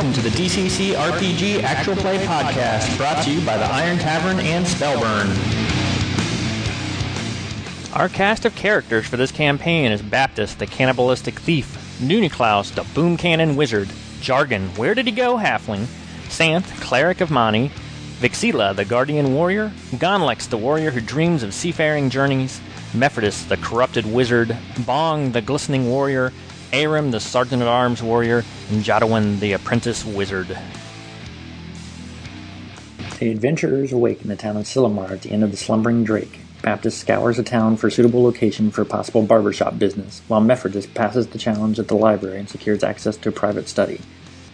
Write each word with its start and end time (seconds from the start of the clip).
Welcome 0.00 0.22
to 0.22 0.30
the 0.30 0.34
DCC 0.34 0.94
RPG 0.94 1.62
Actual 1.62 1.94
Play 1.94 2.24
Podcast, 2.24 2.96
brought 2.96 3.22
to 3.22 3.30
you 3.30 3.44
by 3.44 3.58
the 3.58 3.66
Iron 3.66 3.98
Tavern 3.98 4.40
and 4.40 4.64
Spellburn. 4.64 5.28
Our 7.94 8.08
cast 8.08 8.46
of 8.46 8.54
characters 8.54 9.06
for 9.06 9.18
this 9.18 9.30
campaign 9.30 9.92
is 9.92 10.00
Baptist, 10.00 10.58
the 10.58 10.66
cannibalistic 10.66 11.38
thief, 11.38 11.98
Nuniklaus, 12.00 12.74
the 12.74 12.84
boom 12.94 13.18
cannon 13.18 13.56
wizard, 13.56 13.90
Jargon, 14.22 14.68
where 14.70 14.94
did 14.94 15.04
he 15.04 15.12
go, 15.12 15.36
halfling, 15.36 15.84
Santh, 16.30 16.80
cleric 16.80 17.20
of 17.20 17.30
Mani, 17.30 17.70
Vixila, 18.20 18.74
the 18.74 18.86
guardian 18.86 19.34
warrior, 19.34 19.70
Gonlex, 19.98 20.46
the 20.46 20.56
warrior 20.56 20.92
who 20.92 21.02
dreams 21.02 21.42
of 21.42 21.52
seafaring 21.52 22.08
journeys, 22.08 22.58
Mephrodis, 22.94 23.46
the 23.48 23.58
corrupted 23.58 24.06
wizard, 24.06 24.56
Bong, 24.86 25.32
the 25.32 25.42
glistening 25.42 25.90
warrior, 25.90 26.32
Aram, 26.72 27.10
the 27.10 27.20
sergeant 27.20 27.62
at 27.62 27.68
arms 27.68 28.02
warrior, 28.02 28.44
and 28.70 28.84
Jadawin, 28.84 29.40
the 29.40 29.52
apprentice 29.52 30.04
wizard. 30.04 30.56
The 33.18 33.30
adventurers 33.30 33.92
awake 33.92 34.22
in 34.22 34.28
the 34.28 34.36
town 34.36 34.56
of 34.56 34.66
Sillamar 34.66 35.10
at 35.10 35.22
the 35.22 35.32
end 35.32 35.42
of 35.42 35.50
the 35.50 35.56
Slumbering 35.56 36.04
Drake. 36.04 36.40
Baptist 36.62 37.00
scours 37.00 37.38
the 37.38 37.42
town 37.42 37.76
for 37.76 37.88
a 37.88 37.90
suitable 37.90 38.22
location 38.22 38.70
for 38.70 38.84
possible 38.84 39.22
barbershop 39.22 39.78
business, 39.78 40.22
while 40.28 40.40
Mephrodis 40.40 40.86
passes 40.94 41.26
the 41.26 41.38
challenge 41.38 41.78
at 41.78 41.88
the 41.88 41.96
library 41.96 42.38
and 42.38 42.48
secures 42.48 42.84
access 42.84 43.16
to 43.16 43.30
a 43.30 43.32
private 43.32 43.68
study. 43.68 44.00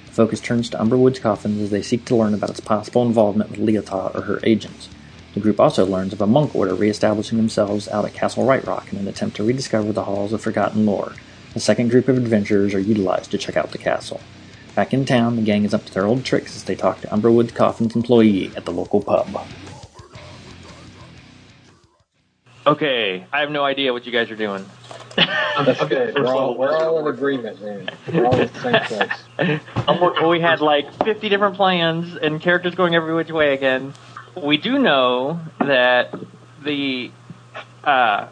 The 0.07 0.13
focus 0.13 0.41
turns 0.41 0.71
to 0.71 0.81
Umberwood's 0.81 1.19
coffins 1.19 1.61
as 1.61 1.71
they 1.71 1.83
seek 1.83 2.05
to 2.07 2.17
learn 2.17 2.33
about 2.33 2.51
its 2.51 2.61
possible 2.61 3.03
involvement 3.03 3.51
with 3.51 3.61
Leotha 3.61 4.15
or 4.15 4.23
her 4.23 4.41
agents. 4.43 4.89
The 5.35 5.41
group 5.41 5.61
also 5.61 5.85
learns 5.85 6.15
of 6.15 6.23
a 6.23 6.27
monk 6.27 6.57
order 6.57 6.75
re-establishing 6.75 7.37
themselves 7.37 7.89
out 7.89 8.07
at 8.07 8.15
Castle 8.15 8.47
Right 8.47 8.65
Rock 8.65 8.91
in 8.93 8.99
an 8.99 9.07
attempt 9.07 9.37
to 9.37 9.45
rediscover 9.45 9.93
the 9.93 10.05
halls 10.05 10.33
of 10.33 10.41
forgotten 10.41 10.87
lore. 10.87 11.13
A 11.57 11.61
second 11.61 11.89
group 11.89 12.07
of 12.09 12.19
adventurers 12.19 12.75
are 12.75 12.79
utilized 12.79 13.31
to 13.31 13.39
check 13.39 13.57
out 13.57 13.71
the 13.71 13.79
castle. 13.79 14.21
Back 14.75 14.93
in 14.93 15.07
town, 15.07 15.37
the 15.37 15.43
gang 15.43 15.65
is 15.65 15.73
up 15.73 15.87
to 15.87 15.95
their 15.95 16.05
old 16.05 16.23
tricks 16.23 16.55
as 16.55 16.65
they 16.65 16.75
talk 16.75 17.01
to 17.01 17.09
Umberwood 17.09 17.55
Coffin's 17.55 17.97
employee 17.97 18.53
at 18.55 18.67
the 18.67 18.73
local 18.73 19.01
pub. 19.01 19.27
Okay, 22.67 23.25
I 23.33 23.41
have 23.41 23.51
no 23.51 23.65
idea 23.65 23.95
what 23.95 24.05
you 24.05 24.13
guys 24.13 24.31
are 24.31 24.37
doing. 24.37 24.67
okay, 25.59 25.87
good. 25.89 26.19
We're 26.19 26.27
all, 26.27 26.59
we're 26.59 26.77
all 26.77 26.99
in 26.99 27.07
agreement, 27.07 27.63
man. 27.63 27.89
We're 28.13 28.27
all 28.27 28.39
in 28.39 28.53
the 28.53 28.61
same 28.61 29.61
place. 29.79 30.23
we 30.29 30.41
had 30.41 30.61
like 30.61 30.93
50 31.05 31.31
different 31.31 31.57
plans 31.57 32.19
and 32.19 32.39
characters 32.39 32.75
going 32.75 32.95
every 32.95 33.15
which 33.15 33.31
way 33.31 33.55
again. 33.55 33.95
We 34.37 34.59
do 34.59 34.79
know 34.79 35.41
that 35.59 36.15
the 36.63 37.11
uh, 37.83 38.29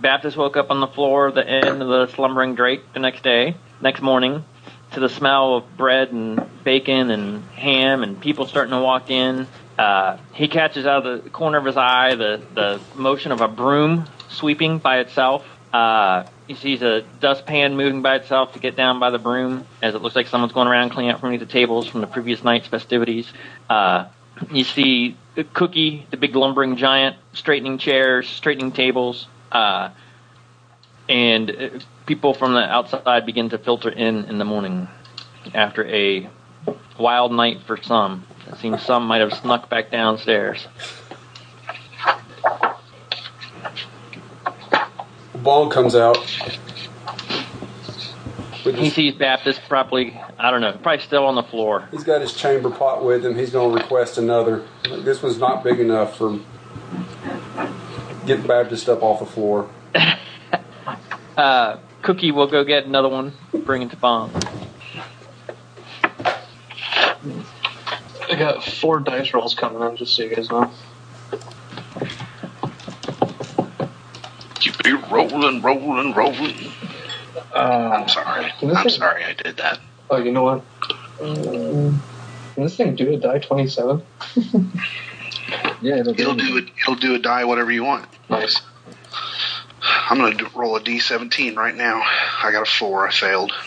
Baptist 0.00 0.36
woke 0.36 0.56
up 0.56 0.70
on 0.70 0.80
the 0.80 0.86
floor 0.86 1.26
of 1.26 1.34
the 1.34 1.46
inn 1.46 1.82
of 1.82 1.88
the 1.88 2.06
slumbering 2.14 2.54
Drake 2.54 2.92
the 2.92 3.00
next 3.00 3.22
day, 3.22 3.56
next 3.80 4.00
morning, 4.00 4.44
to 4.92 5.00
the 5.00 5.08
smell 5.08 5.56
of 5.56 5.76
bread 5.76 6.12
and 6.12 6.40
bacon 6.62 7.10
and 7.10 7.44
ham 7.50 8.02
and 8.02 8.20
people 8.20 8.46
starting 8.46 8.72
to 8.72 8.80
walk 8.80 9.10
in. 9.10 9.46
Uh, 9.76 10.18
he 10.32 10.48
catches 10.48 10.86
out 10.86 11.06
of 11.06 11.24
the 11.24 11.30
corner 11.30 11.58
of 11.58 11.64
his 11.64 11.76
eye 11.76 12.14
the, 12.14 12.42
the 12.54 12.80
motion 12.94 13.32
of 13.32 13.40
a 13.40 13.48
broom 13.48 14.08
sweeping 14.28 14.78
by 14.78 14.98
itself. 14.98 15.44
Uh, 15.72 16.24
he 16.46 16.54
sees 16.54 16.80
a 16.80 17.02
dustpan 17.20 17.76
moving 17.76 18.00
by 18.00 18.16
itself 18.16 18.54
to 18.54 18.58
get 18.58 18.74
down 18.76 18.98
by 19.00 19.10
the 19.10 19.18
broom 19.18 19.66
as 19.82 19.94
it 19.94 20.02
looks 20.02 20.16
like 20.16 20.26
someone's 20.26 20.52
going 20.52 20.68
around 20.68 20.90
cleaning 20.90 21.10
up 21.10 21.20
from 21.20 21.36
the 21.36 21.46
tables 21.46 21.86
from 21.86 22.00
the 22.00 22.06
previous 22.06 22.42
night's 22.42 22.66
festivities. 22.66 23.30
Uh, 23.68 24.06
you 24.50 24.64
see 24.64 25.16
Cookie, 25.52 26.06
the 26.10 26.16
big 26.16 26.34
lumbering 26.34 26.76
giant, 26.76 27.16
straightening 27.32 27.78
chairs, 27.78 28.28
straightening 28.28 28.72
tables, 28.72 29.26
uh, 29.52 29.90
and 31.08 31.84
people 32.06 32.34
from 32.34 32.54
the 32.54 32.60
outside 32.60 33.26
begin 33.26 33.48
to 33.50 33.58
filter 33.58 33.90
in 33.90 34.24
in 34.24 34.38
the 34.38 34.44
morning 34.44 34.88
after 35.54 35.86
a 35.86 36.28
wild 36.98 37.32
night 37.32 37.62
for 37.66 37.76
some. 37.76 38.26
It 38.46 38.56
seems 38.58 38.82
some 38.82 39.06
might 39.06 39.20
have 39.20 39.32
snuck 39.32 39.68
back 39.68 39.90
downstairs. 39.90 40.66
Ball 45.34 45.70
comes 45.70 45.94
out. 45.94 46.18
He 48.64 48.90
sees 48.90 49.14
Baptist 49.14 49.62
probably, 49.68 50.20
I 50.38 50.50
don't 50.50 50.60
know, 50.60 50.72
probably 50.72 51.02
still 51.02 51.24
on 51.24 51.36
the 51.36 51.42
floor. 51.42 51.88
He's 51.90 52.04
got 52.04 52.20
his 52.20 52.34
chamber 52.34 52.70
pot 52.70 53.02
with 53.02 53.24
him. 53.24 53.34
He's 53.34 53.50
going 53.50 53.74
to 53.74 53.82
request 53.82 54.18
another. 54.18 54.66
This 54.82 55.22
one's 55.22 55.38
not 55.38 55.64
big 55.64 55.80
enough 55.80 56.18
for 56.18 56.38
getting 58.28 58.46
Baptist 58.46 58.88
up 58.88 59.02
off 59.02 59.18
the 59.20 59.26
floor. 59.26 59.68
Uh, 61.36 61.78
Cookie 62.02 62.32
will 62.32 62.48
go 62.48 62.64
get 62.64 62.84
another 62.84 63.08
one, 63.08 63.32
bring 63.64 63.82
it 63.82 63.90
to 63.90 63.96
Bong. 63.96 64.32
I 68.28 68.34
got 68.36 68.64
four 68.64 68.98
dice 68.98 69.32
rolls 69.32 69.54
coming 69.54 69.80
in, 69.88 69.96
just 69.96 70.16
so 70.16 70.24
you 70.24 70.34
guys 70.34 70.50
know. 70.50 70.68
Keep 74.56 74.84
it 74.84 75.10
rolling, 75.12 75.62
rolling, 75.62 76.12
rolling. 76.12 76.56
Uh, 77.54 78.00
I'm 78.00 78.08
sorry. 78.08 78.52
I'm 78.60 78.74
thing- 78.74 78.88
sorry 78.90 79.22
I 79.22 79.34
did 79.34 79.58
that. 79.58 79.78
oh, 80.10 80.16
you 80.16 80.32
know 80.32 80.42
what? 80.42 80.64
Um, 81.22 82.02
can 82.54 82.64
this 82.64 82.76
thing 82.76 82.96
do 82.96 83.12
a 83.12 83.16
die 83.16 83.38
27? 83.38 84.02
Yeah, 85.80 85.96
it'll 85.96 86.14
He'll 86.14 86.34
do 86.34 86.56
it. 86.58 86.68
He'll 86.84 86.94
do 86.94 87.14
a 87.14 87.18
die 87.18 87.44
whatever 87.44 87.70
you 87.70 87.84
want. 87.84 88.06
Nice. 88.28 88.60
I'm 89.82 90.18
gonna 90.18 90.34
do, 90.34 90.48
roll 90.54 90.76
a 90.76 90.80
d17 90.80 91.56
right 91.56 91.74
now. 91.74 92.02
I 92.42 92.50
got 92.52 92.62
a 92.62 92.70
four. 92.70 93.06
I 93.06 93.12
failed. 93.12 93.52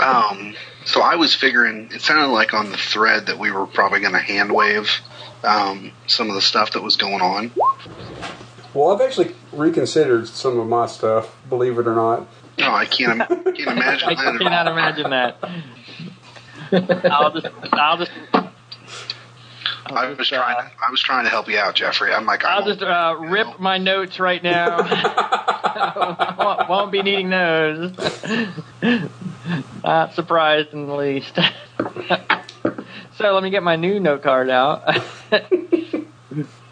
Um. 0.00 0.54
So 0.86 1.02
I 1.02 1.16
was 1.16 1.34
figuring. 1.34 1.90
It 1.92 2.00
sounded 2.00 2.28
like 2.32 2.54
on 2.54 2.70
the 2.70 2.78
thread 2.78 3.26
that 3.26 3.38
we 3.38 3.50
were 3.50 3.66
probably 3.66 4.00
gonna 4.00 4.18
hand 4.20 4.50
wave 4.50 4.88
um, 5.44 5.92
some 6.06 6.30
of 6.30 6.34
the 6.34 6.40
stuff 6.40 6.72
that 6.72 6.82
was 6.82 6.96
going 6.96 7.20
on. 7.20 7.50
Well, 8.72 8.90
I've 8.94 9.00
actually 9.02 9.34
reconsidered 9.52 10.28
some 10.28 10.58
of 10.58 10.66
my 10.66 10.86
stuff, 10.86 11.36
believe 11.48 11.78
it 11.78 11.86
or 11.86 11.94
not. 11.94 12.26
No, 12.58 12.72
I 12.72 12.86
can't. 12.86 13.20
im- 13.20 13.44
Can't 13.54 13.58
imagine 13.68 14.08
I 14.08 14.14
that. 14.14 14.34
at 14.34 14.40
cannot 14.40 14.66
imagine 14.68 15.10
that. 15.10 15.36
I'll 17.12 17.32
just, 17.38 17.46
I'll 17.74 17.98
just, 17.98 18.10
I'll 18.32 18.45
I 19.92 20.08
was 20.08 20.18
just, 20.18 20.30
trying. 20.30 20.56
uh, 20.56 20.62
To, 20.62 20.70
I 20.86 20.90
was 20.90 21.00
trying 21.00 21.24
to 21.24 21.30
help 21.30 21.48
you 21.48 21.58
out, 21.58 21.74
Jeffrey. 21.74 22.12
I'm 22.12 22.26
like, 22.26 22.44
I'll 22.44 22.62
I'm 22.62 22.68
just 22.68 22.82
uh, 22.82 23.16
rip 23.18 23.58
my 23.60 23.78
notes 23.78 24.18
right 24.20 24.42
now. 24.42 24.76
won't, 26.38 26.68
won't 26.68 26.92
be 26.92 27.02
needing 27.02 27.30
those. 27.30 27.92
Not 29.84 30.14
surprised 30.14 30.72
in 30.72 30.86
the 30.86 30.94
least. 30.94 31.34
so 33.16 33.32
let 33.32 33.42
me 33.42 33.50
get 33.50 33.62
my 33.62 33.76
new 33.76 34.00
note 34.00 34.22
card 34.22 34.50
out. 34.50 34.82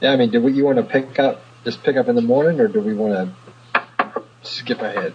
Yeah, 0.00 0.10
I 0.12 0.16
mean, 0.16 0.30
do 0.30 0.40
we, 0.42 0.52
you 0.52 0.64
want 0.64 0.76
to 0.76 0.82
pick 0.82 1.18
up, 1.18 1.40
just 1.64 1.82
pick 1.82 1.96
up 1.96 2.08
in 2.08 2.16
the 2.16 2.22
morning, 2.22 2.60
or 2.60 2.68
do 2.68 2.80
we 2.80 2.92
want 2.94 3.34
to 3.74 4.22
skip 4.42 4.80
ahead? 4.80 5.14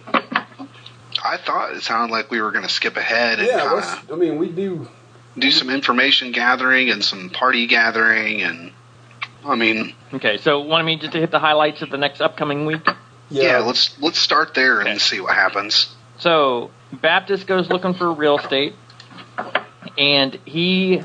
I 1.22 1.36
thought 1.36 1.74
it 1.74 1.82
sounded 1.82 2.12
like 2.12 2.30
we 2.30 2.40
were 2.40 2.50
going 2.50 2.64
to 2.64 2.72
skip 2.72 2.96
ahead 2.96 3.38
and 3.38 3.46
Yeah, 3.46 3.60
kinda 3.60 4.02
I 4.12 4.16
mean, 4.16 4.38
we 4.38 4.48
do. 4.48 4.88
Do 5.38 5.50
some 5.50 5.70
information 5.70 6.32
gathering 6.32 6.90
and 6.90 7.04
some 7.04 7.30
party 7.30 7.66
gathering 7.66 8.42
and 8.42 8.72
I 9.44 9.54
mean, 9.54 9.94
okay, 10.12 10.36
so 10.36 10.60
want 10.60 10.84
me 10.84 10.96
just 10.96 11.12
to 11.12 11.18
hit 11.18 11.30
the 11.30 11.38
highlights 11.38 11.80
of 11.80 11.88
the 11.90 11.96
next 11.96 12.20
upcoming 12.20 12.66
week? 12.66 12.82
Yeah, 13.30 13.42
yeah, 13.42 13.58
let's 13.60 13.98
let's 14.00 14.18
start 14.18 14.52
there 14.54 14.80
Okay. 14.82 14.90
and 14.90 15.00
see 15.00 15.20
what 15.20 15.34
happens. 15.34 15.94
So 16.18 16.70
Baptist 16.92 17.46
goes 17.46 17.70
looking 17.70 17.94
for 17.94 18.12
real 18.12 18.38
estate, 18.38 18.74
and 19.96 20.34
he 20.44 21.02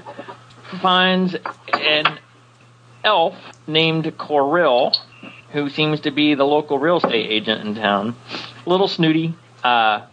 finds 0.81 1.35
an 1.71 2.19
elf 3.05 3.35
named 3.67 4.17
Coril, 4.17 4.91
who 5.53 5.69
seems 5.69 6.01
to 6.01 6.11
be 6.11 6.35
the 6.35 6.43
local 6.45 6.77
real 6.77 6.97
estate 6.97 7.29
agent 7.31 7.65
in 7.65 7.75
town. 7.75 8.15
Little 8.65 8.87
snooty, 8.89 9.33
uh, 9.63 10.07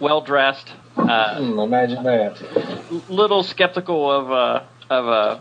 well 0.00 0.20
dressed, 0.22 0.72
uh, 0.98 1.38
Hmm, 1.38 1.58
imagine 1.58 2.02
that. 2.04 2.40
little 3.08 3.42
skeptical 3.42 4.10
of 4.10 4.30
uh, 4.30 4.62
of 4.90 5.06
uh, 5.06 5.40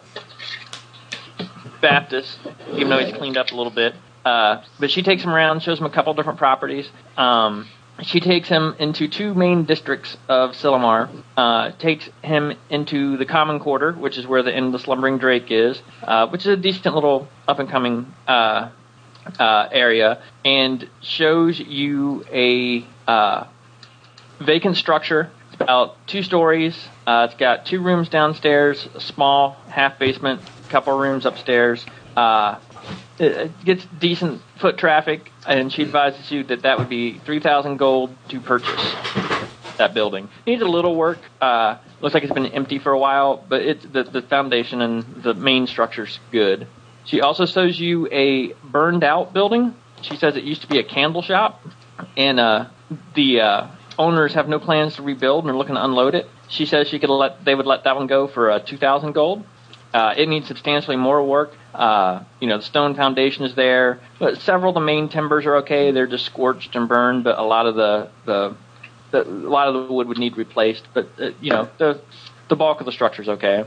Baptist, 1.82 2.40
even 2.74 2.90
though 2.90 3.00
he's 3.00 3.14
cleaned 3.16 3.38
up 3.38 3.52
a 3.52 3.56
little 3.56 3.72
bit. 3.72 3.94
Uh, 4.26 4.64
but 4.80 4.92
she 4.92 5.04
takes 5.04 5.24
him 5.24 5.30
around, 5.30 5.62
shows 5.62 5.80
him 5.80 5.86
a 5.86 5.90
couple 5.90 6.14
different 6.14 6.38
properties. 6.40 6.90
Um, 7.16 7.68
she 8.02 8.20
takes 8.20 8.48
him 8.50 8.76
into 8.78 9.08
two 9.08 9.34
main 9.34 9.64
districts 9.64 10.18
of 10.28 10.52
Silamar, 10.56 11.10
Uh, 11.36 11.72
takes 11.80 12.10
him 12.22 12.54
into 12.70 13.18
the 13.18 13.26
Common 13.26 13.60
Quarter, 13.60 13.94
which 13.94 14.18
is 14.18 14.28
where 14.28 14.44
the 14.44 14.56
of 14.56 14.72
the 14.72 14.80
Slumbering 14.80 15.18
Drake 15.18 15.50
is, 15.50 15.82
uh, 16.04 16.28
which 16.28 16.42
is 16.42 16.48
a 16.48 16.58
decent 16.58 16.94
little 16.94 17.28
up 17.48 17.60
and 17.60 17.70
coming 17.70 18.14
uh, 18.28 18.70
uh, 19.40 19.68
area, 19.72 20.22
and 20.46 20.88
shows 21.02 21.60
you 21.60 22.24
a 22.32 22.86
uh, 23.08 23.46
vacant 24.42 24.78
structure. 24.78 25.30
About 25.60 25.96
two 26.08 26.24
stories. 26.24 26.78
Uh, 27.06 27.28
it's 27.30 27.40
got 27.40 27.66
two 27.66 27.82
rooms 27.82 28.10
downstairs, 28.10 28.88
a 28.94 29.02
small 29.02 29.58
half 29.70 29.98
basement, 29.98 30.42
couple 30.70 30.98
rooms 30.98 31.26
upstairs. 31.26 31.86
Uh, 32.16 32.60
it, 33.20 33.52
gets 33.66 33.86
decent 34.00 34.42
foot 34.60 34.78
traffic, 34.78 35.32
and 35.48 35.72
she 35.72 35.82
advises 35.82 36.32
you 36.32 36.44
that 36.46 36.62
that 36.62 36.78
would 36.78 36.90
be 36.90 37.20
three 37.20 37.40
thousand 37.40 37.78
gold 37.78 38.16
to 38.30 38.40
purchase. 38.40 38.94
that 39.78 39.94
building. 39.94 40.30
Needs 40.46 40.62
a 40.62 40.68
little 40.68 40.96
work. 40.96 41.20
Uh, 41.42 41.78
looks 42.02 42.14
like 42.14 42.24
it's 42.24 42.34
been 42.34 42.48
empty 42.48 42.80
for 42.80 42.92
a 42.92 43.00
while, 43.00 43.44
but 43.48 43.62
it 43.62 43.94
the, 43.94 44.04
the 44.04 44.22
foundation 44.22 44.82
and 44.82 45.24
the 45.24 45.34
main 45.34 45.68
structure's 45.68 46.20
good. 46.32 46.68
She 47.06 47.22
also 47.22 47.46
shows 47.46 47.80
you 47.80 48.08
a 48.12 48.54
burned 48.64 49.04
out 49.04 49.34
building. 49.34 49.76
She 50.02 50.18
says 50.18 50.36
it 50.36 50.44
used 50.44 50.62
to 50.62 50.68
be 50.68 50.80
a 50.80 50.84
candle 50.84 51.22
shop, 51.22 51.62
and 52.16 52.40
uh, 52.40 52.66
the 53.16 53.42
uh, 53.42 53.68
owners 53.98 54.34
have 54.34 54.48
no 54.48 54.60
plans 54.60 54.96
to 54.96 55.02
rebuild 55.02 55.44
and 55.44 55.52
are 55.52 55.58
looking 55.58 55.76
to 55.76 55.84
unload 55.84 56.16
it. 56.16 56.28
She 56.50 56.66
says 56.66 56.88
she 56.88 57.00
could 57.00 57.10
let 57.10 57.44
they 57.44 57.56
would 57.56 57.66
let 57.66 57.84
that 57.84 57.96
one 57.96 58.08
go 58.08 58.28
for 58.28 58.52
uh, 58.52 58.60
two 58.60 58.78
thousand 58.78 59.14
gold. 59.14 59.46
Uh, 59.94 60.14
it 60.18 60.28
needs 60.28 60.48
substantially 60.48 60.98
more 60.98 61.24
work. 61.24 61.54
Uh, 61.74 62.24
you 62.40 62.48
know, 62.48 62.58
the 62.58 62.64
stone 62.64 62.94
foundation 62.94 63.46
is 63.46 63.56
there, 63.56 64.00
but 64.20 64.38
several 64.38 64.70
of 64.70 64.76
the 64.76 64.82
main 64.82 65.10
timbers 65.10 65.46
are 65.46 65.58
okay. 65.58 65.92
They're 65.92 66.08
just 66.08 66.26
scorched 66.26 66.76
and 66.76 66.88
burned, 66.88 67.24
but 67.24 67.38
a 67.38 67.44
lot 67.44 67.66
of 67.66 67.76
the 67.76 68.10
the, 68.26 68.56
the 69.12 69.22
a 69.22 69.50
lot 69.50 69.68
of 69.68 69.88
the 69.88 69.94
wood 69.94 70.08
would 70.08 70.18
need 70.18 70.38
replaced. 70.38 70.88
But 70.94 71.08
uh, 71.20 71.32
you 71.42 71.52
know, 71.52 71.70
the 71.78 72.02
the 72.50 72.56
bulk 72.56 72.80
of 72.80 72.86
the 72.86 72.92
structure's 72.92 73.30
okay. 73.30 73.66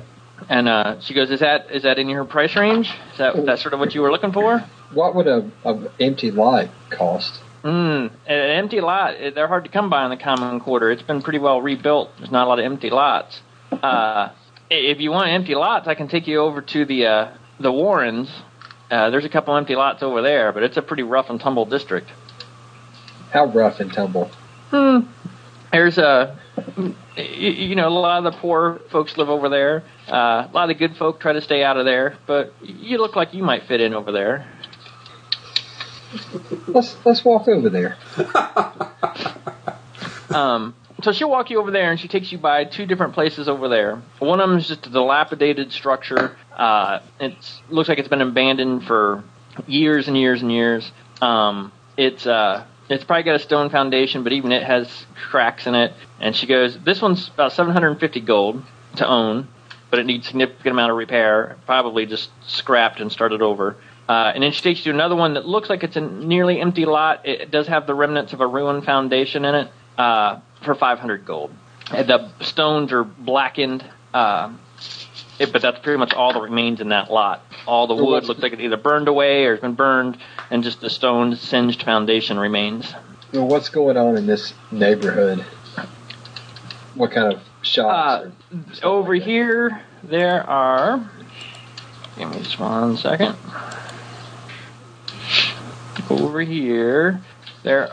And 0.48 0.68
uh, 0.68 1.00
she 1.00 1.14
goes, 1.14 1.30
"Is 1.30 1.40
that 1.40 1.70
is 1.70 1.82
that 1.82 1.98
in 1.98 2.08
your 2.08 2.24
price 2.24 2.54
range? 2.56 2.90
Is 3.12 3.18
that 3.18 3.46
that 3.46 3.58
sort 3.58 3.74
of 3.74 3.80
what 3.80 3.94
you 3.94 4.02
were 4.02 4.10
looking 4.10 4.32
for?" 4.32 4.64
What 4.92 5.14
would 5.14 5.26
a, 5.26 5.50
a 5.64 5.90
empty 6.00 6.30
lot 6.30 6.68
cost? 6.90 7.40
Mm, 7.62 8.10
an 8.26 8.50
empty 8.50 8.80
lot, 8.80 9.14
eh, 9.18 9.30
they're 9.30 9.48
hard 9.48 9.64
to 9.64 9.70
come 9.70 9.90
by 9.90 10.04
in 10.04 10.10
the 10.10 10.16
common 10.16 10.60
quarter. 10.60 10.90
It's 10.90 11.02
been 11.02 11.20
pretty 11.20 11.38
well 11.38 11.60
rebuilt. 11.60 12.10
There's 12.18 12.30
not 12.30 12.46
a 12.46 12.48
lot 12.48 12.58
of 12.58 12.64
empty 12.64 12.90
lots. 12.90 13.40
Uh, 13.70 14.30
if 14.70 15.00
you 15.00 15.10
want 15.10 15.28
empty 15.28 15.54
lots, 15.54 15.86
I 15.86 15.94
can 15.94 16.08
take 16.08 16.26
you 16.26 16.38
over 16.38 16.62
to 16.62 16.84
the 16.84 17.06
uh, 17.06 17.36
the 17.58 17.70
Warrens. 17.70 18.30
Uh, 18.90 19.10
there's 19.10 19.24
a 19.24 19.28
couple 19.28 19.56
empty 19.56 19.76
lots 19.76 20.02
over 20.02 20.22
there, 20.22 20.52
but 20.52 20.62
it's 20.62 20.76
a 20.76 20.82
pretty 20.82 21.02
rough 21.02 21.30
and 21.30 21.40
tumble 21.40 21.64
district. 21.66 22.08
How 23.30 23.44
rough 23.44 23.78
and 23.78 23.92
tumble? 23.92 24.30
Hmm. 24.70 25.00
There's 25.70 25.98
a, 25.98 26.36
you, 27.16 27.50
you 27.50 27.74
know, 27.76 27.86
a 27.86 27.90
lot 27.90 28.24
of 28.26 28.32
the 28.32 28.38
poor 28.40 28.80
folks 28.90 29.16
live 29.16 29.28
over 29.28 29.48
there. 29.48 29.84
Uh, 30.08 30.48
a 30.48 30.50
lot 30.52 30.68
of 30.68 30.68
the 30.68 30.74
good 30.74 30.96
folk 30.96 31.20
try 31.20 31.32
to 31.32 31.40
stay 31.40 31.62
out 31.62 31.76
of 31.76 31.84
there, 31.84 32.16
but 32.26 32.52
you 32.62 32.98
look 32.98 33.14
like 33.14 33.32
you 33.32 33.44
might 33.44 33.64
fit 33.64 33.80
in 33.80 33.94
over 33.94 34.10
there. 34.10 34.46
Let's 36.66 36.96
let's 37.04 37.24
walk 37.24 37.48
over 37.48 37.68
there. 37.68 37.96
Um, 40.30 40.74
so 41.02 41.12
she'll 41.12 41.30
walk 41.30 41.50
you 41.50 41.60
over 41.60 41.70
there, 41.70 41.90
and 41.90 41.98
she 41.98 42.08
takes 42.08 42.30
you 42.30 42.38
by 42.38 42.64
two 42.64 42.86
different 42.86 43.14
places 43.14 43.48
over 43.48 43.68
there. 43.68 44.02
One 44.18 44.40
of 44.40 44.48
them 44.48 44.58
is 44.58 44.68
just 44.68 44.86
a 44.86 44.90
dilapidated 44.90 45.72
structure. 45.72 46.36
Uh, 46.56 47.00
it 47.18 47.34
looks 47.68 47.88
like 47.88 47.98
it's 47.98 48.08
been 48.08 48.20
abandoned 48.20 48.84
for 48.84 49.24
years 49.66 50.08
and 50.08 50.16
years 50.16 50.42
and 50.42 50.52
years. 50.52 50.92
Um, 51.20 51.72
it's 51.96 52.26
uh, 52.26 52.64
it's 52.88 53.04
probably 53.04 53.24
got 53.24 53.36
a 53.36 53.40
stone 53.40 53.70
foundation, 53.70 54.22
but 54.22 54.32
even 54.32 54.52
it 54.52 54.62
has 54.62 55.06
cracks 55.30 55.66
in 55.66 55.74
it. 55.74 55.94
And 56.20 56.36
she 56.36 56.46
goes, 56.46 56.78
"This 56.78 57.00
one's 57.00 57.28
about 57.28 57.52
750 57.52 58.20
gold 58.20 58.62
to 58.96 59.06
own, 59.06 59.48
but 59.90 59.98
it 59.98 60.06
needs 60.06 60.26
significant 60.26 60.72
amount 60.72 60.90
of 60.90 60.96
repair. 60.96 61.56
Probably 61.66 62.06
just 62.06 62.30
scrapped 62.46 63.00
and 63.00 63.10
started 63.10 63.42
over." 63.42 63.76
Uh, 64.10 64.32
and 64.34 64.42
then 64.42 64.50
she 64.50 64.60
takes 64.60 64.80
you 64.80 64.90
to 64.90 64.90
another 64.90 65.14
one 65.14 65.34
that 65.34 65.46
looks 65.46 65.70
like 65.70 65.84
it's 65.84 65.94
a 65.94 66.00
nearly 66.00 66.60
empty 66.60 66.84
lot. 66.84 67.24
It 67.24 67.52
does 67.52 67.68
have 67.68 67.86
the 67.86 67.94
remnants 67.94 68.32
of 68.32 68.40
a 68.40 68.46
ruined 68.46 68.84
foundation 68.84 69.44
in 69.44 69.54
it 69.54 69.72
uh, 69.96 70.40
for 70.64 70.74
500 70.74 71.24
gold. 71.24 71.54
And 71.92 72.08
the 72.08 72.28
stones 72.40 72.90
are 72.90 73.04
blackened, 73.04 73.84
uh, 74.12 74.52
it, 75.38 75.52
but 75.52 75.62
that's 75.62 75.78
pretty 75.78 75.96
much 75.96 76.12
all 76.12 76.32
that 76.32 76.42
remains 76.42 76.80
in 76.80 76.88
that 76.88 77.08
lot. 77.08 77.44
All 77.68 77.86
the 77.86 77.94
wood 77.94 78.24
looks 78.24 78.40
like 78.40 78.52
it 78.52 78.60
either 78.60 78.76
burned 78.76 79.06
away 79.06 79.44
or 79.44 79.52
has 79.52 79.60
been 79.60 79.74
burned, 79.74 80.18
and 80.50 80.64
just 80.64 80.80
the 80.80 80.90
stone 80.90 81.36
singed 81.36 81.84
foundation 81.84 82.36
remains. 82.36 82.92
Well, 83.32 83.46
what's 83.46 83.68
going 83.68 83.96
on 83.96 84.16
in 84.16 84.26
this 84.26 84.54
neighborhood? 84.72 85.44
What 86.96 87.12
kind 87.12 87.32
of 87.32 87.42
shops? 87.62 88.34
Uh, 88.52 88.56
over 88.82 89.14
like 89.14 89.22
here, 89.22 89.82
there 90.02 90.42
are. 90.50 91.08
Give 92.18 92.28
me 92.28 92.38
just 92.40 92.58
one 92.58 92.96
second. 92.96 93.36
Over 96.08 96.40
here, 96.40 97.20
there. 97.62 97.90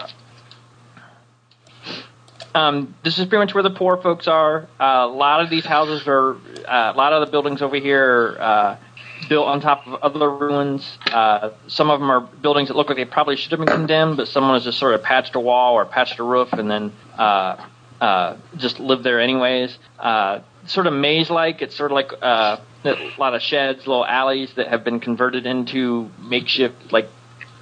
Um, 2.55 2.95
this 3.03 3.19
is 3.19 3.25
pretty 3.27 3.43
much 3.43 3.53
where 3.53 3.63
the 3.63 3.69
poor 3.69 3.97
folks 3.97 4.27
are. 4.27 4.67
Uh, 4.79 4.83
a 4.83 5.07
lot 5.07 5.41
of 5.41 5.49
these 5.49 5.65
houses 5.65 6.07
are, 6.07 6.33
uh, 6.33 6.93
a 6.93 6.97
lot 6.97 7.13
of 7.13 7.25
the 7.25 7.31
buildings 7.31 7.61
over 7.61 7.75
here 7.75 8.37
are 8.39 8.41
uh, 8.41 8.77
built 9.29 9.47
on 9.47 9.61
top 9.61 9.85
of 9.87 9.95
other 10.01 10.29
ruins. 10.29 10.97
Uh, 11.11 11.51
some 11.67 11.89
of 11.91 11.99
them 11.99 12.09
are 12.09 12.21
buildings 12.21 12.69
that 12.69 12.77
look 12.77 12.87
like 12.87 12.97
they 12.97 13.05
probably 13.05 13.35
should 13.35 13.51
have 13.51 13.59
been 13.59 13.67
condemned, 13.67 14.17
but 14.17 14.27
someone 14.27 14.55
has 14.55 14.63
just 14.63 14.79
sort 14.79 14.95
of 14.95 15.03
patched 15.03 15.35
a 15.35 15.39
wall 15.39 15.75
or 15.75 15.85
patched 15.85 16.17
a 16.19 16.23
roof 16.23 16.51
and 16.53 16.71
then 16.71 16.91
uh, 17.17 17.63
uh, 18.01 18.37
just 18.55 18.79
lived 18.79 19.03
there 19.03 19.19
anyways. 19.19 19.77
Sort 20.65 20.87
of 20.87 20.93
maze-like. 20.93 21.61
It's 21.61 21.75
sort 21.75 21.91
of 21.91 21.95
like 21.95 22.11
a 22.11 22.59
lot 23.17 23.35
of 23.35 23.41
sheds, 23.41 23.85
little 23.87 24.05
alleys 24.05 24.53
that 24.55 24.67
have 24.67 24.83
been 24.83 24.99
converted 24.99 25.45
into 25.45 26.09
makeshift 26.19 26.91
like 26.91 27.07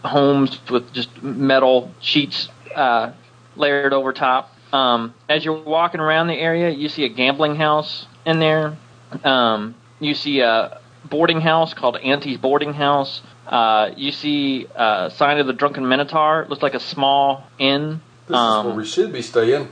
homes 0.05 0.59
with 0.69 0.91
just 0.93 1.21
metal 1.21 1.91
sheets 1.99 2.49
uh, 2.75 3.11
layered 3.55 3.93
over 3.93 4.13
top. 4.13 4.51
Um, 4.73 5.13
as 5.29 5.45
you're 5.45 5.61
walking 5.61 6.01
around 6.01 6.27
the 6.27 6.35
area, 6.37 6.69
you 6.69 6.89
see 6.89 7.05
a 7.05 7.09
gambling 7.09 7.55
house 7.55 8.07
in 8.25 8.39
there. 8.39 8.77
Um, 9.23 9.75
you 9.99 10.13
see 10.13 10.41
a 10.41 10.81
boarding 11.05 11.41
house 11.41 11.73
called 11.73 11.97
Auntie's 11.97 12.37
Boarding 12.37 12.73
House. 12.73 13.21
Uh, 13.47 13.91
you 13.95 14.11
see 14.11 14.67
a 14.75 15.11
sign 15.15 15.37
of 15.37 15.47
the 15.47 15.53
Drunken 15.53 15.87
Minotaur. 15.87 16.41
It 16.41 16.49
looks 16.49 16.63
like 16.63 16.73
a 16.73 16.79
small 16.79 17.43
inn. 17.59 18.01
This 18.27 18.37
is 18.37 18.65
where 18.65 18.73
we 18.73 18.85
should 18.85 19.13
be 19.13 19.21
staying. 19.21 19.69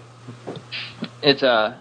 it's 1.21 1.41
a 1.43 1.77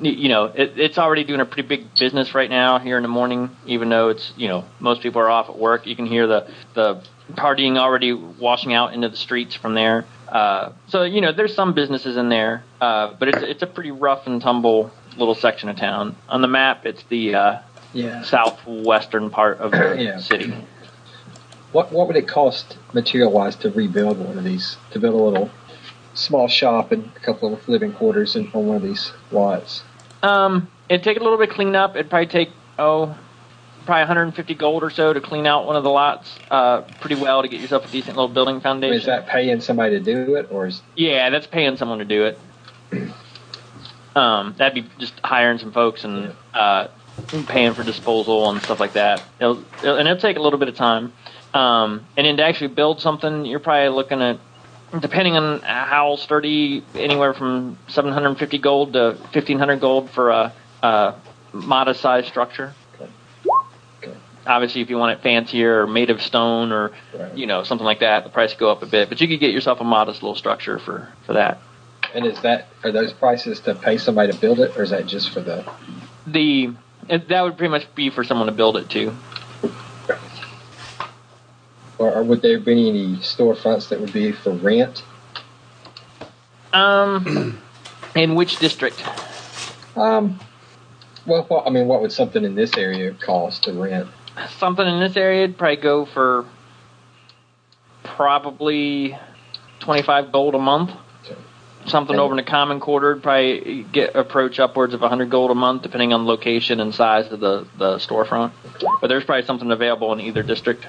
you 0.00 0.28
know 0.28 0.46
it, 0.46 0.72
it's 0.76 0.98
already 0.98 1.22
doing 1.22 1.40
a 1.40 1.44
pretty 1.44 1.68
big 1.68 1.94
business 1.94 2.34
right 2.34 2.50
now 2.50 2.78
here 2.80 2.96
in 2.96 3.02
the 3.02 3.08
morning 3.08 3.50
even 3.66 3.88
though 3.88 4.08
it's 4.08 4.32
you 4.36 4.48
know 4.48 4.64
most 4.80 5.02
people 5.02 5.20
are 5.20 5.30
off 5.30 5.48
at 5.48 5.56
work 5.56 5.86
you 5.86 5.94
can 5.94 6.06
hear 6.06 6.26
the 6.26 6.50
the 6.74 7.00
partying 7.32 7.76
already 7.78 8.12
washing 8.12 8.72
out 8.74 8.92
into 8.92 9.08
the 9.08 9.16
streets 9.16 9.54
from 9.54 9.74
there 9.74 10.04
uh, 10.28 10.72
so 10.88 11.02
you 11.04 11.20
know 11.20 11.32
there's 11.32 11.54
some 11.54 11.72
businesses 11.72 12.16
in 12.16 12.28
there 12.28 12.62
uh, 12.80 13.14
but 13.18 13.28
it's 13.28 13.42
it's 13.42 13.62
a 13.62 13.66
pretty 13.66 13.90
rough 13.90 14.26
and 14.26 14.42
tumble 14.42 14.90
little 15.16 15.34
section 15.34 15.68
of 15.68 15.76
town 15.76 16.14
on 16.28 16.42
the 16.42 16.48
map 16.48 16.84
it's 16.84 17.02
the 17.04 17.34
uh, 17.34 17.58
Yeah. 17.92 18.22
southwestern 18.22 19.30
part 19.30 19.58
of 19.58 19.70
the 19.70 19.96
Yeah. 19.98 20.18
city 20.18 20.52
What 21.72 21.92
what 21.92 22.06
would 22.08 22.16
it 22.16 22.28
cost 22.28 22.76
material 22.92 23.32
wise 23.32 23.56
to 23.56 23.70
rebuild 23.70 24.18
one 24.18 24.38
of 24.38 24.44
these? 24.44 24.76
To 24.92 25.00
build 25.00 25.14
a 25.14 25.24
little 25.24 25.50
small 26.14 26.46
shop 26.46 26.92
and 26.92 27.10
a 27.16 27.20
couple 27.20 27.52
of 27.52 27.68
living 27.68 27.92
quarters 27.92 28.36
in, 28.36 28.48
on 28.54 28.66
one 28.68 28.76
of 28.76 28.82
these 28.84 29.10
lots. 29.32 29.82
Um, 30.22 30.68
it'd 30.88 31.02
take 31.02 31.16
a 31.18 31.22
little 31.22 31.36
bit 31.38 31.48
of 31.50 31.54
clean 31.56 31.74
up. 31.74 31.96
It'd 31.96 32.08
probably 32.10 32.28
take 32.28 32.50
oh, 32.78 33.16
probably 33.84 34.00
150 34.02 34.54
gold 34.54 34.82
or 34.82 34.90
so 34.90 35.12
to 35.12 35.20
clean 35.20 35.46
out 35.46 35.66
one 35.66 35.76
of 35.76 35.84
the 35.84 35.90
lots 35.90 36.38
uh, 36.50 36.82
pretty 37.00 37.16
well 37.16 37.42
to 37.42 37.48
get 37.48 37.60
yourself 37.60 37.86
a 37.88 37.92
decent 37.92 38.16
little 38.16 38.28
building 38.28 38.60
foundation. 38.60 38.96
is 38.96 39.06
that 39.06 39.26
paying 39.28 39.60
somebody 39.60 39.98
to 39.98 40.04
do 40.04 40.34
it, 40.36 40.48
or 40.50 40.66
is 40.66 40.82
yeah, 40.96 41.30
that's 41.30 41.46
paying 41.46 41.76
someone 41.76 41.98
to 41.98 42.04
do 42.04 42.24
it. 42.24 42.38
Um, 44.16 44.54
that'd 44.58 44.74
be 44.80 44.88
just 45.00 45.14
hiring 45.24 45.58
some 45.58 45.72
folks 45.72 46.04
and 46.04 46.34
uh, 46.52 46.86
paying 47.48 47.74
for 47.74 47.82
disposal 47.82 48.48
and 48.50 48.62
stuff 48.62 48.78
like 48.78 48.92
that. 48.92 49.24
It'll, 49.40 49.58
it'll- 49.78 49.96
and 49.96 50.06
it'll 50.08 50.20
take 50.20 50.36
a 50.36 50.40
little 50.40 50.58
bit 50.58 50.68
of 50.68 50.76
time. 50.76 51.12
Um, 51.52 52.06
and 52.16 52.24
then 52.26 52.36
to 52.36 52.44
actually 52.44 52.68
build 52.68 53.00
something, 53.00 53.44
you're 53.44 53.58
probably 53.58 53.88
looking 53.88 54.22
at, 54.22 54.38
depending 55.00 55.36
on 55.36 55.60
how 55.62 56.14
sturdy, 56.14 56.84
anywhere 56.94 57.34
from 57.34 57.76
750 57.88 58.58
gold 58.58 58.92
to 58.92 59.16
1500 59.32 59.80
gold 59.80 60.10
for 60.10 60.30
a, 60.30 60.52
a 60.82 61.14
modest 61.52 62.00
sized 62.00 62.28
structure. 62.28 62.72
Obviously, 64.46 64.82
if 64.82 64.90
you 64.90 64.98
want 64.98 65.18
it 65.18 65.22
fancier 65.22 65.82
or 65.82 65.86
made 65.86 66.10
of 66.10 66.20
stone 66.20 66.70
or 66.72 66.92
Right. 67.18 67.34
you 67.34 67.46
know 67.46 67.62
something 67.64 67.84
like 67.84 68.00
that, 68.00 68.24
the 68.24 68.30
price 68.30 68.50
would 68.50 68.58
go 68.58 68.70
up 68.70 68.82
a 68.82 68.86
bit. 68.86 69.08
But 69.08 69.20
you 69.20 69.28
could 69.28 69.40
get 69.40 69.52
yourself 69.52 69.80
a 69.80 69.84
modest 69.84 70.22
little 70.22 70.36
structure 70.36 70.78
for 70.78 71.08
for 71.26 71.32
that. 71.34 71.58
and 72.14 72.26
is 72.26 72.40
that 72.42 72.68
are 72.84 72.92
those 72.92 73.12
prices 73.12 73.58
to 73.60 73.74
pay 73.74 73.96
somebody 73.98 74.30
to 74.32 74.38
build 74.38 74.60
it, 74.60 74.76
or 74.76 74.82
is 74.82 74.90
that 74.90 75.06
just 75.06 75.30
for 75.30 75.40
the? 75.40 75.64
The 76.26 76.72
that 77.08 77.42
would 77.42 77.56
pretty 77.56 77.70
much 77.70 77.92
be 77.94 78.10
for 78.10 78.22
someone 78.24 78.46
to 78.46 78.52
build 78.52 78.76
it 78.76 78.88
too. 78.88 79.14
Or, 81.98 82.12
or 82.12 82.22
would 82.24 82.42
there 82.42 82.58
be 82.58 82.88
any 82.88 83.16
storefronts 83.18 83.88
that 83.90 84.00
would 84.00 84.12
be 84.12 84.32
for 84.32 84.50
rent? 84.50 85.02
Um, 86.72 87.60
in 88.16 88.34
which 88.34 88.58
district? 88.58 89.02
Um, 89.96 90.40
well, 91.24 91.62
I 91.64 91.70
mean, 91.70 91.86
what 91.86 92.00
would 92.02 92.10
something 92.10 92.44
in 92.44 92.56
this 92.56 92.76
area 92.76 93.12
cost 93.12 93.64
to 93.64 93.72
rent? 93.72 94.08
Something 94.58 94.86
in 94.86 95.00
this 95.00 95.16
area 95.16 95.42
would 95.42 95.56
probably 95.58 95.76
go 95.76 96.04
for 96.06 96.44
probably 98.02 99.16
twenty 99.80 100.02
five 100.02 100.32
gold 100.32 100.54
a 100.54 100.58
month. 100.58 100.90
Okay. 101.24 101.36
Something 101.86 102.14
And- 102.16 102.20
over 102.20 102.32
in 102.32 102.36
the 102.36 102.42
common 102.50 102.80
quarter 102.80 103.14
would 103.14 103.22
probably 103.22 103.84
get 103.92 104.16
approach 104.16 104.58
upwards 104.58 104.92
of 104.94 105.00
hundred 105.00 105.30
gold 105.30 105.50
a 105.50 105.54
month, 105.54 105.82
depending 105.82 106.12
on 106.12 106.26
location 106.26 106.80
and 106.80 106.94
size 106.94 107.30
of 107.32 107.40
the 107.40 107.66
the 107.78 107.96
storefront. 107.96 108.52
But 109.00 109.08
there's 109.08 109.24
probably 109.24 109.44
something 109.46 109.70
available 109.70 110.12
in 110.12 110.20
either 110.20 110.42
district. 110.42 110.86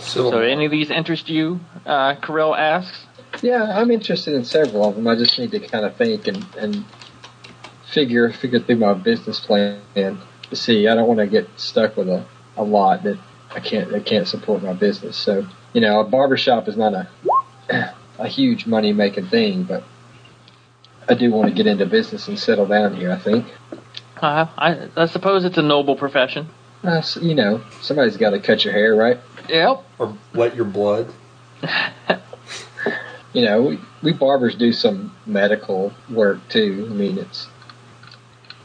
So, 0.00 0.38
any 0.40 0.64
of 0.64 0.70
these 0.70 0.90
interest 0.90 1.28
you? 1.28 1.60
Uh, 1.84 2.14
Carell 2.14 2.56
asks. 2.58 3.04
Yeah, 3.42 3.62
I'm 3.78 3.90
interested 3.90 4.34
in 4.34 4.44
several 4.44 4.88
of 4.88 4.96
them. 4.96 5.06
I 5.06 5.14
just 5.14 5.38
need 5.38 5.50
to 5.50 5.60
kind 5.60 5.84
of 5.84 5.96
think 5.96 6.26
and, 6.26 6.44
and 6.58 6.84
figure 7.98 8.30
figure 8.30 8.60
through 8.60 8.76
my 8.76 8.94
business 8.94 9.40
plan 9.40 9.80
to 9.96 10.56
see. 10.56 10.86
I 10.86 10.94
don't 10.94 11.08
want 11.08 11.18
to 11.18 11.26
get 11.26 11.48
stuck 11.56 11.96
with 11.96 12.08
a, 12.08 12.24
a 12.56 12.62
lot 12.62 13.02
that 13.02 13.18
I 13.50 13.58
can't 13.58 13.90
that 13.90 14.06
can't 14.06 14.28
support 14.28 14.62
my 14.62 14.72
business. 14.72 15.16
So 15.16 15.44
you 15.72 15.80
know, 15.80 15.98
a 16.00 16.04
barbershop 16.04 16.68
is 16.68 16.76
not 16.76 16.94
a 16.94 17.08
a 18.18 18.28
huge 18.28 18.66
money 18.66 18.92
making 18.92 19.26
thing, 19.26 19.64
but 19.64 19.82
I 21.08 21.14
do 21.14 21.32
want 21.32 21.48
to 21.48 21.54
get 21.54 21.66
into 21.66 21.86
business 21.86 22.28
and 22.28 22.38
settle 22.38 22.66
down 22.66 22.94
here. 22.94 23.10
I 23.10 23.18
think. 23.18 23.46
Uh, 24.22 24.46
I, 24.56 24.88
I 24.96 25.06
suppose 25.06 25.44
it's 25.44 25.58
a 25.58 25.62
noble 25.62 25.96
profession. 25.96 26.48
Uh, 26.82 27.00
so, 27.00 27.20
you 27.20 27.34
know, 27.34 27.62
somebody's 27.80 28.16
got 28.16 28.30
to 28.30 28.40
cut 28.40 28.64
your 28.64 28.72
hair, 28.72 28.94
right? 28.94 29.18
Yep. 29.48 29.84
Or 29.98 30.16
let 30.34 30.56
your 30.56 30.64
blood. 30.64 31.12
You 33.32 33.44
know, 33.44 33.62
we, 33.62 33.78
we 34.02 34.12
barbers 34.12 34.54
do 34.54 34.72
some 34.72 35.14
medical 35.26 35.92
work 36.10 36.40
too. 36.48 36.88
I 36.90 36.94
mean, 36.94 37.18
it's 37.18 37.46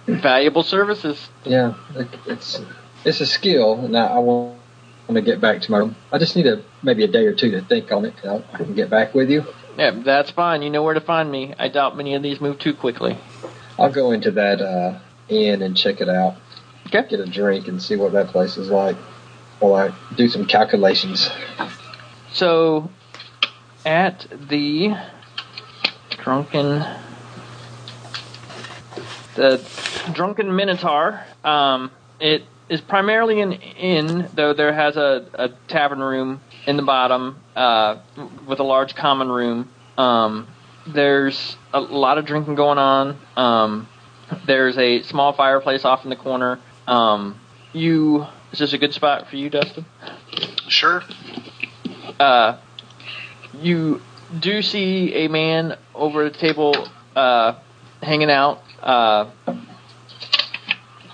Valuable 0.06 0.64
services. 0.64 1.30
yeah, 1.46 1.76
it's 2.26 2.62
it's 3.06 3.22
a 3.22 3.26
skill, 3.26 3.80
and 3.86 3.98
I, 3.98 4.08
I 4.08 4.20
want 4.20 4.58
to 5.10 5.22
get 5.22 5.40
back 5.40 5.62
to 5.62 5.72
my. 5.72 5.90
I 6.12 6.18
just 6.18 6.36
need 6.36 6.48
a 6.48 6.62
maybe 6.82 7.04
a 7.04 7.08
day 7.08 7.26
or 7.26 7.34
two 7.34 7.52
to 7.52 7.62
think 7.62 7.92
on 7.92 8.06
it. 8.06 8.14
and 8.24 8.44
I 8.54 8.58
can 8.58 8.76
get 8.76 8.90
back 8.90 9.14
with 9.14 9.30
you. 9.30 9.46
Yeah, 9.78 9.92
that's 9.92 10.30
fine. 10.30 10.62
You 10.62 10.70
know 10.70 10.84
where 10.84 10.94
to 10.94 11.02
find 11.02 11.32
me. 11.32 11.54
I 11.58 11.68
doubt 11.70 11.98
many 11.98 12.14
of 12.16 12.22
these 12.24 12.40
move 12.40 12.60
too 12.60 12.74
quickly. 12.74 13.18
I'll 13.80 13.92
go 13.92 14.12
into 14.12 14.32
that 14.32 14.62
uh, 14.62 15.00
inn 15.30 15.62
and 15.62 15.76
check 15.76 16.00
it 16.02 16.10
out. 16.10 16.36
Okay. 16.88 17.08
Get 17.10 17.20
a 17.20 17.26
drink 17.26 17.68
and 17.68 17.82
see 17.82 17.96
what 17.96 18.12
that 18.14 18.28
place 18.28 18.58
is 18.58 18.70
like. 18.70 18.96
While 19.60 19.76
I 19.76 19.96
do 20.16 20.28
some 20.28 20.46
calculations. 20.46 21.30
So, 22.34 22.90
at 23.86 24.28
the 24.50 24.96
drunken, 26.10 26.84
the 29.36 29.62
drunken 30.14 30.56
Minotaur, 30.56 31.22
um, 31.44 31.92
it 32.20 32.44
is 32.70 32.82
primarily 32.82 33.42
an 33.42 33.54
inn, 33.54 34.30
though 34.34 34.54
there 34.54 34.74
has 34.74 34.96
a, 34.98 35.26
a 35.34 35.50
tavern 35.68 36.00
room 36.00 36.42
in 36.66 36.78
the 36.78 36.84
bottom 36.84 37.38
uh, 37.56 37.98
with 38.48 38.60
a 38.60 38.64
large 38.64 38.96
common 38.96 39.30
room. 39.30 39.70
Um, 39.98 40.48
there's 40.88 41.56
a 41.74 41.80
lot 41.80 42.18
of 42.18 42.26
drinking 42.26 42.56
going 42.56 42.78
on. 42.78 43.18
Um, 43.36 43.88
there's 44.46 44.78
a 44.78 45.02
small 45.04 45.34
fireplace 45.34 45.86
off 45.86 46.04
in 46.04 46.10
the 46.10 46.16
corner. 46.16 46.60
Um, 46.88 47.40
you 47.74 48.26
is 48.52 48.60
this 48.60 48.74
a 48.74 48.78
good 48.78 48.94
spot 48.94 49.28
for 49.30 49.36
you, 49.36 49.50
Dustin? 49.50 49.86
Sure. 50.68 51.04
uh, 52.20 52.58
you 53.60 54.02
do 54.40 54.62
see 54.62 55.14
a 55.14 55.28
man 55.28 55.78
over 55.94 56.24
the 56.30 56.38
table 56.38 56.88
uh, 57.16 57.56
hanging 58.02 58.30
out. 58.32 58.62
Uh, 58.84 59.30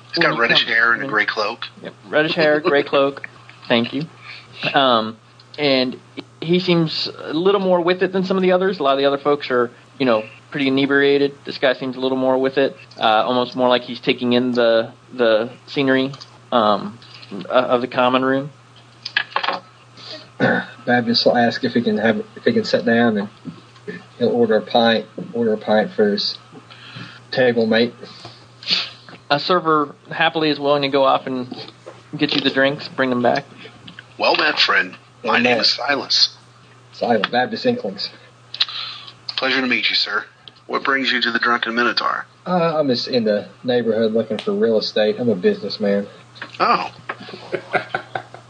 He's 0.09 0.17
got 0.23 0.39
reddish 0.39 0.65
hair 0.65 0.93
and 0.93 1.03
a 1.03 1.07
gray 1.07 1.25
cloak. 1.25 1.67
yep, 1.83 1.93
reddish 2.07 2.33
hair, 2.33 2.59
gray 2.59 2.83
cloak. 2.83 3.29
Thank 3.67 3.93
you. 3.93 4.03
Um, 4.73 5.17
and 5.57 5.99
he 6.41 6.59
seems 6.59 7.07
a 7.07 7.33
little 7.33 7.61
more 7.61 7.79
with 7.81 8.01
it 8.01 8.11
than 8.11 8.23
some 8.23 8.35
of 8.35 8.41
the 8.41 8.51
others. 8.51 8.79
A 8.79 8.83
lot 8.83 8.93
of 8.93 8.97
the 8.97 9.05
other 9.05 9.19
folks 9.19 9.51
are, 9.51 9.69
you 9.99 10.05
know, 10.05 10.23
pretty 10.49 10.67
inebriated. 10.67 11.35
This 11.45 11.59
guy 11.59 11.73
seems 11.73 11.95
a 11.95 11.99
little 11.99 12.17
more 12.17 12.39
with 12.39 12.57
it, 12.57 12.75
uh, 12.97 13.03
almost 13.03 13.55
more 13.55 13.69
like 13.69 13.83
he's 13.83 13.99
taking 13.99 14.33
in 14.33 14.51
the 14.51 14.91
the 15.13 15.51
scenery 15.67 16.11
um, 16.51 16.97
uh, 17.31 17.47
of 17.49 17.81
the 17.81 17.88
common 17.88 18.25
room. 18.25 18.51
Baptist 20.39 21.25
will 21.25 21.38
ask 21.38 21.63
if 21.63 21.73
he 21.73 21.81
can 21.81 21.97
have 21.97 22.25
if 22.35 22.43
he 22.45 22.53
can 22.53 22.63
sit 22.63 22.85
down 22.85 23.17
and 23.17 23.29
he'll 24.17 24.29
order 24.29 24.55
a 24.55 24.61
pint 24.61 25.05
order 25.33 25.53
a 25.53 25.57
pint 25.57 25.91
for 25.91 26.17
his 27.29 27.36
table 27.36 27.65
mate. 27.65 27.93
A 29.29 29.39
server 29.39 29.95
happily 30.12 30.50
is 30.50 30.59
willing 30.59 30.81
to 30.83 30.88
go 30.89 31.03
off 31.03 31.27
and 31.27 31.48
get 32.17 32.33
you 32.33 32.41
the 32.41 32.50
drinks, 32.50 32.88
bring 32.88 33.09
them 33.09 33.21
back. 33.21 33.45
Well 34.17 34.36
met, 34.36 34.59
friend. 34.59 34.91
My 35.24 35.33
Well 35.33 35.33
name 35.41 35.43
met. 35.57 35.62
is 35.62 35.71
Silas. 35.71 36.36
Silas, 36.93 37.29
Baptist 37.29 37.65
Inklings. 37.65 38.09
Pleasure 39.38 39.62
to 39.62 39.67
meet 39.67 39.89
you, 39.89 39.95
sir. 39.95 40.25
What 40.67 40.83
brings 40.83 41.12
you 41.12 41.21
to 41.21 41.31
the 41.31 41.39
Drunken 41.39 41.74
Minotaur? 41.75 42.25
Uh, 42.45 42.79
I'm 42.79 42.88
just 42.88 43.07
in 43.07 43.24
the 43.24 43.48
neighborhood 43.63 44.12
looking 44.13 44.38
for 44.38 44.51
real 44.53 44.77
estate. 44.77 45.17
I'm 45.19 45.29
a 45.29 45.36
businessman. 45.36 46.07
Oh. 46.59 46.91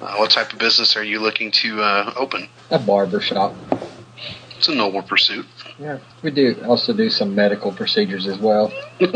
Uh, 0.01 0.15
what 0.15 0.31
type 0.31 0.51
of 0.53 0.57
business 0.59 0.95
are 0.95 1.03
you 1.03 1.19
looking 1.19 1.51
to 1.51 1.81
uh, 1.83 2.13
open? 2.15 2.47
A 2.71 2.79
barber 2.79 3.19
shop. 3.19 3.53
It's 4.57 4.69
a 4.69 4.73
noble 4.73 5.01
pursuit. 5.03 5.45
Yeah, 5.79 5.99
we 6.21 6.31
do 6.31 6.55
also 6.67 6.91
do 6.93 7.09
some 7.09 7.33
medical 7.35 7.71
procedures 7.71 8.27
as 8.27 8.37
well. 8.37 8.71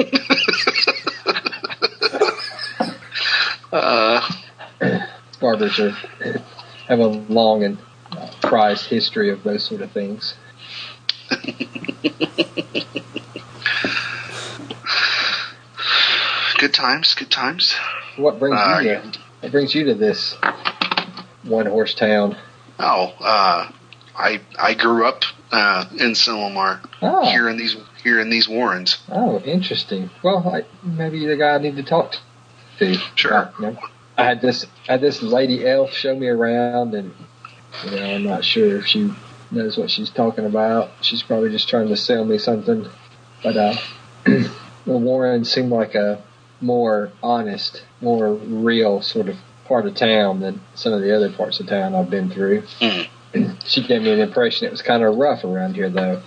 Uh, 3.71 4.21
Barbers 5.41 5.79
are 5.79 5.89
have 6.87 6.99
a 6.99 7.07
long 7.07 7.63
and 7.63 7.79
uh, 8.11 8.29
prized 8.43 8.85
history 8.85 9.31
of 9.31 9.41
those 9.43 9.63
sort 9.63 9.81
of 9.81 9.91
things. 9.91 10.35
good 16.59 16.73
times, 16.73 17.15
good 17.15 17.31
times. 17.31 17.73
What 18.17 18.39
brings 18.39 18.57
Uh, 18.59 18.79
you? 18.83 19.11
To, 19.11 19.19
what 19.41 19.51
brings 19.51 19.73
you 19.75 19.85
to 19.85 19.95
this 19.95 20.35
one 21.43 21.65
horse 21.65 21.93
town? 21.95 22.37
Oh, 22.79 23.13
uh, 23.19 23.71
I 24.15 24.41
I 24.57 24.73
grew 24.73 25.07
up 25.07 25.23
uh, 25.53 25.85
in 25.93 26.11
Silmar, 26.11 26.79
Oh, 27.01 27.25
here 27.29 27.47
in 27.47 27.57
these 27.57 27.77
here 28.03 28.19
in 28.19 28.29
these 28.29 28.49
Warrens. 28.49 28.97
oh, 29.09 29.39
interesting. 29.39 30.09
Well, 30.23 30.45
I, 30.49 30.65
maybe 30.85 31.25
the 31.25 31.37
guy 31.37 31.55
I 31.55 31.57
need 31.59 31.75
to 31.77 31.83
talk 31.83 32.15
to. 32.79 32.95
Sure. 33.15 33.31
About, 33.31 33.53
you 33.59 33.65
know, 33.67 33.77
I 34.17 34.23
had 34.25 34.41
this 34.41 34.65
I 34.89 34.93
had 34.93 35.01
this 35.01 35.21
lady 35.21 35.65
elf 35.67 35.93
show 35.93 36.15
me 36.15 36.27
around, 36.27 36.93
and 36.95 37.13
you 37.85 37.91
know 37.91 38.15
I'm 38.15 38.23
not 38.23 38.43
sure 38.43 38.77
if 38.77 38.85
she 38.87 39.11
knows 39.51 39.77
what 39.77 39.89
she's 39.91 40.09
talking 40.09 40.45
about. 40.45 40.89
She's 41.01 41.23
probably 41.23 41.49
just 41.51 41.69
trying 41.69 41.87
to 41.89 41.97
sell 41.97 42.25
me 42.25 42.37
something. 42.39 42.87
But 43.43 43.55
uh, 43.57 43.75
the 44.25 44.51
Warren 44.85 45.45
seemed 45.45 45.69
like 45.71 45.95
a 45.95 46.21
more 46.61 47.11
honest, 47.21 47.83
more 48.01 48.33
real 48.33 49.01
sort 49.01 49.29
of 49.29 49.35
part 49.65 49.85
of 49.85 49.95
town 49.95 50.39
than 50.41 50.61
some 50.75 50.93
of 50.93 51.01
the 51.01 51.15
other 51.15 51.31
parts 51.31 51.59
of 51.59 51.67
town 51.67 51.93
I've 51.95 52.09
been 52.09 52.29
through. 52.29 52.63
Mm. 52.81 53.07
She 53.65 53.83
gave 53.83 54.01
me 54.01 54.11
an 54.11 54.19
impression 54.19 54.67
it 54.67 54.71
was 54.71 54.81
kind 54.81 55.03
of 55.03 55.15
rough 55.15 55.43
around 55.43 55.75
here, 55.75 55.89
though. 55.89 56.21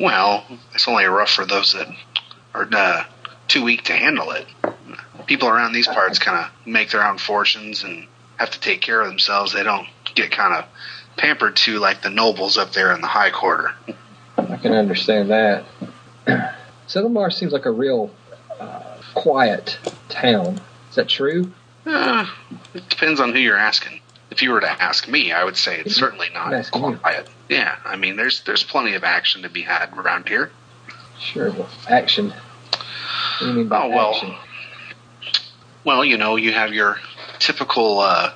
Well, 0.00 0.44
it's 0.74 0.88
only 0.88 1.04
rough 1.04 1.30
for 1.30 1.44
those 1.44 1.72
that 1.74 1.88
are 2.52 2.68
uh, 2.72 3.04
too 3.48 3.62
weak 3.62 3.84
to 3.84 3.92
handle 3.92 4.30
it. 4.32 4.46
People 5.26 5.48
around 5.48 5.72
these 5.72 5.88
parts 5.88 6.18
kind 6.18 6.44
of 6.44 6.66
make 6.66 6.90
their 6.90 7.06
own 7.06 7.18
fortunes 7.18 7.84
and 7.84 8.06
have 8.36 8.50
to 8.50 8.60
take 8.60 8.80
care 8.80 9.00
of 9.00 9.08
themselves. 9.08 9.52
They 9.52 9.62
don't 9.62 9.86
get 10.14 10.30
kind 10.30 10.54
of 10.54 10.64
pampered 11.16 11.56
to 11.56 11.78
like 11.78 12.02
the 12.02 12.10
nobles 12.10 12.58
up 12.58 12.72
there 12.72 12.92
in 12.92 13.00
the 13.00 13.06
high 13.06 13.30
quarter. 13.30 13.72
I 14.36 14.56
can 14.56 14.72
understand 14.72 15.30
that. 15.30 15.64
Silmar 16.88 17.32
seems 17.32 17.52
like 17.52 17.66
a 17.66 17.70
real 17.70 18.10
uh, 18.60 18.96
quiet 19.14 19.78
town. 20.08 20.60
Is 20.90 20.96
that 20.96 21.08
true? 21.08 21.50
Uh, 21.86 22.26
it 22.74 22.88
depends 22.88 23.20
on 23.20 23.32
who 23.32 23.38
you're 23.38 23.56
asking. 23.56 24.00
If 24.34 24.42
you 24.42 24.50
were 24.50 24.60
to 24.60 24.68
ask 24.82 25.06
me, 25.06 25.30
I 25.30 25.44
would 25.44 25.56
say 25.56 25.78
it's 25.78 25.94
certainly 25.94 26.26
not 26.34 26.50
you. 26.52 26.96
quiet. 26.98 27.28
Yeah, 27.48 27.76
I 27.84 27.94
mean, 27.94 28.16
there's 28.16 28.40
there's 28.42 28.64
plenty 28.64 28.94
of 28.94 29.04
action 29.04 29.42
to 29.42 29.48
be 29.48 29.62
had 29.62 29.96
around 29.96 30.28
here. 30.28 30.50
Sure. 31.20 31.52
Well, 31.52 31.68
action. 31.88 32.30
What 32.30 33.38
do 33.38 33.46
you 33.46 33.52
mean 33.52 33.68
by 33.68 33.84
Oh, 33.84 33.88
well. 33.90 34.14
action? 34.16 34.34
Well, 35.84 36.04
you 36.04 36.16
know, 36.16 36.34
you 36.34 36.52
have 36.52 36.72
your 36.74 36.98
typical 37.38 38.00
uh, 38.00 38.32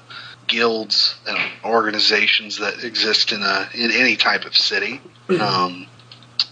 guilds 0.47 1.17
and 1.27 1.37
organizations 1.65 2.59
that 2.59 2.85
exist 2.85 3.33
in 3.33 3.43
a 3.43 3.69
in 3.75 3.91
any 3.91 4.15
type 4.17 4.45
of 4.45 4.57
city, 4.57 5.01
um, 5.41 5.89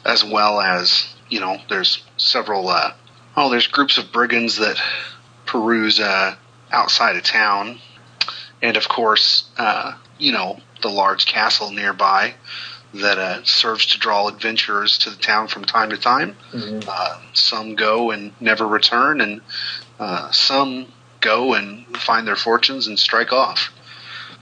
as 0.04 0.24
well 0.24 0.60
as 0.60 1.14
you 1.28 1.38
know, 1.38 1.58
there's 1.68 2.02
several. 2.16 2.68
Uh, 2.68 2.92
oh, 3.36 3.48
there's 3.50 3.68
groups 3.68 3.96
of 3.96 4.10
brigands 4.10 4.56
that 4.56 4.76
peruse 5.44 6.00
uh, 6.00 6.34
outside 6.72 7.14
of 7.14 7.22
town, 7.22 7.78
and 8.62 8.76
of 8.76 8.88
course, 8.88 9.48
uh, 9.58 9.94
you 10.18 10.32
know, 10.32 10.58
the 10.82 10.88
large 10.88 11.26
castle 11.26 11.70
nearby 11.70 12.34
that 12.94 13.18
uh, 13.18 13.42
serves 13.44 13.86
to 13.86 13.98
draw 13.98 14.28
adventurers 14.28 14.98
to 14.98 15.10
the 15.10 15.16
town 15.16 15.48
from 15.48 15.64
time 15.64 15.90
to 15.90 15.96
time. 15.96 16.36
Mhm. 16.52 16.84
Uh, 16.88 17.18
some 17.34 17.74
go 17.74 18.10
and 18.10 18.32
never 18.40 18.66
return, 18.66 19.20
and 19.20 19.40
uh, 19.98 20.30
some 20.30 20.92
go 21.20 21.54
and 21.54 21.84
find 21.98 22.26
their 22.26 22.36
fortunes 22.36 22.86
and 22.86 22.98
strike 22.98 23.32
off. 23.32 23.72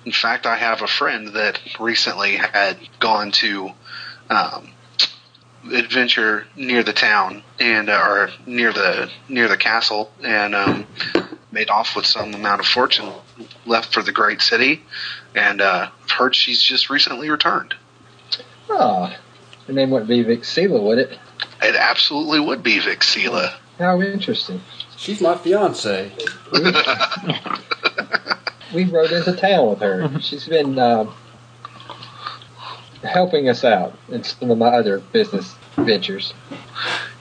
In 0.04 0.12
fact, 0.12 0.46
I 0.46 0.56
have 0.56 0.82
a 0.82 0.86
friend 0.86 1.28
that 1.28 1.58
recently 1.80 2.36
had 2.36 2.76
gone 3.00 3.30
to 3.32 3.72
um, 4.28 4.70
adventure 5.72 6.46
near 6.56 6.82
the 6.82 6.92
town 6.92 7.42
and 7.58 7.88
uh, 7.88 8.02
or 8.06 8.30
near 8.46 8.72
the 8.72 9.10
near 9.28 9.48
the 9.48 9.56
castle, 9.56 10.12
and 10.22 10.54
um, 10.54 10.86
made 11.54 11.70
off 11.70 11.96
with 11.96 12.04
some 12.04 12.34
amount 12.34 12.60
of 12.60 12.66
fortune, 12.66 13.10
left 13.64 13.94
for 13.94 14.02
the 14.02 14.12
great 14.12 14.42
city, 14.42 14.82
and 15.34 15.62
uh, 15.62 15.88
I've 16.02 16.10
heard 16.10 16.34
she's 16.36 16.60
just 16.60 16.90
recently 16.90 17.30
returned. 17.30 17.74
Ah, 18.68 19.16
her 19.66 19.72
name 19.72 19.90
wouldn't 19.90 20.08
be 20.08 20.22
Vixila, 20.24 20.82
would 20.82 20.98
it? 20.98 21.18
It 21.62 21.76
absolutely 21.76 22.40
would 22.40 22.62
be 22.62 22.78
Vixila. 22.80 23.54
How 23.78 24.02
interesting. 24.02 24.60
She's 24.96 25.20
my 25.20 25.36
fiance. 25.36 26.12
We 28.74 28.84
rode 28.84 29.12
into 29.12 29.32
town 29.36 29.70
with 29.70 29.80
her. 29.80 30.20
She's 30.20 30.48
been 30.48 30.78
uh, 30.78 31.10
helping 33.02 33.48
us 33.48 33.62
out 33.64 33.96
in 34.08 34.24
some 34.24 34.50
of 34.50 34.58
my 34.58 34.68
other 34.68 34.98
business 34.98 35.54
ventures. 35.76 36.34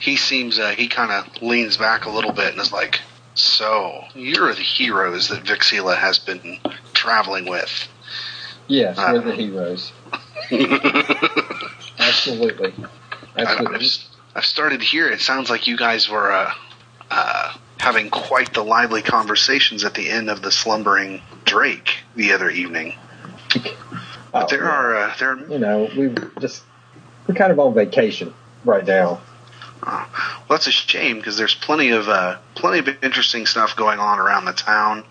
He 0.00 0.16
seems, 0.16 0.58
uh, 0.58 0.70
he 0.70 0.88
kind 0.88 1.12
of 1.12 1.42
leans 1.42 1.76
back 1.76 2.06
a 2.06 2.10
little 2.10 2.32
bit 2.32 2.52
and 2.52 2.60
is 2.60 2.72
like, 2.72 3.00
So, 3.34 4.04
you're 4.14 4.54
the 4.54 4.62
heroes 4.62 5.28
that 5.28 5.42
Vixila 5.44 5.96
has 5.96 6.18
been 6.18 6.58
traveling 6.92 7.46
with. 7.48 7.88
Yes, 8.68 8.96
Ah. 8.98 9.12
we're 9.12 9.20
the 9.22 9.32
heroes. 9.34 9.92
Absolutely. 11.98 12.72
I- 13.36 13.42
I've, 13.42 13.48
Absolutely. 13.48 13.86
I've 14.36 14.44
started 14.44 14.80
to 14.80 14.86
hear 14.86 15.08
it 15.08 15.20
sounds 15.20 15.50
like 15.50 15.66
you 15.66 15.76
guys 15.76 16.08
were 16.08 16.30
uh, 16.32 16.52
uh, 17.10 17.54
having 17.78 18.10
quite 18.10 18.54
the 18.54 18.62
lively 18.64 19.02
conversations 19.02 19.84
at 19.84 19.94
the 19.94 20.08
end 20.08 20.30
of 20.30 20.40
the 20.42 20.50
slumbering 20.52 21.20
Drake 21.44 21.98
the 22.16 22.32
other 22.32 22.50
evening. 22.50 22.94
Oh, 24.36 24.48
There 24.50 24.68
are 24.68 24.96
uh, 24.96 25.14
there 25.20 25.30
are 25.30 25.38
you 25.46 25.60
know, 25.60 25.88
we 25.96 26.12
just 26.40 26.64
we're 27.28 27.36
kind 27.36 27.52
of 27.52 27.60
on 27.60 27.72
vacation 27.72 28.34
right 28.64 28.84
now. 28.84 29.20
Well, 29.82 30.06
that's 30.48 30.66
a 30.66 30.72
shame 30.72 31.16
because 31.16 31.36
there's 31.36 31.54
plenty 31.54 31.90
of 31.90 32.08
uh, 32.08 32.38
plenty 32.54 32.78
of 32.78 33.04
interesting 33.04 33.46
stuff 33.46 33.76
going 33.76 33.98
on 33.98 34.18
around 34.18 34.44
the 34.44 34.52
town. 34.52 35.04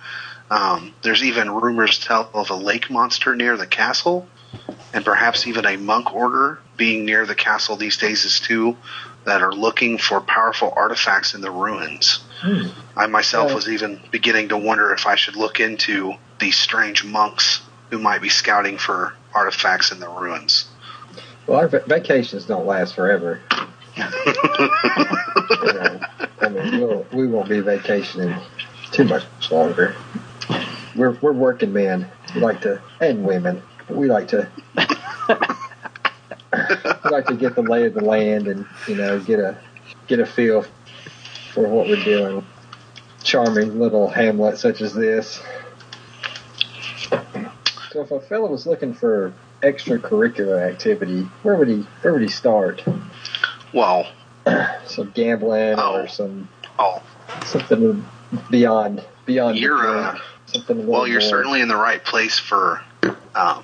Um, 0.49 0.93
there's 1.01 1.23
even 1.23 1.49
rumors 1.51 1.99
tell 1.99 2.29
of 2.33 2.49
a 2.49 2.55
lake 2.55 2.89
monster 2.89 3.35
near 3.35 3.57
the 3.57 3.67
castle, 3.67 4.27
and 4.93 5.03
perhaps 5.03 5.47
even 5.47 5.65
a 5.65 5.77
monk 5.77 6.13
order 6.13 6.59
being 6.77 7.05
near 7.05 7.25
the 7.25 7.35
castle 7.35 7.75
these 7.75 7.97
days 7.97 8.25
is 8.25 8.39
too, 8.39 8.75
that 9.25 9.41
are 9.41 9.53
looking 9.53 9.97
for 9.97 10.21
powerful 10.21 10.73
artifacts 10.75 11.33
in 11.33 11.41
the 11.41 11.51
ruins. 11.51 12.19
I 12.95 13.07
myself 13.07 13.49
Yeah. 13.49 13.55
was 13.55 13.69
even 13.69 14.01
beginning 14.11 14.49
to 14.49 14.57
wonder 14.57 14.91
if 14.93 15.07
I 15.07 15.15
should 15.15 15.35
look 15.35 15.59
into 15.59 16.15
these 16.39 16.57
strange 16.57 17.03
monks 17.03 17.61
who 17.89 17.99
might 17.99 18.21
be 18.21 18.29
scouting 18.29 18.77
for 18.77 19.13
artifacts 19.33 19.91
in 19.91 19.99
the 19.99 20.09
ruins. 20.09 20.65
Well, 21.47 21.59
our 21.59 21.67
va- 21.67 21.83
vacations 21.87 22.45
don't 22.45 22.65
last 22.65 22.95
forever. 22.95 23.39
I 23.97 24.09
mean, 26.49 26.79
we'll, 26.79 27.05
we 27.13 27.27
won't 27.27 27.49
be 27.49 27.59
vacationing 27.59 28.35
too 28.91 29.03
much 29.05 29.23
longer. 29.51 29.95
We're 30.95 31.11
we're 31.21 31.33
working 31.33 31.73
men. 31.73 32.07
We 32.33 32.41
like 32.41 32.61
to, 32.61 32.81
and 32.99 33.23
women. 33.23 33.61
We 33.89 34.07
like 34.07 34.29
to, 34.29 34.49
we 34.77 34.83
like 37.09 37.25
to 37.27 37.35
get 37.35 37.55
the 37.55 37.63
lay 37.63 37.85
of 37.85 37.93
the 37.93 38.03
land 38.03 38.47
and 38.47 38.65
you 38.87 38.95
know 38.95 39.19
get 39.19 39.39
a 39.39 39.57
get 40.07 40.19
a 40.19 40.25
feel 40.25 40.65
for 41.53 41.67
what 41.67 41.87
we're 41.87 42.03
doing. 42.03 42.45
Charming 43.23 43.79
little 43.79 44.09
hamlet 44.09 44.57
such 44.57 44.81
as 44.81 44.93
this. 44.93 45.41
So, 47.91 48.01
if 48.01 48.11
a 48.11 48.19
fellow 48.19 48.49
was 48.49 48.65
looking 48.65 48.93
for 48.93 49.33
extracurricular 49.61 50.67
activity, 50.67 51.21
where 51.43 51.55
would 51.55 51.67
he 51.67 51.85
where 52.01 52.13
would 52.13 52.21
he 52.21 52.27
start? 52.27 52.83
Well, 53.73 54.07
Some 54.85 55.11
gambling 55.11 55.75
Oh. 55.79 56.01
or 56.01 56.07
some 56.09 56.49
oh, 56.77 57.01
something 57.45 58.05
beyond 58.49 59.03
beyond. 59.25 59.57
You're, 59.57 59.87
uh, 59.87 60.19
something 60.47 60.85
Well, 60.85 61.07
you're 61.07 61.21
more- 61.21 61.29
certainly 61.29 61.61
in 61.61 61.69
the 61.69 61.77
right 61.77 62.03
place 62.03 62.37
for 62.37 62.81
um, 63.35 63.63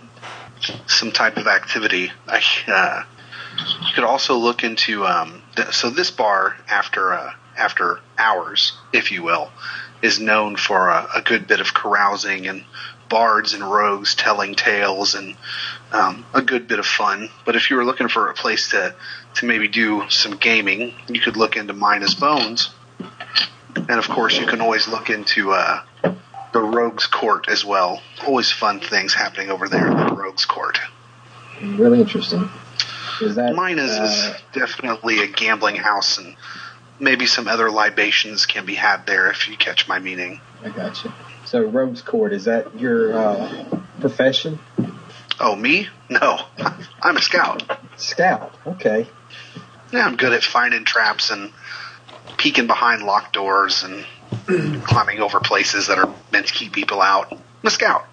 some 0.87 1.11
type 1.11 1.35
of 1.37 1.47
activity. 1.47 2.11
I, 2.27 2.41
uh, 2.67 3.03
you 3.87 3.93
could 3.93 4.05
also 4.05 4.37
look 4.37 4.63
into 4.63 5.05
um, 5.05 5.41
th- 5.57 5.73
so 5.73 5.89
this 5.89 6.11
bar 6.11 6.55
after 6.69 7.13
uh, 7.13 7.31
after 7.57 7.99
hours, 8.17 8.71
if 8.93 9.11
you 9.11 9.21
will, 9.21 9.51
is 10.01 10.17
known 10.19 10.55
for 10.55 10.87
a, 10.87 11.07
a 11.17 11.21
good 11.21 11.45
bit 11.45 11.59
of 11.59 11.73
carousing 11.73 12.47
and 12.47 12.63
bards 13.09 13.53
and 13.53 13.63
rogues 13.63 14.15
telling 14.15 14.55
tales 14.55 15.15
and 15.15 15.35
um, 15.91 16.25
a 16.33 16.41
good 16.41 16.67
bit 16.67 16.79
of 16.79 16.85
fun. 16.85 17.29
But 17.45 17.55
if 17.55 17.69
you 17.69 17.75
were 17.75 17.85
looking 17.85 18.07
for 18.07 18.29
a 18.29 18.33
place 18.33 18.69
to 18.69 18.95
to 19.35 19.45
maybe 19.45 19.67
do 19.67 20.09
some 20.09 20.37
gaming, 20.37 20.93
you 21.07 21.19
could 21.19 21.37
look 21.37 21.55
into 21.55 21.73
Minus 21.73 22.13
Bones. 22.13 22.69
And 23.75 23.91
of 23.91 24.07
course, 24.07 24.37
you 24.37 24.45
can 24.45 24.61
always 24.61 24.87
look 24.87 25.09
into 25.09 25.51
uh, 25.51 25.81
the 26.53 26.61
Rogues 26.61 27.07
Court 27.07 27.47
as 27.47 27.63
well. 27.63 28.01
Always 28.25 28.51
fun 28.51 28.79
things 28.79 29.13
happening 29.13 29.49
over 29.49 29.67
there 29.67 29.89
in 29.89 29.97
the 29.97 30.13
Rogues 30.13 30.45
Court. 30.45 30.79
really 31.61 31.99
interesting. 31.99 32.49
Is 33.21 33.35
that 33.35 33.53
Mine 33.53 33.79
is, 33.79 33.91
uh, 33.91 34.03
is 34.03 34.41
definitely 34.53 35.23
a 35.23 35.27
gambling 35.27 35.75
house, 35.75 36.17
and 36.17 36.35
maybe 36.99 37.25
some 37.25 37.47
other 37.47 37.69
libations 37.69 38.45
can 38.45 38.65
be 38.65 38.75
had 38.75 39.05
there 39.05 39.29
if 39.29 39.49
you 39.49 39.57
catch 39.57 39.87
my 39.87 39.99
meaning. 39.99 40.39
I 40.63 40.69
got 40.69 41.03
you. 41.03 41.11
So, 41.49 41.63
Rogues 41.63 42.03
Court 42.03 42.31
is 42.31 42.45
that 42.45 42.79
your 42.79 43.11
uh, 43.17 43.65
profession? 43.99 44.59
Oh, 45.39 45.55
me? 45.55 45.87
No, 46.07 46.41
I'm 47.01 47.17
a 47.17 47.21
scout. 47.23 47.63
Scout. 47.97 48.53
Okay. 48.67 49.07
Yeah, 49.91 50.05
I'm 50.05 50.15
good 50.15 50.31
at 50.31 50.43
finding 50.43 50.85
traps 50.85 51.31
and 51.31 51.51
peeking 52.37 52.67
behind 52.67 53.01
locked 53.01 53.33
doors 53.33 53.83
and 53.83 54.05
climbing 54.83 55.21
over 55.21 55.39
places 55.39 55.87
that 55.87 55.97
are 55.97 56.13
meant 56.31 56.45
to 56.45 56.53
keep 56.53 56.71
people 56.71 57.01
out. 57.01 57.31
I'm 57.31 57.39
a 57.63 57.71
scout. 57.71 58.05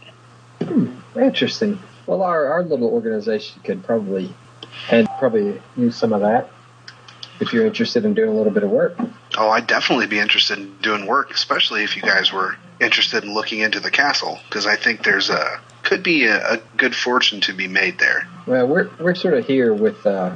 Hmm, 0.62 0.96
Interesting. 1.14 1.78
Well, 2.06 2.22
our, 2.22 2.46
our 2.46 2.62
little 2.62 2.88
organization 2.88 3.60
could 3.62 3.84
probably 3.84 4.34
and 4.90 5.06
probably 5.18 5.60
use 5.76 5.94
some 5.94 6.14
of 6.14 6.22
that 6.22 6.48
if 7.40 7.52
you're 7.52 7.66
interested 7.66 8.06
in 8.06 8.14
doing 8.14 8.30
a 8.30 8.34
little 8.34 8.52
bit 8.52 8.62
of 8.62 8.70
work. 8.70 8.96
Oh, 9.36 9.50
I'd 9.50 9.66
definitely 9.66 10.06
be 10.06 10.18
interested 10.20 10.56
in 10.56 10.78
doing 10.78 11.04
work, 11.04 11.32
especially 11.32 11.84
if 11.84 11.96
you 11.96 12.00
guys 12.00 12.32
were 12.32 12.56
interested 12.80 13.24
in 13.24 13.34
looking 13.34 13.60
into 13.60 13.80
the 13.80 13.90
castle, 13.90 14.38
because 14.48 14.66
I 14.66 14.76
think 14.76 15.04
there's 15.04 15.30
a 15.30 15.60
could 15.82 16.02
be 16.02 16.24
a, 16.24 16.54
a 16.54 16.56
good 16.76 16.94
fortune 16.94 17.40
to 17.42 17.54
be 17.54 17.68
made 17.68 17.98
there. 17.98 18.26
Well, 18.46 18.66
we're 18.66 18.90
we're 18.98 19.14
sort 19.14 19.34
of 19.34 19.46
here 19.46 19.72
with 19.72 20.04
uh, 20.06 20.34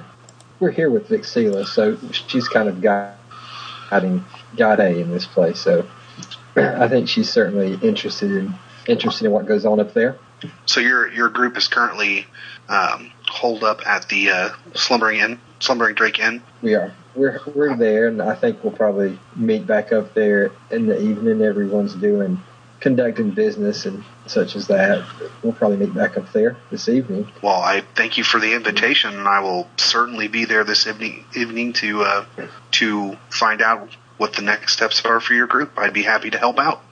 we're 0.60 0.70
here 0.70 0.90
with 0.90 1.08
Vixila, 1.08 1.66
so 1.66 1.98
she's 2.12 2.48
kind 2.48 2.68
of 2.68 2.80
guiding 2.80 4.24
A 4.60 5.00
in 5.00 5.10
this 5.10 5.26
place. 5.26 5.58
So 5.58 5.86
I 6.56 6.88
think 6.88 7.08
she's 7.08 7.30
certainly 7.30 7.78
interested 7.86 8.30
in 8.30 8.54
interested 8.86 9.26
in 9.26 9.32
what 9.32 9.46
goes 9.46 9.64
on 9.64 9.80
up 9.80 9.94
there. 9.94 10.18
So 10.66 10.80
your 10.80 11.10
your 11.12 11.28
group 11.28 11.56
is 11.56 11.68
currently 11.68 12.26
um, 12.68 13.10
holed 13.28 13.64
up 13.64 13.86
at 13.86 14.08
the 14.08 14.30
uh, 14.30 14.50
slumbering 14.74 15.20
inn, 15.20 15.40
slumbering 15.58 15.94
Drake 15.94 16.18
Inn. 16.18 16.42
We 16.62 16.74
are 16.74 16.94
we're 17.14 17.40
we're 17.54 17.76
there, 17.76 18.08
and 18.08 18.22
I 18.22 18.34
think 18.34 18.62
we'll 18.62 18.72
probably 18.72 19.18
meet 19.36 19.66
back 19.66 19.92
up 19.92 20.14
there 20.14 20.52
in 20.70 20.86
the 20.86 21.00
evening. 21.00 21.42
Everyone's 21.42 21.94
doing 21.94 22.42
conducting 22.80 23.30
business 23.30 23.84
and 23.84 24.04
such 24.26 24.56
as 24.56 24.66
that. 24.68 25.04
We'll 25.42 25.52
probably 25.52 25.76
meet 25.76 25.94
back 25.94 26.16
up 26.16 26.32
there 26.32 26.56
this 26.70 26.88
evening. 26.88 27.30
Well, 27.42 27.60
I 27.60 27.82
thank 27.94 28.16
you 28.16 28.24
for 28.24 28.40
the 28.40 28.54
invitation, 28.54 29.16
and 29.16 29.28
I 29.28 29.40
will 29.40 29.68
certainly 29.76 30.28
be 30.28 30.44
there 30.46 30.64
this 30.64 30.86
evening 30.86 31.24
evening 31.34 31.72
to 31.74 32.02
uh, 32.02 32.26
to 32.72 33.16
find 33.28 33.62
out 33.62 33.96
what 34.16 34.34
the 34.34 34.42
next 34.42 34.74
steps 34.74 35.04
are 35.04 35.20
for 35.20 35.34
your 35.34 35.46
group. 35.46 35.72
I'd 35.78 35.94
be 35.94 36.02
happy 36.02 36.30
to 36.30 36.38
help 36.38 36.58
out. 36.58 36.82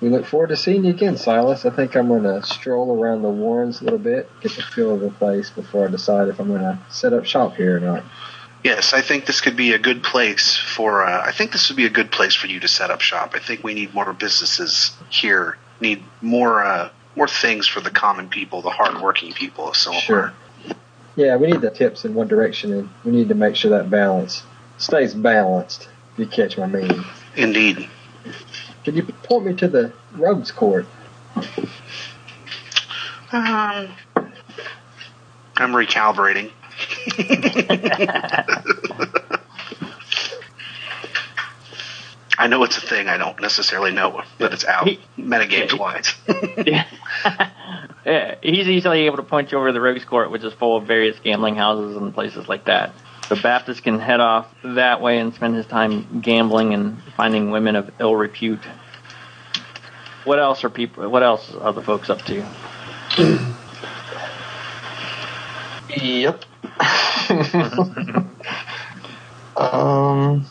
We 0.00 0.10
look 0.10 0.26
forward 0.26 0.48
to 0.48 0.56
seeing 0.56 0.84
you 0.84 0.90
again, 0.90 1.16
Silas. 1.16 1.64
I 1.64 1.70
think 1.70 1.96
I'm 1.96 2.08
going 2.08 2.24
to 2.24 2.42
stroll 2.42 3.00
around 3.00 3.22
the 3.22 3.30
Warrens 3.30 3.80
a 3.80 3.84
little 3.84 3.98
bit, 3.98 4.28
get 4.40 4.52
the 4.52 4.62
feel 4.62 4.92
of 4.92 5.00
the 5.00 5.10
place 5.10 5.50
before 5.50 5.86
I 5.86 5.90
decide 5.90 6.28
if 6.28 6.40
I'm 6.40 6.48
going 6.48 6.60
to 6.60 6.78
set 6.90 7.12
up 7.12 7.24
shop 7.24 7.54
here 7.54 7.76
or 7.76 7.80
not. 7.80 8.04
Yes, 8.64 8.94
I 8.94 9.02
think 9.02 9.26
this 9.26 9.42
could 9.42 9.56
be 9.56 9.74
a 9.74 9.78
good 9.78 10.02
place 10.02 10.56
for. 10.56 11.04
Uh, 11.04 11.22
I 11.22 11.32
think 11.32 11.52
this 11.52 11.68
would 11.68 11.76
be 11.76 11.84
a 11.84 11.90
good 11.90 12.10
place 12.10 12.34
for 12.34 12.46
you 12.46 12.60
to 12.60 12.68
set 12.68 12.90
up 12.90 13.02
shop. 13.02 13.32
I 13.34 13.38
think 13.38 13.62
we 13.62 13.74
need 13.74 13.92
more 13.92 14.10
businesses 14.14 14.92
here. 15.10 15.58
Need 15.80 16.02
more 16.22 16.64
uh, 16.64 16.88
more 17.14 17.28
things 17.28 17.68
for 17.68 17.80
the 17.82 17.90
common 17.90 18.30
people, 18.30 18.62
the 18.62 18.70
hardworking 18.70 19.34
people 19.34 19.68
of. 19.68 19.76
Sure. 19.76 20.32
Yeah, 21.14 21.36
we 21.36 21.48
need 21.48 21.60
the 21.60 21.70
tips 21.70 22.06
in 22.06 22.14
one 22.14 22.26
direction, 22.26 22.72
and 22.72 22.88
we 23.04 23.12
need 23.12 23.28
to 23.28 23.34
make 23.34 23.54
sure 23.54 23.70
that 23.70 23.90
balance 23.90 24.42
stays 24.78 25.14
balanced. 25.14 25.88
If 26.14 26.20
you 26.20 26.26
catch 26.26 26.56
my 26.56 26.66
meaning. 26.66 27.04
Indeed. 27.36 27.88
Can 28.84 28.96
you 28.96 29.02
point 29.02 29.46
me 29.46 29.54
to 29.56 29.68
the 29.68 29.92
rogues 30.12 30.50
court? 30.50 30.86
Um, 33.30 33.90
I'm 35.56 35.72
recalibrating. 35.72 36.50
I 42.36 42.48
know 42.48 42.64
it's 42.64 42.76
a 42.76 42.80
thing. 42.80 43.08
I 43.08 43.16
don't 43.16 43.40
necessarily 43.40 43.92
know 43.92 44.22
that 44.38 44.52
it's 44.52 44.64
out 44.64 44.88
He- 44.88 44.98
metagames 45.16 45.78
wise. 45.78 46.12
yeah. 46.66 46.84
Yeah, 48.04 48.34
he's 48.42 48.68
easily 48.68 49.02
able 49.06 49.16
to 49.18 49.22
point 49.22 49.52
you 49.52 49.58
over 49.58 49.68
to 49.68 49.72
the 49.72 49.80
Rogues 49.80 50.04
Court, 50.04 50.30
which 50.30 50.42
is 50.44 50.52
full 50.54 50.76
of 50.76 50.86
various 50.86 51.18
gambling 51.20 51.54
houses 51.54 51.96
and 51.96 52.12
places 52.12 52.48
like 52.48 52.64
that. 52.66 52.92
So 53.28 53.36
Baptist 53.40 53.82
can 53.82 53.98
head 53.98 54.20
off 54.20 54.46
that 54.62 55.00
way 55.00 55.18
and 55.18 55.32
spend 55.32 55.54
his 55.54 55.64
time 55.66 56.20
gambling 56.20 56.74
and 56.74 57.00
finding 57.16 57.50
women 57.50 57.76
of 57.76 57.90
ill 57.98 58.14
repute. 58.14 58.60
what 60.24 60.38
else 60.38 60.64
are 60.64 60.70
people? 60.70 61.08
What 61.08 61.22
else 61.22 61.54
are 61.54 61.72
the 61.72 61.82
folks 61.82 62.10
up 62.10 62.20
to? 62.22 62.44
Yep. 66.02 66.44
um. 69.56 70.46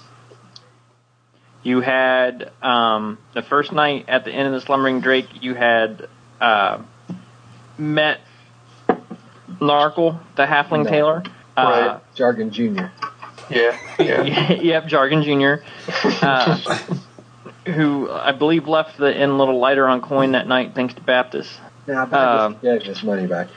You 1.64 1.80
had 1.80 2.52
um, 2.62 3.18
the 3.34 3.42
first 3.42 3.72
night 3.72 4.06
at 4.10 4.26
the 4.26 4.32
end 4.32 4.48
of 4.48 4.54
the 4.54 4.60
Slumbering 4.62 5.00
Drake. 5.00 5.28
You 5.42 5.54
had 5.56 6.10
uh, 6.42 6.82
met 7.78 8.20
Narkle, 9.62 10.20
the 10.36 10.46
Halfling 10.46 10.84
No. 10.84 10.90
Tailor. 10.90 11.24
Uh, 11.56 11.62
Right. 11.64 12.16
Jargon 12.16 12.52
Jr. 12.52 12.88
Yeah. 13.50 13.78
Yeah. 13.98 14.52
yep, 14.62 14.88
Jargon 14.88 15.24
Jr. 15.24 15.64
Uh, 16.22 16.58
who 17.66 18.10
I 18.12 18.34
believe 18.34 18.68
left 18.68 18.98
the 18.98 19.16
inn 19.16 19.30
a 19.30 19.38
little 19.38 19.60
lighter 19.60 19.88
on 19.88 20.02
coin 20.02 20.34
that 20.34 20.48
night, 20.48 20.74
thanks 20.76 20.96
to 20.96 21.02
Baptist. 21.02 21.50
Yeah, 21.88 22.06
but 22.06 22.20
Um, 22.20 22.56
I 22.60 22.62
gave 22.62 22.84
his 22.84 23.04
money 23.04 23.26
back. 23.28 23.48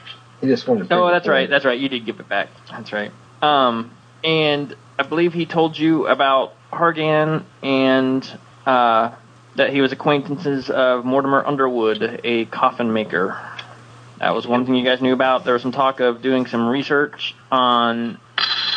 He 0.41 0.47
just 0.47 0.67
wanted 0.67 0.89
to. 0.89 0.95
Oh, 0.95 1.07
that's 1.09 1.27
right. 1.27 1.49
That's 1.49 1.65
right. 1.65 1.79
You 1.79 1.89
did 1.89 2.05
give 2.05 2.19
it 2.19 2.29
back. 2.29 2.49
That's 2.69 2.93
right. 2.93 3.11
Um, 3.41 3.91
and 4.23 4.75
I 4.97 5.03
believe 5.03 5.33
he 5.33 5.45
told 5.45 5.77
you 5.77 6.07
about 6.07 6.53
Hargan 6.71 7.43
and 7.63 8.39
uh, 8.65 9.15
that 9.55 9.71
he 9.71 9.81
was 9.81 9.91
acquaintances 9.91 10.69
of 10.69 11.05
Mortimer 11.05 11.45
Underwood, 11.45 12.21
a 12.23 12.45
coffin 12.45 12.93
maker. 12.93 13.39
That 14.19 14.33
was 14.33 14.47
one 14.47 14.65
thing 14.65 14.75
you 14.75 14.83
guys 14.83 15.01
knew 15.01 15.13
about. 15.13 15.43
There 15.43 15.53
was 15.53 15.61
some 15.61 15.71
talk 15.71 15.99
of 15.99 16.21
doing 16.21 16.47
some 16.47 16.67
research 16.67 17.35
on 17.51 18.19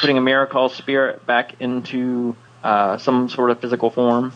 putting 0.01 0.19
a 0.19 0.21
miracle 0.21 0.69
spirit 0.69 1.27
back 1.27 1.61
into 1.61 2.37
uh, 2.63 2.99
some 2.99 3.29
sort 3.29 3.51
of 3.51 3.61
physical 3.61 3.91
form. 3.91 4.33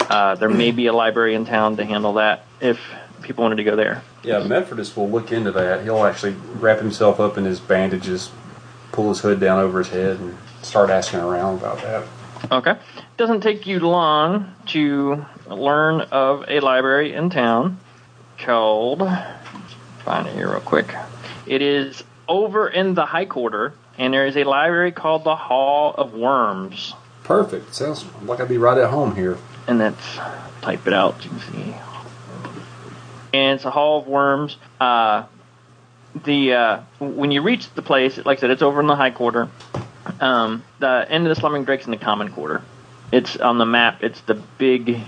Uh, 0.00 0.34
there 0.34 0.48
may 0.48 0.72
be 0.72 0.86
a 0.86 0.92
library 0.92 1.34
in 1.34 1.44
town 1.44 1.76
to 1.76 1.84
handle 1.84 2.14
that 2.14 2.44
if 2.60 2.80
people 3.22 3.42
wanted 3.42 3.56
to 3.56 3.64
go 3.64 3.76
there. 3.76 4.02
Yeah, 4.22 4.40
Mephrodis 4.40 4.96
will 4.96 5.08
look 5.08 5.32
into 5.32 5.50
that. 5.52 5.82
He'll 5.82 6.04
actually 6.04 6.36
wrap 6.54 6.78
himself 6.78 7.20
up 7.20 7.38
in 7.38 7.44
his 7.44 7.58
bandages, 7.58 8.30
pull 8.92 9.08
his 9.08 9.20
hood 9.20 9.40
down 9.40 9.58
over 9.60 9.78
his 9.78 9.88
head, 9.88 10.18
and 10.18 10.36
start 10.62 10.90
asking 10.90 11.20
around 11.20 11.58
about 11.58 11.78
that. 11.78 12.06
Okay. 12.50 12.72
It 12.72 13.16
doesn't 13.16 13.42
take 13.42 13.66
you 13.66 13.80
long 13.80 14.54
to 14.68 15.24
learn 15.46 16.02
of 16.02 16.44
a 16.48 16.60
library 16.60 17.14
in 17.14 17.30
town 17.30 17.78
called. 18.38 19.00
Find 20.04 20.26
it 20.26 20.34
here 20.34 20.50
real 20.50 20.60
quick. 20.60 20.94
It 21.46 21.62
is 21.62 22.02
over 22.28 22.68
in 22.68 22.94
the 22.94 23.06
High 23.06 23.26
Quarter, 23.26 23.74
and 23.98 24.14
there 24.14 24.26
is 24.26 24.36
a 24.36 24.44
library 24.44 24.92
called 24.92 25.24
the 25.24 25.36
Hall 25.36 25.94
of 25.96 26.14
Worms. 26.14 26.94
Perfect. 27.24 27.74
Sounds 27.74 28.04
like 28.24 28.40
I'd 28.40 28.48
be 28.48 28.58
right 28.58 28.78
at 28.78 28.90
home 28.90 29.14
here. 29.14 29.38
And 29.66 29.80
that's 29.80 30.16
type 30.62 30.86
it 30.86 30.92
out. 30.92 31.22
You 31.24 31.30
can 31.30 31.40
see. 31.40 31.74
And 33.32 33.56
it's 33.56 33.64
a 33.64 33.70
Hall 33.70 34.00
of 34.00 34.06
Worms. 34.06 34.56
Uh, 34.80 35.24
the 36.24 36.52
uh, 36.54 36.80
when 36.98 37.30
you 37.30 37.42
reach 37.42 37.72
the 37.74 37.82
place, 37.82 38.16
like 38.18 38.38
I 38.38 38.40
said, 38.40 38.50
it's 38.50 38.62
over 38.62 38.80
in 38.80 38.86
the 38.86 38.96
High 38.96 39.10
Quarter. 39.10 39.48
Um, 40.20 40.64
the 40.78 41.06
end 41.08 41.26
of 41.26 41.34
the 41.34 41.40
Slumbering 41.40 41.64
Drake's 41.64 41.84
in 41.84 41.90
the 41.92 41.96
Common 41.96 42.32
Quarter. 42.32 42.62
It's 43.12 43.36
on 43.36 43.58
the 43.58 43.66
map. 43.66 44.02
It's 44.02 44.20
the 44.22 44.34
big 44.34 45.00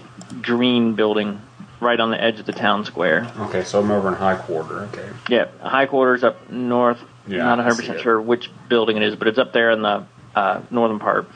green 0.43 0.95
building 0.95 1.41
right 1.81 1.99
on 1.99 2.11
the 2.11 2.23
edge 2.23 2.39
of 2.39 2.47
the 2.47 2.53
town 2.53 2.85
square. 2.85 3.31
Okay, 3.39 3.65
so 3.65 3.81
I'm 3.81 3.91
over 3.91 4.09
in 4.09 4.15
High 4.15 4.37
Quarter. 4.37 4.81
Okay. 4.93 5.09
Yeah, 5.29 5.47
High 5.61 5.87
Quarter's 5.87 6.23
up 6.23 6.51
north. 6.51 7.01
Yeah, 7.27 7.39
Not 7.39 7.61
I 7.61 7.65
100 7.65 7.75
see 7.75 7.83
percent 7.83 8.01
sure 8.03 8.21
which 8.21 8.51
building 8.69 8.97
it 8.97 9.03
is, 9.03 9.17
but 9.17 9.29
it's 9.29 9.39
up 9.39 9.53
there 9.53 9.71
in 9.71 9.83
the 9.83 10.05
uh, 10.35 10.63
northern 10.71 10.99
part. 10.99 11.29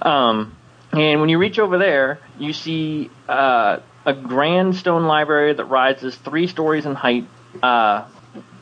Um, 0.00 0.54
and 0.92 1.20
when 1.20 1.28
you 1.28 1.38
reach 1.38 1.58
over 1.58 1.78
there, 1.78 2.18
you 2.38 2.52
see 2.52 3.10
uh, 3.28 3.78
a 4.08 4.14
grand 4.14 4.74
stone 4.74 5.04
library 5.04 5.52
that 5.52 5.66
rises 5.66 6.16
three 6.16 6.46
stories 6.46 6.86
in 6.86 6.94
height. 6.94 7.26
Uh, 7.62 8.06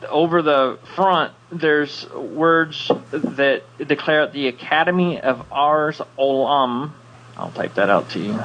over 0.09 0.41
the 0.41 0.77
front, 0.93 1.31
there's 1.49 2.05
words 2.11 2.91
that 3.11 3.63
declare 3.79 4.27
the 4.27 4.49
Academy 4.49 5.21
of 5.21 5.45
Ars 5.49 6.01
Olam. 6.19 6.91
I'll 7.37 7.51
type 7.51 7.75
that 7.75 7.89
out 7.89 8.09
to 8.09 8.19
you. 8.19 8.37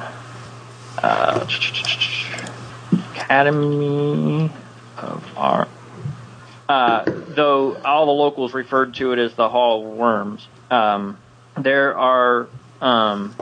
Uh, 0.97 1.45
Academy 3.15 4.49
of 4.97 5.33
Art. 5.35 5.67
Uh, 6.69 7.03
though 7.05 7.75
all 7.83 8.05
the 8.05 8.13
locals 8.13 8.53
referred 8.53 8.93
to 8.95 9.11
it 9.11 9.19
as 9.19 9.33
the 9.33 9.49
Hall 9.49 9.85
of 9.85 9.97
Worms. 9.97 10.47
Um, 10.71 11.17
there 11.57 11.97
are 11.97 12.47
um, 12.79 13.35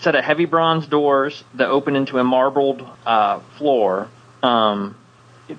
set 0.00 0.14
of 0.14 0.24
heavy 0.24 0.44
bronze 0.44 0.86
doors 0.86 1.42
that 1.54 1.68
open 1.68 1.96
into 1.96 2.18
a 2.18 2.24
marbled 2.24 2.86
uh, 3.04 3.40
floor. 3.58 4.08
Um, 4.42 4.96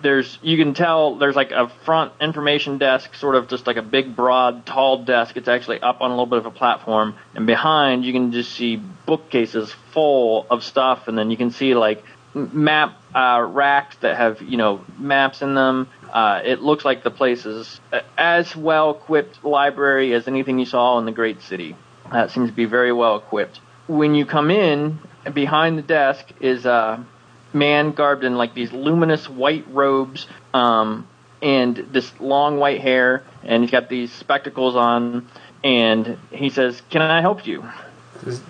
there's 0.02 0.38
you 0.42 0.58
can 0.58 0.74
tell 0.74 1.16
there's 1.16 1.36
like 1.36 1.52
a 1.52 1.70
front 1.86 2.12
information 2.20 2.78
desk, 2.78 3.16
sort 3.16 3.36
of 3.36 3.48
just 3.48 3.68
like 3.68 3.78
a 3.78 3.82
big, 3.82 4.16
broad, 4.16 4.66
tall 4.66 5.04
desk. 5.04 5.38
It's 5.38 5.48
actually 5.48 5.80
up 5.80 6.02
on 6.02 6.12
a 6.12 6.14
little 6.14 6.26
bit 6.26 6.40
of 6.40 6.46
a 6.46 6.52
platform, 6.52 7.16
and 7.36 7.48
behind 7.48 8.04
you 8.04 8.12
can 8.14 8.32
just 8.32 8.52
see 8.52 8.76
bookcases 8.76 9.74
full 9.92 10.46
of 10.50 10.64
stuff, 10.64 11.08
and 11.08 11.18
then 11.18 11.32
you 11.32 11.38
can 11.38 11.52
see 11.52 11.74
like 11.74 12.04
map 12.34 13.02
uh, 13.16 13.46
racks 13.50 13.96
that 13.98 14.18
have 14.18 14.42
you 14.42 14.58
know 14.58 14.84
maps 14.98 15.42
in 15.42 15.56
them. 15.56 15.88
Uh, 16.12 16.42
it 16.44 16.62
looks 16.62 16.84
like 16.84 17.04
the 17.04 17.12
place 17.12 17.46
is 17.46 17.80
as 18.18 18.56
well 18.56 18.92
equipped 18.92 19.44
library 19.44 20.14
as 20.14 20.28
anything 20.28 20.60
you 20.60 20.66
saw 20.66 21.00
in 21.00 21.06
the 21.06 21.12
great 21.12 21.42
city. 21.42 21.76
Uh, 22.12 22.28
seems 22.28 22.50
to 22.50 22.56
be 22.56 22.66
very 22.66 22.92
well 22.92 23.18
equipped. 23.18 23.60
When 23.88 24.16
you 24.16 24.26
come 24.26 24.52
in, 24.52 25.00
behind 25.34 25.78
the 25.78 25.82
desk 25.82 26.26
is 26.40 26.66
a 26.66 27.06
man 27.54 27.92
garbed 27.92 28.24
in 28.24 28.36
like 28.36 28.54
these 28.54 28.72
luminous 28.72 29.30
white 29.30 29.66
robes 29.72 30.28
um, 30.54 31.08
and 31.42 31.76
this 31.92 32.12
long 32.20 32.58
white 32.58 32.82
hair, 32.82 33.24
and 33.44 33.64
he's 33.64 33.72
got 33.72 33.90
these 33.90 34.12
spectacles 34.12 34.76
on. 34.76 35.28
And 35.64 36.18
he 36.32 36.50
says, 36.50 36.82
"Can 36.90 37.02
I 37.02 37.22
help 37.22 37.48
you?" 37.48 37.64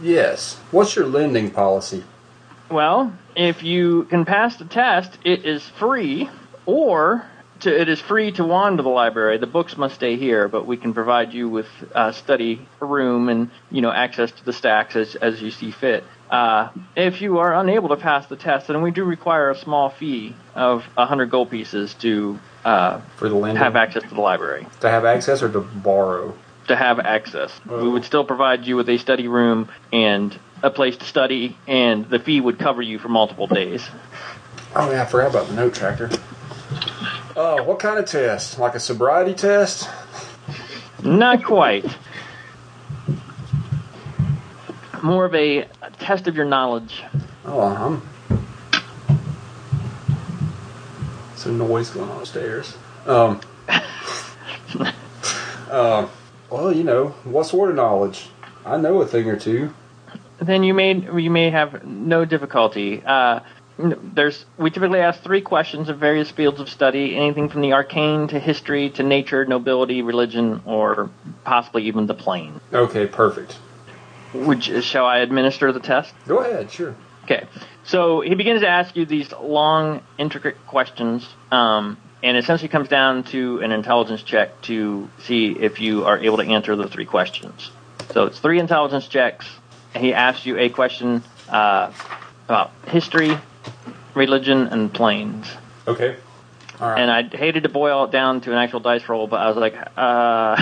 Yes. 0.01 0.57
What's 0.71 0.95
your 0.95 1.05
lending 1.05 1.51
policy? 1.51 2.03
Well, 2.69 3.13
if 3.35 3.63
you 3.63 4.03
can 4.05 4.25
pass 4.25 4.57
the 4.57 4.65
test, 4.65 5.17
it 5.23 5.45
is 5.45 5.63
free, 5.63 6.29
or 6.65 7.25
to, 7.61 7.81
it 7.81 7.89
is 7.89 7.99
free 8.01 8.31
to 8.33 8.43
wander 8.43 8.83
the 8.83 8.89
library. 8.89 9.37
The 9.37 9.47
books 9.47 9.77
must 9.77 9.95
stay 9.95 10.15
here, 10.15 10.47
but 10.47 10.65
we 10.65 10.77
can 10.77 10.93
provide 10.93 11.33
you 11.33 11.49
with 11.49 11.67
uh, 11.93 12.11
study 12.11 12.67
room 12.79 13.29
and 13.29 13.49
you 13.71 13.81
know 13.81 13.91
access 13.91 14.31
to 14.31 14.45
the 14.45 14.53
stacks 14.53 14.95
as 14.95 15.15
as 15.15 15.41
you 15.41 15.51
see 15.51 15.71
fit. 15.71 16.03
Uh, 16.29 16.69
if 16.95 17.21
you 17.21 17.39
are 17.39 17.55
unable 17.55 17.89
to 17.89 17.95
pass 17.95 18.27
the 18.27 18.35
test, 18.35 18.67
then 18.67 18.81
we 18.81 18.91
do 18.91 19.03
require 19.03 19.49
a 19.49 19.55
small 19.57 19.89
fee 19.89 20.35
of 20.55 20.83
100 20.95 21.29
gold 21.29 21.49
pieces 21.49 21.93
to 21.95 22.37
uh, 22.65 22.99
For 23.15 23.29
the 23.29 23.35
lending? 23.35 23.63
have 23.63 23.77
access 23.77 24.03
to 24.03 24.13
the 24.13 24.19
library. 24.21 24.67
To 24.81 24.89
have 24.89 25.05
access 25.05 25.41
or 25.41 25.49
to 25.49 25.61
borrow? 25.61 26.33
To 26.67 26.75
have 26.75 26.99
access, 26.99 27.49
we 27.65 27.87
would 27.87 28.03
still 28.03 28.25
provide 28.25 28.65
you 28.67 28.75
with 28.75 28.89
a 28.89 28.97
study 28.97 29.29
room 29.29 29.69
and 29.93 30.37
a 30.61 30.69
place 30.69 30.97
to 30.97 31.05
study, 31.05 31.55
and 31.65 32.09
the 32.09 32.19
fee 32.19 32.41
would 32.41 32.59
cover 32.59 32.81
you 32.81 32.99
for 32.99 33.07
multiple 33.07 33.47
days. 33.47 33.87
Oh, 34.75 34.91
yeah, 34.91 35.03
I 35.03 35.05
forgot 35.05 35.29
about 35.29 35.47
the 35.47 35.53
note 35.53 35.73
tracker. 35.75 36.09
Oh, 37.39 37.61
what 37.61 37.77
kind 37.77 37.99
of 37.99 38.05
test? 38.05 38.57
Like 38.57 38.73
a 38.73 38.79
sobriety 38.79 39.35
test? 39.35 39.87
Not 41.03 41.43
quite. 41.43 41.85
More 45.03 45.25
of 45.25 45.35
a 45.35 45.67
test 45.99 46.27
of 46.27 46.35
your 46.35 46.45
knowledge. 46.45 47.03
Oh, 47.45 47.61
I'm. 47.61 48.01
Some 51.35 51.59
noise 51.59 51.91
going 51.91 52.09
on 52.09 52.21
upstairs. 52.21 52.75
Um. 53.05 53.39
uh, 55.69 56.07
well, 56.49 56.73
you 56.73 56.83
know, 56.83 57.09
what 57.23 57.45
sort 57.45 57.69
of 57.69 57.75
knowledge? 57.75 58.29
I 58.65 58.77
know 58.77 58.99
a 59.03 59.05
thing 59.05 59.29
or 59.29 59.37
two. 59.37 59.75
Then 60.39 60.63
you 60.63 60.73
may 60.73 60.95
you 60.95 61.29
may 61.29 61.51
have 61.51 61.85
no 61.85 62.25
difficulty. 62.25 63.03
Uh, 63.05 63.41
there's 63.77 64.45
we 64.57 64.69
typically 64.71 64.99
ask 64.99 65.21
three 65.21 65.41
questions 65.41 65.89
of 65.89 65.99
various 65.99 66.31
fields 66.31 66.59
of 66.59 66.69
study, 66.69 67.15
anything 67.15 67.49
from 67.49 67.61
the 67.61 67.73
arcane 67.73 68.27
to 68.29 68.39
history 68.39 68.89
to 68.91 69.03
nature, 69.03 69.45
nobility, 69.45 70.01
religion, 70.01 70.61
or 70.65 71.09
possibly 71.43 71.83
even 71.83 72.07
the 72.07 72.13
plane. 72.13 72.59
Okay, 72.73 73.05
perfect. 73.05 73.57
Would 74.33 74.65
you, 74.67 74.81
shall 74.81 75.05
I 75.05 75.19
administer 75.19 75.71
the 75.71 75.79
test? 75.79 76.13
Go 76.27 76.39
ahead, 76.39 76.71
sure. 76.71 76.95
Okay. 77.23 77.47
So 77.83 78.21
he 78.21 78.35
begins 78.35 78.61
to 78.61 78.67
ask 78.67 78.95
you 78.95 79.05
these 79.05 79.31
long, 79.31 80.01
intricate 80.17 80.57
questions, 80.67 81.27
um, 81.51 81.97
and 82.23 82.37
essentially 82.37 82.67
comes 82.67 82.89
down 82.89 83.23
to 83.25 83.59
an 83.59 83.71
intelligence 83.71 84.23
check 84.23 84.61
to 84.63 85.09
see 85.19 85.51
if 85.51 85.79
you 85.79 86.05
are 86.05 86.17
able 86.17 86.37
to 86.37 86.43
answer 86.43 86.75
the 86.75 86.87
three 86.87 87.05
questions. 87.05 87.71
So 88.11 88.25
it's 88.25 88.39
three 88.39 88.59
intelligence 88.59 89.07
checks. 89.07 89.47
He 89.95 90.13
asks 90.13 90.45
you 90.45 90.57
a 90.57 90.69
question 90.69 91.23
uh, 91.49 91.91
about 92.45 92.71
history, 92.87 93.37
religion, 94.17 94.67
and 94.67 94.93
planes. 94.93 95.47
Okay. 95.87 96.17
All 96.79 96.89
right. 96.89 97.01
And 97.01 97.09
I 97.09 97.23
hated 97.23 97.63
to 97.63 97.69
boil 97.69 98.05
it 98.05 98.11
down 98.11 98.41
to 98.41 98.51
an 98.51 98.57
actual 98.57 98.79
dice 98.79 99.07
roll, 99.09 99.27
but 99.27 99.39
I 99.39 99.47
was 99.47 99.57
like, 99.57 99.75
uh, 99.97 100.55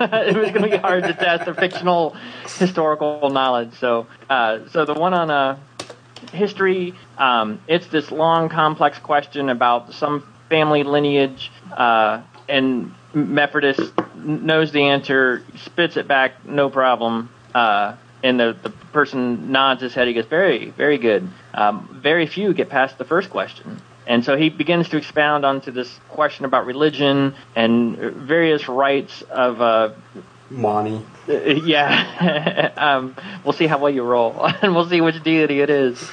it 0.00 0.36
was 0.36 0.50
going 0.50 0.62
to 0.62 0.70
be 0.70 0.76
hard 0.76 1.04
to 1.04 1.12
test 1.14 1.46
the 1.46 1.54
fictional 1.54 2.14
historical 2.58 3.30
knowledge. 3.30 3.72
So, 3.80 4.06
uh, 4.30 4.68
so 4.70 4.84
the 4.84 4.94
one 4.94 5.12
on 5.12 5.30
uh, 5.30 5.58
history. 6.32 6.94
Um, 7.18 7.60
it's 7.66 7.86
this 7.88 8.10
long, 8.10 8.48
complex 8.48 8.98
question 8.98 9.48
about 9.48 9.92
some 9.94 10.26
family 10.48 10.82
lineage, 10.82 11.50
uh, 11.72 12.22
and 12.48 12.94
Mephrodis 13.14 13.92
knows 14.16 14.72
the 14.72 14.82
answer, 14.82 15.42
spits 15.56 15.96
it 15.96 16.06
back, 16.06 16.44
no 16.46 16.70
problem. 16.70 17.30
And 18.26 18.40
the, 18.40 18.56
the 18.62 18.70
person 18.70 19.52
nods 19.52 19.82
his 19.82 19.94
head. 19.94 20.08
He 20.08 20.14
goes, 20.14 20.26
"Very, 20.26 20.70
very 20.70 20.98
good." 20.98 21.28
Um, 21.54 22.00
very 22.02 22.26
few 22.26 22.52
get 22.54 22.68
past 22.68 22.98
the 22.98 23.04
first 23.04 23.30
question. 23.30 23.80
And 24.06 24.24
so 24.24 24.36
he 24.36 24.50
begins 24.50 24.88
to 24.90 24.96
expound 24.96 25.44
onto 25.44 25.72
this 25.72 25.98
question 26.08 26.44
about 26.44 26.64
religion 26.64 27.34
and 27.56 27.96
various 27.96 28.68
rites 28.68 29.22
of 29.22 29.60
uh, 29.60 29.90
Monty. 30.50 31.04
uh, 31.28 31.32
yeah. 31.64 32.72
um, 32.76 33.16
we'll 33.44 33.52
see 33.52 33.66
how 33.66 33.78
well 33.78 33.90
you 33.90 34.02
roll, 34.02 34.46
and 34.62 34.74
we'll 34.74 34.88
see 34.88 35.00
which 35.00 35.22
deity 35.22 35.60
it 35.60 35.70
is. 35.70 36.10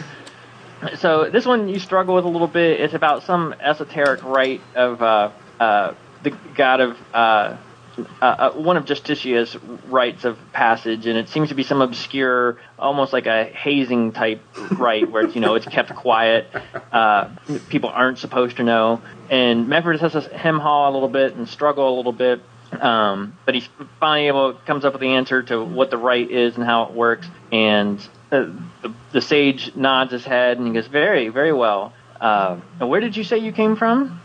So 0.98 1.30
this 1.30 1.46
one 1.46 1.70
you 1.70 1.80
struggle 1.80 2.16
with 2.16 2.26
a 2.26 2.30
little 2.30 2.48
bit. 2.48 2.82
It's 2.82 2.94
about 2.94 3.24
some 3.24 3.56
esoteric 3.60 4.24
rite 4.24 4.62
of 4.76 5.02
uh, 5.02 5.32
uh, 5.60 5.94
the 6.24 6.32
god 6.56 6.82
of 6.82 6.98
uh, 7.14 7.58
uh, 7.98 8.26
uh, 8.26 8.52
one 8.54 8.78
of 8.78 8.86
Justitia's 8.86 9.56
rites 9.88 10.26
of 10.26 10.38
passage, 10.52 11.06
and 11.06 11.18
it 11.18 11.30
seems 11.30 11.50
to 11.50 11.56
be 11.56 11.64
some 11.64 11.82
obscure, 11.82 12.58
almost 12.80 13.14
like 13.14 13.26
a 13.26 13.46
hazing 13.46 14.12
type 14.12 14.42
rite, 14.72 15.10
where 15.12 15.26
it's, 15.26 15.36
you 15.36 15.42
know 15.42 15.56
it's 15.56 15.66
kept 15.66 15.94
quiet. 15.96 16.48
Uh, 16.92 17.30
people 17.70 17.90
aren't 17.90 18.18
supposed 18.18 18.58
to 18.58 18.64
know, 18.64 19.02
and 19.30 19.68
Mephrodis 19.68 20.00
has 20.00 20.14
to 20.14 20.22
hem 20.38 20.60
haw 20.60 20.90
a 20.90 20.92
little 20.92 21.10
bit 21.10 21.36
and 21.36 21.48
struggle 21.48 21.94
a 21.94 21.96
little 21.96 22.14
bit. 22.14 22.42
Um, 22.72 23.38
but 23.46 23.54
he's 23.54 23.70
finally 24.00 24.28
able 24.28 24.54
comes 24.54 24.84
up 24.84 24.94
with 24.94 25.02
the 25.02 25.14
answer 25.14 25.44
to 25.44 25.64
what 25.64 25.92
the 25.92 25.98
rite 25.98 26.32
is 26.32 26.56
and 26.56 26.64
how 26.64 26.86
it 26.86 26.94
works, 26.94 27.28
and 27.52 28.00
uh, 28.32 28.48
the, 28.82 28.94
the 29.12 29.22
sage 29.22 29.76
nods 29.76 30.12
his 30.12 30.26
head 30.26 30.58
and 30.58 30.68
he 30.68 30.74
goes, 30.74 30.88
"Very, 30.88 31.30
very 31.30 31.54
well." 31.54 31.94
Uh, 32.20 32.60
where 32.80 33.02
did 33.02 33.16
you 33.16 33.24
say 33.24 33.38
you 33.38 33.52
came 33.52 33.76
from? 33.76 34.20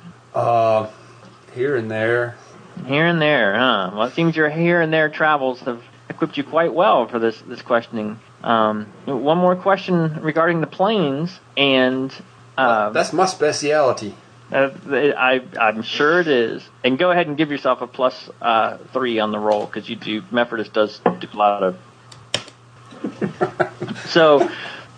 Here 1.54 1.76
and 1.76 1.90
there. 1.90 2.36
Here 2.86 3.06
and 3.06 3.20
there, 3.20 3.58
huh? 3.58 3.90
Well, 3.94 4.06
it 4.06 4.14
seems 4.14 4.34
your 4.36 4.48
here 4.50 4.80
and 4.80 4.92
there 4.92 5.08
travels 5.08 5.60
have 5.60 5.82
equipped 6.08 6.36
you 6.36 6.44
quite 6.44 6.72
well 6.72 7.06
for 7.06 7.18
this 7.18 7.38
this 7.42 7.62
questioning. 7.62 8.18
Um, 8.42 8.86
one 9.04 9.38
more 9.38 9.56
question 9.56 10.20
regarding 10.22 10.60
the 10.60 10.66
planes, 10.66 11.38
and 11.56 12.12
uh, 12.56 12.90
That's 12.90 13.12
my 13.12 13.26
speciality. 13.26 14.14
uh, 14.52 14.70
I 14.90 15.42
I'm 15.60 15.82
sure 15.82 16.20
it 16.20 16.28
is. 16.28 16.66
And 16.84 16.98
go 16.98 17.10
ahead 17.10 17.26
and 17.26 17.36
give 17.36 17.50
yourself 17.50 17.82
a 17.82 17.86
plus 17.86 18.30
uh, 18.40 18.78
three 18.92 19.18
on 19.18 19.32
the 19.32 19.38
roll 19.38 19.66
because 19.66 19.88
you 19.88 19.96
do. 19.96 20.22
Mephrodis 20.32 20.72
does 20.72 21.00
do 21.20 21.28
a 21.32 21.36
lot 21.36 21.62
of. 21.62 21.76
so 24.06 24.48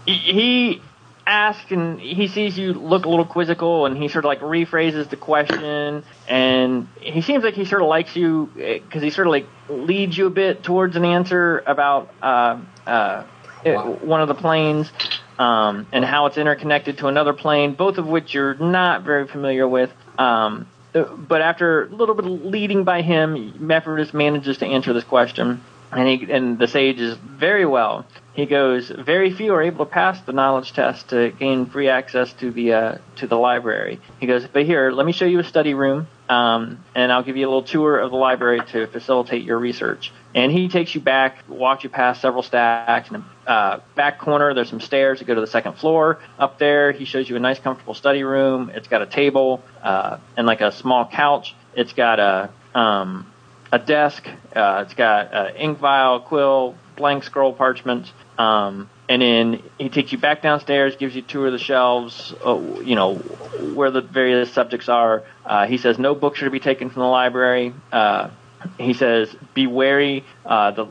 he- 0.06 0.82
he 1.30 1.34
asks 1.36 1.70
and 1.70 2.00
he 2.00 2.26
sees 2.28 2.58
you 2.58 2.72
look 2.72 3.04
a 3.06 3.08
little 3.08 3.24
quizzical 3.24 3.86
and 3.86 3.96
he 3.96 4.08
sort 4.08 4.24
of 4.24 4.28
like 4.28 4.40
rephrases 4.40 5.08
the 5.10 5.16
question 5.16 6.02
and 6.28 6.88
he 7.00 7.22
seems 7.22 7.44
like 7.44 7.54
he 7.54 7.64
sort 7.64 7.82
of 7.82 7.88
likes 7.88 8.16
you 8.16 8.50
because 8.54 9.02
he 9.02 9.10
sort 9.10 9.26
of 9.26 9.30
like 9.30 9.46
leads 9.68 10.16
you 10.18 10.26
a 10.26 10.30
bit 10.30 10.62
towards 10.62 10.96
an 10.96 11.04
answer 11.04 11.62
about 11.66 12.12
uh, 12.22 12.60
uh, 12.86 13.24
it- 13.64 14.02
one 14.04 14.20
of 14.20 14.28
the 14.28 14.34
planes 14.34 14.90
um, 15.38 15.86
and 15.92 16.04
how 16.04 16.26
it's 16.26 16.36
interconnected 16.36 16.98
to 16.98 17.06
another 17.06 17.32
plane, 17.32 17.74
both 17.74 17.96
of 17.96 18.06
which 18.06 18.34
you're 18.34 18.54
not 18.56 19.04
very 19.04 19.26
familiar 19.26 19.66
with. 19.66 19.90
Um, 20.18 20.66
but 20.92 21.40
after 21.40 21.84
a 21.84 21.88
little 21.88 22.14
bit 22.14 22.26
of 22.26 22.32
leading 22.44 22.84
by 22.84 23.00
him, 23.02 23.54
Mephrodis 23.58 24.12
manages 24.12 24.58
to 24.58 24.66
answer 24.66 24.92
this 24.92 25.04
question, 25.04 25.62
and 25.92 26.08
he 26.08 26.30
and 26.30 26.58
the 26.58 26.66
sage 26.66 27.00
is 27.00 27.16
very 27.16 27.64
well. 27.64 28.04
He 28.32 28.46
goes, 28.46 28.90
very 28.90 29.32
few 29.32 29.52
are 29.54 29.62
able 29.62 29.84
to 29.84 29.90
pass 29.90 30.20
the 30.20 30.32
knowledge 30.32 30.72
test 30.72 31.08
to 31.10 31.30
gain 31.32 31.66
free 31.66 31.88
access 31.88 32.32
to 32.34 32.52
the 32.52 32.72
uh, 32.72 32.98
to 33.16 33.26
the 33.26 33.36
library. 33.36 34.00
He 34.20 34.26
goes, 34.26 34.46
but 34.46 34.64
here, 34.64 34.92
let 34.92 35.04
me 35.04 35.12
show 35.12 35.24
you 35.24 35.40
a 35.40 35.44
study 35.44 35.74
room, 35.74 36.06
um, 36.28 36.82
and 36.94 37.12
I'll 37.12 37.24
give 37.24 37.36
you 37.36 37.46
a 37.46 37.50
little 37.50 37.64
tour 37.64 37.98
of 37.98 38.12
the 38.12 38.16
library 38.16 38.60
to 38.72 38.86
facilitate 38.86 39.42
your 39.42 39.58
research. 39.58 40.12
And 40.32 40.52
he 40.52 40.68
takes 40.68 40.94
you 40.94 41.00
back, 41.00 41.42
walks 41.48 41.82
you 41.82 41.90
past 41.90 42.20
several 42.20 42.44
stacks, 42.44 43.10
and 43.10 43.24
uh, 43.48 43.80
back 43.96 44.20
corner 44.20 44.54
there's 44.54 44.70
some 44.70 44.80
stairs 44.80 45.18
to 45.18 45.24
go 45.24 45.34
to 45.34 45.40
the 45.40 45.48
second 45.48 45.74
floor. 45.74 46.20
Up 46.38 46.58
there, 46.60 46.92
he 46.92 47.04
shows 47.04 47.28
you 47.28 47.34
a 47.34 47.40
nice, 47.40 47.58
comfortable 47.58 47.94
study 47.94 48.22
room. 48.22 48.70
It's 48.72 48.86
got 48.86 49.02
a 49.02 49.06
table 49.06 49.60
uh, 49.82 50.18
and 50.36 50.46
like 50.46 50.60
a 50.60 50.70
small 50.70 51.04
couch. 51.04 51.56
It's 51.74 51.92
got 51.92 52.20
a 52.20 52.50
um, 52.78 53.26
a 53.72 53.78
desk. 53.78 54.26
Uh, 54.54 54.84
it's 54.84 54.94
got 54.94 55.34
uh, 55.34 55.50
ink 55.56 55.78
vial, 55.78 56.20
quill, 56.20 56.76
blank 56.96 57.24
scroll 57.24 57.52
parchment. 57.52 58.12
Um, 58.40 58.88
and 59.06 59.20
then 59.20 59.62
he 59.76 59.90
takes 59.90 60.12
you 60.12 60.18
back 60.18 60.40
downstairs, 60.40 60.96
gives 60.96 61.14
you 61.14 61.20
tour 61.20 61.46
of 61.46 61.52
the 61.52 61.58
shelves, 61.58 62.32
uh, 62.44 62.58
you 62.82 62.94
know, 62.94 63.16
where 63.16 63.90
the 63.90 64.00
various 64.00 64.50
subjects 64.50 64.88
are. 64.88 65.24
Uh, 65.44 65.66
he 65.66 65.76
says 65.76 65.98
no 65.98 66.14
books 66.14 66.40
are 66.40 66.46
to 66.46 66.50
be 66.50 66.60
taken 66.60 66.88
from 66.88 67.02
the 67.02 67.08
library. 67.08 67.74
Uh, 67.92 68.30
he 68.78 68.94
says 68.94 69.34
be 69.52 69.66
wary. 69.66 70.24
Uh, 70.44 70.70
the 70.70 70.88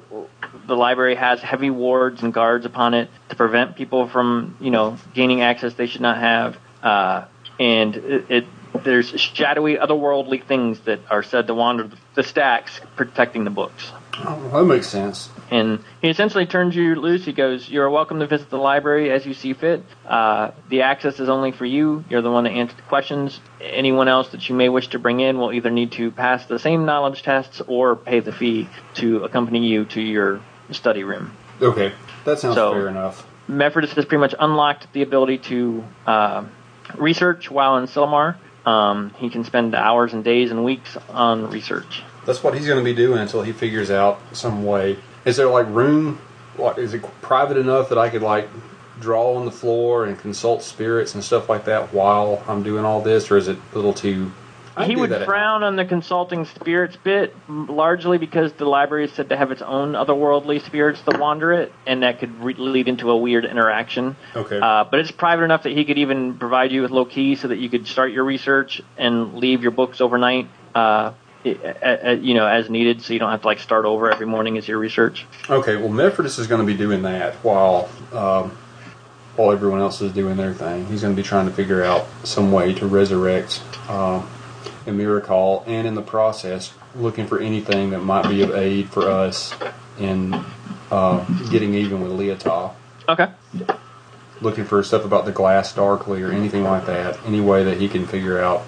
the 0.67 0.75
library 0.75 1.15
has 1.15 1.41
heavy 1.41 1.71
wards 1.71 2.21
and 2.21 2.33
guards 2.33 2.65
upon 2.65 2.93
it 2.93 3.09
to 3.29 3.35
prevent 3.35 3.75
people 3.75 4.07
from, 4.07 4.55
you 4.59 4.69
know, 4.69 4.97
gaining 5.15 5.41
access 5.41 5.73
they 5.73 5.87
should 5.87 6.01
not 6.01 6.17
have. 6.17 6.57
Uh, 6.83 7.25
and 7.59 7.95
it, 7.95 8.25
it 8.29 8.45
there's 8.83 9.09
shadowy, 9.19 9.75
otherworldly 9.75 10.45
things 10.45 10.79
that 10.81 10.99
are 11.09 11.23
said 11.23 11.47
to 11.47 11.55
wander 11.55 11.89
the 12.13 12.23
stacks, 12.23 12.79
protecting 12.95 13.43
the 13.43 13.49
books. 13.49 13.91
Oh, 14.25 14.49
that 14.53 14.63
makes 14.65 14.87
sense. 14.87 15.29
And 15.49 15.79
he 16.01 16.09
essentially 16.09 16.45
turns 16.45 16.75
you 16.75 16.95
loose. 16.95 17.25
He 17.25 17.31
goes, 17.33 17.69
"You're 17.69 17.89
welcome 17.89 18.19
to 18.19 18.27
visit 18.27 18.49
the 18.49 18.57
library 18.57 19.11
as 19.11 19.25
you 19.25 19.33
see 19.33 19.53
fit. 19.53 19.83
Uh, 20.07 20.51
the 20.69 20.81
access 20.81 21.19
is 21.19 21.29
only 21.29 21.51
for 21.51 21.65
you. 21.65 22.03
You're 22.09 22.21
the 22.21 22.31
one 22.31 22.43
to 22.43 22.49
answer 22.49 22.75
the 22.75 22.81
questions. 22.83 23.39
Anyone 23.61 24.07
else 24.07 24.29
that 24.29 24.47
you 24.49 24.55
may 24.55 24.69
wish 24.69 24.89
to 24.89 24.99
bring 24.99 25.19
in 25.21 25.37
will 25.37 25.51
either 25.53 25.69
need 25.71 25.93
to 25.93 26.11
pass 26.11 26.45
the 26.45 26.59
same 26.59 26.85
knowledge 26.85 27.23
tests 27.23 27.61
or 27.67 27.95
pay 27.95 28.19
the 28.19 28.31
fee 28.31 28.67
to 28.95 29.23
accompany 29.23 29.65
you 29.67 29.85
to 29.85 30.01
your 30.01 30.41
study 30.71 31.03
room." 31.03 31.31
Okay, 31.61 31.91
that 32.25 32.39
sounds 32.39 32.55
So- 32.55 32.73
fair 32.73 32.87
enough. 32.87 33.25
Mephrodis 33.49 33.93
has 33.95 34.05
pretty 34.05 34.19
much 34.19 34.35
unlocked 34.37 34.93
the 34.93 35.01
ability 35.01 35.39
to 35.39 35.83
uh, 36.05 36.43
research 36.95 37.49
while 37.49 37.77
in 37.77 37.85
Silmar. 37.87 38.35
Um, 38.65 39.11
he 39.17 39.29
can 39.29 39.43
spend 39.43 39.73
hours 39.73 40.13
and 40.13 40.23
days 40.23 40.51
and 40.51 40.63
weeks 40.63 40.95
on 41.09 41.49
research. 41.49 42.03
That's 42.29 42.43
what 42.43 42.53
he's 42.53 42.67
going 42.67 42.77
to 42.77 42.83
be 42.83 42.93
doing 42.93 43.17
until 43.17 43.41
he 43.41 43.51
figures 43.51 43.89
out 43.89 44.19
some 44.33 44.63
way. 44.63 44.99
Is 45.25 45.35
there 45.37 45.47
like 45.47 45.65
room? 45.65 46.19
What 46.57 46.77
is 46.77 46.93
it 46.93 47.01
private 47.23 47.57
enough 47.57 47.89
that 47.89 47.97
I 47.97 48.09
could 48.11 48.21
like 48.21 48.47
draw 49.01 49.33
on 49.33 49.45
the 49.45 49.51
floor 49.51 50.05
and 50.05 50.15
consult 50.15 50.61
spirits 50.61 51.15
and 51.15 51.23
stuff 51.23 51.49
like 51.49 51.65
that 51.65 51.91
while 51.91 52.43
I'm 52.47 52.61
doing 52.61 52.85
all 52.85 53.01
this, 53.01 53.31
or 53.31 53.37
is 53.37 53.47
it 53.47 53.57
a 53.73 53.75
little 53.75 53.93
too? 53.93 54.31
I 54.77 54.85
he 54.85 54.95
would 54.95 55.09
frown 55.25 55.63
on 55.63 55.75
the 55.75 55.85
consulting 55.85 56.45
spirits 56.45 56.95
bit, 57.03 57.35
largely 57.49 58.19
because 58.19 58.53
the 58.53 58.65
library 58.65 59.05
is 59.05 59.11
said 59.13 59.29
to 59.29 59.35
have 59.35 59.51
its 59.51 59.63
own 59.63 59.93
otherworldly 59.93 60.63
spirits 60.63 61.01
that 61.07 61.19
wander 61.19 61.51
it, 61.51 61.73
and 61.87 62.03
that 62.03 62.19
could 62.19 62.43
re- 62.43 62.53
lead 62.53 62.87
into 62.87 63.09
a 63.09 63.17
weird 63.17 63.43
interaction. 63.43 64.15
Okay. 64.35 64.59
Uh, 64.61 64.83
but 64.83 64.99
it's 64.99 65.09
private 65.09 65.45
enough 65.45 65.63
that 65.63 65.73
he 65.73 65.83
could 65.83 65.97
even 65.97 66.37
provide 66.37 66.71
you 66.71 66.83
with 66.83 66.91
low 66.91 67.05
key 67.05 67.35
so 67.35 67.47
that 67.47 67.57
you 67.57 67.69
could 67.69 67.87
start 67.87 68.11
your 68.11 68.23
research 68.23 68.83
and 68.99 69.33
leave 69.33 69.63
your 69.63 69.71
books 69.71 69.99
overnight. 69.99 70.47
Uh, 70.75 70.79
i- 70.79 70.79
a- 70.79 71.11
a- 71.11 71.13
you 72.21 72.33
know, 72.33 72.45
as 72.45 72.69
needed, 72.69 73.01
so 73.01 73.13
you 73.13 73.19
don't 73.19 73.31
have 73.31 73.41
to 73.41 73.47
like 73.47 73.59
start 73.59 73.85
over 73.85 74.11
every 74.11 74.25
morning 74.25 74.57
as 74.57 74.67
your 74.67 74.77
research. 74.77 75.25
Okay, 75.49 75.75
well, 75.75 75.89
Mephrodis 75.89 76.39
is 76.39 76.47
going 76.47 76.61
to 76.61 76.67
be 76.67 76.77
doing 76.77 77.03
that 77.03 77.35
while 77.35 77.89
um, 78.13 78.57
while 79.35 79.51
everyone 79.51 79.79
else 79.79 80.01
is 80.01 80.11
doing 80.11 80.37
their 80.37 80.53
thing. 80.53 80.85
He's 80.87 81.01
going 81.01 81.15
to 81.15 81.21
be 81.21 81.27
trying 81.27 81.47
to 81.47 81.53
figure 81.53 81.83
out 81.83 82.07
some 82.23 82.51
way 82.51 82.73
to 82.73 82.87
resurrect 82.87 83.61
uh, 83.87 84.25
Emiracol, 84.85 85.63
and 85.67 85.87
in 85.87 85.95
the 85.95 86.01
process, 86.01 86.73
looking 86.95 87.27
for 87.27 87.39
anything 87.39 87.91
that 87.91 87.99
might 87.99 88.27
be 88.27 88.41
of 88.41 88.51
aid 88.55 88.89
for 88.89 89.09
us 89.09 89.53
in 89.99 90.33
uh, 90.91 91.23
getting 91.49 91.73
even 91.73 92.01
with 92.01 92.11
Leotah. 92.11 92.73
Okay. 93.07 93.27
Looking 94.41 94.65
for 94.65 94.81
stuff 94.83 95.03
about 95.03 95.25
the 95.25 95.31
glass 95.31 95.73
darkly 95.73 96.21
or 96.23 96.31
anything 96.31 96.63
like 96.63 96.85
that. 96.85 97.19
Any 97.25 97.41
way 97.41 97.63
that 97.65 97.77
he 97.77 97.89
can 97.89 98.07
figure 98.07 98.39
out 98.39 98.61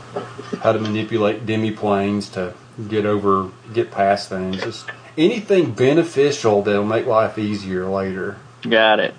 how 0.60 0.74
to 0.74 0.80
manipulate 0.80 1.46
demi-planes 1.46 2.28
to 2.30 2.54
get 2.88 3.06
over, 3.06 3.50
get 3.74 3.92
past 3.92 4.30
things. 4.30 4.62
Just 4.62 4.86
anything 5.18 5.72
beneficial 5.74 6.62
that'll 6.64 6.84
make 6.86 7.06
life 7.06 7.38
easier 7.38 7.86
later. 7.88 8.38
Got 8.62 9.00
it. 9.00 9.14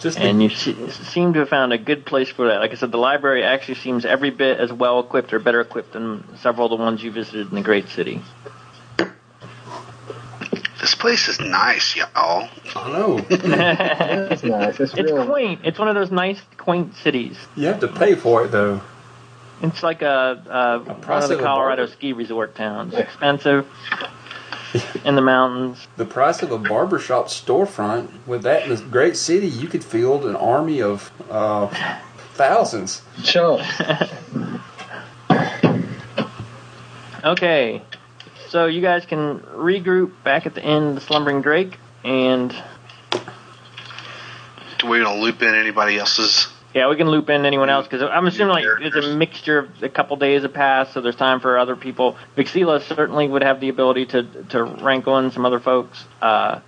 Just 0.00 0.16
to- 0.18 0.24
And 0.24 0.42
you 0.42 0.48
se- 0.48 0.90
seem 0.90 1.34
to 1.34 1.40
have 1.40 1.48
found 1.48 1.72
a 1.72 1.78
good 1.78 2.04
place 2.06 2.30
for 2.30 2.48
that. 2.48 2.60
Like 2.60 2.70
I 2.72 2.74
said, 2.74 2.90
the 2.90 2.98
library 2.98 3.44
actually 3.44 3.74
seems 3.76 4.04
every 4.04 4.30
bit 4.30 4.58
as 4.58 4.72
well 4.72 4.98
equipped 5.00 5.32
or 5.32 5.38
better 5.38 5.60
equipped 5.60 5.92
than 5.92 6.24
several 6.38 6.66
of 6.72 6.78
the 6.78 6.82
ones 6.82 7.02
you 7.02 7.10
visited 7.10 7.48
in 7.50 7.54
the 7.54 7.60
great 7.62 7.88
city. 7.88 8.22
This 10.80 10.94
place 10.94 11.28
is 11.28 11.38
nice, 11.38 11.94
y'all. 11.94 12.48
I 12.74 12.90
know. 12.90 13.18
That's 13.28 14.42
nice. 14.42 14.80
It's, 14.80 14.94
It's 14.94 15.12
real. 15.12 15.26
quaint. 15.26 15.60
It's 15.64 15.78
one 15.78 15.88
of 15.88 15.94
those 15.94 16.10
nice, 16.10 16.40
quaint 16.56 16.94
cities. 16.96 17.36
You 17.54 17.66
have 17.66 17.80
to 17.80 17.88
pay 17.88 18.14
for 18.14 18.44
it 18.46 18.48
though. 18.50 18.80
It's 19.62 19.82
like 19.82 20.02
a, 20.02 20.42
a, 20.48 20.92
one 20.92 21.22
of 21.22 21.28
the 21.28 21.36
Colorado 21.36 21.82
bargain. 21.82 21.96
ski 21.96 22.12
resort 22.12 22.54
towns. 22.54 22.94
Expensive. 22.94 23.66
in 25.04 25.16
the 25.16 25.22
mountains. 25.22 25.88
The 25.96 26.04
price 26.04 26.42
of 26.42 26.52
a 26.52 26.58
barbershop 26.58 27.26
storefront, 27.26 28.08
with 28.26 28.42
that 28.42 28.62
in 28.62 28.68
this 28.68 28.80
great 28.80 29.16
city, 29.16 29.48
you 29.48 29.66
could 29.66 29.82
field 29.82 30.24
an 30.24 30.36
army 30.36 30.80
of 30.80 31.10
uh, 31.28 31.66
thousands. 32.34 33.02
Chump. 33.24 33.62
Okay, 37.22 37.82
so 38.48 38.64
you 38.64 38.80
guys 38.80 39.04
can 39.04 39.40
regroup 39.40 40.12
back 40.24 40.46
at 40.46 40.54
the 40.54 40.64
end 40.64 40.88
of 40.88 40.94
the 40.94 41.00
Slumbering 41.02 41.42
Drake, 41.42 41.78
and 42.02 42.50
Do 44.78 44.86
we 44.86 45.00
gonna 45.00 45.20
loop 45.20 45.42
in 45.42 45.54
anybody 45.54 45.98
else's? 45.98 46.48
Yeah, 46.74 46.88
we 46.88 46.96
can 46.96 47.08
loop 47.08 47.28
in 47.30 47.44
anyone 47.46 47.68
else 47.70 47.86
because 47.86 48.02
I'm 48.02 48.26
assuming 48.26 48.54
like 48.54 48.64
it's 48.80 48.96
a 48.96 49.14
mixture 49.16 49.58
of 49.58 49.82
a 49.82 49.88
couple 49.88 50.16
days 50.16 50.42
have 50.42 50.54
passed, 50.54 50.92
so 50.92 51.00
there's 51.00 51.16
time 51.16 51.40
for 51.40 51.58
other 51.58 51.76
people. 51.76 52.16
Vixila 52.36 52.80
certainly 52.82 53.26
would 53.28 53.42
have 53.42 53.60
the 53.60 53.68
ability 53.68 54.06
to 54.06 54.22
to 54.50 54.62
rankle 54.64 55.18
in 55.18 55.30
some 55.30 55.44
other 55.46 55.60
folks. 55.60 56.04
Uh, 56.22 56.60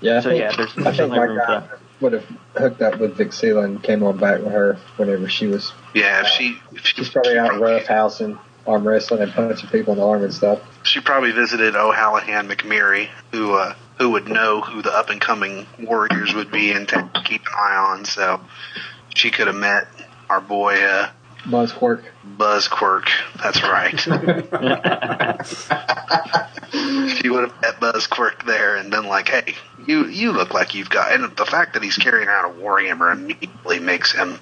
Yeah, 0.00 0.18
I 0.18 0.20
So, 0.20 0.28
think, 0.28 0.40
yeah, 0.40 0.52
there's- 0.56 0.72
I 0.76 0.82
there's 0.82 0.96
think 0.98 1.10
my 1.10 1.16
room 1.22 1.38
for 1.38 1.46
guy 1.46 1.62
would 2.02 2.12
have 2.12 2.24
hooked 2.56 2.82
up 2.82 2.98
with 2.98 3.16
Vixila 3.16 3.64
and 3.64 3.82
came 3.82 4.02
on 4.02 4.18
back 4.18 4.40
with 4.42 4.52
her 4.52 4.76
whenever 4.98 5.26
she 5.28 5.46
was. 5.46 5.72
Yeah, 5.94 6.20
if 6.20 6.26
she, 6.28 6.58
if 6.74 6.84
she 6.84 6.96
She's 6.96 7.08
probably 7.08 7.38
out 7.38 7.52
roughhousing, 7.52 8.38
arm 8.66 8.86
wrestling, 8.86 9.22
and 9.22 9.32
punching 9.32 9.70
people 9.70 9.94
in 9.94 9.98
the 10.00 10.06
arm 10.06 10.22
and 10.22 10.34
stuff. 10.34 10.60
She 10.82 11.00
probably 11.00 11.32
visited 11.32 11.74
O'Hallahan 11.74 12.46
McMurray, 12.48 13.08
who 13.32 13.54
uh, 13.54 13.74
who 13.98 14.10
would 14.10 14.28
know 14.28 14.60
who 14.60 14.82
the 14.82 14.92
up 14.92 15.10
and 15.10 15.20
coming 15.20 15.66
warriors 15.78 16.34
would 16.34 16.50
be 16.50 16.72
and 16.72 16.88
to 16.88 17.10
keep 17.24 17.42
an 17.42 17.52
eye 17.54 17.92
on. 17.92 18.04
So 18.04 18.40
she 19.14 19.30
could 19.30 19.46
have 19.46 19.56
met 19.56 19.86
our 20.28 20.40
boy 20.40 20.82
uh, 20.82 21.10
Buzzquirk. 21.46 22.02
Buzz 22.24 22.68
Quirk. 22.68 23.08
That's 23.40 23.62
right. 23.62 24.00
she 27.16 27.28
would 27.28 27.48
have 27.48 27.62
met 27.62 27.80
Buzz 27.80 28.08
Quirk 28.08 28.44
there 28.44 28.76
and 28.76 28.90
been 28.90 29.06
like, 29.06 29.28
"Hey, 29.28 29.54
you 29.86 30.06
you 30.06 30.32
look 30.32 30.52
like 30.52 30.74
you've 30.74 30.90
got." 30.90 31.12
And 31.12 31.36
the 31.36 31.46
fact 31.46 31.74
that 31.74 31.84
he's 31.84 31.96
carrying 31.96 32.28
around 32.28 32.56
a 32.56 32.60
warhammer 32.60 33.12
immediately 33.12 33.78
makes 33.78 34.10
him 34.12 34.40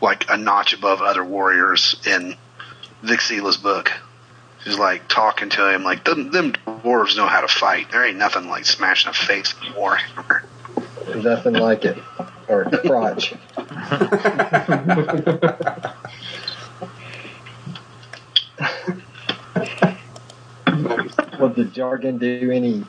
like 0.00 0.30
a 0.30 0.38
notch 0.38 0.72
above 0.72 1.02
other 1.02 1.24
warriors 1.24 1.96
in 2.06 2.36
Vixila's 3.02 3.58
book. 3.58 3.92
She's 4.64 4.78
like 4.78 5.08
talking 5.08 5.48
to 5.50 5.74
him 5.74 5.82
like 5.82 6.04
them, 6.04 6.30
them 6.30 6.52
dwarves 6.52 7.16
know 7.16 7.26
how 7.26 7.40
to 7.40 7.48
fight. 7.48 7.90
There 7.90 8.04
ain't 8.04 8.18
nothing 8.18 8.48
like 8.48 8.64
smashing 8.64 9.10
a 9.10 9.12
face 9.12 9.54
with 9.60 9.70
a 9.70 9.74
warhammer. 9.74 10.44
Nothing 11.22 11.54
like 11.54 11.84
it. 11.84 11.98
Or 12.48 12.64
crotch. 12.64 13.34
Would 21.40 21.56
the 21.56 21.64
jargon 21.64 22.18
do 22.18 22.50
any 22.52 22.84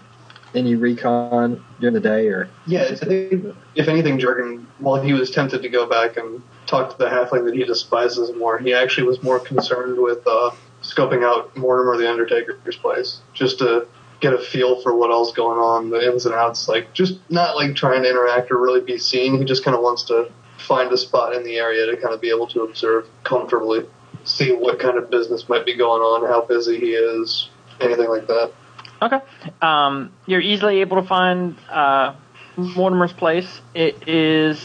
any 0.53 0.75
recon 0.75 1.63
during 1.79 1.95
the 1.95 1.99
day 1.99 2.27
or 2.27 2.49
Yeah, 2.67 2.83
I 2.83 2.95
think 2.95 3.55
if 3.73 3.87
anything, 3.87 4.19
Jurgen, 4.19 4.67
while 4.77 5.01
he 5.01 5.13
was 5.13 5.31
tempted 5.31 5.63
to 5.63 5.69
go 5.69 5.87
back 5.87 6.17
and 6.17 6.43
talk 6.67 6.91
to 6.91 6.97
the 6.97 7.09
halfling 7.09 7.45
that 7.45 7.55
he 7.55 7.63
despises 7.63 8.31
more, 8.35 8.59
he 8.59 8.73
actually 8.73 9.07
was 9.07 9.23
more 9.23 9.39
concerned 9.39 9.97
with 9.97 10.25
uh, 10.27 10.51
scoping 10.93 11.23
out 11.23 11.55
Mortimer 11.57 11.97
the 11.97 12.09
Undertaker's 12.09 12.77
place, 12.77 13.19
just 13.33 13.59
to 13.59 13.87
get 14.19 14.33
a 14.33 14.37
feel 14.37 14.81
for 14.81 14.95
what 14.95 15.11
else 15.11 15.33
going 15.33 15.59
on, 15.59 15.89
the 15.89 16.05
ins 16.07 16.25
and 16.25 16.33
outs. 16.33 16.67
Like, 16.67 16.93
just 16.93 17.19
not 17.29 17.55
like 17.55 17.75
trying 17.75 18.03
to 18.03 18.09
interact 18.09 18.51
or 18.51 18.57
really 18.59 18.81
be 18.81 18.97
seen. 18.97 19.37
He 19.37 19.45
just 19.45 19.63
kind 19.63 19.75
of 19.75 19.83
wants 19.83 20.03
to 20.03 20.31
find 20.57 20.91
a 20.93 20.97
spot 20.97 21.35
in 21.35 21.43
the 21.43 21.57
area 21.57 21.85
to 21.87 21.97
kind 21.97 22.13
of 22.13 22.21
be 22.21 22.29
able 22.29 22.47
to 22.47 22.63
observe 22.63 23.07
comfortably, 23.23 23.85
see 24.23 24.53
what 24.53 24.79
kind 24.79 24.97
of 24.97 25.09
business 25.09 25.49
might 25.49 25.65
be 25.65 25.75
going 25.75 26.01
on, 26.01 26.29
how 26.29 26.41
busy 26.41 26.79
he 26.79 26.93
is, 26.93 27.49
anything 27.81 28.07
like 28.07 28.27
that. 28.27 28.53
Okay. 29.01 29.19
Um, 29.61 30.13
you're 30.25 30.39
easily 30.39 30.79
able 30.79 31.01
to 31.01 31.07
find 31.07 31.57
uh, 31.69 32.15
Mortimer's 32.55 33.11
place. 33.11 33.59
It 33.73 34.07
is. 34.07 34.63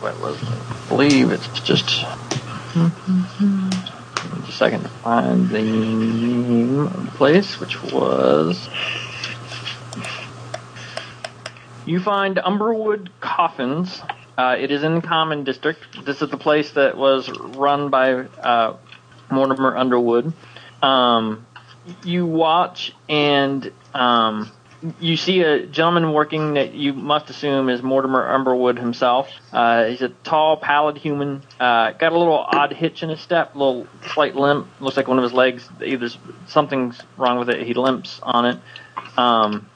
What 0.00 0.20
was? 0.20 0.36
I 0.42 0.88
believe 0.88 1.30
it's 1.30 1.60
just. 1.60 2.04
Just 2.76 4.48
a 4.48 4.52
second 4.52 4.82
to 4.82 4.88
find 4.88 5.48
the 5.48 5.62
name 5.62 6.78
of 6.80 7.06
the 7.06 7.10
place, 7.12 7.58
which 7.58 7.82
was. 7.84 8.68
You 11.86 12.00
find 12.00 12.36
Umberwood 12.36 13.08
Coffins. 13.20 14.02
Uh, 14.36 14.56
it 14.58 14.70
is 14.70 14.82
in 14.82 14.96
the 14.96 15.00
Common 15.00 15.42
District. 15.44 15.80
This 16.04 16.20
is 16.20 16.28
the 16.28 16.36
place 16.36 16.72
that 16.72 16.98
was 16.98 17.30
run 17.30 17.88
by 17.88 18.12
uh, 18.12 18.76
Mortimer 19.30 19.74
Underwood. 19.74 20.34
Um, 20.82 21.46
you 22.04 22.26
watch 22.26 22.92
and 23.08 23.72
um, 23.94 24.50
you 25.00 25.16
see 25.16 25.42
a 25.42 25.66
gentleman 25.66 26.12
working 26.12 26.54
that 26.54 26.74
you 26.74 26.92
must 26.92 27.30
assume 27.30 27.68
is 27.68 27.82
Mortimer 27.82 28.26
Umberwood 28.26 28.78
himself. 28.78 29.28
Uh, 29.52 29.84
he's 29.84 30.02
a 30.02 30.08
tall, 30.08 30.56
pallid 30.56 30.98
human. 30.98 31.42
Uh, 31.58 31.92
got 31.92 32.12
a 32.12 32.18
little 32.18 32.38
odd 32.38 32.72
hitch 32.72 33.02
in 33.02 33.08
his 33.08 33.20
step, 33.20 33.54
a 33.54 33.58
little 33.58 33.86
slight 34.12 34.34
limp. 34.34 34.68
Looks 34.80 34.96
like 34.96 35.08
one 35.08 35.18
of 35.18 35.22
his 35.22 35.32
legs, 35.32 35.68
either 35.84 36.08
something's 36.46 37.00
wrong 37.16 37.38
with 37.38 37.48
it. 37.50 37.66
He 37.66 37.74
limps 37.74 38.20
on 38.22 38.44
it. 38.46 38.58
Um, 39.18 39.68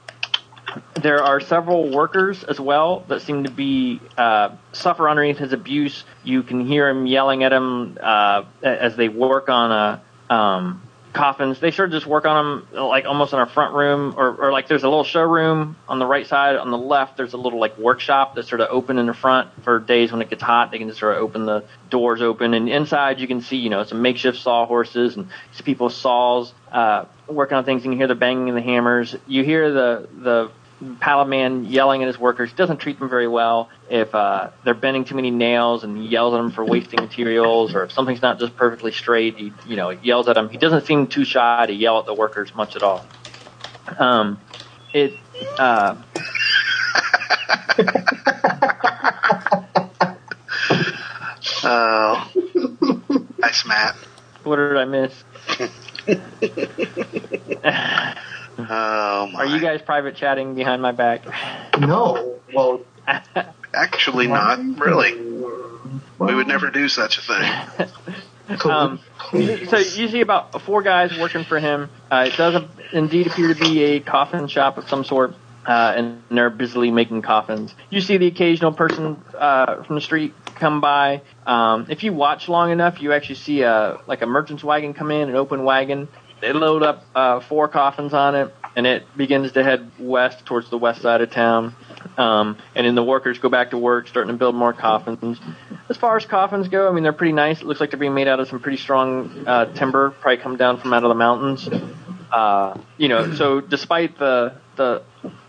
there 1.01 1.23
are 1.23 1.39
several 1.39 1.89
workers 1.89 2.43
as 2.43 2.59
well 2.59 3.03
that 3.07 3.21
seem 3.21 3.43
to 3.43 3.51
be 3.51 3.99
uh, 4.17 4.55
suffer 4.71 5.09
underneath 5.09 5.37
his 5.37 5.53
abuse. 5.53 6.03
You 6.23 6.43
can 6.43 6.65
hear 6.65 6.87
him 6.87 7.05
yelling 7.05 7.43
at 7.43 7.51
him 7.51 7.97
uh, 8.01 8.43
as 8.63 8.95
they 8.95 9.09
work 9.09 9.49
on 9.49 9.71
a 9.71 10.33
um, 10.33 10.81
coffins. 11.13 11.59
They 11.59 11.71
sort 11.71 11.89
of 11.89 11.93
just 11.93 12.05
work 12.05 12.25
on 12.25 12.67
them 12.71 12.87
like 12.89 13.05
almost 13.05 13.33
in 13.33 13.39
our 13.39 13.45
front 13.45 13.75
room, 13.75 14.15
or, 14.17 14.35
or 14.35 14.51
like 14.51 14.67
there's 14.67 14.83
a 14.83 14.89
little 14.89 15.03
showroom 15.03 15.75
on 15.87 15.99
the 15.99 16.05
right 16.05 16.25
side. 16.25 16.55
On 16.55 16.71
the 16.71 16.77
left, 16.77 17.17
there's 17.17 17.33
a 17.33 17.37
little 17.37 17.59
like 17.59 17.77
workshop 17.77 18.35
that's 18.35 18.49
sort 18.49 18.61
of 18.61 18.69
open 18.69 18.97
in 18.97 19.05
the 19.05 19.13
front 19.13 19.49
for 19.63 19.79
days 19.79 20.11
when 20.11 20.21
it 20.21 20.29
gets 20.29 20.41
hot. 20.41 20.71
They 20.71 20.77
can 20.77 20.87
just 20.87 20.99
sort 20.99 21.15
of 21.15 21.23
open 21.23 21.45
the 21.45 21.65
doors 21.89 22.21
open, 22.21 22.53
and 22.53 22.69
inside 22.69 23.19
you 23.19 23.27
can 23.27 23.41
see 23.41 23.57
you 23.57 23.69
know 23.69 23.83
some 23.83 24.01
makeshift 24.01 24.37
sawhorses 24.39 25.17
and 25.17 25.27
people 25.63 25.89
saws 25.89 26.53
uh, 26.71 27.05
working 27.27 27.57
on 27.57 27.65
things. 27.65 27.83
You 27.83 27.91
can 27.91 27.97
hear 27.97 28.07
the 28.07 28.15
banging 28.15 28.49
of 28.49 28.55
the 28.55 28.61
hammers. 28.61 29.15
You 29.27 29.43
hear 29.43 29.71
the 29.71 30.07
the 30.13 30.51
Pallid 30.99 31.27
man 31.27 31.65
yelling 31.65 32.01
at 32.01 32.07
his 32.07 32.17
workers. 32.17 32.49
He 32.49 32.55
doesn't 32.55 32.77
treat 32.77 32.97
them 32.99 33.09
very 33.09 33.27
well. 33.27 33.69
If 33.89 34.15
uh, 34.15 34.49
they're 34.63 34.73
bending 34.73 35.05
too 35.05 35.15
many 35.15 35.29
nails 35.29 35.83
and 35.83 35.97
he 35.97 36.07
yells 36.07 36.33
at 36.33 36.37
them 36.37 36.51
for 36.51 36.65
wasting 36.65 37.01
materials, 37.01 37.75
or 37.75 37.83
if 37.83 37.91
something's 37.91 38.21
not 38.21 38.39
just 38.39 38.55
perfectly 38.55 38.91
straight, 38.91 39.37
he 39.37 39.53
you 39.67 39.75
know 39.75 39.89
yells 39.89 40.27
at 40.27 40.35
them. 40.35 40.49
He 40.49 40.57
doesn't 40.57 40.85
seem 40.85 41.07
too 41.07 41.25
shy 41.25 41.65
to 41.67 41.73
yell 41.73 41.99
at 41.99 42.05
the 42.05 42.13
workers 42.13 42.53
much 42.55 42.75
at 42.75 42.83
all. 42.83 43.05
Um, 43.99 44.39
it. 44.93 45.13
Uh, 45.59 45.95
Oh, 51.63 52.29
nice, 53.39 53.65
Matt. 53.65 53.95
what 54.43 54.55
did 54.55 54.77
I 54.77 54.85
miss? 54.85 55.23
Oh 58.69 59.27
my. 59.27 59.39
Are 59.39 59.45
you 59.45 59.59
guys 59.59 59.81
private 59.81 60.15
chatting 60.15 60.55
behind 60.55 60.81
my 60.81 60.91
back? 60.91 61.25
No, 61.79 62.39
well, 62.53 62.81
Actually, 63.73 64.27
not 64.27 64.59
really. 64.79 65.15
We 66.19 66.35
would 66.35 66.47
never 66.47 66.69
do 66.69 66.89
such 66.89 67.17
a 67.17 67.21
thing. 67.21 67.89
Um, 68.69 68.99
so 69.31 69.77
you 69.77 70.09
see 70.09 70.19
about 70.19 70.61
four 70.63 70.81
guys 70.81 71.17
working 71.17 71.45
for 71.45 71.57
him. 71.59 71.89
Uh, 72.11 72.25
it 72.27 72.35
does 72.35 72.61
indeed 72.91 73.27
appear 73.27 73.53
to 73.53 73.59
be 73.59 73.83
a 73.83 73.99
coffin 74.01 74.47
shop 74.47 74.77
of 74.77 74.89
some 74.89 75.05
sort, 75.05 75.35
uh, 75.65 75.93
and 75.95 76.21
they're 76.29 76.49
busily 76.49 76.91
making 76.91 77.21
coffins. 77.21 77.73
You 77.89 78.01
see 78.01 78.17
the 78.17 78.27
occasional 78.27 78.73
person 78.73 79.23
uh, 79.37 79.83
from 79.83 79.95
the 79.95 80.01
street 80.01 80.33
come 80.55 80.81
by. 80.81 81.21
Um, 81.45 81.87
if 81.89 82.03
you 82.03 82.11
watch 82.11 82.49
long 82.49 82.71
enough, 82.71 83.01
you 83.01 83.13
actually 83.13 83.35
see 83.35 83.61
a 83.61 84.01
like 84.05 84.21
a 84.21 84.27
merchant's 84.27 84.65
wagon 84.65 84.93
come 84.93 85.11
in, 85.11 85.29
an 85.29 85.35
open 85.35 85.63
wagon. 85.63 86.09
They 86.41 86.51
load 86.51 86.83
up 86.83 87.05
uh, 87.15 87.39
four 87.39 87.67
coffins 87.67 88.13
on 88.13 88.35
it, 88.35 88.53
and 88.75 88.87
it 88.87 89.05
begins 89.17 89.51
to 89.53 89.63
head 89.63 89.91
west 89.99 90.45
towards 90.45 90.69
the 90.69 90.77
west 90.77 91.01
side 91.01 91.21
of 91.21 91.31
town. 91.31 91.75
Um, 92.17 92.57
and 92.75 92.85
then 92.87 92.95
the 92.95 93.03
workers 93.03 93.39
go 93.39 93.49
back 93.49 93.71
to 93.71 93.77
work, 93.77 94.07
starting 94.07 94.31
to 94.33 94.37
build 94.37 94.55
more 94.55 94.73
coffins. 94.73 95.39
As 95.89 95.97
far 95.97 96.17
as 96.17 96.25
coffins 96.25 96.67
go, 96.67 96.87
I 96.87 96.91
mean, 96.91 97.03
they're 97.03 97.13
pretty 97.13 97.33
nice. 97.33 97.61
It 97.61 97.67
looks 97.67 97.79
like 97.79 97.91
they're 97.91 97.99
being 97.99 98.13
made 98.13 98.27
out 98.27 98.39
of 98.39 98.47
some 98.47 98.59
pretty 98.59 98.77
strong 98.77 99.45
uh, 99.45 99.65
timber, 99.73 100.11
probably 100.11 100.37
come 100.37 100.57
down 100.57 100.79
from 100.79 100.93
out 100.93 101.03
of 101.03 101.09
the 101.09 101.15
mountains. 101.15 101.69
Uh, 102.31 102.79
you 102.97 103.09
know, 103.09 103.33
so 103.35 103.59
despite 103.59 104.17
the 104.17 104.53
the 104.77 105.03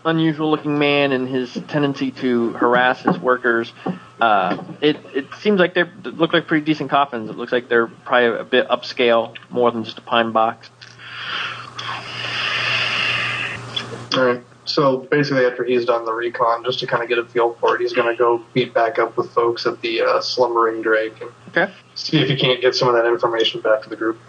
unusual 0.05 0.51
looking 0.51 0.77
man 0.77 1.13
and 1.13 1.29
his 1.29 1.53
tendency 1.69 2.11
to 2.11 2.51
harass 2.51 3.01
his 3.01 3.17
workers, 3.17 3.71
uh, 4.19 4.61
it 4.81 4.97
it 5.15 5.27
seems 5.39 5.59
like 5.59 5.73
they 5.73 5.85
look 6.03 6.33
like 6.33 6.45
pretty 6.45 6.65
decent 6.65 6.89
coffins. 6.89 7.29
It 7.29 7.37
looks 7.37 7.53
like 7.53 7.69
they're 7.69 7.87
probably 7.87 8.37
a 8.39 8.43
bit 8.43 8.67
upscale, 8.67 9.33
more 9.49 9.71
than 9.71 9.85
just 9.85 9.97
a 9.97 10.01
pine 10.01 10.33
box. 10.33 10.69
Alright. 14.15 14.43
So 14.65 14.97
basically, 14.97 15.45
after 15.45 15.63
he's 15.63 15.85
done 15.85 16.05
the 16.05 16.13
recon, 16.13 16.63
just 16.63 16.79
to 16.79 16.87
kind 16.87 17.03
of 17.03 17.09
get 17.09 17.17
a 17.17 17.25
feel 17.25 17.53
for 17.55 17.75
it, 17.75 17.81
he's 17.81 17.91
going 17.93 18.07
to 18.07 18.17
go 18.17 18.41
meet 18.55 18.73
back 18.73 18.97
up 18.97 19.17
with 19.17 19.29
folks 19.31 19.65
at 19.65 19.81
the 19.81 20.01
uh, 20.01 20.21
Slumbering 20.21 20.81
Drake 20.81 21.19
and 21.21 21.31
Okay. 21.49 21.71
see 21.95 22.21
if 22.21 22.29
he 22.29 22.35
can't 22.37 22.61
get 22.61 22.73
some 22.73 22.87
of 22.87 22.93
that 22.95 23.05
information 23.05 23.59
back 23.61 23.81
to 23.83 23.89
the 23.89 23.95
group. 23.97 24.19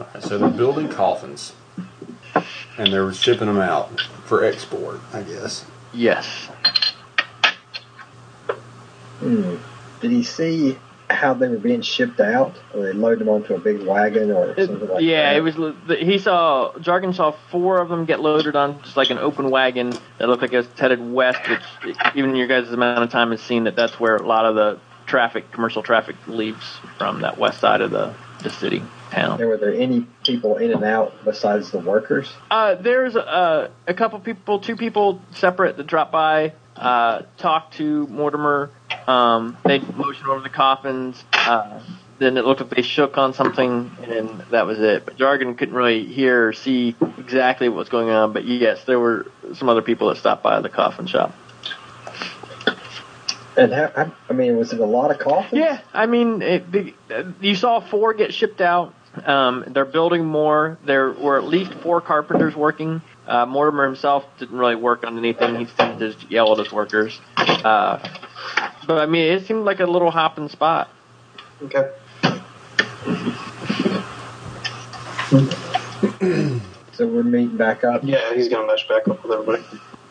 Alright, 0.00 0.22
so 0.22 0.38
they're 0.38 0.48
building 0.48 0.88
coffins, 0.88 1.52
and 2.78 2.90
they're 2.92 3.12
shipping 3.12 3.46
them 3.48 3.58
out 3.58 4.00
for 4.24 4.42
export, 4.44 5.00
I 5.12 5.22
guess. 5.22 5.66
Yes. 5.92 6.48
Hmm. 9.20 9.56
Did 10.00 10.10
he 10.10 10.22
see 10.22 10.78
how 11.12 11.34
they 11.34 11.48
were 11.48 11.58
being 11.58 11.82
shipped 11.82 12.20
out, 12.20 12.56
or 12.74 12.82
they 12.82 12.92
loaded 12.92 13.20
them 13.20 13.28
onto 13.28 13.54
a 13.54 13.58
big 13.58 13.86
wagon, 13.86 14.30
or 14.30 14.54
It- 14.56 14.66
something 14.66 14.88
like 14.88 15.02
yeah, 15.02 15.32
that? 15.32 15.32
Yeah, 15.32 15.38
it 15.38 15.40
was. 15.42 15.98
He 15.98 16.18
saw 16.18 16.76
Jargon 16.78 17.12
saw 17.12 17.32
four 17.50 17.78
of 17.78 17.88
them 17.88 18.04
get 18.04 18.20
loaded 18.20 18.56
on 18.56 18.82
just 18.82 18.96
like 18.96 19.10
an 19.10 19.18
open 19.18 19.50
wagon 19.50 19.92
that 20.18 20.28
looked 20.28 20.42
like 20.42 20.52
it 20.52 20.56
was 20.58 20.68
headed 20.78 21.00
west. 21.12 21.40
Which 21.48 21.96
even 22.14 22.36
your 22.36 22.46
guys' 22.46 22.72
amount 22.72 23.02
of 23.02 23.10
time 23.10 23.30
has 23.30 23.40
seen 23.40 23.64
that 23.64 23.76
that's 23.76 23.98
where 24.00 24.16
a 24.16 24.26
lot 24.26 24.44
of 24.46 24.54
the 24.54 24.78
traffic, 25.06 25.50
commercial 25.52 25.82
traffic, 25.82 26.16
leaves 26.26 26.78
from 26.98 27.22
that 27.22 27.38
west 27.38 27.60
side 27.60 27.80
of 27.80 27.90
the 27.90 28.14
the 28.42 28.50
city 28.50 28.82
town. 29.12 29.40
And 29.40 29.48
were 29.48 29.56
there 29.56 29.74
any 29.74 30.06
people 30.24 30.56
in 30.56 30.72
and 30.72 30.84
out 30.84 31.12
besides 31.24 31.70
the 31.70 31.78
workers? 31.78 32.32
Uh, 32.50 32.74
there's 32.74 33.14
uh, 33.14 33.68
a 33.86 33.94
couple 33.94 34.18
people, 34.20 34.58
two 34.58 34.76
people 34.76 35.20
separate 35.32 35.76
that 35.76 35.86
dropped 35.86 36.10
by, 36.12 36.52
uh, 36.76 37.22
talked 37.38 37.74
to 37.74 38.06
Mortimer. 38.08 38.70
Um, 39.06 39.56
they 39.64 39.78
motioned 39.78 40.28
over 40.28 40.40
the 40.40 40.48
coffins. 40.48 41.22
Uh, 41.32 41.80
then 42.18 42.36
it 42.36 42.44
looked 42.44 42.60
like 42.60 42.70
they 42.70 42.82
shook 42.82 43.18
on 43.18 43.34
something, 43.34 43.90
and 44.02 44.40
that 44.50 44.66
was 44.66 44.78
it. 44.78 45.04
But 45.04 45.16
Jargon 45.16 45.56
couldn't 45.56 45.74
really 45.74 46.04
hear 46.06 46.48
or 46.48 46.52
see 46.52 46.94
exactly 47.18 47.68
what 47.68 47.78
was 47.78 47.88
going 47.88 48.10
on. 48.10 48.32
But 48.32 48.44
yes, 48.44 48.84
there 48.84 49.00
were 49.00 49.26
some 49.54 49.68
other 49.68 49.82
people 49.82 50.08
that 50.08 50.16
stopped 50.18 50.42
by 50.42 50.60
the 50.60 50.68
coffin 50.68 51.06
shop. 51.06 51.34
And 53.56 53.72
how, 53.72 53.92
how, 53.94 54.12
I 54.30 54.32
mean, 54.32 54.56
was 54.56 54.72
it 54.72 54.80
a 54.80 54.86
lot 54.86 55.10
of 55.10 55.18
coffins? 55.18 55.58
Yeah, 55.58 55.80
I 55.92 56.06
mean, 56.06 56.40
it, 56.40 56.72
the, 56.72 56.94
you 57.40 57.54
saw 57.54 57.80
four 57.80 58.14
get 58.14 58.32
shipped 58.32 58.60
out. 58.60 58.94
Um, 59.26 59.64
they're 59.66 59.84
building 59.84 60.24
more. 60.24 60.78
There 60.86 61.12
were 61.12 61.36
at 61.36 61.44
least 61.44 61.74
four 61.74 62.00
carpenters 62.00 62.56
working. 62.56 63.02
Uh, 63.26 63.46
Mortimer 63.46 63.84
himself 63.84 64.24
didn't 64.38 64.58
really 64.58 64.74
work 64.74 65.04
on 65.04 65.16
anything. 65.18 65.56
He 65.56 65.66
seemed 65.66 65.98
to 65.98 66.12
just 66.12 66.30
yell 66.30 66.52
at 66.52 66.58
his 66.58 66.72
workers. 66.72 67.20
Uh, 67.36 67.98
but 68.86 68.98
I 68.98 69.06
mean, 69.06 69.32
it 69.32 69.46
seemed 69.46 69.64
like 69.64 69.80
a 69.80 69.86
little 69.86 70.10
hopping 70.10 70.48
spot. 70.48 70.88
Okay. 71.62 71.90
So 76.92 77.06
we're 77.06 77.22
meeting 77.22 77.56
back 77.56 77.84
up. 77.84 78.02
Yeah, 78.04 78.34
he's 78.34 78.48
gonna 78.48 78.66
mesh 78.66 78.86
back 78.86 79.08
up 79.08 79.22
with 79.22 79.32
everybody. 79.32 79.62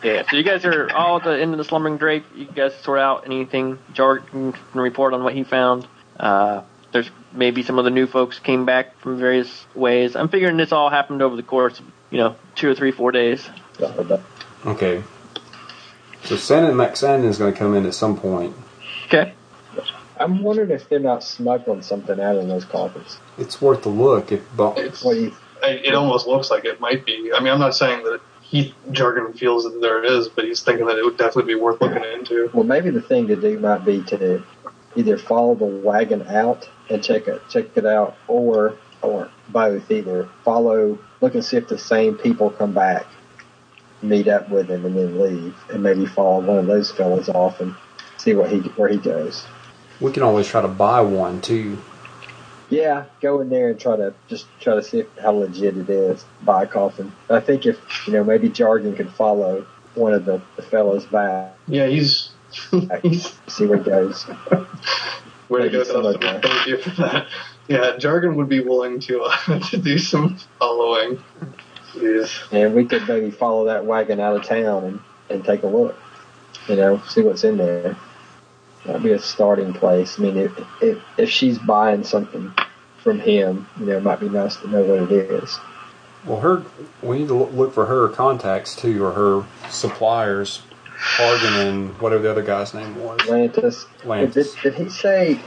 Yeah. 0.03 0.23
So 0.29 0.35
you 0.35 0.43
guys 0.43 0.65
are 0.65 0.91
all 0.91 1.17
at 1.17 1.23
the 1.23 1.39
end 1.39 1.53
of 1.53 1.59
the 1.59 1.63
slumbering 1.63 1.97
Drake. 1.97 2.23
You 2.35 2.45
guys 2.45 2.75
sort 2.81 2.99
out 2.99 3.25
anything. 3.27 3.77
Jordan 3.93 4.53
can 4.53 4.81
report 4.81 5.13
on 5.13 5.23
what 5.23 5.35
he 5.35 5.43
found. 5.43 5.87
Uh, 6.19 6.63
there's 6.91 7.09
maybe 7.31 7.61
some 7.61 7.77
of 7.77 7.85
the 7.85 7.91
new 7.91 8.07
folks 8.07 8.39
came 8.39 8.65
back 8.65 8.99
from 8.99 9.19
various 9.19 9.65
ways. 9.75 10.15
I'm 10.15 10.27
figuring 10.27 10.57
this 10.57 10.71
all 10.71 10.89
happened 10.89 11.21
over 11.21 11.35
the 11.35 11.43
course 11.43 11.79
of, 11.79 11.85
you 12.11 12.17
know, 12.17 12.35
two 12.55 12.69
or 12.69 12.75
three, 12.75 12.91
four 12.91 13.11
days. 13.11 13.49
Okay. 14.65 15.03
So 16.23 16.35
Sandon 16.35 16.75
McSandon 16.75 17.25
is 17.25 17.37
going 17.39 17.51
to 17.51 17.57
come 17.57 17.73
in 17.75 17.85
at 17.85 17.93
some 17.95 18.15
point. 18.17 18.55
Okay. 19.07 19.33
I'm 20.19 20.43
wondering 20.43 20.69
if 20.69 20.87
they're 20.87 20.99
not 20.99 21.23
smuggling 21.23 21.81
something 21.81 22.19
out 22.19 22.35
of 22.35 22.47
those 22.47 22.63
coffins. 22.65 23.17
It's 23.39 23.59
worth 23.59 23.85
a 23.87 23.89
look. 23.89 24.31
If 24.31 24.41
Bo- 24.55 24.73
What 24.73 25.01
do 25.01 25.19
you? 25.19 25.35
It 25.63 25.95
almost 25.95 26.27
looks 26.27 26.51
like 26.51 26.65
it 26.65 26.79
might 26.79 27.05
be. 27.05 27.31
I 27.35 27.39
mean, 27.39 27.51
I'm 27.51 27.59
not 27.59 27.75
saying 27.75 28.03
that 28.03 28.19
he 28.41 28.73
jargon 28.91 29.33
feels 29.33 29.63
that 29.63 29.79
there 29.79 30.03
is, 30.03 30.27
but 30.27 30.43
he's 30.45 30.61
thinking 30.61 30.85
that 30.87 30.97
it 30.97 31.03
would 31.05 31.17
definitely 31.17 31.53
be 31.53 31.59
worth 31.59 31.81
looking 31.81 32.03
into. 32.03 32.49
Well, 32.53 32.63
maybe 32.63 32.89
the 32.91 33.01
thing 33.01 33.27
to 33.27 33.35
do 33.35 33.59
might 33.59 33.83
be 33.85 34.03
to 34.03 34.43
either 34.95 35.17
follow 35.17 35.55
the 35.55 35.65
wagon 35.65 36.27
out 36.27 36.69
and 36.89 37.03
check 37.03 37.27
it, 37.27 37.41
check 37.49 37.75
it 37.77 37.85
out, 37.85 38.15
or 38.27 38.75
or 39.01 39.29
both. 39.49 39.89
Either 39.91 40.29
follow, 40.43 40.97
look 41.21 41.33
and 41.35 41.43
see 41.43 41.57
if 41.57 41.67
the 41.67 41.77
same 41.77 42.15
people 42.15 42.49
come 42.49 42.73
back, 42.73 43.05
meet 44.01 44.27
up 44.27 44.49
with 44.49 44.69
him, 44.69 44.85
and 44.85 44.95
then 44.97 45.19
leave, 45.19 45.55
and 45.71 45.83
maybe 45.83 46.05
follow 46.05 46.41
one 46.41 46.57
of 46.57 46.65
those 46.67 46.91
fellas 46.91 47.29
off 47.29 47.59
and 47.61 47.75
see 48.17 48.33
what 48.33 48.49
he 48.51 48.59
where 48.59 48.89
he 48.89 48.97
goes. 48.97 49.45
we 49.99 50.11
can 50.11 50.23
always 50.23 50.47
try 50.47 50.61
to 50.61 50.67
buy 50.67 51.01
one 51.01 51.41
too. 51.41 51.77
Yeah, 52.69 53.05
go 53.19 53.41
in 53.41 53.49
there 53.49 53.71
and 53.71 53.79
try 53.79 53.97
to 53.97 54.13
just 54.29 54.45
try 54.61 54.75
to 54.75 54.81
see 54.83 55.03
how 55.21 55.31
legit 55.31 55.75
it 55.77 55.89
is. 55.89 56.23
Buy 56.43 56.63
a 56.63 56.67
coffin. 56.67 57.11
I 57.29 57.41
think 57.41 57.65
if 57.65 57.77
you 58.07 58.13
know 58.13 58.23
maybe 58.23 58.47
Jargon 58.49 58.95
could 58.95 59.11
follow 59.11 59.65
one 59.95 60.13
of 60.13 60.23
the, 60.23 60.41
the 60.55 60.61
fellas 60.61 61.03
back, 61.05 61.53
Yeah, 61.67 61.87
he's 61.87 62.29
he's 63.03 63.37
see 63.47 63.65
where 63.65 63.77
he 63.79 63.83
goes. 63.83 64.25
way 65.49 65.63
to 65.63 65.69
go, 65.69 65.79
Maybe 65.79 65.83
some 65.83 66.05
of 66.05 66.19
Dustin. 66.21 66.21
that. 66.21 66.43
Thank 66.43 66.67
you 66.67 66.77
for 66.77 66.89
that. 67.01 67.27
Yeah, 67.67 67.97
jargon 67.97 68.35
would 68.35 68.49
be 68.49 68.59
willing 68.59 68.99
to 69.01 69.21
uh, 69.23 69.59
to 69.69 69.77
do 69.77 69.97
some 69.97 70.37
following. 70.59 71.23
Jeez. 71.93 72.51
And 72.51 72.73
we 72.73 72.85
could 72.85 73.07
maybe 73.07 73.31
follow 73.31 73.65
that 73.65 73.85
wagon 73.85 74.19
out 74.19 74.35
of 74.35 74.45
town 74.45 74.85
and, 74.85 74.99
and 75.29 75.45
take 75.45 75.63
a 75.63 75.67
look. 75.67 75.97
You 76.67 76.75
know, 76.75 77.01
see 77.09 77.21
what's 77.21 77.43
in 77.43 77.57
there. 77.57 77.97
That'd 78.85 79.03
be 79.03 79.11
a 79.11 79.19
starting 79.19 79.73
place. 79.73 80.17
I 80.17 80.23
mean, 80.23 80.37
if, 80.37 80.51
if 80.81 80.97
if 81.17 81.29
she's 81.29 81.59
buying 81.59 82.03
something 82.03 82.53
from 83.03 83.19
him, 83.19 83.67
you 83.79 83.87
know, 83.87 83.97
it 83.97 84.03
might 84.03 84.19
be 84.19 84.29
nice 84.29 84.55
to 84.57 84.67
know 84.69 84.81
what 84.83 85.11
it 85.11 85.11
is. 85.11 85.59
Well, 86.25 86.39
her 86.39 86.63
we 87.01 87.19
need 87.19 87.27
to 87.27 87.35
look 87.35 87.73
for 87.73 87.85
her 87.85 88.09
contacts 88.09 88.75
too, 88.75 89.03
or 89.03 89.11
her 89.13 89.69
suppliers. 89.69 90.61
Hargan 91.17 91.67
and 91.67 91.99
whatever 91.99 92.21
the 92.21 92.29
other 92.29 92.43
guy's 92.43 92.75
name 92.75 92.95
was. 92.95 93.19
Atlantis. 93.21 93.87
Atlantis. 94.01 94.53
Did, 94.53 94.61
did 94.61 94.73
he 94.75 94.89
say? 94.89 95.39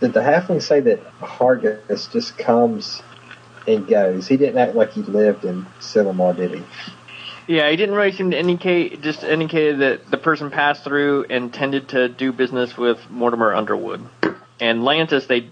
Did 0.00 0.12
the 0.12 0.20
halfling 0.20 0.62
say 0.62 0.80
that 0.80 1.02
Hargus 1.20 2.12
just 2.12 2.36
comes 2.36 3.02
and 3.66 3.86
goes? 3.86 4.26
He 4.26 4.36
didn't 4.36 4.58
act 4.58 4.74
like 4.74 4.92
he 4.92 5.02
lived 5.02 5.44
in 5.44 5.66
Silmar, 5.80 6.36
did 6.36 6.52
he? 6.54 6.62
Yeah, 7.48 7.70
he 7.70 7.76
didn't 7.76 7.94
really 7.94 8.12
seem 8.12 8.32
to 8.32 8.38
indicate, 8.38 9.00
just 9.02 9.22
indicated 9.22 9.78
that 9.78 10.10
the 10.10 10.16
person 10.18 10.50
passed 10.50 10.82
through 10.82 11.26
and 11.30 11.54
tended 11.54 11.90
to 11.90 12.08
do 12.08 12.32
business 12.32 12.76
with 12.76 12.98
Mortimer 13.08 13.54
Underwood. 13.54 14.04
And 14.60 14.80
Lantis, 14.82 15.28
they, 15.28 15.48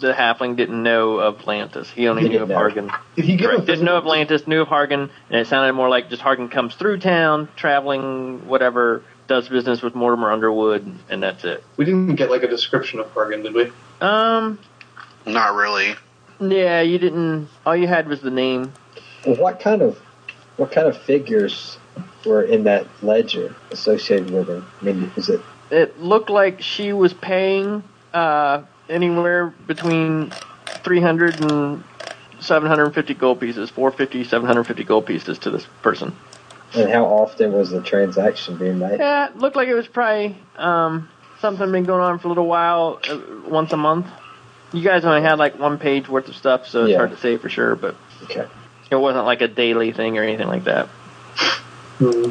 the 0.00 0.12
halfling 0.12 0.56
didn't 0.56 0.82
know 0.82 1.18
of 1.18 1.38
Lantis. 1.38 1.86
He 1.86 2.08
only 2.08 2.22
He 2.22 2.28
knew 2.30 2.42
of 2.42 2.48
know. 2.48 2.56
Hargan. 2.56 2.90
Did 3.14 3.24
he 3.24 3.36
give 3.36 3.50
Correct. 3.50 3.62
a 3.62 3.66
Didn't 3.66 3.84
know 3.84 3.96
of 3.96 4.04
Lantis, 4.04 4.46
knew 4.48 4.62
of 4.62 4.68
Hargan, 4.68 5.08
and 5.30 5.40
it 5.40 5.46
sounded 5.46 5.72
more 5.74 5.88
like 5.88 6.10
just 6.10 6.20
Hargan 6.20 6.50
comes 6.50 6.74
through 6.74 6.98
town, 6.98 7.48
traveling, 7.54 8.48
whatever, 8.48 9.02
does 9.28 9.48
business 9.48 9.82
with 9.82 9.94
Mortimer 9.94 10.32
Underwood, 10.32 10.98
and 11.08 11.22
that's 11.22 11.44
it. 11.44 11.62
We 11.76 11.84
didn't 11.84 12.16
get 12.16 12.30
like 12.30 12.42
a 12.42 12.48
description 12.48 12.98
of 12.98 13.06
Hargan, 13.14 13.44
did 13.44 13.54
we? 13.54 13.70
Um, 14.00 14.58
Not 15.24 15.54
really. 15.54 15.94
yeah, 16.40 16.82
you 16.82 16.98
didn't, 16.98 17.48
all 17.64 17.76
you 17.76 17.86
had 17.86 18.08
was 18.08 18.20
the 18.20 18.30
name. 18.30 18.72
What 19.24 19.60
kind 19.60 19.82
of 19.82 19.98
what 20.56 20.72
kind 20.72 20.86
of 20.86 20.96
figures 20.96 21.78
were 22.24 22.42
in 22.42 22.64
that 22.64 22.86
ledger 23.02 23.54
associated 23.70 24.30
with 24.30 24.48
her? 24.48 24.64
I 24.80 24.84
mean, 24.84 25.10
is 25.16 25.28
it 25.28 25.40
it 25.70 26.00
looked 26.00 26.30
like 26.30 26.62
she 26.62 26.92
was 26.92 27.12
paying 27.12 27.82
uh, 28.14 28.62
anywhere 28.88 29.48
between 29.66 30.32
300 30.84 31.40
and 31.40 31.84
750 32.40 33.14
gold 33.14 33.40
pieces, 33.40 33.70
450, 33.70 34.24
750 34.24 34.84
gold 34.84 35.06
pieces 35.06 35.38
to 35.40 35.50
this 35.50 35.66
person. 35.82 36.14
and 36.74 36.90
how 36.90 37.04
often 37.04 37.52
was 37.52 37.70
the 37.70 37.82
transaction 37.82 38.56
being 38.56 38.78
made? 38.78 39.00
Yeah, 39.00 39.30
it 39.30 39.36
looked 39.36 39.56
like 39.56 39.68
it 39.68 39.74
was 39.74 39.88
probably 39.88 40.36
um, 40.56 41.08
something 41.40 41.70
been 41.72 41.84
going 41.84 42.02
on 42.02 42.18
for 42.18 42.28
a 42.28 42.30
little 42.30 42.46
while, 42.46 43.00
uh, 43.08 43.18
once 43.48 43.72
a 43.72 43.76
month. 43.76 44.06
You 44.72 44.82
guys 44.82 45.04
only 45.04 45.22
had 45.22 45.38
like 45.38 45.58
one 45.58 45.78
page 45.78 46.08
worth 46.08 46.28
of 46.28 46.36
stuff, 46.36 46.66
so 46.66 46.82
it's 46.84 46.90
Yeah. 46.92 46.98
hard 46.98 47.10
to 47.10 47.16
say 47.16 47.36
for 47.36 47.48
sure, 47.48 47.76
but 47.76 47.94
Okay. 48.24 48.46
it 48.90 48.96
wasn't 48.96 49.24
like 49.26 49.40
a 49.40 49.48
daily 49.48 49.92
thing 49.92 50.18
or 50.18 50.22
anything 50.22 50.48
like 50.48 50.64
that. 50.64 50.88
Hmm. 51.98 52.30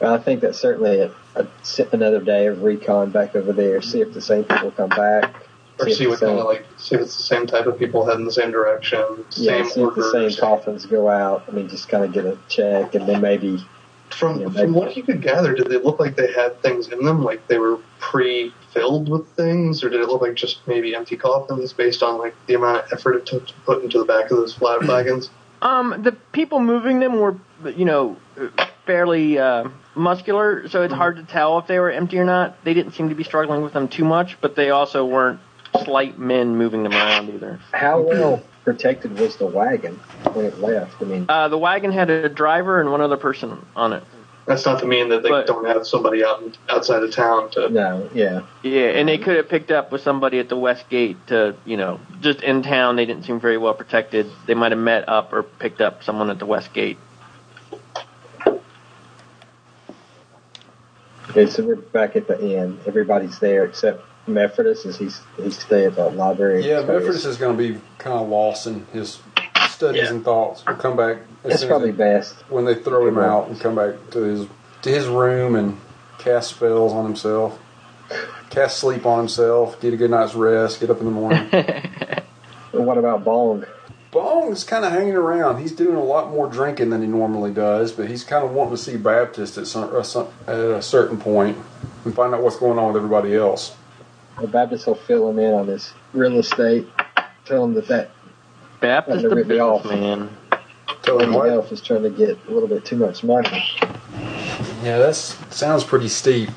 Well, 0.00 0.14
I 0.14 0.18
think 0.18 0.40
that's 0.40 0.58
certainly 0.58 1.00
a, 1.00 1.10
a, 1.36 1.46
another 1.92 2.20
day 2.20 2.46
of 2.46 2.62
recon 2.62 3.10
back 3.10 3.34
over 3.36 3.52
there. 3.52 3.80
See 3.80 4.00
if 4.00 4.12
the 4.12 4.20
same 4.20 4.44
people 4.44 4.70
come 4.72 4.90
back. 4.90 5.34
Or 5.80 5.88
if 5.88 5.96
see 5.96 6.04
the 6.04 6.10
what 6.10 6.18
same- 6.20 6.28
kind 6.28 6.40
of 6.40 6.46
like 6.46 6.66
see 6.76 6.94
if 6.94 7.00
it's 7.00 7.16
the 7.16 7.22
same 7.22 7.46
type 7.46 7.66
of 7.66 7.78
people 7.78 8.06
heading 8.06 8.24
the 8.24 8.32
same 8.32 8.52
direction, 8.52 9.24
yeah, 9.36 9.62
same 9.62 9.70
see 9.70 9.82
if 9.82 9.94
the 9.94 10.10
same 10.12 10.40
coffins 10.40 10.86
go 10.86 11.08
out. 11.08 11.44
I 11.48 11.50
mean, 11.52 11.68
just 11.68 11.88
kind 11.88 12.04
of 12.04 12.12
get 12.12 12.24
a 12.26 12.36
check, 12.48 12.94
and 12.94 13.08
then 13.08 13.20
maybe 13.20 13.64
From 14.10 14.40
Yeah, 14.40 14.48
from 14.48 14.74
what 14.74 14.96
you 14.96 15.02
could 15.02 15.22
gather, 15.22 15.54
did 15.54 15.68
they 15.68 15.78
look 15.78 15.98
like 15.98 16.16
they 16.16 16.32
had 16.32 16.60
things 16.62 16.88
in 16.88 17.04
them, 17.04 17.24
like 17.24 17.46
they 17.48 17.58
were 17.58 17.78
pre-filled 17.98 19.08
with 19.08 19.28
things, 19.30 19.82
or 19.82 19.88
did 19.88 20.00
it 20.00 20.08
look 20.08 20.22
like 20.22 20.34
just 20.34 20.66
maybe 20.68 20.94
empty 20.94 21.16
coffins 21.16 21.72
based 21.72 22.02
on 22.02 22.18
like 22.18 22.34
the 22.46 22.54
amount 22.54 22.84
of 22.84 22.92
effort 22.92 23.16
it 23.16 23.26
took 23.26 23.46
to 23.46 23.54
put 23.64 23.82
into 23.82 23.98
the 23.98 24.04
back 24.04 24.30
of 24.30 24.36
those 24.36 24.54
flat 24.54 24.86
wagons? 24.86 25.30
Um, 25.62 26.02
the 26.02 26.12
people 26.32 26.60
moving 26.60 27.00
them 27.00 27.18
were, 27.18 27.36
you 27.74 27.86
know, 27.86 28.16
fairly 28.86 29.38
uh, 29.38 29.68
muscular, 29.94 30.68
so 30.68 30.82
it's 30.82 30.94
hard 30.94 31.16
to 31.16 31.22
tell 31.24 31.58
if 31.58 31.66
they 31.66 31.78
were 31.78 31.90
empty 31.90 32.18
or 32.18 32.24
not. 32.24 32.62
They 32.64 32.74
didn't 32.74 32.92
seem 32.92 33.08
to 33.08 33.14
be 33.14 33.24
struggling 33.24 33.62
with 33.62 33.72
them 33.72 33.88
too 33.88 34.04
much, 34.04 34.40
but 34.40 34.54
they 34.54 34.70
also 34.70 35.06
weren't 35.06 35.40
slight 35.84 36.18
men 36.18 36.56
moving 36.56 36.82
them 36.82 36.92
around 36.92 37.30
either. 37.30 37.58
how 37.72 38.00
well 38.00 38.42
protected 38.64 39.18
was 39.18 39.36
the 39.36 39.46
wagon 39.46 39.96
when 40.32 40.46
it 40.46 40.58
left? 40.60 41.00
I 41.00 41.04
mean, 41.04 41.26
Uh, 41.28 41.48
the 41.48 41.58
wagon 41.58 41.92
had 41.92 42.10
a 42.10 42.28
driver 42.28 42.80
and 42.80 42.90
one 42.90 43.00
other 43.00 43.16
person 43.16 43.64
on 43.76 43.92
it. 43.92 44.02
That's 44.46 44.66
not 44.66 44.78
to 44.80 44.86
mean 44.86 45.08
that 45.08 45.22
they 45.22 45.30
But- 45.30 45.46
don't 45.46 45.64
have 45.66 45.86
somebody 45.86 46.22
out 46.22 46.42
outside 46.68 47.02
of 47.02 47.10
town 47.12 47.48
to. 47.52 47.70
No, 47.70 48.08
yeah. 48.12 48.40
Yeah, 48.62 48.88
and 48.88 49.08
they 49.08 49.16
could 49.16 49.36
have 49.36 49.48
picked 49.48 49.70
up 49.70 49.90
with 49.90 50.02
somebody 50.02 50.38
at 50.38 50.50
the 50.50 50.56
west 50.56 50.88
gate 50.90 51.16
to, 51.28 51.54
you 51.64 51.78
know, 51.78 51.98
just 52.20 52.42
in 52.42 52.62
town. 52.62 52.96
They 52.96 53.06
didn't 53.06 53.24
seem 53.24 53.40
very 53.40 53.56
well 53.56 53.72
protected. 53.72 54.26
They 54.46 54.52
might 54.54 54.72
have 54.72 54.78
met 54.80 55.08
up 55.08 55.32
or 55.32 55.42
picked 55.44 55.80
up 55.80 56.02
someone 56.04 56.28
at 56.28 56.38
the 56.38 56.46
west 56.46 56.74
gate. 56.74 56.98
Okay, 61.30 61.46
so 61.46 61.62
we're 61.64 61.76
back 61.76 62.14
at 62.16 62.28
the 62.28 62.38
inn. 62.40 62.78
Everybody's 62.86 63.38
there 63.38 63.64
except 63.64 64.02
Mephrodis. 64.28 64.86
Is 64.86 64.96
he's 64.98 65.20
he's 65.36 65.58
stay 65.58 65.86
at 65.86 65.96
the 65.96 66.10
library? 66.10 66.66
Yeah, 66.66 66.78
space. 66.82 66.86
Bedford 66.88 67.28
is 67.28 67.36
going 67.36 67.56
to 67.56 67.62
be 67.74 67.80
kind 67.98 68.18
of 68.18 68.28
lost 68.28 68.66
in 68.66 68.86
his 68.92 69.20
studies 69.68 70.04
Yeah. 70.04 70.10
and 70.10 70.24
thoughts. 70.24 70.62
He'll 70.66 70.76
come 70.76 70.96
back 70.96 71.18
as 71.44 71.50
That's 71.52 71.64
probably 71.64 71.90
as 71.90 71.96
best. 71.96 72.34
when 72.48 72.64
they 72.64 72.74
throw 72.74 73.06
him 73.06 73.18
out 73.18 73.48
and 73.48 73.60
come 73.60 73.74
back 73.74 73.94
to 74.12 74.20
his 74.20 74.46
to 74.82 74.90
his 74.90 75.06
room 75.06 75.54
and 75.56 75.78
cast 76.18 76.50
spells 76.56 76.92
on 76.92 77.04
himself, 77.04 77.58
cast 78.50 78.78
sleep 78.78 79.04
on 79.06 79.18
himself, 79.18 79.80
get 79.80 79.92
a 79.94 79.96
good 79.96 80.10
night's 80.10 80.34
rest, 80.34 80.80
get 80.80 80.90
up 80.90 80.98
in 81.00 81.06
the 81.06 81.10
morning. 81.10 81.48
But 82.72 82.82
what 82.82 82.98
about 82.98 83.22
Bong? 83.22 83.64
Bong's 84.10 84.64
kind 84.64 84.84
of 84.84 84.90
hanging 84.90 85.14
around. 85.14 85.60
He's 85.60 85.70
doing 85.70 85.94
a 85.94 86.02
lot 86.02 86.30
more 86.30 86.48
drinking 86.48 86.90
than 86.90 87.02
he 87.02 87.06
normally 87.06 87.52
does, 87.52 87.92
but 87.92 88.08
he's 88.08 88.24
kind 88.24 88.44
of 88.44 88.50
wanting 88.50 88.76
to 88.76 88.82
see 88.82 88.96
Baptist 88.96 89.56
at 89.58 89.76
uh, 89.76 90.02
some 90.02 90.26
at 90.48 90.56
a 90.58 90.82
certain 90.82 91.16
point 91.16 91.56
and 92.04 92.12
find 92.14 92.34
out 92.34 92.42
what's 92.42 92.56
going 92.56 92.76
on 92.78 92.88
with 92.88 92.96
everybody 92.96 93.36
else. 93.36 93.76
The 94.40 94.48
Baptist 94.48 94.86
will 94.86 94.94
fill 94.94 95.30
him 95.30 95.38
in 95.38 95.54
on 95.54 95.68
his 95.68 95.92
real 96.12 96.38
estate. 96.38 96.86
Tell 97.44 97.64
him 97.64 97.74
that 97.74 97.86
that 97.88 98.10
Baptist 98.80 99.22
to 99.22 99.28
the 99.28 99.36
rip 99.36 99.46
me 99.46 99.58
off. 99.58 99.82
businessman. 99.82 100.30
Tell 101.02 101.18
him 101.18 101.30
lady 101.30 101.38
what? 101.38 101.48
elf 101.50 101.72
is 101.72 101.80
trying 101.80 102.02
to 102.02 102.10
get 102.10 102.38
a 102.48 102.50
little 102.50 102.68
bit 102.68 102.84
too 102.84 102.96
much 102.96 103.22
money. 103.22 103.64
Yeah, 104.82 104.98
that 104.98 105.14
sounds 105.14 105.84
pretty 105.84 106.08
steep. 106.08 106.50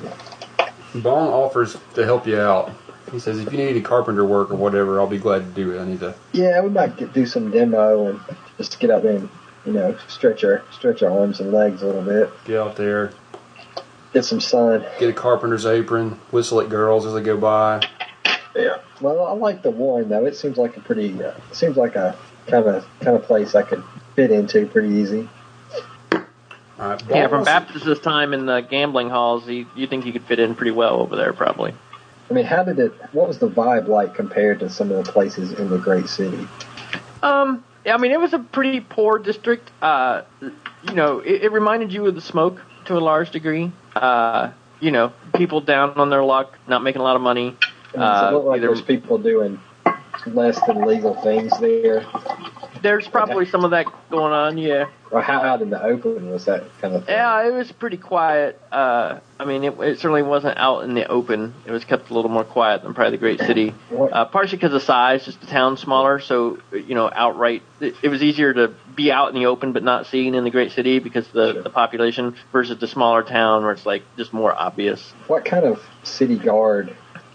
Bong 0.94 1.28
offers 1.28 1.76
to 1.94 2.04
help 2.04 2.26
you 2.26 2.38
out. 2.38 2.72
He 3.12 3.18
says, 3.18 3.38
if 3.38 3.50
you 3.52 3.58
need 3.58 3.68
any 3.68 3.80
carpenter 3.80 4.24
work 4.24 4.50
or 4.50 4.56
whatever, 4.56 5.00
I'll 5.00 5.06
be 5.06 5.18
glad 5.18 5.40
to 5.40 5.50
do 5.50 5.72
it. 5.72 5.80
I 5.80 5.86
need 5.86 6.00
to. 6.00 6.14
Yeah, 6.32 6.60
we 6.60 6.68
might 6.68 6.96
get, 6.96 7.12
do 7.12 7.24
some 7.24 7.50
demo 7.50 8.08
and 8.08 8.20
just 8.58 8.78
get 8.80 8.90
out 8.90 9.02
there 9.02 9.16
and 9.16 9.28
you 9.64 9.72
know 9.72 9.96
stretch 10.08 10.44
our 10.44 10.62
stretch 10.72 11.02
our 11.02 11.10
arms 11.10 11.40
and 11.40 11.52
legs 11.52 11.82
a 11.82 11.86
little 11.86 12.02
bit, 12.02 12.30
Get 12.44 12.58
out 12.58 12.76
there, 12.76 13.12
get 14.12 14.24
some 14.24 14.40
sun. 14.40 14.84
get 14.98 15.10
a 15.10 15.12
carpenter's 15.12 15.66
apron, 15.66 16.18
whistle 16.30 16.60
at 16.60 16.68
girls 16.68 17.06
as 17.06 17.14
they 17.14 17.22
go 17.22 17.36
by. 17.36 17.86
Yeah. 18.54 18.78
Well, 19.00 19.26
I 19.26 19.32
like 19.32 19.62
the 19.62 19.70
one 19.70 20.08
though. 20.08 20.24
It 20.24 20.36
seems 20.36 20.56
like 20.56 20.76
a 20.76 20.80
pretty. 20.80 21.22
Uh, 21.22 21.34
seems 21.52 21.76
like 21.76 21.94
a 21.96 22.16
kind 22.46 22.66
of 22.66 22.86
kind 23.00 23.16
of 23.16 23.22
place 23.24 23.54
I 23.54 23.62
could 23.62 23.82
fit 24.16 24.30
into 24.30 24.66
pretty 24.66 24.94
easy. 24.94 25.28
All 26.12 26.90
right, 26.90 27.08
Bong 27.08 27.16
Yeah, 27.16 27.28
from 27.28 27.44
Baptist's 27.44 28.00
time 28.00 28.32
in 28.32 28.46
the 28.46 28.60
gambling 28.60 29.10
halls, 29.10 29.48
you, 29.48 29.66
you 29.74 29.86
think 29.88 30.06
you 30.06 30.12
could 30.12 30.24
fit 30.24 30.38
in 30.38 30.54
pretty 30.54 30.70
well 30.70 31.00
over 31.00 31.16
there, 31.16 31.32
probably. 31.32 31.74
I 32.30 32.34
mean, 32.34 32.44
how 32.44 32.62
did 32.62 32.78
it? 32.78 32.92
What 33.12 33.26
was 33.26 33.38
the 33.38 33.48
vibe 33.48 33.88
like 33.88 34.14
compared 34.14 34.60
to 34.60 34.70
some 34.70 34.90
of 34.90 35.04
the 35.04 35.10
places 35.10 35.52
in 35.52 35.70
the 35.70 35.78
great 35.78 36.08
city? 36.08 36.46
Um, 37.22 37.64
yeah, 37.84 37.94
I 37.94 37.98
mean, 37.98 38.12
it 38.12 38.20
was 38.20 38.32
a 38.32 38.38
pretty 38.38 38.80
poor 38.80 39.18
district. 39.18 39.70
Uh, 39.80 40.22
you 40.40 40.94
know, 40.94 41.20
it, 41.20 41.44
it 41.44 41.52
reminded 41.52 41.92
you 41.92 42.06
of 42.06 42.14
the 42.14 42.20
smoke 42.20 42.60
to 42.84 42.96
a 42.96 43.00
large 43.00 43.30
degree. 43.30 43.72
Uh, 44.02 44.52
you 44.80 44.90
know, 44.92 45.12
people 45.34 45.60
down 45.60 45.90
on 45.98 46.08
their 46.10 46.22
luck, 46.22 46.56
not 46.68 46.82
making 46.82 47.00
a 47.00 47.04
lot 47.04 47.16
of 47.16 47.22
money. 47.22 47.48
I 47.94 47.98
mean, 47.98 48.00
does 48.00 48.22
Uh, 48.22 48.28
it 48.28 48.32
look 48.34 48.44
like 48.44 48.56
either- 48.58 48.66
there's 48.68 48.82
people 48.82 49.18
doing 49.18 49.58
less 50.26 50.60
than 50.66 50.82
legal 50.82 51.14
things 51.14 51.56
there, 51.58 52.04
There's 52.82 53.08
probably 53.08 53.46
some 53.46 53.64
of 53.64 53.70
that 53.72 53.86
going 54.10 54.32
on, 54.32 54.58
yeah. 54.58 54.86
or 55.10 55.22
how 55.22 55.40
out 55.40 55.62
in 55.62 55.70
the 55.70 55.82
open 55.82 56.30
was 56.30 56.44
that 56.46 56.64
kind 56.80 56.94
of 56.94 57.04
thing? 57.06 57.14
Yeah, 57.14 57.46
it 57.46 57.52
was 57.52 57.70
pretty 57.72 57.96
quiet. 57.96 58.60
Uh, 58.70 59.20
I 59.40 59.44
mean, 59.44 59.64
it, 59.64 59.78
it 59.80 59.98
certainly 59.98 60.22
wasn't 60.22 60.58
out 60.58 60.84
in 60.84 60.94
the 60.94 61.06
open. 61.06 61.54
It 61.66 61.70
was 61.70 61.84
kept 61.84 62.10
a 62.10 62.14
little 62.14 62.30
more 62.30 62.44
quiet 62.44 62.82
than 62.82 62.94
probably 62.94 63.12
the 63.12 63.20
great 63.20 63.40
city. 63.40 63.74
Uh, 63.90 64.24
partially 64.26 64.58
because 64.58 64.74
of 64.74 64.82
size, 64.82 65.24
just 65.24 65.40
the 65.40 65.46
town 65.46 65.76
smaller, 65.76 66.20
so 66.20 66.58
you 66.72 66.94
know, 66.94 67.10
outright, 67.12 67.62
it, 67.80 67.94
it 68.02 68.08
was 68.08 68.22
easier 68.22 68.52
to 68.54 68.74
be 68.94 69.10
out 69.12 69.28
in 69.28 69.34
the 69.34 69.46
open 69.46 69.72
but 69.72 69.82
not 69.82 70.06
seen 70.06 70.34
in 70.34 70.44
the 70.44 70.50
great 70.50 70.72
city 70.72 70.98
because 70.98 71.26
the 71.28 71.52
Sure. 71.52 71.62
the 71.62 71.70
population 71.70 72.34
versus 72.52 72.78
the 72.78 72.86
smaller 72.88 73.22
town 73.22 73.62
where 73.62 73.72
it's 73.72 73.86
like 73.86 74.02
just 74.16 74.32
more 74.32 74.52
obvious. 74.52 75.00
What 75.28 75.44
kind 75.44 75.64
of 75.64 75.80
city 76.02 76.36
guard 76.36 76.94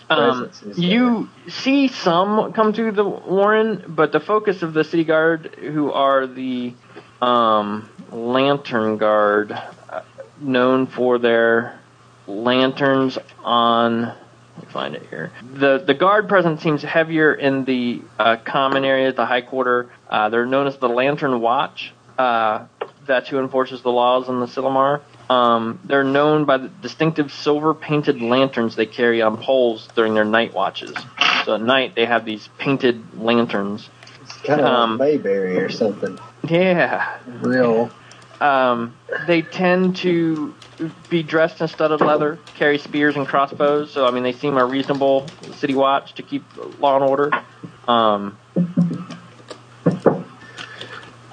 Um, 0.10 0.52
you 0.76 1.30
see 1.48 1.88
some 1.88 2.54
come 2.54 2.74
through 2.74 2.94
the 2.94 3.04
Warren, 3.06 3.84
but 3.88 4.12
the 4.12 4.20
focus 4.20 4.62
of 4.62 4.74
the 4.74 4.84
city 4.84 5.04
guard, 5.04 5.56
who 5.60 5.92
are 5.92 6.28
the 6.28 6.74
um, 7.22 7.90
lantern 8.12 8.98
guard, 8.98 9.52
uh, 9.52 10.02
known 10.40 10.88
for 10.88 11.18
their 11.20 11.80
lanterns 12.28 13.18
on. 13.44 14.02
Let 14.56 14.68
me 14.68 14.72
find 14.72 14.96
it 14.96 15.08
here. 15.10 15.32
The 15.42 15.80
the 15.80 15.96
guard 15.96 16.30
presence 16.30 16.62
seems 16.62 16.84
heavier 16.84 17.34
in 17.34 17.66
the 17.66 18.02
uh, 18.20 18.38
common 18.38 18.86
areas, 18.86 19.16
the 19.16 19.26
high 19.26 19.42
quarter. 19.42 19.90
Uh, 20.10 20.30
they're 20.30 20.46
known 20.46 20.68
as 20.68 20.78
the 20.78 20.90
Lantern 20.90 21.42
Watch. 21.42 21.92
Uh, 22.20 22.66
that's 23.08 23.30
who 23.30 23.40
enforces 23.40 23.82
the 23.82 23.92
laws 23.92 24.30
in 24.30 24.40
the 24.40 24.46
Silmar. 24.46 25.02
Um, 25.34 25.80
they're 25.84 26.04
known 26.04 26.46
by 26.46 26.58
the 26.58 26.68
distinctive 26.68 27.32
silver 27.34 27.74
painted 27.74 28.22
lanterns 28.22 28.76
they 28.76 28.86
carry 28.86 29.24
on 29.24 29.38
poles 29.38 29.88
during 29.96 30.14
their 30.14 30.26
night 30.26 30.54
watches. 30.54 30.96
So 31.44 31.56
at 31.56 31.62
night 31.62 31.96
they 31.96 32.06
have 32.06 32.24
these 32.24 32.48
painted 32.60 33.20
lanterns. 33.20 33.90
It's 34.22 34.34
kind 34.38 34.62
of 34.62 34.68
um, 34.68 34.98
like 35.00 35.10
Mayberry 35.10 35.58
or 35.58 35.72
something. 35.72 36.20
Yeah. 36.48 37.18
Real. 37.26 37.90
Um, 38.40 38.96
they 39.26 39.42
tend 39.42 39.98
to 39.98 40.54
be 41.10 41.24
dressed 41.24 41.62
in 41.62 41.68
studded 41.68 42.02
leather, 42.02 42.38
carry 42.56 42.78
spears 42.78 43.16
and 43.16 43.26
crossbows. 43.26 43.92
So 43.92 44.06
I 44.06 44.12
mean, 44.12 44.22
they 44.22 44.34
seem 44.34 44.58
a 44.58 44.66
reasonable 44.66 45.28
city 45.56 45.74
watch 45.74 46.14
to 46.16 46.22
keep 46.22 46.44
law 46.80 46.96
and 46.96 47.06
order. 47.06 47.32
Um, 47.88 48.38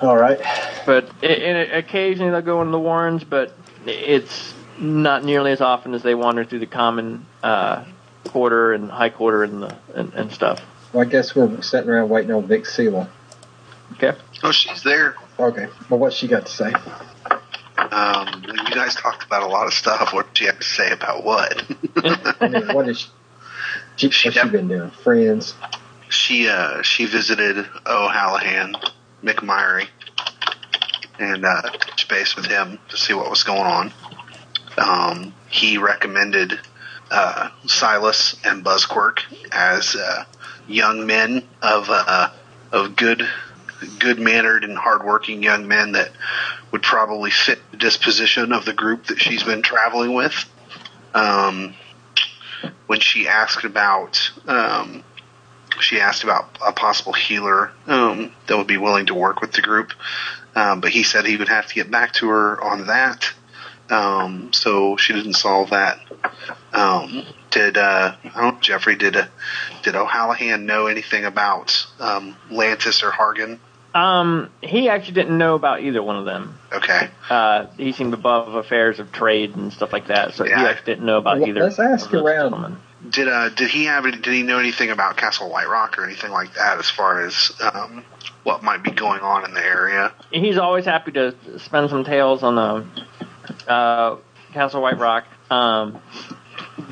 All 0.01 0.17
right. 0.17 0.41
but 0.87 1.11
it, 1.21 1.43
and 1.43 1.73
occasionally 1.73 2.31
they'll 2.31 2.41
go 2.41 2.63
into 2.63 2.73
the 2.73 2.81
warrens, 2.81 3.25
but 3.25 3.60
it's 3.87 4.55
not 4.79 5.25
nearly 5.25 5.53
as 5.53 5.61
often 5.61 5.95
as 5.95 6.03
they 6.03 6.15
wander 6.15 6.45
through 6.45 6.61
the 6.61 6.67
common 6.67 7.27
uh, 7.43 7.85
quarter 8.29 8.73
and 8.73 8.91
high 8.91 9.11
quarter 9.11 9.45
and 9.45 9.63
the 9.63 9.77
and, 9.95 10.13
and 10.15 10.33
stuff. 10.33 10.61
Well, 10.93 11.07
I 11.07 11.11
guess 11.11 11.35
we're 11.35 11.61
sitting 11.63 11.89
around 11.91 12.09
waiting 12.09 12.33
on 12.33 12.47
Vixila. 12.49 13.09
Okay. 13.93 14.13
Oh, 14.43 14.53
she's 14.53 14.83
there. 14.83 15.17
Okay. 15.39 15.67
Well, 15.89 16.01
what's 16.01 16.17
she 16.17 16.27
got 16.29 16.47
to 16.47 16.53
say? 16.53 16.73
Um, 17.91 18.43
you 18.45 18.75
guys 18.75 18.95
talked 18.95 19.25
about 19.25 19.43
a 19.43 19.47
lot 19.47 19.67
of 19.67 19.73
stuff. 19.75 20.13
What 20.13 20.35
do 20.35 20.45
you 20.45 20.51
have 20.51 20.59
to 20.61 20.67
say 20.67 20.91
about 20.91 21.25
what? 21.25 21.63
I 22.41 22.49
mean, 22.49 22.69
what 22.75 22.89
is 22.89 23.01
she? 23.01 23.09
She 23.97 24.07
What's 24.07 24.17
she 24.17 24.31
def- 24.31 24.53
been 24.53 24.69
doing? 24.69 24.91
Friends. 24.91 25.55
she 26.09 26.49
uh, 26.49 26.83
she 26.83 27.07
visited 27.07 27.59
O'Hallahan, 27.87 28.77
McMurray, 29.23 29.89
and 31.21 31.45
uh, 31.45 31.63
touched 31.63 32.09
base 32.09 32.35
with 32.35 32.47
him 32.47 32.79
to 32.89 32.97
see 32.97 33.15
what 33.15 33.31
was 33.31 33.43
going 33.45 33.61
on. 33.61 33.93
Um, 34.79 35.35
he 35.49 35.79
recommended 35.79 36.59
uh, 37.11 37.51
Silas 37.67 38.37
and 38.45 38.65
Buzzquirk 38.65 39.21
as 39.53 39.95
uh, 39.97 40.25
young 40.67 41.07
men 41.07 41.43
of 41.63 41.87
uh, 41.91 42.31
of 42.73 42.97
good 42.97 43.29
good 43.99 44.19
mannered 44.19 44.65
and 44.65 44.77
hardworking 44.77 45.43
young 45.43 45.67
men 45.67 45.93
that 45.93 46.11
would 46.71 46.83
probably 46.83 47.31
fit 47.31 47.59
the 47.71 47.77
disposition 47.77 48.53
of 48.53 48.65
the 48.65 48.73
group 48.73 49.07
that 49.07 49.21
she's 49.21 49.43
been 49.43 49.63
traveling 49.63 50.15
with. 50.15 50.49
Um, 51.15 51.75
when 52.87 53.01
she 53.01 53.27
asked 53.27 53.65
about 53.65 54.31
um, 54.47 55.03
she 55.81 56.01
asked 56.01 56.25
about 56.25 56.59
a 56.65 56.73
possible 56.73 57.13
healer 57.13 57.73
um, 57.87 58.33
that 58.47 58.57
would 58.57 58.67
be 58.67 58.77
willing 58.77 59.07
to 59.07 59.15
work 59.15 59.41
with 59.41 59.53
the 59.53 59.63
group, 59.63 59.93
um, 60.55 60.81
but 60.81 60.91
he 60.91 61.03
said 61.03 61.25
he 61.27 61.37
would 61.37 61.49
have 61.49 61.67
to 61.67 61.75
get 61.75 61.91
back 61.91 62.13
to 62.15 62.29
her 62.29 62.61
on 62.63 62.87
that. 62.87 63.33
Um, 63.89 64.53
so 64.53 64.97
she 64.97 65.13
didn't 65.13 65.35
solve 65.35 65.71
that. 65.71 65.99
Um, 66.73 67.25
did 67.51 67.77
uh, 67.77 68.15
I 68.23 68.41
don't 68.41 68.55
know, 68.55 68.61
Jeffrey 68.61 68.95
did 68.97 69.17
uh, 69.17 69.27
did 69.83 69.97
O'Hallahan 69.97 70.67
know 70.67 70.87
anything 70.87 71.25
about 71.25 71.87
um, 71.99 72.37
Lantis 72.51 73.03
or 73.03 73.11
Hargan? 73.11 73.59
Um, 73.93 74.51
he 74.63 74.89
actually 74.89 75.15
didn't 75.15 75.37
know 75.37 75.57
about 75.57 75.81
either 75.83 76.01
one 76.01 76.15
of 76.17 76.25
them. 76.25 76.57
Okay, 76.73 77.09
Uh, 77.29 77.67
he 77.77 77.91
seemed 77.91 78.15
above 78.15 78.55
affairs 78.55 79.01
of 79.01 79.11
trade 79.11 79.57
and 79.57 79.73
stuff 79.73 79.93
like 79.93 80.07
that, 80.07 80.35
so 80.35 80.45
Yeah. 80.47 80.61
he 80.61 80.67
actually 80.67 80.93
didn't 80.95 81.07
know 81.07 81.19
about 81.19 81.41
Well, 81.41 81.49
either. 81.49 81.65
let's 81.65 81.81
ask 81.81 82.13
of 82.13 82.23
around. 82.25 82.51
gentlemen. 82.53 82.77
did 83.11 83.27
uh, 83.27 83.49
did 83.49 83.69
he 83.69 83.87
have 83.87 84.07
any, 84.07 84.17
did 84.17 84.33
he 84.33 84.45
know 84.45 84.61
anything 84.61 84.91
about 84.91 85.17
Castle 85.17 85.51
White 85.51 85.69
Rock 85.69 85.99
or 85.99 86.05
anything 86.05 86.31
like 86.31 86.55
that 86.55 86.79
as 86.79 86.89
far 86.89 87.27
as 87.27 87.51
um, 87.61 88.05
what 88.45 88.63
might 88.63 88.83
be 88.83 88.91
going 88.91 89.21
on 89.21 89.45
in 89.45 89.55
the 89.55 89.65
area? 89.65 90.13
He's 90.31 90.59
always 90.59 90.85
happy 90.85 91.13
to 91.13 91.35
spend 91.59 91.91
some 91.91 92.05
tales 92.05 92.43
on 92.43 92.55
the 92.55 93.71
uh, 93.71 94.17
Castle 94.53 94.83
White 94.83 94.99
Rock. 94.99 95.25
Um, 95.51 96.01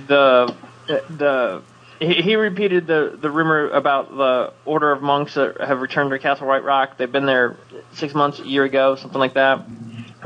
the 0.06 0.54
the 0.86 1.62
he, 2.00 2.14
he 2.14 2.36
repeated 2.36 2.86
the 2.86 3.18
the 3.20 3.30
rumor 3.30 3.68
about 3.70 4.16
the 4.16 4.52
order 4.64 4.92
of 4.92 5.02
monks 5.02 5.34
that 5.34 5.60
have 5.60 5.80
returned 5.80 6.10
to 6.10 6.18
Castle 6.18 6.46
White 6.46 6.64
Rock. 6.64 6.96
They've 6.96 7.10
been 7.10 7.26
there 7.26 7.56
six 7.92 8.14
months, 8.14 8.40
a 8.40 8.46
year 8.46 8.64
ago, 8.64 8.96
something 8.96 9.18
like 9.18 9.34
that. 9.34 9.66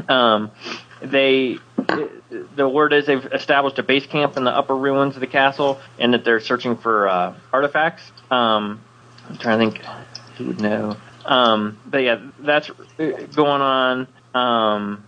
Um, 0.08 0.50
they 1.00 1.58
the 2.54 2.68
word 2.68 2.92
is 2.92 3.06
they've 3.06 3.24
established 3.26 3.78
a 3.78 3.82
base 3.82 4.06
camp 4.06 4.36
in 4.36 4.44
the 4.44 4.50
upper 4.50 4.76
ruins 4.76 5.14
of 5.14 5.20
the 5.20 5.26
castle, 5.26 5.80
and 5.98 6.14
that 6.14 6.24
they're 6.24 6.40
searching 6.40 6.76
for 6.76 7.08
uh, 7.08 7.34
artifacts. 7.52 8.02
Um, 8.30 8.80
I'm 9.28 9.36
trying 9.38 9.70
to 9.70 9.78
think 9.78 9.86
who 10.36 10.46
would 10.46 10.60
know. 10.60 10.96
Um, 11.24 11.78
but 11.86 11.98
yeah, 11.98 12.20
that's 12.40 12.70
going 13.34 13.62
on. 13.62 14.08
Um, 14.34 15.04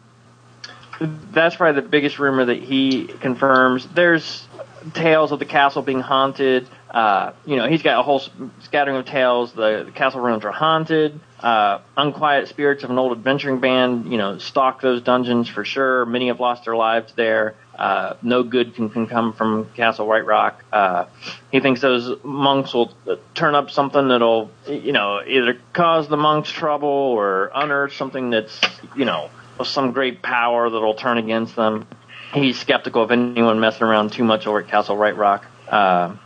that's 1.00 1.56
probably 1.56 1.80
the 1.80 1.88
biggest 1.88 2.18
rumor 2.18 2.44
that 2.44 2.62
he 2.62 3.06
confirms. 3.06 3.86
There's 3.86 4.46
tales 4.92 5.32
of 5.32 5.38
the 5.38 5.44
castle 5.44 5.82
being 5.82 6.00
haunted. 6.00 6.68
Uh, 6.90 7.32
you 7.44 7.56
know, 7.56 7.68
he's 7.68 7.82
got 7.82 7.98
a 7.98 8.02
whole 8.02 8.22
scattering 8.62 8.96
of 8.96 9.04
tales. 9.04 9.52
The, 9.52 9.84
the 9.86 9.92
castle 9.92 10.20
ruins 10.20 10.44
are 10.44 10.52
haunted. 10.52 11.18
Uh, 11.40 11.80
unquiet 11.96 12.48
spirits 12.48 12.84
of 12.84 12.90
an 12.90 12.98
old 12.98 13.12
adventuring 13.12 13.58
band, 13.58 14.10
you 14.10 14.16
know, 14.16 14.38
stalk 14.38 14.80
those 14.80 15.02
dungeons 15.02 15.48
for 15.48 15.64
sure. 15.64 16.06
Many 16.06 16.28
have 16.28 16.40
lost 16.40 16.64
their 16.64 16.76
lives 16.76 17.12
there. 17.16 17.56
Uh, 17.76 18.14
no 18.22 18.44
good 18.44 18.76
can, 18.76 18.88
can 18.88 19.08
come 19.08 19.32
from 19.32 19.68
Castle 19.74 20.06
White 20.06 20.24
Rock. 20.24 20.64
Uh, 20.72 21.06
he 21.50 21.58
thinks 21.58 21.80
those 21.80 22.22
monks 22.22 22.72
will 22.72 22.92
turn 23.34 23.56
up 23.56 23.70
something 23.70 24.08
that'll, 24.08 24.50
you 24.68 24.92
know, 24.92 25.20
either 25.26 25.58
cause 25.72 26.08
the 26.08 26.16
monks 26.16 26.50
trouble 26.50 26.88
or 26.88 27.50
unearth 27.54 27.94
something 27.94 28.30
that's, 28.30 28.60
you 28.96 29.04
know, 29.04 29.30
of 29.58 29.66
some 29.66 29.92
great 29.92 30.22
power 30.22 30.70
that'll 30.70 30.94
turn 30.94 31.18
against 31.18 31.56
them. 31.56 31.86
He's 32.32 32.58
skeptical 32.58 33.02
of 33.02 33.10
anyone 33.10 33.58
messing 33.60 33.82
around 33.82 34.12
too 34.12 34.24
much 34.24 34.46
over 34.46 34.60
at 34.60 34.68
Castle 34.68 34.96
White 34.96 35.16
Rock. 35.16 35.44
Uh, 35.68 36.16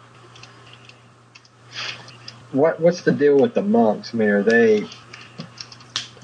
what 2.53 2.80
what's 2.80 3.03
the 3.03 3.12
deal 3.12 3.38
with 3.38 3.55
the 3.55 3.62
monks? 3.62 4.14
I 4.14 4.16
mean, 4.16 4.28
are 4.28 4.42
they 4.42 4.86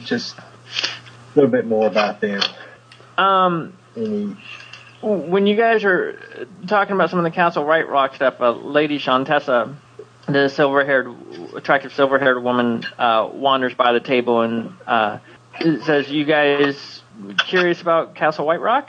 just 0.00 0.38
a 0.38 0.42
little 1.34 1.50
bit 1.50 1.66
more 1.66 1.86
about 1.86 2.20
them? 2.20 2.42
Um, 3.18 3.76
Any 3.96 4.36
when 5.04 5.46
you 5.46 5.56
guys 5.56 5.84
are 5.84 6.18
talking 6.66 6.94
about 6.94 7.10
some 7.10 7.18
of 7.18 7.24
the 7.24 7.30
Castle 7.30 7.64
White 7.64 7.88
Rock 7.88 8.14
stuff, 8.14 8.40
uh, 8.40 8.52
Lady 8.52 8.98
Shantessa, 8.98 9.76
the 10.26 10.48
silver-haired, 10.48 11.14
attractive 11.54 11.92
silver-haired 11.92 12.42
woman, 12.42 12.84
uh, 12.98 13.28
wanders 13.32 13.74
by 13.74 13.92
the 13.92 14.00
table 14.00 14.40
and 14.40 14.72
uh, 14.86 15.18
says, 15.84 16.10
"You 16.10 16.24
guys 16.24 17.02
curious 17.46 17.82
about 17.82 18.14
Castle 18.14 18.46
White 18.46 18.60
Rock?" 18.60 18.88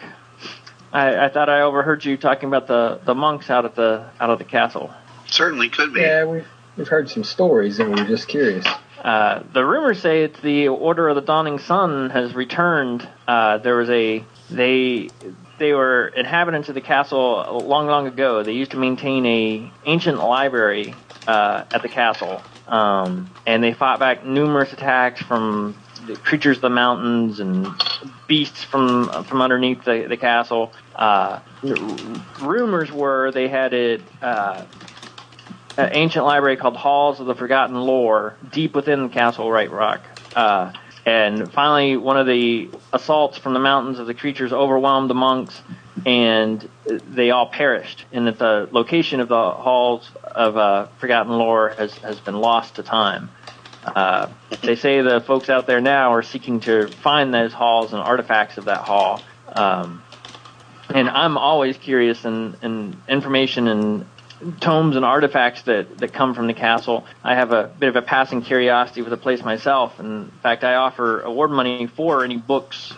I, 0.93 1.25
I 1.25 1.29
thought 1.29 1.49
I 1.49 1.61
overheard 1.61 2.05
you 2.05 2.15
talking 2.15 2.47
about 2.47 2.67
the, 2.67 3.01
the 3.03 3.13
monks 3.13 3.49
out 3.49 3.65
at 3.65 3.75
the 3.75 4.09
out 4.19 4.29
of 4.29 4.39
the 4.39 4.45
castle. 4.45 4.93
Certainly 5.27 5.69
could 5.69 5.93
be. 5.93 5.99
yeah, 6.01 6.23
we've 6.23 6.47
we've 6.77 6.87
heard 6.87 7.09
some 7.09 7.23
stories 7.23 7.79
and 7.79 7.93
we 7.93 8.01
were 8.01 8.07
just 8.07 8.27
curious. 8.27 8.65
Uh, 9.03 9.43
the 9.53 9.63
rumors 9.63 10.01
say 10.01 10.23
it's 10.23 10.39
the 10.41 10.67
Order 10.67 11.09
of 11.09 11.15
the 11.15 11.21
Dawning 11.21 11.59
Sun 11.59 12.09
has 12.09 12.33
returned. 12.33 13.07
Uh, 13.27 13.59
there 13.59 13.75
was 13.75 13.89
a 13.89 14.23
they 14.49 15.09
they 15.59 15.73
were 15.73 16.07
inhabitants 16.07 16.69
of 16.69 16.75
the 16.75 16.81
castle 16.81 17.61
long, 17.65 17.87
long 17.87 18.07
ago. 18.07 18.43
They 18.43 18.53
used 18.53 18.71
to 18.71 18.77
maintain 18.77 19.25
a 19.25 19.71
ancient 19.85 20.17
library 20.17 20.95
uh, 21.27 21.65
at 21.71 21.81
the 21.81 21.87
castle, 21.87 22.41
um, 22.67 23.29
and 23.45 23.63
they 23.63 23.73
fought 23.73 23.99
back 23.99 24.25
numerous 24.25 24.73
attacks 24.73 25.21
from 25.21 25.77
the 26.07 26.15
creatures 26.15 26.57
of 26.57 26.61
the 26.61 26.69
mountains 26.69 27.39
and 27.39 27.67
beasts 28.27 28.63
from 28.63 29.09
from 29.25 29.41
underneath 29.41 29.83
the, 29.83 30.07
the 30.09 30.17
castle. 30.17 30.73
Uh, 30.95 31.39
rumors 32.41 32.91
were 32.91 33.31
they 33.31 33.47
had 33.47 33.73
it. 33.73 34.01
Uh, 34.21 34.65
an 35.77 35.89
ancient 35.93 36.25
library 36.25 36.57
called 36.57 36.75
Halls 36.77 37.19
of 37.19 37.25
the 37.25 37.35
Forgotten 37.35 37.75
Lore 37.75 38.35
deep 38.51 38.75
within 38.75 39.03
the 39.03 39.09
Castle 39.09 39.49
White 39.49 39.71
Rock. 39.71 40.01
Uh, 40.35 40.73
and 41.05 41.51
finally, 41.51 41.97
one 41.97 42.17
of 42.17 42.25
the 42.25 42.69
assaults 42.91 43.37
from 43.37 43.53
the 43.53 43.59
mountains 43.59 43.99
of 43.99 44.07
the 44.07 44.13
creatures 44.13 44.51
overwhelmed 44.51 45.09
the 45.09 45.13
monks, 45.13 45.61
and 46.05 46.67
they 46.85 47.29
all 47.29 47.45
perished. 47.45 48.05
And 48.11 48.25
that 48.25 48.39
the 48.39 48.67
location 48.71 49.19
of 49.19 49.27
the 49.27 49.51
Halls 49.51 50.09
of 50.23 50.57
uh, 50.57 50.87
Forgotten 50.99 51.33
Lore 51.33 51.69
has, 51.69 51.93
has 51.99 52.19
been 52.19 52.35
lost 52.35 52.75
to 52.75 52.83
time. 52.83 53.29
Uh, 53.85 54.29
they 54.63 54.75
say 54.75 55.01
the 55.01 55.21
folks 55.21 55.47
out 55.47 55.67
there 55.67 55.79
now 55.79 56.11
are 56.13 56.23
seeking 56.23 56.59
to 56.61 56.87
find 56.87 57.31
those 57.31 57.53
halls 57.53 57.93
and 57.93 58.01
artifacts 58.01 58.57
of 58.57 58.65
that 58.65 58.79
hall. 58.79 59.21
Um, 59.47 60.01
and 60.89 61.07
I'm 61.07 61.37
always 61.37 61.77
curious 61.77 62.25
in, 62.25 62.55
in 62.63 62.97
information 63.07 63.67
and 63.67 64.05
tomes 64.59 64.95
and 64.95 65.05
artifacts 65.05 65.63
that, 65.63 65.97
that 65.99 66.13
come 66.13 66.33
from 66.33 66.47
the 66.47 66.53
castle. 66.53 67.05
I 67.23 67.35
have 67.35 67.51
a 67.51 67.67
bit 67.79 67.89
of 67.89 67.95
a 67.95 68.01
passing 68.01 68.41
curiosity 68.41 69.01
with 69.01 69.11
the 69.11 69.17
place 69.17 69.43
myself. 69.43 69.99
In 69.99 70.31
fact, 70.43 70.63
I 70.63 70.75
offer 70.75 71.21
award 71.21 71.51
money 71.51 71.87
for 71.87 72.23
any 72.23 72.37
books 72.37 72.93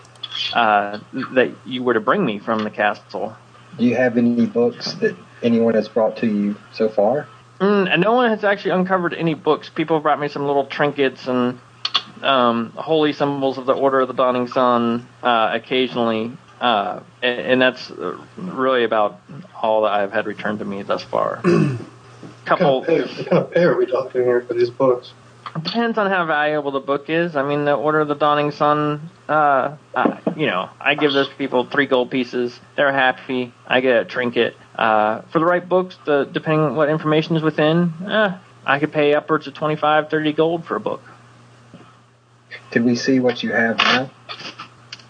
uh, 0.54 1.00
that 1.34 1.52
you 1.66 1.84
were 1.84 1.94
to 1.94 2.00
bring 2.00 2.26
me 2.26 2.40
from 2.40 2.64
the 2.64 2.70
castle. 2.70 3.36
Do 3.78 3.86
you 3.86 3.96
have 3.96 4.18
any 4.18 4.46
books 4.46 4.94
that 4.96 5.16
anyone 5.44 5.76
has 5.76 5.88
brought 5.88 6.18
to 6.18 6.28
you 6.28 6.56
so 6.74 6.90
far? 6.90 7.28
Mm, 7.60 7.92
and 7.92 8.02
no 8.02 8.14
one 8.14 8.30
has 8.30 8.44
actually 8.44 8.72
uncovered 8.72 9.14
any 9.14 9.34
books. 9.34 9.70
People 9.70 9.98
have 9.98 10.04
brought 10.04 10.20
me 10.20 10.28
some 10.28 10.46
little 10.46 10.66
trinkets 10.66 11.28
and 11.28 11.60
um, 12.22 12.72
holy 12.76 13.14
symbols 13.14 13.58
of 13.58 13.66
the 13.66 13.74
Order 13.74 14.02
of 14.02 14.08
the 14.08 14.14
Dawning 14.14 14.48
Sun 14.48 15.08
uh, 15.24 15.52
occasionally. 15.54 16.32
Uh, 16.60 17.02
and, 17.22 17.40
and 17.40 17.62
that's 17.62 17.92
really 18.38 18.84
about 18.84 19.20
all 19.62 19.84
that 19.84 19.92
I've 19.92 20.12
had 20.12 20.26
returned 20.26 20.60
to 20.60 20.66
me 20.66 20.84
thus 20.84 21.04
far. 21.04 21.42
Couple 22.46 22.80
What 22.80 22.88
kind, 22.88 23.02
of 23.02 23.08
pay, 23.08 23.18
what 23.18 23.30
kind 23.30 23.44
of 23.44 23.52
pay 23.52 23.64
are 23.64 23.78
we 23.78 23.86
talking 23.86 24.24
here 24.24 24.42
for 24.42 24.54
these 24.54 24.70
books? 24.70 25.14
depends 25.64 25.98
on 25.98 26.10
how 26.10 26.26
valuable 26.26 26.72
the 26.72 26.80
book 26.80 27.10
is. 27.10 27.36
I 27.36 27.44
mean, 27.44 27.66
the 27.66 27.74
Order 27.74 28.02
of 28.02 28.08
the 28.08 28.16
Dawning 28.16 28.52
Sun. 28.52 29.10
Uh, 29.28 29.78
uh, 29.94 30.18
you 30.36 30.46
know, 30.46 30.70
I 30.80 30.96
give 30.96 31.14
those 31.14 31.30
people 31.30 31.66
three 31.66 31.86
gold 31.86 32.12
pieces. 32.12 32.58
They're 32.76 32.92
happy. 32.92 33.54
I 33.66 33.82
get 33.82 34.02
a 34.02 34.06
trinket. 34.06 34.56
Uh, 34.76 35.22
for 35.34 35.40
the 35.40 35.46
right 35.46 35.68
books, 35.68 35.98
the 36.06 36.26
depending 36.26 36.62
on 36.62 36.76
what 36.76 36.90
information 36.90 37.36
is 37.36 37.44
within, 37.44 37.94
eh, 38.08 38.38
I 38.66 38.80
could 38.80 38.92
pay 38.92 39.14
upwards 39.14 39.48
of 39.48 39.54
25, 39.54 40.10
30 40.10 40.34
gold 40.34 40.66
for 40.66 40.76
a 40.76 40.80
book. 40.80 41.02
Could 42.72 42.86
we 42.86 42.96
see 42.96 43.20
what 43.20 43.44
you 43.44 43.52
have 43.52 43.78
now? 43.78 44.12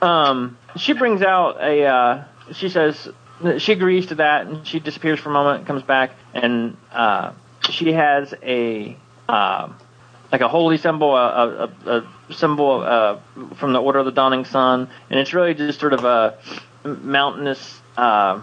Um, 0.02 0.58
she 0.78 0.94
brings 0.94 1.22
out 1.22 1.62
a. 1.62 1.84
Uh, 1.86 2.24
she 2.54 2.70
says 2.70 3.10
she 3.60 3.74
agrees 3.74 4.08
to 4.08 4.16
that, 4.16 4.48
and 4.48 4.66
she 4.68 4.80
disappears 4.80 5.20
for 5.20 5.30
a 5.30 5.34
moment, 5.34 5.68
comes 5.68 5.84
back, 5.84 6.12
and 6.34 6.78
uh, 6.92 7.34
she 7.70 7.94
has 7.94 8.34
a 8.42 8.98
uh, 9.30 9.70
like 10.32 10.42
a 10.42 10.48
holy 10.48 10.78
symbol, 10.78 11.16
a, 11.16 11.70
a, 11.86 11.98
a 11.98 12.34
symbol 12.34 12.82
uh, 12.82 13.20
from 13.56 13.74
the 13.74 13.82
Order 13.82 14.00
of 14.00 14.06
the 14.06 14.12
Dawning 14.12 14.46
Sun, 14.46 14.90
and 15.10 15.20
it's 15.20 15.34
really 15.34 15.54
just 15.54 15.80
sort 15.80 15.94
of 15.94 16.04
a 16.04 16.38
mountainous 16.84 17.82
uh, 17.96 18.42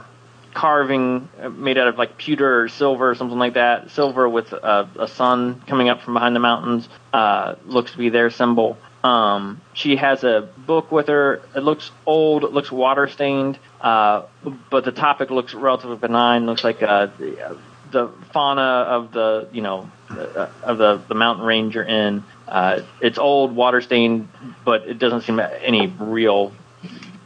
carving 0.55 1.29
made 1.53 1.77
out 1.77 1.89
of 1.89 1.99
like 1.99 2.17
pewter 2.17 2.63
or 2.63 2.69
silver 2.69 3.11
or 3.11 3.15
something 3.15 3.39
like 3.39 3.55
that. 3.55 3.91
Silver 3.91 4.29
with 4.29 4.53
a, 4.53 4.89
a 4.99 5.09
sun 5.09 5.63
coming 5.67 5.89
up 5.89 6.03
from 6.03 6.15
behind 6.15 6.35
the 6.35 6.41
mountains 6.41 6.89
uh, 7.13 7.57
looks 7.67 7.93
to 7.93 7.99
be 7.99 8.09
their 8.09 8.31
symbol. 8.31 8.79
Um, 9.05 9.61
she 9.75 9.97
has 9.97 10.25
a 10.25 10.49
book 10.67 10.91
with 10.91 11.09
her. 11.09 11.43
It 11.55 11.61
looks 11.61 11.91
old. 12.07 12.43
It 12.43 12.53
looks 12.53 12.73
water 12.73 13.07
stained, 13.07 13.59
uh, 13.81 14.23
but 14.71 14.85
the 14.87 14.93
topic 14.93 15.31
looks 15.31 15.53
relatively 15.53 15.97
benign. 15.99 16.47
Looks 16.47 16.65
like 16.65 16.83
uh, 16.83 17.09
the, 17.19 17.59
the 17.93 18.09
fauna 18.33 18.63
of 18.63 19.13
the 19.13 19.49
you 19.53 19.61
know 19.61 19.91
uh, 20.11 20.49
of 20.63 20.79
the 20.79 21.03
the 21.07 21.15
mountain 21.15 21.45
range 21.45 21.75
you're 21.75 21.85
in. 21.85 22.25
Uh, 22.49 22.81
it's 23.03 23.19
old, 23.19 23.55
water 23.55 23.83
stained, 23.83 24.29
but 24.65 24.89
it 24.89 24.99
doesn't 24.99 25.21
seem 25.23 25.39
any 25.39 25.87
real 25.87 26.53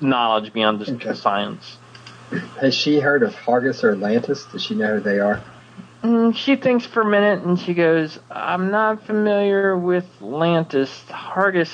knowledge 0.01 0.53
beyond 0.53 0.81
just 0.81 0.91
Okay. 0.93 1.14
science. 1.14 1.79
Has 2.61 2.74
she 2.74 2.99
heard 3.01 3.22
of 3.22 3.35
Hargus 3.35 3.85
or 3.85 3.93
Atlantis? 3.93 4.45
Does 4.47 4.62
she 4.64 4.74
know 4.74 4.97
who 4.97 5.01
they 5.01 5.20
are? 5.20 5.43
Mm, 6.03 6.36
she 6.36 6.55
thinks 6.57 6.86
for 6.86 7.03
a 7.03 7.05
minute 7.05 7.42
and 7.42 7.59
she 7.59 7.74
goes, 7.74 8.18
I'm 8.30 8.70
not 8.70 9.05
familiar 9.05 9.76
with 9.76 10.07
Lantis. 10.20 10.88
Hargus, 11.07 11.72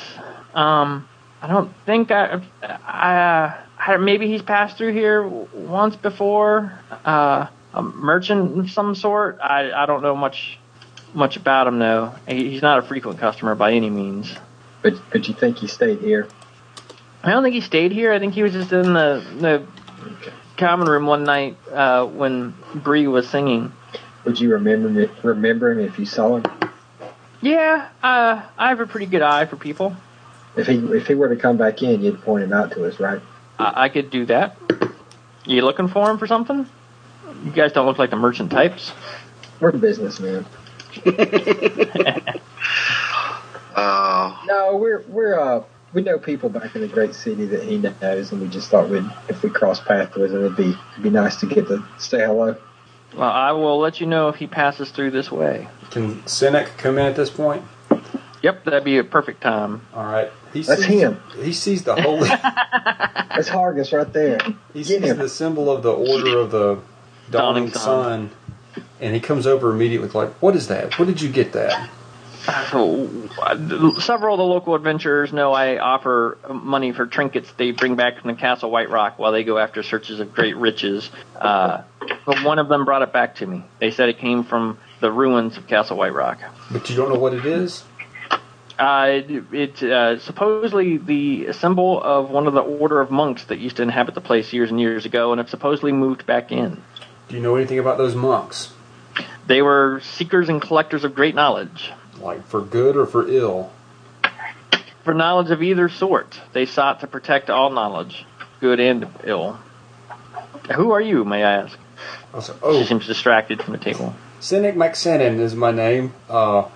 um, 0.56 1.06
I 1.42 1.46
don't 1.46 1.70
think 1.84 2.10
I, 2.10 2.42
I, 2.62 3.58
I, 3.78 3.96
maybe 3.98 4.26
he's 4.28 4.40
passed 4.40 4.78
through 4.78 4.94
here 4.94 5.26
once 5.26 5.94
before, 5.96 6.72
uh, 7.04 7.48
a 7.74 7.82
merchant 7.82 8.58
of 8.58 8.70
some 8.70 8.94
sort. 8.94 9.38
I, 9.42 9.72
I 9.72 9.84
don't 9.84 10.02
know 10.02 10.16
much, 10.16 10.58
much 11.12 11.36
about 11.36 11.66
him 11.66 11.78
though. 11.78 12.14
He's 12.26 12.62
not 12.62 12.78
a 12.78 12.82
frequent 12.82 13.18
customer 13.18 13.54
by 13.54 13.72
any 13.72 13.90
means. 13.90 14.34
But 14.80 14.94
but 15.10 15.28
you 15.28 15.34
think 15.34 15.58
he 15.58 15.66
stayed 15.66 16.00
here? 16.00 16.28
I 17.22 17.30
don't 17.30 17.42
think 17.42 17.54
he 17.54 17.60
stayed 17.60 17.92
here. 17.92 18.12
I 18.12 18.18
think 18.18 18.34
he 18.34 18.42
was 18.42 18.52
just 18.52 18.72
in 18.72 18.92
the, 18.94 19.24
the 19.38 19.66
common 20.56 20.88
room 20.88 21.06
one 21.06 21.24
night, 21.24 21.56
uh, 21.70 22.06
when 22.06 22.54
Bree 22.74 23.06
was 23.06 23.28
singing. 23.28 23.72
Would 24.24 24.40
you 24.40 24.52
remember 24.52 24.88
him, 24.88 25.10
remember 25.22 25.70
him 25.72 25.80
if 25.80 25.98
you 25.98 26.06
saw 26.06 26.36
him? 26.36 26.44
Yeah, 27.42 27.88
uh, 28.02 28.42
I 28.56 28.68
have 28.70 28.80
a 28.80 28.86
pretty 28.86 29.06
good 29.06 29.22
eye 29.22 29.44
for 29.44 29.56
people. 29.56 29.94
If 30.56 30.66
he 30.66 30.76
if 30.76 31.06
he 31.08 31.14
were 31.14 31.28
to 31.28 31.36
come 31.36 31.56
back 31.56 31.82
in, 31.82 32.02
you'd 32.02 32.22
point 32.22 32.44
him 32.44 32.52
out 32.52 32.72
to 32.72 32.86
us, 32.86 32.98
right? 33.00 33.20
I, 33.58 33.84
I 33.84 33.88
could 33.88 34.10
do 34.10 34.24
that. 34.26 34.56
You 35.44 35.62
looking 35.62 35.88
for 35.88 36.10
him 36.10 36.16
for 36.18 36.26
something? 36.26 36.66
You 37.44 37.50
guys 37.50 37.72
don't 37.72 37.86
look 37.86 37.98
like 37.98 38.10
the 38.10 38.16
merchant 38.16 38.50
types. 38.50 38.92
We're 39.60 39.72
businessmen. 39.72 40.46
Uh, 43.76 44.36
No, 44.46 44.76
we're 44.76 45.02
we're 45.08 45.38
uh 45.38 45.64
we 45.92 46.02
know 46.02 46.16
people 46.18 46.48
back 46.48 46.76
in 46.76 46.80
the 46.80 46.86
great 46.88 47.12
city 47.14 47.44
that 47.46 47.64
he 47.64 47.76
knows, 47.78 48.30
and 48.30 48.40
we 48.40 48.46
just 48.48 48.70
thought 48.70 48.88
we'd 48.88 49.04
if 49.28 49.42
we 49.42 49.50
cross 49.50 49.80
paths 49.80 50.14
with 50.16 50.32
him, 50.32 50.44
it'd 50.44 50.56
be 50.56 50.76
it'd 50.92 51.02
be 51.02 51.10
nice 51.10 51.36
to 51.40 51.46
get 51.46 51.66
to 51.66 51.84
say 51.98 52.20
hello. 52.20 52.56
Well, 53.16 53.30
I 53.30 53.52
will 53.52 53.78
let 53.78 54.00
you 54.00 54.06
know 54.06 54.28
if 54.28 54.36
he 54.36 54.46
passes 54.46 54.90
through 54.90 55.12
this 55.12 55.30
way. 55.30 55.68
Can 55.90 56.26
Cynic 56.26 56.76
come 56.76 56.98
in 56.98 57.06
at 57.06 57.16
this 57.16 57.30
point? 57.30 57.62
Yep, 58.42 58.64
that'd 58.64 58.84
be 58.84 58.98
a 58.98 59.04
perfect 59.04 59.40
time. 59.42 59.86
All 59.94 60.04
right. 60.04 60.30
He 60.52 60.62
That's 60.62 60.82
sees, 60.84 61.00
him. 61.00 61.20
He 61.40 61.52
sees 61.52 61.84
the 61.84 61.94
holy. 62.00 62.28
That's 62.28 63.48
Hargus 63.48 63.96
right 63.96 64.12
there. 64.12 64.38
he 64.72 64.80
Get 64.80 64.86
sees 64.86 65.02
him. 65.02 65.18
the 65.18 65.28
symbol 65.28 65.70
of 65.70 65.82
the 65.82 65.92
Order 65.92 66.38
of 66.40 66.50
the 66.50 66.74
Dawning 67.30 67.68
Dawning 67.68 67.70
Sun. 67.72 68.30
Sun, 68.74 68.84
and 69.00 69.14
he 69.14 69.20
comes 69.20 69.46
over 69.46 69.70
immediately. 69.70 70.08
Like, 70.08 70.30
what 70.42 70.54
is 70.56 70.68
that? 70.68 70.98
What 70.98 71.06
did 71.06 71.22
you 71.22 71.30
get 71.30 71.52
that? 71.52 71.88
So, 72.70 73.10
uh, 73.40 74.00
several 74.00 74.34
of 74.34 74.38
the 74.38 74.44
local 74.44 74.74
adventurers 74.74 75.32
know 75.32 75.52
I 75.52 75.78
offer 75.78 76.38
money 76.50 76.92
for 76.92 77.06
trinkets 77.06 77.50
they 77.56 77.70
bring 77.70 77.96
back 77.96 78.20
from 78.20 78.30
the 78.30 78.36
Castle 78.36 78.70
White 78.70 78.90
Rock 78.90 79.18
while 79.18 79.32
they 79.32 79.44
go 79.44 79.56
after 79.56 79.82
searches 79.82 80.20
of 80.20 80.34
great 80.34 80.56
riches. 80.56 81.08
Uh, 81.40 81.82
but 82.26 82.44
one 82.44 82.58
of 82.58 82.68
them 82.68 82.84
brought 82.84 83.02
it 83.02 83.12
back 83.12 83.36
to 83.36 83.46
me. 83.46 83.64
They 83.80 83.90
said 83.90 84.10
it 84.10 84.18
came 84.18 84.44
from 84.44 84.78
the 85.00 85.10
ruins 85.10 85.56
of 85.56 85.66
Castle 85.66 85.96
White 85.96 86.12
Rock. 86.12 86.38
But 86.70 86.90
you 86.90 86.96
don't 86.96 87.08
know 87.08 87.18
what 87.18 87.32
it 87.32 87.46
is. 87.46 87.82
Uh, 88.78 89.06
it, 89.08 89.44
it 89.52 89.82
uh, 89.82 90.18
supposedly 90.18 90.98
the 90.98 91.52
symbol 91.52 92.02
of 92.02 92.28
one 92.30 92.46
of 92.46 92.54
the 92.54 92.60
order 92.60 93.00
of 93.00 93.10
monks 93.10 93.44
that 93.44 93.58
used 93.58 93.76
to 93.76 93.82
inhabit 93.82 94.14
the 94.14 94.20
place 94.20 94.52
years 94.52 94.70
and 94.70 94.80
years 94.80 95.06
ago, 95.06 95.32
and 95.32 95.38
have 95.38 95.48
supposedly 95.48 95.92
moved 95.92 96.26
back 96.26 96.52
in. 96.52 96.82
Do 97.28 97.36
you 97.36 97.40
know 97.42 97.54
anything 97.54 97.78
about 97.78 97.96
those 97.96 98.14
monks? 98.14 98.72
They 99.46 99.62
were 99.62 100.00
seekers 100.02 100.48
and 100.48 100.60
collectors 100.60 101.04
of 101.04 101.14
great 101.14 101.34
knowledge. 101.34 101.92
Like 102.24 102.46
for 102.46 102.62
good 102.62 102.96
or 102.96 103.04
for 103.06 103.28
ill? 103.28 103.70
For 105.04 105.12
knowledge 105.12 105.50
of 105.50 105.62
either 105.62 105.90
sort, 105.90 106.40
they 106.54 106.64
sought 106.64 107.00
to 107.00 107.06
protect 107.06 107.50
all 107.50 107.68
knowledge, 107.68 108.24
good 108.60 108.80
and 108.80 109.06
ill. 109.24 109.58
Who 110.74 110.92
are 110.92 111.00
you, 111.02 111.26
may 111.26 111.44
I 111.44 111.52
ask? 111.64 111.78
I 112.32 112.36
was 112.36 112.48
like, 112.48 112.58
She 112.58 112.64
oh, 112.64 112.82
seems 112.84 113.06
distracted 113.06 113.62
from 113.62 113.72
the 113.72 113.78
table. 113.78 114.14
Cynic 114.40 114.74
McSinnon 114.74 115.38
is 115.38 115.54
my 115.54 115.70
name. 115.70 116.14
Uh, 116.28 116.68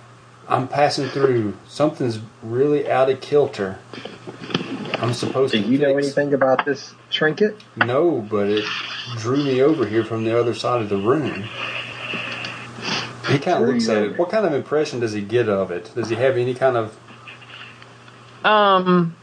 I'm 0.47 0.67
passing 0.67 1.07
through. 1.07 1.57
Something's 1.67 2.19
really 2.43 2.89
out 2.89 3.09
of 3.09 3.19
kilter. 3.19 3.79
I'm 4.99 5.13
supposed 5.13 5.53
Do 5.53 5.61
to. 5.63 5.67
you 5.67 5.79
know 5.79 5.97
anything 5.97 6.33
about 6.35 6.65
this 6.65 6.93
trinket? 7.09 7.59
No, 7.75 8.21
but 8.21 8.47
it 8.49 8.65
drew 9.17 9.43
me 9.43 9.63
over 9.63 9.87
here 9.87 10.03
from 10.03 10.23
the 10.25 10.39
other 10.39 10.53
side 10.53 10.81
of 10.81 10.89
the 10.89 10.97
room. 10.97 11.47
He 13.27 13.39
kind 13.39 13.63
of 13.63 13.69
looks 13.69 13.89
at 13.89 14.03
it. 14.03 14.17
What 14.19 14.29
kind 14.29 14.45
of 14.45 14.53
impression 14.53 14.99
does 14.99 15.13
he 15.13 15.21
get 15.21 15.49
of 15.49 15.71
it? 15.71 15.91
Does 15.95 16.09
he 16.09 16.15
have 16.15 16.37
any 16.37 16.53
kind 16.53 16.77
of? 16.77 16.97
Um, 18.43 19.15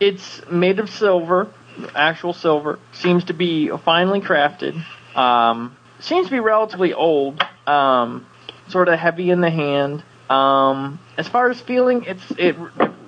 it's 0.00 0.42
made 0.50 0.78
of 0.78 0.90
silver, 0.90 1.48
actual 1.94 2.32
silver. 2.32 2.78
Seems 2.92 3.24
to 3.24 3.32
be 3.32 3.68
finely 3.84 4.20
crafted. 4.20 4.84
Um, 5.16 5.76
seems 6.00 6.26
to 6.26 6.30
be 6.30 6.40
relatively 6.40 6.92
old. 6.92 7.44
Um, 7.66 8.26
sort 8.68 8.88
of 8.88 8.98
heavy 8.98 9.30
in 9.30 9.40
the 9.40 9.50
hand. 9.50 10.02
Um, 10.28 10.98
as 11.16 11.28
far 11.28 11.50
as 11.50 11.60
feeling, 11.60 12.04
it's 12.04 12.22
it. 12.38 12.56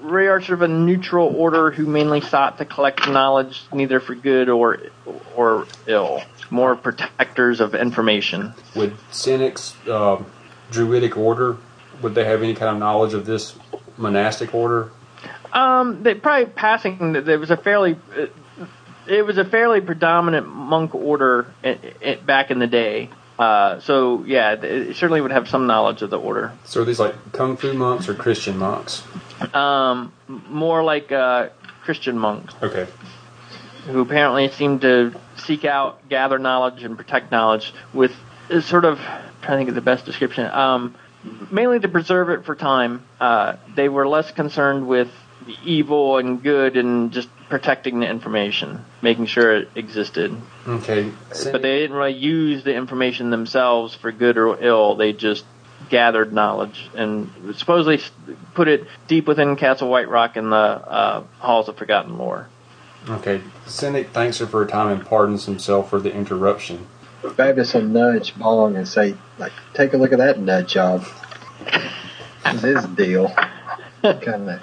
They 0.05 0.27
are 0.27 0.41
sort 0.43 0.59
of 0.59 0.63
a 0.63 0.69
neutral 0.69 1.35
order 1.35 1.71
who 1.71 1.87
mainly 1.87 2.21
sought 2.21 2.59
to 2.59 2.67
collect 2.67 3.09
knowledge, 3.09 3.63
neither 3.73 4.01
for 4.01 4.15
good 4.15 4.49
or 4.49 4.79
or 5.35 5.67
ill. 5.87 6.23
More 6.55 6.77
protectors 6.77 7.61
of 7.61 7.75
information. 7.75 8.55
Would 8.77 8.97
Cynic's 9.11 9.75
uh, 9.89 10.23
druidic 10.71 11.17
order? 11.17 11.57
Would 12.01 12.15
they 12.15 12.25
have 12.25 12.45
any 12.45 12.55
kind 12.55 12.71
of 12.71 12.79
knowledge 12.79 13.13
of 13.13 13.27
this 13.27 13.57
monastic 13.97 14.55
order? 14.55 14.93
Um, 15.53 16.05
they 16.05 16.15
probably 16.15 16.47
passing. 16.47 17.13
There 17.25 17.41
was 17.41 17.51
a 17.51 17.57
fairly, 17.57 17.97
it 19.09 19.27
was 19.27 19.37
a 19.37 19.45
fairly 19.45 19.81
predominant 19.81 20.47
monk 20.47 20.95
order 20.95 21.53
back 22.25 22.53
in 22.53 22.61
the 22.61 22.69
day. 22.69 23.11
Uh, 23.37 23.81
so 23.81 24.23
yeah, 24.25 24.53
it 24.53 24.95
certainly 24.95 25.21
would 25.21 25.33
have 25.33 25.49
some 25.49 25.67
knowledge 25.67 26.03
of 26.03 26.11
the 26.11 26.19
order. 26.21 26.53
So 26.67 26.83
are 26.83 26.85
these 26.85 27.01
like 27.01 27.33
kung 27.33 27.57
fu 27.57 27.73
monks 27.75 28.09
or 28.09 28.15
Christian 28.15 28.59
monks? 28.59 29.03
Um, 29.53 30.13
more 30.29 30.85
like 30.85 31.11
uh, 31.11 31.49
Christian 31.83 32.17
monks 32.17 32.55
Okay. 32.63 32.87
who 33.87 34.03
apparently 34.03 34.49
seem 34.53 34.79
to 34.81 35.13
seek 35.47 35.65
out, 35.65 36.09
gather 36.09 36.39
knowledge, 36.39 36.83
and 36.83 36.97
protect 36.97 37.31
knowledge 37.31 37.73
with 37.93 38.13
sort 38.63 38.85
of 38.85 38.99
trying 39.43 39.53
to 39.53 39.57
think 39.57 39.69
of 39.69 39.75
the 39.75 39.81
best 39.81 40.05
description. 40.05 40.47
Um, 40.47 40.95
mainly 41.51 41.81
to 41.81 41.89
preserve 41.89 42.31
it 42.31 42.45
for 42.45 42.55
time. 42.55 43.05
Uh, 43.21 43.57
they 43.75 43.89
were 43.89 44.07
less 44.07 44.31
concerned 44.31 44.87
with 44.87 45.09
evil 45.65 46.19
and 46.19 46.43
good 46.43 46.77
and 46.77 47.13
just 47.13 47.29
protecting 47.49 48.01
the 48.01 48.09
information, 48.09 48.85
making 49.03 49.27
sure 49.27 49.57
it 49.57 49.69
existed. 49.75 50.35
Okay. 50.67 51.11
But 51.29 51.63
they 51.63 51.81
didn't 51.81 51.97
really 51.97 52.15
use 52.15 52.65
the 52.65 52.75
information 52.75 53.31
themselves 53.31 53.95
for 53.95 54.11
good 54.13 54.39
or 54.39 54.63
ill. 54.63 54.97
They 54.97 55.13
just 55.13 55.45
gathered 55.91 56.33
knowledge 56.33 56.89
and 56.95 57.31
supposedly 57.57 58.01
put 58.55 58.69
it 58.69 58.87
deep 59.07 59.27
within 59.27 59.57
Castle 59.57 59.89
White 59.89 60.09
Rock 60.09 60.37
in 60.37 60.49
the 60.49 60.57
uh, 60.57 61.25
halls 61.39 61.69
of 61.69 61.77
Forgotten 61.77 62.17
Lore. 62.17 62.49
Okay. 63.09 63.41
Cynic 63.67 64.11
thanks 64.11 64.39
her 64.39 64.47
for 64.47 64.65
her 64.65 64.71
time 64.71 64.89
and 64.89 65.07
pardons 65.07 65.47
himself 65.47 65.91
for 65.91 66.01
the 66.01 66.13
interruption. 66.13 66.87
Babis 67.23 67.75
will 67.75 67.83
nudge 67.83 68.37
Bong 68.39 68.77
and 68.77 68.87
say, 68.87 69.15
like, 69.39 69.53
take 69.73 69.95
a 69.95 69.97
look 69.97 70.13
at 70.13 70.19
that 70.19 70.39
nut 70.39 70.69
job. 70.69 71.07
This 72.45 72.63
is 72.63 72.63
his 72.63 72.85
deal. 72.87 73.35
kind 74.03 74.51
of. 74.51 74.63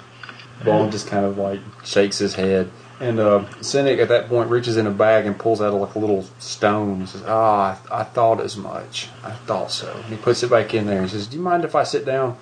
Bong 0.64 0.90
just 0.90 1.08
kind 1.08 1.24
of 1.24 1.38
like 1.38 1.60
shakes 1.84 2.18
his 2.18 2.34
head. 2.34 2.70
And 3.00 3.18
uh, 3.18 3.44
Cynic 3.60 3.98
at 3.98 4.08
that 4.10 4.28
point 4.28 4.48
reaches 4.48 4.76
in 4.76 4.86
a 4.86 4.90
bag 4.92 5.26
and 5.26 5.36
pulls 5.36 5.60
out 5.60 5.74
like 5.74 5.96
a 5.96 5.98
little 5.98 6.24
stone 6.38 7.00
and 7.00 7.08
says, 7.08 7.24
Ah, 7.26 7.80
I, 7.90 8.02
I 8.02 8.04
thought 8.04 8.40
as 8.40 8.56
much. 8.56 9.08
I 9.24 9.32
thought 9.32 9.72
so. 9.72 9.92
And 9.92 10.04
he 10.04 10.16
puts 10.16 10.44
it 10.44 10.50
back 10.50 10.72
in 10.72 10.86
there 10.86 11.00
and 11.00 11.10
says, 11.10 11.26
Do 11.26 11.36
you 11.36 11.42
mind 11.42 11.64
if 11.64 11.74
I 11.74 11.82
sit 11.82 12.04
down? 12.04 12.38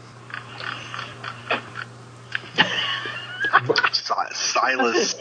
Silas 4.60 5.14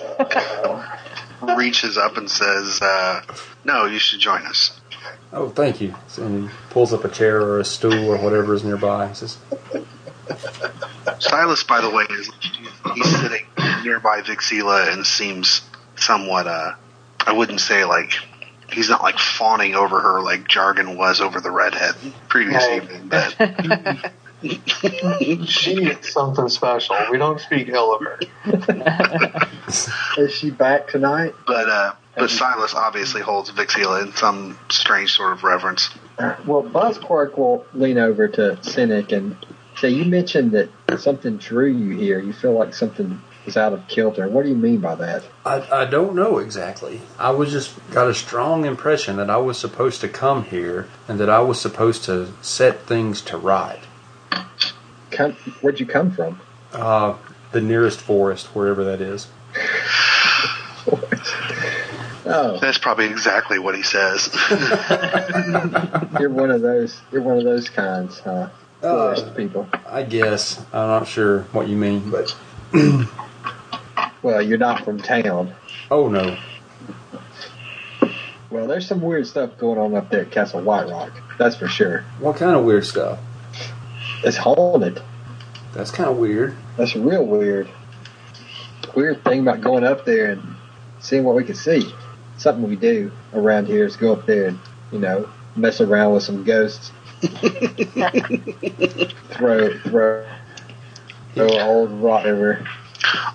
reaches 1.55 1.97
up 1.97 2.17
and 2.17 2.29
says, 2.29 2.81
uh, 2.81 3.21
"No, 3.63 3.85
you 3.85 3.99
should 3.99 4.19
join 4.19 4.45
us." 4.45 4.79
Oh, 5.31 5.49
thank 5.49 5.79
you. 5.79 5.93
And 6.17 6.49
he 6.49 6.55
pulls 6.71 6.91
up 6.91 7.05
a 7.05 7.09
chair 7.09 7.41
or 7.41 7.59
a 7.59 7.65
stool 7.65 8.09
or 8.09 8.17
whatever 8.17 8.53
is 8.53 8.63
nearby. 8.63 9.07
He 9.09 9.13
says, 9.13 9.37
Silas, 11.19 11.63
by 11.63 11.81
the 11.81 11.89
way, 11.89 12.05
is 12.09 12.31
he's 12.95 13.19
sitting 13.19 13.45
nearby 13.83 14.21
Vixila 14.21 14.91
and 14.91 15.05
seems 15.05 15.61
somewhat. 15.95 16.47
Uh, 16.47 16.73
I 17.25 17.33
wouldn't 17.33 17.61
say 17.61 17.85
like 17.85 18.13
he's 18.71 18.89
not 18.89 19.01
like 19.03 19.19
fawning 19.19 19.75
over 19.75 19.99
her 19.99 20.21
like 20.21 20.47
Jargon 20.47 20.97
was 20.97 21.21
over 21.21 21.39
the 21.41 21.51
redhead 21.51 21.93
previous 22.27 22.65
No. 22.65 22.75
evening, 22.75 23.07
but 23.07 23.35
She 25.45 25.83
is 25.83 26.13
something 26.13 26.49
special. 26.49 26.95
We 27.11 27.17
don't 27.17 27.39
speak 27.39 27.67
ill 27.69 27.95
of 27.95 28.01
her. 28.01 29.47
Is 30.17 30.33
she 30.33 30.49
back 30.49 30.87
tonight? 30.87 31.35
but 31.45 31.69
uh, 31.69 31.93
but 32.15 32.29
Silas 32.29 32.73
obviously 32.73 33.21
holds 33.21 33.51
Vixila 33.51 34.05
in 34.05 34.13
some 34.13 34.57
strange 34.69 35.13
sort 35.13 35.33
of 35.33 35.43
reverence. 35.43 35.89
Well, 36.45 36.63
Buzzquirk 36.63 37.37
will 37.37 37.65
lean 37.73 37.97
over 37.97 38.27
to 38.27 38.61
Cynic 38.63 39.11
and 39.11 39.37
say, 39.77 39.89
You 39.89 40.05
mentioned 40.05 40.51
that 40.51 40.69
something 40.99 41.37
drew 41.37 41.67
you 41.67 41.97
here. 41.97 42.19
You 42.19 42.33
feel 42.33 42.53
like 42.53 42.73
something 42.73 43.21
is 43.45 43.55
out 43.55 43.73
of 43.73 43.87
kilter. 43.87 44.27
What 44.27 44.43
do 44.43 44.49
you 44.49 44.55
mean 44.55 44.79
by 44.79 44.95
that? 44.95 45.23
I, 45.45 45.83
I 45.83 45.85
don't 45.85 46.13
know 46.13 46.39
exactly. 46.39 47.01
I 47.17 47.31
was 47.31 47.51
just 47.51 47.73
got 47.91 48.09
a 48.09 48.13
strong 48.13 48.65
impression 48.65 49.15
that 49.17 49.29
I 49.29 49.37
was 49.37 49.57
supposed 49.57 50.01
to 50.01 50.09
come 50.09 50.43
here 50.43 50.87
and 51.07 51.19
that 51.19 51.29
I 51.29 51.39
was 51.39 51.59
supposed 51.59 52.03
to 52.05 52.33
set 52.41 52.81
things 52.81 53.21
to 53.23 53.37
right. 53.37 53.79
Come, 55.11 55.33
where'd 55.61 55.79
you 55.79 55.85
come 55.85 56.11
from? 56.11 56.39
Uh, 56.73 57.15
the 57.51 57.61
nearest 57.61 57.99
forest, 58.01 58.47
wherever 58.55 58.83
that 58.85 59.01
is. 59.01 59.27
Oh, 62.31 62.59
That's 62.59 62.77
probably 62.77 63.05
exactly 63.07 63.57
what 63.57 63.75
he 63.75 63.81
says. 63.81 64.29
you're 66.19 66.29
one 66.29 66.51
of 66.51 66.61
those. 66.61 67.01
You're 67.11 67.23
one 67.23 67.39
of 67.39 67.43
those 67.43 67.69
kinds, 67.69 68.19
huh? 68.19 68.49
Forest 68.81 69.25
Uh, 69.25 69.31
people. 69.33 69.67
I 69.87 70.03
guess. 70.03 70.59
I'm 70.71 70.87
not 70.89 71.07
sure 71.07 71.41
what 71.53 71.67
you 71.67 71.75
mean, 71.75 72.11
but 72.11 72.35
Well, 74.21 74.41
you're 74.43 74.59
not 74.59 74.85
from 74.85 75.01
town. 75.01 75.53
oh 75.89 76.07
no. 76.07 76.37
Well, 78.51 78.67
there's 78.67 78.87
some 78.87 79.01
weird 79.01 79.25
stuff 79.25 79.57
going 79.57 79.79
on 79.79 79.95
up 79.95 80.09
there 80.11 80.21
at 80.21 80.29
Castle 80.31 80.61
White 80.61 80.87
Rock. 80.89 81.11
That's 81.39 81.55
for 81.55 81.67
sure. 81.67 82.03
What 82.19 82.35
kind 82.37 82.55
of 82.55 82.63
weird 82.63 82.85
stuff? 82.85 83.17
It's 84.23 84.37
haunted. 84.37 85.01
That's 85.73 85.91
kind 85.91 86.09
of 86.09 86.17
weird. 86.17 86.55
That's 86.77 86.95
real 86.95 87.25
weird. 87.25 87.69
Weird 88.95 89.23
thing 89.23 89.41
about 89.41 89.61
going 89.61 89.83
up 89.83 90.05
there 90.05 90.31
and 90.31 90.55
seeing 90.99 91.23
what 91.23 91.35
we 91.35 91.43
can 91.43 91.55
see. 91.55 91.93
Something 92.37 92.67
we 92.67 92.75
do 92.75 93.11
around 93.33 93.67
here 93.67 93.85
is 93.85 93.95
go 93.95 94.13
up 94.13 94.25
there 94.25 94.47
and, 94.47 94.59
you 94.91 94.99
know, 94.99 95.29
mess 95.55 95.79
around 95.81 96.13
with 96.13 96.23
some 96.23 96.43
ghosts. 96.43 96.91
throw, 99.31 99.77
throw, 99.79 100.25
throw 101.33 101.47
an 101.47 101.61
old 101.61 101.91
rot 101.91 102.25
over. 102.25 102.65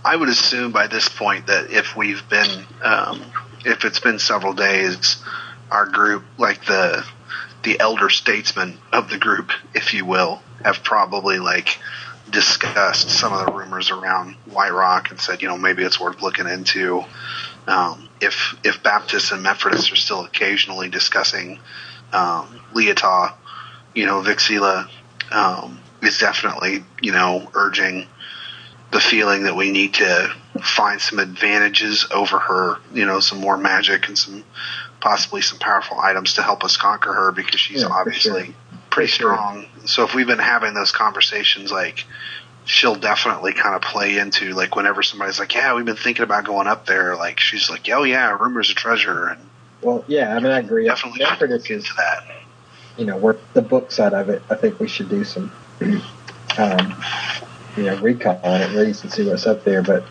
I 0.04 0.16
would 0.16 0.28
assume 0.28 0.72
by 0.72 0.86
this 0.86 1.08
point 1.08 1.46
that 1.46 1.70
if 1.70 1.96
we've 1.96 2.26
been, 2.28 2.66
um, 2.82 3.22
if 3.64 3.84
it's 3.84 4.00
been 4.00 4.18
several 4.18 4.52
days, 4.52 5.22
our 5.70 5.86
group, 5.86 6.24
like 6.38 6.64
the 6.66 7.04
the 7.62 7.80
elder 7.80 8.10
statesman 8.10 8.78
of 8.92 9.08
the 9.08 9.16
group, 9.18 9.50
if 9.74 9.94
you 9.94 10.04
will, 10.04 10.42
have 10.64 10.82
probably 10.82 11.38
like 11.38 11.78
discussed 12.30 13.10
some 13.10 13.32
of 13.32 13.46
the 13.46 13.52
rumors 13.52 13.90
around 13.90 14.34
White 14.46 14.72
Rock 14.72 15.10
and 15.10 15.20
said, 15.20 15.42
you 15.42 15.48
know, 15.48 15.58
maybe 15.58 15.82
it's 15.82 16.00
worth 16.00 16.22
looking 16.22 16.48
into. 16.48 17.04
Um, 17.66 18.08
if 18.20 18.56
if 18.64 18.82
Baptists 18.82 19.32
and 19.32 19.42
Methodists 19.42 19.92
are 19.92 19.96
still 19.96 20.24
occasionally 20.24 20.88
discussing 20.88 21.58
um, 22.12 22.60
Leotah, 22.74 23.34
you 23.94 24.06
know, 24.06 24.22
Vixila 24.22 24.88
um, 25.30 25.80
is 26.02 26.18
definitely, 26.18 26.84
you 27.00 27.12
know, 27.12 27.48
urging 27.54 28.06
the 28.90 29.00
feeling 29.00 29.44
that 29.44 29.56
we 29.56 29.72
need 29.72 29.94
to 29.94 30.32
find 30.62 31.00
some 31.00 31.18
advantages 31.18 32.06
over 32.12 32.38
her, 32.38 32.76
you 32.92 33.04
know, 33.04 33.20
some 33.20 33.40
more 33.40 33.56
magic 33.56 34.08
and 34.08 34.16
some 34.16 34.44
possibly 35.00 35.42
some 35.42 35.58
powerful 35.58 35.98
items 36.00 36.34
to 36.34 36.42
help 36.42 36.64
us 36.64 36.76
conquer 36.76 37.12
her 37.12 37.32
because 37.32 37.60
she's 37.60 37.82
Yeah, 37.82 37.88
obviously. 37.88 38.54
Pretty 38.94 39.10
strong. 39.10 39.66
So 39.86 40.04
if 40.04 40.14
we've 40.14 40.28
been 40.28 40.38
having 40.38 40.72
those 40.72 40.92
conversations, 40.92 41.72
like 41.72 42.04
she'll 42.64 42.94
definitely 42.94 43.52
kind 43.52 43.74
of 43.74 43.82
play 43.82 44.18
into 44.18 44.52
like 44.52 44.76
whenever 44.76 45.02
somebody's 45.02 45.40
like, 45.40 45.52
"Yeah, 45.52 45.74
we've 45.74 45.84
been 45.84 45.96
thinking 45.96 46.22
about 46.22 46.44
going 46.44 46.68
up 46.68 46.86
there," 46.86 47.16
like 47.16 47.40
she's 47.40 47.68
like, 47.68 47.88
"Oh 47.90 48.04
yeah, 48.04 48.30
rumors 48.38 48.70
of 48.70 48.76
treasure," 48.76 49.26
and 49.26 49.40
Well, 49.82 50.04
yeah, 50.06 50.36
I 50.36 50.38
mean, 50.38 50.52
I 50.52 50.60
agree. 50.60 50.84
definitely 50.86 51.24
Mephrodis 51.24 51.68
is, 51.72 51.90
that. 51.96 52.24
you 52.96 53.04
know, 53.04 53.16
work 53.16 53.40
the 53.52 53.62
book 53.62 53.90
side 53.90 54.12
of 54.12 54.28
it. 54.28 54.42
I 54.48 54.54
think 54.54 54.78
we 54.78 54.86
should 54.86 55.08
do 55.08 55.24
some, 55.24 55.50
um, 56.56 56.94
you 57.76 57.82
know, 57.82 57.96
recon 58.00 58.38
on 58.44 58.60
it, 58.60 58.70
at 58.70 58.76
least, 58.76 59.02
and 59.02 59.12
see 59.12 59.28
what's 59.28 59.44
up 59.44 59.64
there. 59.64 59.82
But 59.82 60.04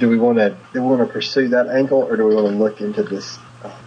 do 0.00 0.08
we 0.08 0.18
want 0.18 0.38
to 0.38 0.56
do 0.72 0.82
we 0.82 0.88
want 0.88 1.06
to 1.06 1.12
pursue 1.12 1.46
that 1.50 1.68
angle, 1.68 2.02
or 2.02 2.16
do 2.16 2.26
we 2.26 2.34
want 2.34 2.48
to 2.48 2.54
look 2.54 2.80
into 2.80 3.04
this 3.04 3.38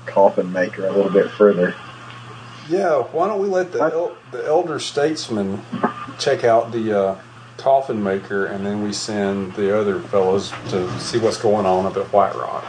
coffin 0.05 0.51
maker 0.51 0.86
a 0.86 0.91
little 0.91 1.11
bit 1.11 1.30
further? 1.32 1.73
Yeah, 2.69 3.03
why 3.03 3.28
don't 3.28 3.39
we 3.41 3.47
let 3.47 3.71
the 3.71 3.80
el- 3.82 4.17
the 4.32 4.43
elder 4.45 4.80
statesman 4.80 5.61
check 6.17 6.43
out 6.43 6.71
the 6.71 6.97
uh, 6.99 7.19
coffin 7.57 8.01
maker, 8.03 8.45
and 8.47 8.65
then 8.65 8.84
we 8.84 8.91
send 8.91 9.53
the 9.53 9.78
other 9.78 9.99
fellows 9.99 10.51
to 10.69 10.99
see 10.99 11.19
what's 11.19 11.38
going 11.38 11.65
on 11.65 11.86
up 11.86 11.95
at 11.97 12.11
White 12.11 12.36
Rock. 12.36 12.65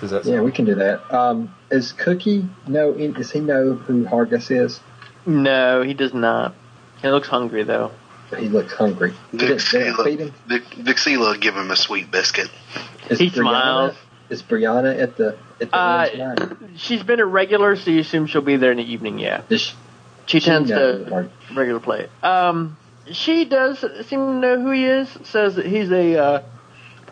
Does 0.00 0.10
that? 0.10 0.24
Yeah, 0.26 0.40
we 0.42 0.52
can 0.52 0.64
do 0.64 0.74
that. 0.74 1.12
Um, 1.14 1.54
is 1.70 1.92
Cookie 1.92 2.46
know? 2.66 2.92
Does 2.92 3.30
he 3.30 3.40
know 3.40 3.74
who 3.74 4.04
Hargus 4.04 4.50
is? 4.50 4.80
No, 5.24 5.82
he 5.82 5.94
does 5.94 6.12
not. 6.12 6.54
He 7.00 7.08
looks 7.08 7.28
hungry 7.28 7.62
though. 7.62 7.90
He 8.36 8.48
looks 8.48 8.72
hungry. 8.74 9.14
Did 9.30 9.40
they- 9.40 9.46
did 9.46 9.58
they 9.58 9.58
feed 9.58 9.94
Vixila, 9.94 10.18
him? 10.18 10.34
Vic, 10.46 10.64
Vixila 10.70 11.40
give 11.40 11.54
him 11.56 11.70
a 11.70 11.76
sweet 11.76 12.10
biscuit. 12.10 12.50
Is 13.10 13.18
He 13.18 13.28
Brianna- 13.30 13.34
smiles. 13.34 13.94
Is 14.30 14.42
Brianna 14.42 14.98
at 15.00 15.16
the 15.16 15.36
Uh. 15.72 16.54
She's 16.76 17.02
been 17.02 17.20
a 17.20 17.26
regular, 17.26 17.76
so 17.76 17.90
you 17.90 18.00
assume 18.00 18.26
she'll 18.26 18.40
be 18.40 18.56
there 18.56 18.72
in 18.72 18.78
the 18.78 18.92
evening. 18.92 19.18
Yeah, 19.18 19.42
she, 20.26 20.40
she 20.40 20.40
tends 20.40 20.70
to 20.70 21.30
regular 21.54 21.80
play. 21.80 22.08
Um, 22.22 22.76
she 23.10 23.44
does 23.44 23.80
seem 23.80 24.20
to 24.20 24.34
know 24.34 24.60
who 24.60 24.70
he 24.70 24.84
is. 24.86 25.08
Says 25.24 25.56
that 25.56 25.66
he's 25.66 25.90
a 25.90 26.16
uh, 26.16 26.42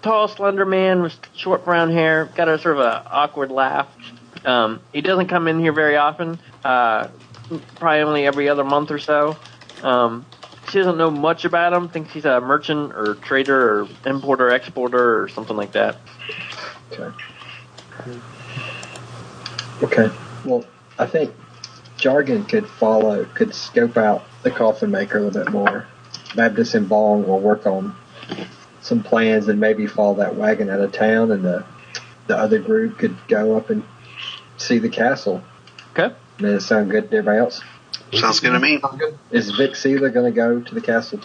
tall, 0.03 0.29
slender 0.29 0.65
man 0.65 1.03
with 1.03 1.15
short 1.37 1.65
brown 1.65 1.91
hair. 1.91 2.29
Got 2.37 2.49
a 2.49 2.59
sort 2.59 2.77
of 2.77 2.81
a 2.83 3.07
awkward 3.11 3.51
laugh. 3.51 3.89
Um, 4.45 4.81
he 4.93 5.01
doesn't 5.01 5.29
come 5.29 5.49
in 5.49 5.61
here 5.61 5.73
very 5.73 5.97
often. 5.97 6.39
Uh, 6.65 7.09
probably 7.77 8.01
only 8.01 8.27
every 8.27 8.49
other 8.49 8.65
month 8.65 8.91
or 8.91 8.99
so. 8.99 9.37
Um, 9.83 10.25
she 10.71 10.79
doesn't 10.79 10.99
know 10.99 11.11
much 11.11 11.45
about 11.45 11.73
him. 11.73 11.89
Thinks 11.89 12.13
he's 12.13 12.25
a 12.25 12.41
merchant 12.41 12.93
or 12.93 13.15
trader 13.15 13.81
or 13.81 13.89
importer 14.07 14.51
exporter 14.51 15.23
or 15.23 15.29
something 15.29 15.57
like 15.57 15.73
that. 15.73 15.97
Okay. 16.93 17.13
Okay. 19.83 20.11
Well, 20.45 20.65
I 20.99 21.07
think 21.07 21.35
Jargon 21.97 22.45
could 22.45 22.69
follow, 22.69 23.25
could 23.25 23.55
scope 23.55 23.97
out 23.97 24.25
the 24.43 24.51
coffin 24.51 24.91
maker 24.91 25.19
a 25.19 25.23
little 25.23 25.45
bit 25.45 25.53
more. 25.53 25.87
Baptist 26.35 26.75
and 26.75 26.89
Bong 26.89 27.27
will 27.27 27.41
work 27.41 27.67
on 27.67 27.95
some 28.81 29.03
plans 29.03 29.49
and 29.49 29.61
maybe 29.61 29.87
follow 29.87 30.15
that 30.15 30.37
wagon 30.37 30.71
out 30.71 30.81
of 30.81 30.93
town, 30.93 31.31
and 31.31 31.45
the 31.45 31.65
the 32.27 32.37
other 32.37 32.59
group 32.61 32.99
could 32.99 33.17
go 33.27 33.57
up 33.57 33.71
and 33.71 33.83
see 34.57 34.79
the 34.79 34.89
castle. 34.89 35.43
Okay. 35.93 36.15
Does 36.39 36.63
it 36.63 36.67
sound 36.67 36.91
good 36.91 37.11
to 37.11 37.17
everybody 37.19 37.39
else? 37.39 37.61
Sounds 38.15 38.41
good 38.41 38.53
to 38.53 38.61
me. 38.61 38.81
Is 39.31 39.53
Vixila 39.53 40.13
going 40.13 40.33
to 40.33 40.37
go 40.37 40.61
to 40.61 40.75
the 40.75 40.81
castle? 40.81 41.21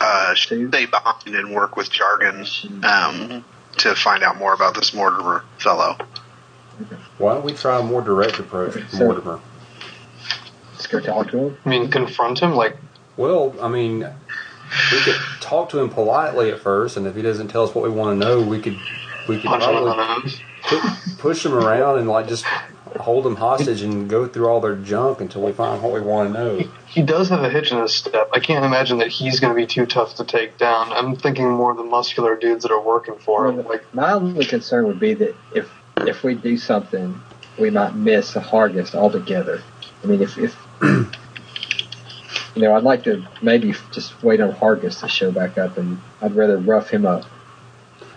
Uh, 0.00 0.34
stay 0.34 0.64
behind 0.64 1.34
and 1.34 1.54
work 1.54 1.76
with 1.76 1.90
Jargon 1.90 2.44
um, 2.84 3.44
to 3.78 3.94
find 3.94 4.22
out 4.22 4.36
more 4.36 4.52
about 4.52 4.74
this 4.74 4.94
Mortimer 4.94 5.44
fellow. 5.58 5.96
Why 7.18 7.34
don't 7.34 7.44
we 7.44 7.52
try 7.52 7.78
a 7.78 7.82
more 7.82 8.02
direct 8.02 8.38
approach 8.38 8.74
with 8.74 8.90
So- 8.90 9.04
Mortimer? 9.04 9.40
Let's 10.72 10.86
go 10.86 11.00
talk 11.00 11.30
to 11.30 11.38
him. 11.38 11.58
I 11.64 11.68
mean, 11.68 11.90
confront 11.90 12.38
him 12.40 12.54
like 12.54 12.76
Well, 13.16 13.54
I 13.62 13.68
mean, 13.68 14.00
we 14.92 15.00
could 15.00 15.16
talk 15.40 15.70
to 15.70 15.78
him 15.78 15.88
politely 15.88 16.50
at 16.50 16.60
first, 16.60 16.96
and 16.98 17.06
if 17.06 17.16
he 17.16 17.22
doesn't 17.22 17.48
tell 17.48 17.64
us 17.64 17.74
what 17.74 17.82
we 17.82 17.90
want 17.90 18.20
to 18.20 18.26
know, 18.26 18.40
we 18.42 18.60
could 18.60 18.76
we 19.26 19.36
could 19.40 19.46
punch 19.46 19.64
him 19.64 19.70
in 19.76 19.84
the 19.84 19.94
probably 19.94 20.22
nose. 20.24 20.40
pu- 20.64 21.16
push 21.18 21.46
him 21.46 21.54
around 21.54 21.98
and 21.98 22.08
like 22.08 22.28
just 22.28 22.44
hold 23.00 23.26
him 23.26 23.36
hostage 23.36 23.82
and 23.82 24.08
go 24.08 24.26
through 24.26 24.46
all 24.48 24.60
their 24.60 24.74
junk 24.76 25.20
until 25.20 25.42
we 25.42 25.52
find 25.52 25.82
what 25.82 25.92
we 25.92 26.00
want 26.00 26.32
to 26.32 26.38
know. 26.38 26.60
He 26.86 27.02
does 27.02 27.28
have 27.30 27.42
a 27.42 27.50
hitch 27.50 27.72
in 27.72 27.78
his 27.80 27.94
step. 27.94 28.28
I 28.32 28.38
can't 28.40 28.64
imagine 28.64 28.98
that 28.98 29.08
he's 29.08 29.40
going 29.40 29.52
to 29.52 29.56
be 29.56 29.66
too 29.66 29.84
tough 29.86 30.14
to 30.16 30.24
take 30.24 30.56
down. 30.56 30.92
I'm 30.92 31.16
thinking 31.16 31.50
more 31.50 31.70
of 31.72 31.76
the 31.76 31.84
muscular 31.84 32.36
dudes 32.36 32.62
that 32.62 32.72
are 32.72 32.80
working 32.80 33.16
for 33.18 33.46
him. 33.46 33.66
Like, 33.66 33.82
My 33.94 34.12
only 34.12 34.44
concern 34.46 34.86
would 34.86 35.00
be 35.00 35.12
that 35.14 35.34
if 35.54 35.70
if 35.98 36.22
we 36.22 36.34
do 36.34 36.56
something, 36.56 37.20
we 37.58 37.70
might 37.70 37.94
miss 37.94 38.36
a 38.36 38.40
Hargus 38.40 38.94
altogether. 38.94 39.62
I 40.02 40.06
mean, 40.06 40.22
if, 40.22 40.36
if 40.38 40.56
you 42.54 42.62
know, 42.62 42.74
I'd 42.74 42.82
like 42.82 43.04
to 43.04 43.26
maybe 43.42 43.74
just 43.92 44.22
wait 44.22 44.40
on 44.40 44.52
Hargus 44.52 45.00
to 45.00 45.08
show 45.08 45.30
back 45.30 45.58
up, 45.58 45.78
and 45.78 46.00
I'd 46.20 46.34
rather 46.34 46.58
rough 46.58 46.90
him 46.90 47.06
up. 47.06 47.24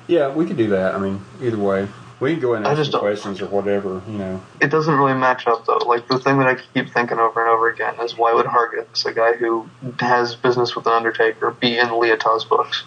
Yeah, 0.07 0.33
we 0.33 0.45
could 0.45 0.57
do 0.57 0.69
that. 0.69 0.95
I 0.95 0.97
mean, 0.97 1.21
either 1.41 1.57
way, 1.57 1.87
we 2.19 2.31
can 2.31 2.39
go 2.39 2.53
in 2.53 2.57
and 2.59 2.67
ask 2.67 2.77
just 2.77 2.91
some 2.91 3.01
questions 3.01 3.41
or 3.41 3.47
whatever. 3.47 4.01
You 4.07 4.17
know, 4.17 4.41
it 4.59 4.67
doesn't 4.67 4.93
really 4.93 5.13
match 5.13 5.47
up 5.47 5.65
though. 5.65 5.77
Like 5.77 6.07
the 6.07 6.19
thing 6.19 6.39
that 6.39 6.47
I 6.47 6.55
keep 6.55 6.91
thinking 6.91 7.19
over 7.19 7.41
and 7.41 7.49
over 7.49 7.69
again 7.69 7.95
is 8.01 8.17
why 8.17 8.33
would 8.33 8.45
Hargus, 8.45 9.05
a 9.05 9.13
guy 9.13 9.33
who 9.33 9.69
has 9.99 10.35
business 10.35 10.75
with 10.75 10.85
the 10.85 10.91
Undertaker, 10.91 11.51
be 11.51 11.77
in 11.77 11.87
Leotah's 11.87 12.45
books? 12.45 12.83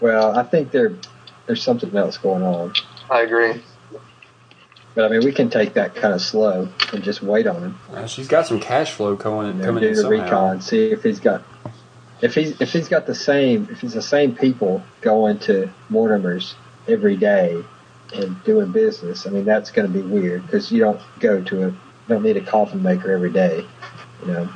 Well, 0.00 0.36
I 0.36 0.42
think 0.42 0.70
there 0.70 0.94
there's 1.46 1.62
something 1.62 1.94
else 1.96 2.18
going 2.18 2.42
on, 2.42 2.72
I 3.10 3.22
agree. 3.22 3.62
But 4.98 5.04
I 5.04 5.08
mean, 5.10 5.24
we 5.24 5.30
can 5.30 5.48
take 5.48 5.74
that 5.74 5.94
kind 5.94 6.12
of 6.12 6.20
slow 6.20 6.68
and 6.92 7.04
just 7.04 7.22
wait 7.22 7.46
on 7.46 7.62
him. 7.62 7.78
uh, 7.92 8.08
she's 8.08 8.26
got 8.26 8.48
some 8.48 8.58
cash 8.58 8.90
flow 8.90 9.16
coming 9.16 9.60
coming 9.62 9.80
do 9.80 9.90
in 9.90 9.94
the 9.94 10.02
somehow. 10.02 10.24
recon, 10.24 10.60
see 10.60 10.90
if 10.90 11.04
he's 11.04 11.20
got 11.20 11.44
if 12.20 12.34
he's 12.34 12.60
if 12.60 12.72
he's 12.72 12.88
got 12.88 13.06
the 13.06 13.14
same 13.14 13.68
if 13.70 13.80
he's 13.80 13.92
the 13.92 14.02
same 14.02 14.34
people 14.34 14.82
going 15.00 15.38
to 15.38 15.70
Mortimer's 15.88 16.56
every 16.88 17.16
day 17.16 17.62
and 18.12 18.42
doing 18.42 18.72
business. 18.72 19.24
I 19.24 19.30
mean, 19.30 19.44
that's 19.44 19.70
going 19.70 19.86
to 19.86 19.92
be 19.96 20.02
weird 20.02 20.44
because 20.44 20.72
you 20.72 20.80
don't 20.80 21.00
go 21.20 21.44
to 21.44 21.62
a 21.62 21.68
you 21.68 21.76
don't 22.08 22.24
need 22.24 22.36
a 22.36 22.40
coffin 22.40 22.82
maker 22.82 23.12
every 23.12 23.30
day, 23.30 23.64
you 24.22 24.26
know. 24.26 24.48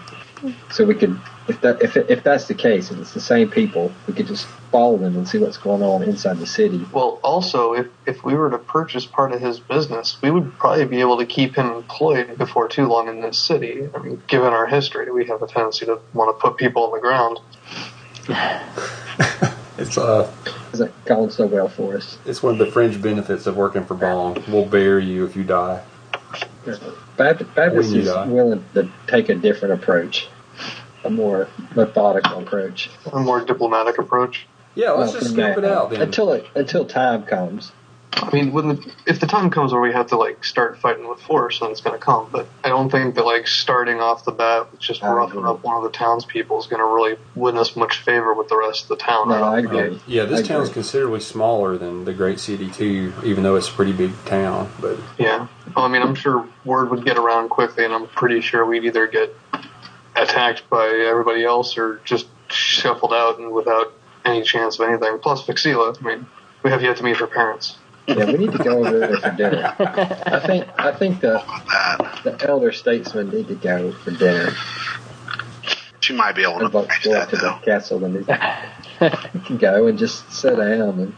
So 0.71 0.85
we 0.85 0.95
could 0.95 1.19
if 1.49 1.61
that 1.61 1.83
if 1.83 1.97
if 1.97 2.23
that's 2.23 2.47
the 2.49 2.55
case, 2.55 2.91
if 2.91 2.99
it's 2.99 3.15
the 3.15 3.21
same 3.21 3.51
people, 3.51 3.93
we 4.07 4.15
could 4.15 4.27
just 4.27 4.47
follow 4.71 4.97
them 4.97 5.17
and 5.17 5.29
see 5.29 5.39
what's 5.39 5.57
going 5.57 5.83
on 5.83 6.03
inside 6.03 6.39
the 6.39 6.47
city. 6.47 6.85
Well, 6.93 7.21
also, 7.23 7.75
if 7.75 7.87
if 8.07 8.25
we 8.25 8.35
were 8.35 8.51
to 8.51 8.59
purchase 8.59 9.07
part 9.07 9.33
of 9.33 9.41
his 9.41 9.61
business, 9.61 10.21
we 10.23 10.31
would 10.31 10.53
probably 10.59 10.85
be 10.85 11.01
able 11.01 11.19
to 11.19 11.27
keep 11.27 11.57
him 11.57 11.67
employed 11.67 12.37
before 12.39 12.69
too 12.69 12.87
long 12.87 13.09
in 13.09 13.21
this 13.21 13.39
city. 13.39 13.89
I 13.95 13.99
mean, 13.99 14.23
given 14.27 14.53
our 14.53 14.67
history, 14.67 15.11
we 15.11 15.27
have 15.27 15.43
a 15.43 15.47
tendency 15.47 15.87
to 15.87 16.01
want 16.15 16.37
to 16.37 16.41
put 16.41 16.57
people 16.57 16.85
on 16.85 16.93
the 16.93 17.01
ground. 17.01 17.39
It's 19.79 19.97
uh, 19.97 20.31
Is 20.73 20.81
that 20.81 20.93
going 21.07 21.31
so 21.31 21.47
well 21.47 21.69
for 21.69 21.97
us? 21.97 22.19
it's 22.27 22.43
one 22.43 22.53
of 22.53 22.59
the 22.59 22.67
fringe 22.67 23.01
benefits 23.01 23.47
of 23.47 23.57
working 23.57 23.85
for 23.85 23.95
Bong. 23.95 24.43
We'll 24.47 24.67
bury 24.67 25.05
you 25.05 25.25
if 25.25 25.35
you 25.35 25.45
die. 25.45 25.83
Baptist, 27.17 27.55
Baptist 27.55 27.95
is 27.95 28.09
willing 28.29 28.65
to 28.75 28.89
take 29.09 29.29
a 29.29 29.35
different 29.35 29.75
approach, 29.75 30.29
a 31.05 31.11
more 31.11 31.49
methodical 31.75 32.39
approach. 32.41 32.91
A 33.13 33.19
more 33.19 33.45
diplomatic 33.45 33.99
approach. 33.99 34.47
Yeah, 34.75 34.93
let's 34.93 35.13
Well, 35.13 35.21
just 35.21 35.35
from 35.35 35.43
scope 35.43 35.59
it 35.59 35.65
out 35.65 35.91
then. 35.91 36.03
until 36.03 36.33
it 36.33 36.47
until 36.55 36.85
time 36.85 37.25
comes. 37.25 37.73
I 38.15 38.31
mean, 38.31 38.53
when 38.53 38.69
the, 38.69 38.93
if 39.07 39.21
the 39.21 39.27
time 39.27 39.49
comes 39.51 39.73
where 39.73 39.81
we 39.81 39.91
have 39.93 40.09
to 40.09 40.17
like 40.19 40.45
start 40.45 40.79
fighting 40.79 41.09
with 41.09 41.19
force, 41.21 41.61
then 41.61 41.71
it's 41.71 41.81
going 41.81 41.99
to 41.99 42.05
come. 42.05 42.29
But 42.31 42.47
I 42.63 42.69
don't 42.69 42.91
think 42.91 43.15
that 43.15 43.25
like 43.25 43.49
starting 43.49 44.01
off 44.01 44.25
the 44.27 44.33
bat 44.33 44.71
with 44.71 44.81
just 44.81 45.03
I 45.03 45.11
roughing 45.11 45.39
agree. 45.39 45.51
up 45.51 45.65
one 45.65 45.77
of 45.79 45.83
the 45.83 45.89
townspeople 45.91 46.61
is 46.61 46.67
going 46.67 46.79
to 46.81 46.85
really 46.87 47.17
win 47.35 47.57
us 47.57 47.75
much 47.75 47.99
favor 48.03 48.35
with 48.35 48.49
the 48.49 48.57
rest 48.57 48.83
of 48.85 48.89
the 48.91 48.97
town. 48.97 49.31
No, 49.31 49.43
I 49.43 49.63
don't 49.63 49.75
Yeah, 49.93 49.99
yeah, 50.07 50.25
this 50.27 50.41
I 50.41 50.43
town's 50.43 50.69
agree. 50.69 50.83
considerably 50.83 51.21
smaller 51.21 51.79
than 51.79 52.05
the 52.05 52.13
great 52.13 52.39
city 52.39 52.71
too, 52.71 53.15
even 53.25 53.43
though 53.45 53.57
it's 53.57 53.69
a 53.69 53.73
pretty 53.73 53.93
big 53.93 54.13
town. 54.27 54.71
But 54.81 54.99
Yeah. 55.19 55.49
Well, 55.75 55.87
I 55.87 55.89
mean, 55.89 56.03
I'm 56.03 56.15
sure 56.15 56.47
word 56.67 56.91
would 56.91 57.05
get 57.07 57.17
around 57.17 57.49
quickly, 57.49 57.85
and 57.87 57.95
I'm 57.95 58.07
pretty 58.09 58.43
sure 58.43 58.65
we'd 58.67 58.85
either 58.85 59.07
get 59.07 59.35
attacked 60.17 60.69
by 60.71 60.87
everybody 61.09 61.45
else 61.45 61.77
or 61.79 62.01
just 62.05 62.27
shuffled 62.51 63.13
out 63.13 63.39
and 63.39 63.53
without 63.53 63.93
any 64.25 64.43
chance 64.43 64.79
of 64.79 64.89
anything. 64.89 65.19
Plus 65.19 65.47
Vixila, 65.47 65.97
I 66.01 66.05
mean, 66.07 66.27
we 66.63 66.71
have 66.71 66.83
yet 66.83 66.97
to 66.99 67.03
meet 67.05 67.17
her 67.17 67.27
parents. 67.27 67.77
Yeah, 68.07 68.25
we 68.27 68.33
need 68.37 68.53
to 68.53 68.59
go 68.59 68.85
over 68.85 68.99
there 68.99 69.17
for 69.17 69.31
dinner. 69.31 69.75
I 69.79 70.41
think 70.47 70.69
I 70.79 70.93
think 70.93 71.21
the 71.21 71.43
That 71.69 72.21
the 72.25 72.49
elder 72.49 72.73
statesmen 72.73 73.31
need 73.31 73.49
to 73.49 73.55
go 73.55 73.93
for 73.93 74.11
dinner. 74.11 74.55
she 76.01 76.13
might 76.13 76.35
be 76.35 76.43
able 76.43 76.59
to 76.59 76.65
And 76.65 76.73
both 76.73 76.89
manage 76.89 77.05
go 77.05 77.13
that 77.13 77.31
to 77.31 77.37
the 77.37 77.53
castle 77.65 78.05
and 78.05 78.25
they 78.25 79.11
can 79.47 79.57
go 79.57 79.87
and 79.87 79.99
just 79.99 80.31
sit 80.33 80.57
down. 80.57 80.99
And 80.99 81.15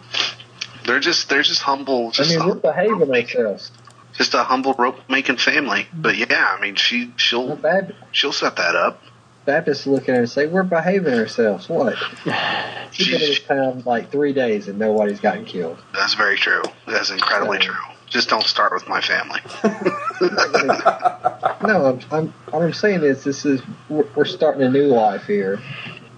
They're 0.85 1.01
just 1.01 1.29
they're 1.31 1.43
just 1.43 1.63
humble, 1.63 2.09
I 2.09 2.11
just 2.11 2.31
mean, 2.31 2.41
a, 2.43 2.49
we're 2.49 2.55
behaving 2.57 3.11
ourselves. 3.11 3.73
Just 4.17 4.35
a 4.35 4.43
humble 4.45 4.75
rope 4.75 4.99
making 5.09 5.37
family. 5.37 5.87
But 5.93 6.17
yeah, 6.17 6.55
I 6.57 6.61
mean 6.61 6.75
she 6.77 7.13
she'll 7.17 7.57
Bab- 7.57 7.95
she'll 8.13 8.33
set 8.33 8.57
that 8.57 8.75
up. 8.77 9.03
Baptists 9.45 9.87
look 9.87 10.09
at 10.09 10.15
her 10.15 10.21
and 10.23 10.31
say, 10.31 10.47
"We're 10.47 10.63
behaving 10.63 11.15
ourselves." 11.15 11.69
What? 11.69 11.97
She's 12.93 13.11
been 13.11 13.23
in 13.23 13.37
town 13.75 13.83
like 13.85 14.11
three 14.13 14.33
days 14.33 14.69
and 14.69 14.79
nobody's 14.79 15.21
gotten 15.21 15.45
killed. 15.45 15.79
that's 15.93 16.15
very 16.15 16.37
true. 16.37 16.63
That's 16.87 17.11
incredibly 17.11 17.59
So- 17.59 17.65
true. 17.67 17.77
Just 18.07 18.29
don't 18.29 18.45
start 18.45 18.73
with 18.73 18.87
my 18.89 19.01
family. 19.01 19.41
No, 21.67 21.87
I'm, 21.87 22.01
I'm, 22.11 22.29
what 22.51 22.63
I'm 22.63 22.73
saying 22.75 23.03
is, 23.05 23.25
this 23.25 23.45
is 23.47 23.63
we're, 23.89 24.07
we're 24.15 24.25
starting 24.27 24.63
a 24.63 24.69
new 24.69 24.87
life 24.89 25.25
here. 25.27 25.59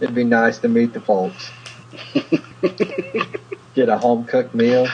It'd 0.00 0.14
be 0.14 0.24
nice 0.24 0.58
to 0.58 0.68
meet 0.68 0.92
the 0.92 1.00
folks. 1.00 1.50
Get 3.74 3.88
a 3.88 3.96
home 3.98 4.24
cooked 4.24 4.54
meal. 4.54 4.88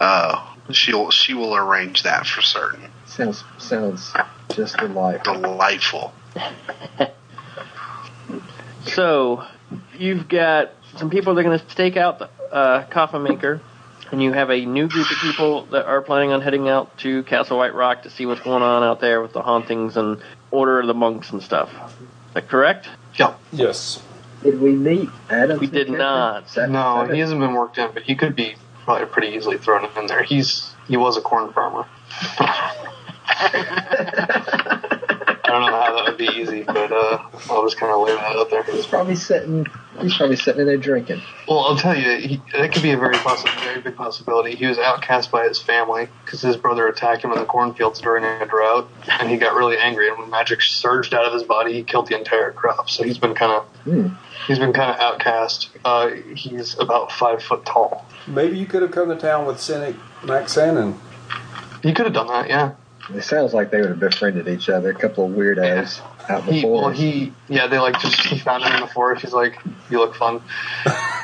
Oh, 0.00 0.49
she'll 0.74 1.10
she 1.10 1.34
will 1.34 1.54
arrange 1.54 2.02
that 2.02 2.26
for 2.26 2.42
certain. 2.42 2.90
Sounds 3.06 3.44
sounds 3.58 4.12
just 4.54 4.76
delightful. 4.78 5.40
Delightful. 5.40 6.12
So, 8.86 9.44
you've 9.98 10.28
got 10.28 10.72
some 10.96 11.10
people 11.10 11.34
that 11.34 11.40
are 11.40 11.44
going 11.44 11.58
to 11.58 11.70
stake 11.70 11.96
out 11.96 12.18
the 12.18 12.30
uh, 12.52 12.86
coffin 12.86 13.22
maker, 13.22 13.60
and 14.10 14.22
you 14.22 14.32
have 14.32 14.50
a 14.50 14.64
new 14.64 14.88
group 14.88 15.10
of 15.10 15.18
people 15.18 15.66
that 15.66 15.86
are 15.86 16.00
planning 16.00 16.32
on 16.32 16.40
heading 16.40 16.68
out 16.68 16.96
to 16.98 17.22
Castle 17.24 17.58
White 17.58 17.74
Rock 17.74 18.04
to 18.04 18.10
see 18.10 18.26
what's 18.26 18.40
going 18.40 18.62
on 18.62 18.82
out 18.82 19.00
there 19.00 19.20
with 19.20 19.32
the 19.32 19.42
hauntings 19.42 19.96
and 19.96 20.20
Order 20.50 20.80
of 20.80 20.86
the 20.86 20.94
Monks 20.94 21.30
and 21.30 21.42
stuff. 21.42 21.70
Is 21.70 22.34
that 22.34 22.48
correct? 22.48 22.88
Yeah. 23.14 23.34
Yes. 23.52 24.02
Did 24.42 24.60
we 24.60 24.72
meet 24.72 25.10
Adam? 25.28 25.60
We 25.60 25.66
did 25.66 25.90
not. 25.90 26.56
No, 26.56 27.06
he 27.12 27.20
hasn't 27.20 27.40
been 27.40 27.52
worked 27.52 27.76
in, 27.76 27.90
but 27.92 28.04
he 28.04 28.14
could 28.14 28.34
be 28.34 28.56
probably 28.84 29.06
pretty 29.06 29.28
easily 29.36 29.58
thrown 29.58 29.88
in 29.96 30.06
there. 30.06 30.22
He's 30.22 30.72
he 30.88 30.96
was 30.96 31.16
a 31.16 31.20
corn 31.20 31.52
farmer. 31.52 31.86
I 35.50 35.54
don't 35.54 35.66
know 35.66 35.80
how 35.80 35.96
that 35.96 36.04
would 36.04 36.18
be 36.18 36.28
easy, 36.28 36.62
but 36.62 36.92
uh, 36.92 37.18
I'll 37.50 37.64
just 37.64 37.76
kind 37.76 37.92
of 37.92 38.06
lay 38.06 38.14
that 38.14 38.36
out 38.36 38.50
there. 38.50 38.62
He's 38.62 38.86
probably 38.86 39.16
sitting. 39.16 39.66
He's 40.00 40.16
probably 40.16 40.36
sitting 40.36 40.60
in 40.60 40.66
there 40.68 40.76
drinking. 40.76 41.20
Well, 41.48 41.60
I'll 41.60 41.76
tell 41.76 41.96
you, 41.96 42.18
he, 42.18 42.42
that 42.52 42.72
could 42.72 42.82
be 42.82 42.92
a 42.92 42.96
very 42.96 43.16
possi 43.16 43.48
very 43.64 43.80
big 43.80 43.96
possibility. 43.96 44.54
He 44.54 44.66
was 44.66 44.78
outcast 44.78 45.32
by 45.32 45.48
his 45.48 45.60
family 45.60 46.08
because 46.24 46.40
his 46.40 46.56
brother 46.56 46.86
attacked 46.86 47.24
him 47.24 47.32
in 47.32 47.38
the 47.38 47.44
cornfields 47.46 48.00
during 48.00 48.24
a 48.24 48.46
drought, 48.46 48.88
and 49.08 49.28
he 49.28 49.38
got 49.38 49.54
really 49.54 49.76
angry. 49.76 50.08
And 50.08 50.18
when 50.18 50.30
magic 50.30 50.62
surged 50.62 51.14
out 51.14 51.24
of 51.24 51.32
his 51.32 51.42
body, 51.42 51.72
he 51.72 51.82
killed 51.82 52.06
the 52.06 52.16
entire 52.16 52.52
crop. 52.52 52.88
So 52.88 53.02
he's 53.02 53.18
been 53.18 53.34
kind 53.34 53.52
of 53.52 53.64
Hmm. 53.84 54.08
He's 54.46 54.58
been 54.58 54.72
kind 54.72 54.90
of 54.90 55.00
outcast. 55.00 55.70
Uh, 55.84 56.10
he's 56.34 56.78
about 56.78 57.12
five 57.12 57.42
foot 57.42 57.64
tall. 57.64 58.04
Maybe 58.26 58.58
you 58.58 58.66
could 58.66 58.82
have 58.82 58.90
come 58.90 59.08
to 59.08 59.16
town 59.16 59.46
with 59.46 59.60
Cynic 59.60 59.96
Maxanon. 60.22 60.98
You 61.82 61.94
could 61.94 62.06
have 62.06 62.14
done 62.14 62.28
that, 62.28 62.48
yeah. 62.48 62.72
It 63.14 63.22
sounds 63.22 63.54
like 63.54 63.70
they 63.70 63.80
would 63.80 63.90
have 63.90 64.00
befriended 64.00 64.46
each 64.48 64.68
other. 64.68 64.90
A 64.90 64.94
couple 64.94 65.24
of 65.24 65.32
weirdos 65.32 66.00
out 66.30 66.40
in 66.40 66.46
the 66.46 66.52
He, 66.52 66.66
well, 66.66 66.88
he, 66.90 67.32
yeah, 67.48 67.66
they 67.66 67.78
like 67.78 68.00
just 68.00 68.14
he 68.20 68.38
found 68.38 68.64
him 68.64 68.72
in 68.74 68.80
the 68.80 68.86
forest. 68.86 69.22
He's 69.22 69.32
like, 69.32 69.58
"You 69.90 69.98
look 69.98 70.14
fun." 70.14 70.40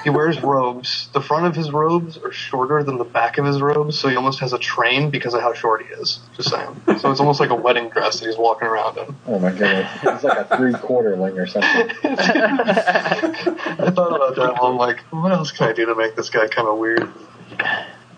he 0.04 0.10
wears 0.10 0.42
robes. 0.42 1.08
The 1.12 1.20
front 1.20 1.46
of 1.46 1.54
his 1.54 1.70
robes 1.70 2.18
are 2.18 2.32
shorter 2.32 2.82
than 2.82 2.98
the 2.98 3.04
back 3.04 3.38
of 3.38 3.46
his 3.46 3.60
robes, 3.60 3.98
so 3.98 4.08
he 4.08 4.16
almost 4.16 4.40
has 4.40 4.52
a 4.52 4.58
train 4.58 5.10
because 5.10 5.34
of 5.34 5.40
how 5.40 5.54
short 5.54 5.84
he 5.86 5.88
is. 5.94 6.20
Just 6.36 6.50
saying. 6.50 6.82
So 6.98 7.10
it's 7.10 7.20
almost 7.20 7.40
like 7.40 7.50
a 7.50 7.54
wedding 7.54 7.88
dress 7.88 8.20
that 8.20 8.26
he's 8.26 8.36
walking 8.36 8.68
around 8.68 8.98
in. 8.98 9.16
oh 9.26 9.38
my 9.38 9.52
god, 9.52 9.88
it's 10.02 10.24
like 10.24 10.50
a 10.50 10.56
three 10.56 10.74
quarterling 10.74 11.38
or 11.38 11.46
something. 11.46 11.70
I 12.04 13.90
thought 13.90 14.14
about 14.14 14.36
that. 14.36 14.54
While 14.60 14.72
I'm 14.72 14.76
like, 14.76 15.00
what 15.10 15.32
else 15.32 15.52
can 15.52 15.68
I 15.68 15.72
do 15.72 15.86
to 15.86 15.94
make 15.94 16.16
this 16.16 16.30
guy 16.30 16.48
kind 16.48 16.68
of 16.68 16.78
weird? 16.78 17.08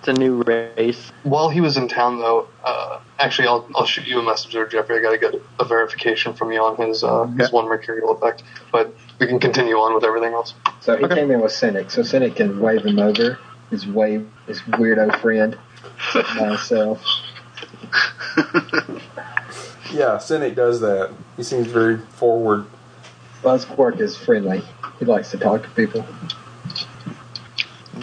It's 0.09 0.17
a 0.17 0.21
new 0.21 0.41
race. 0.43 1.13
While 1.23 1.51
he 1.51 1.61
was 1.61 1.77
in 1.77 1.87
town, 1.87 2.19
though, 2.19 2.49
uh, 2.65 2.99
actually, 3.19 3.49
I'll, 3.49 3.69
I'll 3.77 3.85
shoot 3.85 4.07
you 4.07 4.19
a 4.21 4.23
message 4.23 4.55
there, 4.55 4.67
Jeffrey. 4.67 4.97
I 4.97 5.03
got 5.03 5.11
to 5.11 5.19
get 5.19 5.43
a 5.61 5.67
verification 5.67 6.33
from 6.33 6.51
you 6.51 6.63
on 6.63 6.77
his 6.77 7.05
uh, 7.05 7.25
his 7.25 7.53
one 7.53 7.67
mercurial 7.67 8.13
effect, 8.13 8.43
but 8.73 8.95
we 9.19 9.27
can 9.27 9.39
continue 9.39 9.75
on 9.75 9.95
with 9.95 10.05
everything 10.05 10.33
else. 10.33 10.55
So 10.81 10.97
he 10.97 11.05
Okay. 11.05 11.15
came 11.17 11.31
in 11.31 11.43
with 11.43 11.53
Cynic, 11.53 11.91
so 11.91 12.03
Cynic 12.03 12.37
can 12.37 12.59
wave 12.59 12.87
him 12.87 12.99
over. 12.99 13.39
His 13.69 13.87
wave, 13.87 14.27
his 14.47 14.63
weirdo 14.63 15.21
friend, 15.21 15.59
myself. 16.37 17.05
Yeah, 19.93 20.17
Cynic 20.17 20.55
does 20.55 20.81
that. 20.81 21.13
He 21.37 21.43
seems 21.43 21.67
very 21.67 21.99
forward. 21.99 22.65
Buzzquirk 23.43 24.01
is 24.01 24.17
friendly. 24.17 24.63
He 24.99 25.05
likes 25.05 25.31
to 25.33 25.37
talk 25.39 25.65
to 25.65 25.69
people. 25.71 26.07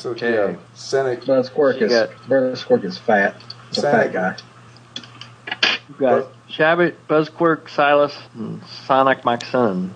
So 0.06 0.12
Okay. 0.12 0.36
yeah, 0.36 0.54
Cynic. 0.76 1.22
Buzzquirk 1.24 1.82
is 1.82 1.92
got- 1.92 2.10
Buzzquirk 2.30 2.84
is 2.84 2.96
fat. 2.96 3.34
He's 3.70 3.80
a 3.84 3.90
fat 3.90 4.14
guy. 4.14 4.36
You've 5.90 5.98
got 5.98 6.28
Shabbat, 6.48 6.94
Buzzquirk, 7.10 7.68
Silas, 7.70 8.16
and 8.36 8.62
Sonic 8.86 9.26
Maxon. 9.26 9.96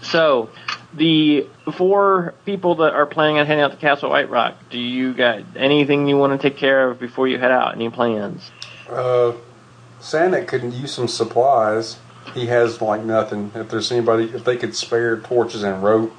So, 0.00 0.48
the 0.94 1.48
four 1.74 2.34
people 2.44 2.76
that 2.76 2.92
are 2.92 3.04
planning 3.04 3.38
on 3.40 3.46
heading 3.46 3.64
out 3.64 3.72
to 3.72 3.76
Castle 3.78 4.10
White 4.10 4.30
Rock, 4.30 4.54
do 4.70 4.78
you 4.78 5.12
got 5.12 5.40
anything 5.56 6.06
you 6.06 6.16
want 6.16 6.40
to 6.40 6.48
take 6.48 6.56
care 6.56 6.88
of 6.88 7.00
before 7.00 7.26
you 7.26 7.36
head 7.36 7.50
out? 7.50 7.74
Any 7.74 7.90
plans? 7.90 8.48
Uh, 8.88 9.32
Cynic 9.98 10.46
could 10.46 10.72
use 10.72 10.94
some 10.94 11.08
supplies. 11.08 11.96
He 12.32 12.46
has 12.46 12.80
like 12.80 13.02
nothing. 13.02 13.50
If 13.56 13.70
there's 13.70 13.90
anybody, 13.90 14.30
if 14.32 14.44
they 14.44 14.56
could 14.56 14.76
spare 14.76 15.16
torches 15.18 15.64
and 15.64 15.82
rope, 15.82 16.14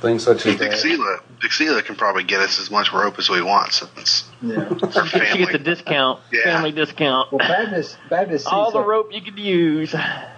things 0.00 0.22
such 0.24 0.46
as 0.46 0.56
that. 0.58 0.70
Vixila, 0.72 1.20
Vixila 1.40 1.84
can 1.84 1.96
probably 1.96 2.24
get 2.24 2.40
us 2.40 2.60
as 2.60 2.70
much 2.70 2.92
rope 2.92 3.18
as 3.18 3.28
we 3.28 3.42
want 3.42 3.72
since 3.72 4.28
Yeah. 4.40 4.68
our 4.94 5.06
She 5.06 5.38
gets 5.38 5.54
a 5.54 5.58
discount, 5.58 6.20
Yeah. 6.32 6.44
family 6.44 6.72
discount. 6.72 7.32
Well, 7.32 7.46
Baptist 7.46 7.96
Baptist 8.08 8.44
sees 8.46 8.52
All 8.52 8.70
the 8.70 8.78
that, 8.80 8.86
rope 8.86 9.08
you 9.12 9.20
could 9.22 9.38
use. 9.38 9.92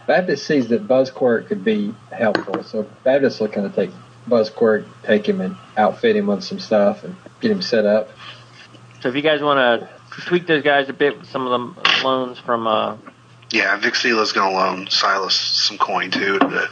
Baptist 0.07 0.47
sees 0.47 0.69
that 0.69 0.87
Buzzquirk 0.89 1.47
could 1.49 1.65
be 1.65 1.95
helpful, 2.11 2.63
so 2.65 2.87
Baptist 3.05 3.41
will 3.41 3.49
kind 3.49 3.67
of 3.67 3.75
take 3.75 3.91
Buzzquirk, 4.29 4.85
take 5.05 5.29
him 5.29 5.41
and 5.41 5.57
outfit 5.77 6.17
him 6.17 6.27
with 6.27 6.43
some 6.45 6.59
stuff 6.59 7.05
and 7.05 7.17
get 7.41 7.51
him 7.51 7.63
set 7.63 7.85
up. 7.87 8.11
So 9.03 9.09
if 9.09 9.15
you 9.17 9.23
guys 9.23 9.41
want 9.41 9.59
to 9.59 9.89
tweak 10.27 10.47
those 10.47 10.63
guys 10.63 10.89
a 10.89 10.93
bit 10.93 11.19
with 11.19 11.29
some 11.29 11.47
of 11.47 11.75
the 11.75 12.05
loans 12.05 12.39
from 12.39 12.67
uh, 12.67 12.97
Yeah, 13.51 13.79
Vixila's 13.81 14.33
going 14.33 14.51
to 14.51 14.57
loan 14.57 14.89
Silas 14.91 15.35
some 15.35 15.79
coin 15.79 16.11
too 16.11 16.39
to 16.39 16.69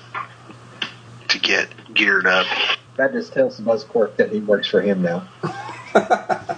to 1.28 1.39
get 1.39 1.68
geared 1.99 2.26
up. 2.26 2.46
Baptist 2.96 3.34
tells 3.34 3.61
Buzzquirk 3.61 4.16
that 4.16 4.32
he 4.32 4.40
works 4.40 4.66
for 4.68 4.80
him 4.80 5.03
now. 5.03 5.20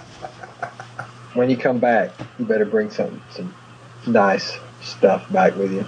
when 1.33 1.49
you 1.49 1.57
come 1.57 1.79
back, 1.79 2.11
you 2.39 2.45
better 2.45 2.65
bring 2.65 2.89
some 2.89 3.21
some 3.31 3.53
nice 4.07 4.57
stuff 4.81 5.29
back 5.31 5.55
with 5.57 5.73
you. 5.73 5.85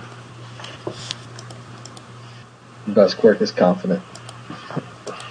Buzzquirk 2.87 3.41
is 3.41 3.51
confident. 3.51 4.03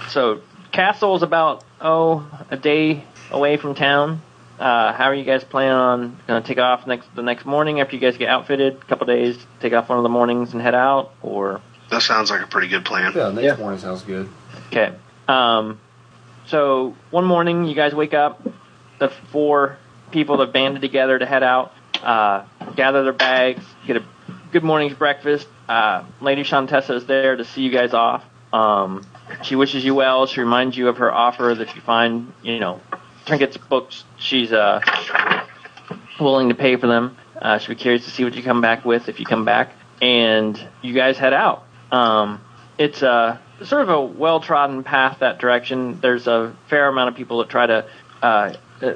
So 0.09 0.41
Castle 0.71 1.15
is 1.15 1.21
about 1.21 1.63
oh 1.79 2.27
a 2.49 2.57
day 2.57 3.03
away 3.29 3.57
from 3.57 3.75
town. 3.75 4.21
Uh, 4.59 4.93
how 4.93 5.05
are 5.05 5.15
you 5.15 5.23
guys 5.23 5.43
planning 5.43 5.71
on 5.71 6.17
going 6.27 6.41
to 6.41 6.47
take 6.47 6.59
off 6.59 6.87
next 6.87 7.13
the 7.15 7.23
next 7.23 7.45
morning 7.45 7.79
after 7.81 7.95
you 7.95 8.01
guys 8.01 8.17
get 8.17 8.29
outfitted? 8.29 8.75
A 8.75 8.85
couple 8.85 9.05
days, 9.07 9.37
take 9.59 9.73
off 9.73 9.89
one 9.89 9.97
of 9.97 10.03
the 10.03 10.09
mornings 10.09 10.53
and 10.53 10.61
head 10.61 10.75
out, 10.75 11.13
or 11.21 11.61
That 11.93 12.01
sounds 12.01 12.31
like 12.31 12.41
a 12.41 12.47
pretty 12.47 12.67
good 12.67 12.83
plan. 12.85 13.13
Yeah, 13.15 13.29
next 13.29 13.43
Yeah. 13.43 13.55
morning 13.55 13.79
sounds 13.79 14.01
good. 14.01 14.27
okay. 14.71 14.93
Um, 15.27 15.79
so 16.47 16.95
one 17.11 17.25
morning 17.25 17.65
you 17.65 17.75
guys 17.75 17.93
wake 17.93 18.13
up. 18.13 18.41
The 18.99 19.09
four 19.31 19.77
people 20.11 20.37
that 20.37 20.51
banded 20.53 20.81
together 20.81 21.17
to 21.19 21.25
head 21.25 21.43
out, 21.43 21.71
uh, 22.03 22.43
gather 22.75 23.03
their 23.03 23.13
bags, 23.13 23.63
get 23.87 23.97
a 23.97 24.03
good 24.51 24.63
morning's 24.63 24.93
breakfast. 24.95 25.47
Uh, 25.69 26.03
Lady 26.21 26.43
Shantessa 26.43 26.95
is 26.95 27.05
there 27.05 27.35
to 27.35 27.45
see 27.45 27.61
you 27.61 27.69
guys 27.71 27.93
off. 27.93 28.23
Um, 28.51 29.05
she 29.43 29.55
wishes 29.55 29.83
you 29.85 29.95
well. 29.95 30.25
She 30.27 30.39
reminds 30.41 30.75
you 30.77 30.87
of 30.89 30.97
her 30.97 31.11
offer 31.13 31.53
that 31.55 31.69
if 31.69 31.75
you 31.75 31.81
find, 31.81 32.33
you 32.43 32.59
know, 32.59 32.81
trinkets, 33.25 33.57
books, 33.57 34.03
she's 34.17 34.51
uh, 34.51 34.81
willing 36.19 36.49
to 36.49 36.55
pay 36.55 36.75
for 36.75 36.87
them. 36.87 37.17
Uh, 37.41 37.57
she'll 37.57 37.69
be 37.75 37.81
curious 37.81 38.05
to 38.05 38.11
see 38.11 38.23
what 38.23 38.35
you 38.35 38.43
come 38.43 38.61
back 38.61 38.83
with 38.85 39.09
if 39.09 39.19
you 39.19 39.25
come 39.25 39.45
back. 39.45 39.71
And 40.01 40.59
you 40.81 40.93
guys 40.93 41.17
head 41.17 41.33
out. 41.33 41.63
Um, 41.93 42.41
it's 42.77 43.03
a 43.03 43.39
sort 43.63 43.83
of 43.83 43.89
a 43.89 44.01
well 44.01 44.39
trodden 44.39 44.83
path 44.83 45.19
that 45.19 45.39
direction. 45.39 45.99
There's 46.01 46.27
a 46.27 46.55
fair 46.67 46.87
amount 46.89 47.09
of 47.09 47.15
people 47.15 47.37
that 47.37 47.49
try 47.49 47.67
to 47.67 47.85
uh, 48.21 48.53
uh, 48.81 48.93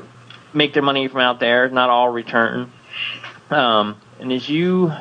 make 0.52 0.74
their 0.74 0.84
money 0.84 1.08
from 1.08 1.22
out 1.22 1.39
there. 1.39 1.70
Not 1.70 1.89
all 1.91 2.10
return. 2.10 2.72
Um, 3.52 4.02
and 4.20 4.32
as 4.34 4.50
you 4.50 4.91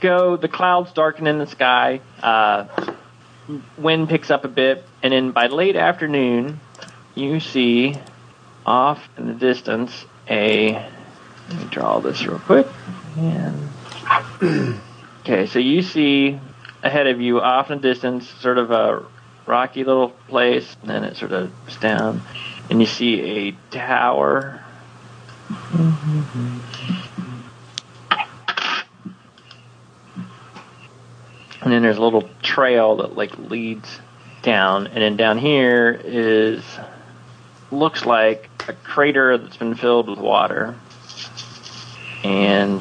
go, 0.00 0.36
the 0.36 0.48
clouds 0.48 0.92
darken 0.92 1.26
in 1.26 1.38
the 1.38 1.46
sky. 1.46 2.02
Uh, 2.22 2.66
wind 3.78 4.10
picks 4.10 4.30
up 4.30 4.44
a 4.44 4.48
bit, 4.48 4.84
and 5.02 5.12
then 5.12 5.30
by 5.32 5.46
late 5.46 5.76
afternoon, 5.76 6.60
you 7.14 7.40
see 7.40 7.96
off 8.66 9.08
in 9.16 9.26
the 9.28 9.34
distance 9.34 10.04
a. 10.28 10.72
Let 11.48 11.58
me 11.58 11.64
draw 11.70 12.00
this 12.00 12.26
real 12.26 12.38
quick. 12.38 12.66
And 13.16 13.70
okay, 15.20 15.46
so 15.46 15.58
you 15.58 15.80
see 15.80 16.38
ahead 16.82 17.06
of 17.06 17.20
you, 17.20 17.40
off 17.40 17.70
in 17.70 17.80
the 17.80 17.88
distance, 17.88 18.28
sort 18.40 18.58
of 18.58 18.70
a 18.70 19.04
rocky 19.46 19.84
little 19.84 20.10
place, 20.28 20.76
and 20.82 20.90
then 20.90 21.04
it 21.04 21.16
sort 21.16 21.32
of 21.32 21.50
goes 21.66 21.76
down, 21.76 22.22
and 22.70 22.80
you 22.80 22.86
see 22.86 23.20
a 23.20 23.52
tower. 23.70 24.62
And 31.60 31.72
then 31.72 31.82
there's 31.82 31.96
a 31.96 32.02
little 32.02 32.28
trail 32.42 32.96
that 32.96 33.16
like 33.16 33.36
leads 33.38 34.00
down, 34.42 34.86
and 34.86 34.96
then 34.96 35.16
down 35.16 35.38
here 35.38 36.00
is 36.04 36.62
looks 37.70 38.06
like 38.06 38.48
a 38.68 38.72
crater 38.72 39.36
that's 39.36 39.56
been 39.56 39.74
filled 39.74 40.08
with 40.08 40.18
water, 40.18 40.74
and 42.22 42.80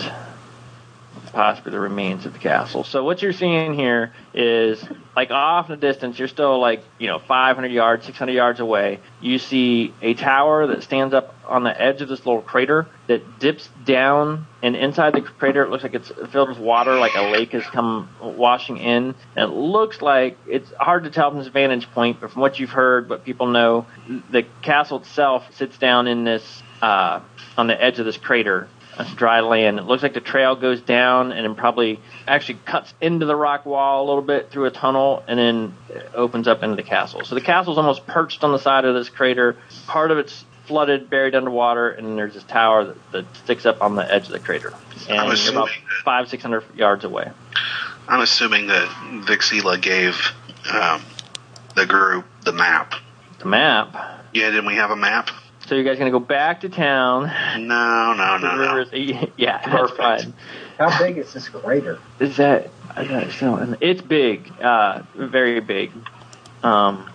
possibly 1.38 1.72
the 1.72 1.80
remains 1.80 2.26
of 2.26 2.34
the 2.34 2.40
castle. 2.40 2.84
So 2.84 3.04
what 3.04 3.22
you're 3.22 3.32
seeing 3.32 3.76
here 3.76 4.12
is 4.34 4.84
like 5.16 5.30
off 5.30 5.70
in 5.70 5.80
the 5.80 5.88
distance, 5.88 6.18
you're 6.18 6.28
still 6.28 6.60
like, 6.60 6.84
you 6.98 7.06
know, 7.06 7.20
500 7.20 7.72
yards, 7.72 8.08
600 8.08 8.32
yards 8.32 8.60
away. 8.60 9.00
You 9.22 9.38
see 9.38 9.94
a 10.02 10.16
tower 10.16 10.66
that 10.66 10.82
stands 10.82 11.14
up 11.14 11.36
on 11.46 11.64
the 11.64 11.80
edge 11.80 12.02
of 12.02 12.10
this 12.10 12.26
little 12.26 12.42
crater 12.42 12.88
that 13.06 13.38
dips 13.38 13.70
down 13.86 14.48
and 14.64 14.76
inside 14.76 15.14
the 15.14 15.22
crater 15.22 15.62
it 15.62 15.70
looks 15.70 15.84
like 15.84 15.94
it's 15.94 16.12
filled 16.32 16.50
with 16.50 16.58
water 16.58 16.98
like 16.98 17.14
a 17.14 17.30
lake 17.30 17.52
has 17.52 17.68
come 17.68 18.10
washing 18.20 18.78
in. 18.78 19.14
And 19.36 19.52
it 19.52 19.56
looks 19.56 20.02
like 20.02 20.40
it's 20.48 20.72
hard 20.80 21.04
to 21.04 21.12
tell 21.12 21.30
from 21.30 21.38
this 21.38 21.50
vantage 21.50 21.88
point, 21.92 22.20
but 22.20 22.32
from 22.32 22.42
what 22.42 22.58
you've 22.58 22.72
heard, 22.72 23.10
what 23.10 23.24
people 23.24 23.46
know, 23.46 23.86
the 24.32 24.42
castle 24.64 25.02
itself 25.02 25.56
sits 25.56 25.78
down 25.78 26.08
in 26.08 26.24
this 26.24 26.64
uh, 26.82 27.20
on 27.60 27.68
the 27.68 27.80
edge 27.80 28.00
of 28.00 28.06
this 28.06 28.18
crater 28.18 28.68
dry 29.16 29.42
land. 29.42 29.80
It 29.80 29.84
looks 29.84 30.04
like 30.04 30.14
the 30.14 30.22
trail 30.22 30.56
goes 30.56 30.82
down 30.82 31.32
and 31.32 31.46
then 31.46 31.56
probably 31.56 32.00
actually 32.28 32.60
cuts 32.66 32.94
into 33.02 33.26
the 33.26 33.36
rock 33.36 33.66
wall 33.66 34.06
a 34.06 34.08
little 34.08 34.22
bit 34.22 34.52
through 34.52 34.66
a 34.66 34.72
tunnel 34.72 35.24
and 35.28 35.38
then 35.40 35.74
opens 36.14 36.48
up 36.48 36.64
into 36.64 36.76
the 36.76 36.84
castle. 36.84 37.24
So 37.24 37.36
the 37.36 37.42
castle's 37.42 37.78
almost 37.78 38.08
perched 38.08 38.44
on 38.44 38.52
the 38.52 38.60
side 38.60 38.86
of 38.86 38.96
this 38.96 39.10
crater. 39.10 39.58
Part 39.88 40.12
of 40.12 40.18
it's 40.18 40.46
flooded, 40.66 41.10
buried 41.10 41.34
underwater, 41.34 41.90
and 41.90 42.18
there's 42.18 42.34
this 42.34 42.44
tower 42.44 42.86
that, 42.86 43.12
that 43.12 43.36
sticks 43.38 43.66
up 43.66 43.82
on 43.82 43.96
the 43.96 44.14
edge 44.14 44.26
of 44.26 44.32
the 44.32 44.40
crater. 44.40 44.74
And 45.08 45.18
I'm 45.18 45.32
assuming 45.32 45.62
about 45.62 45.70
five, 46.04 46.28
six 46.30 46.44
hundred 46.44 46.64
yards 46.76 47.06
away. 47.06 47.32
I'm 48.08 48.22
assuming 48.22 48.68
that 48.68 48.88
Vixila 49.26 49.82
gave 49.82 50.34
um, 50.72 51.02
the 51.76 51.86
group 51.86 52.26
the 52.44 52.52
map. 52.52 52.96
The 53.40 53.46
map. 53.46 53.96
Yeah, 54.34 54.50
didn't 54.50 54.66
we 54.66 54.76
have 54.76 54.92
a 54.92 54.96
map? 54.96 55.30
So 55.68 55.76
you 55.76 55.84
guys 55.84 55.98
gonna 56.00 56.12
go 56.12 56.20
back 56.20 56.62
to 56.62 56.70
town? 56.70 57.26
No, 57.68 58.14
no, 58.14 58.38
no, 58.38 58.56
no. 58.56 58.76
rivers- 58.76 59.30
Yeah, 59.38 59.58
that's 59.58 59.92
Perfect. 59.92 59.98
fine. 59.98 60.34
How 60.78 60.98
big 61.00 61.18
is 61.18 61.34
this 61.34 61.50
crater? 61.50 62.00
Is 62.20 62.38
that? 62.38 62.70
I 62.96 63.04
don't 63.04 63.42
know. 63.42 63.78
It's 63.82 64.02
big, 64.02 64.52
uh, 64.62 65.04
very 65.16 65.60
big. 65.60 65.92
Um, 66.64 67.10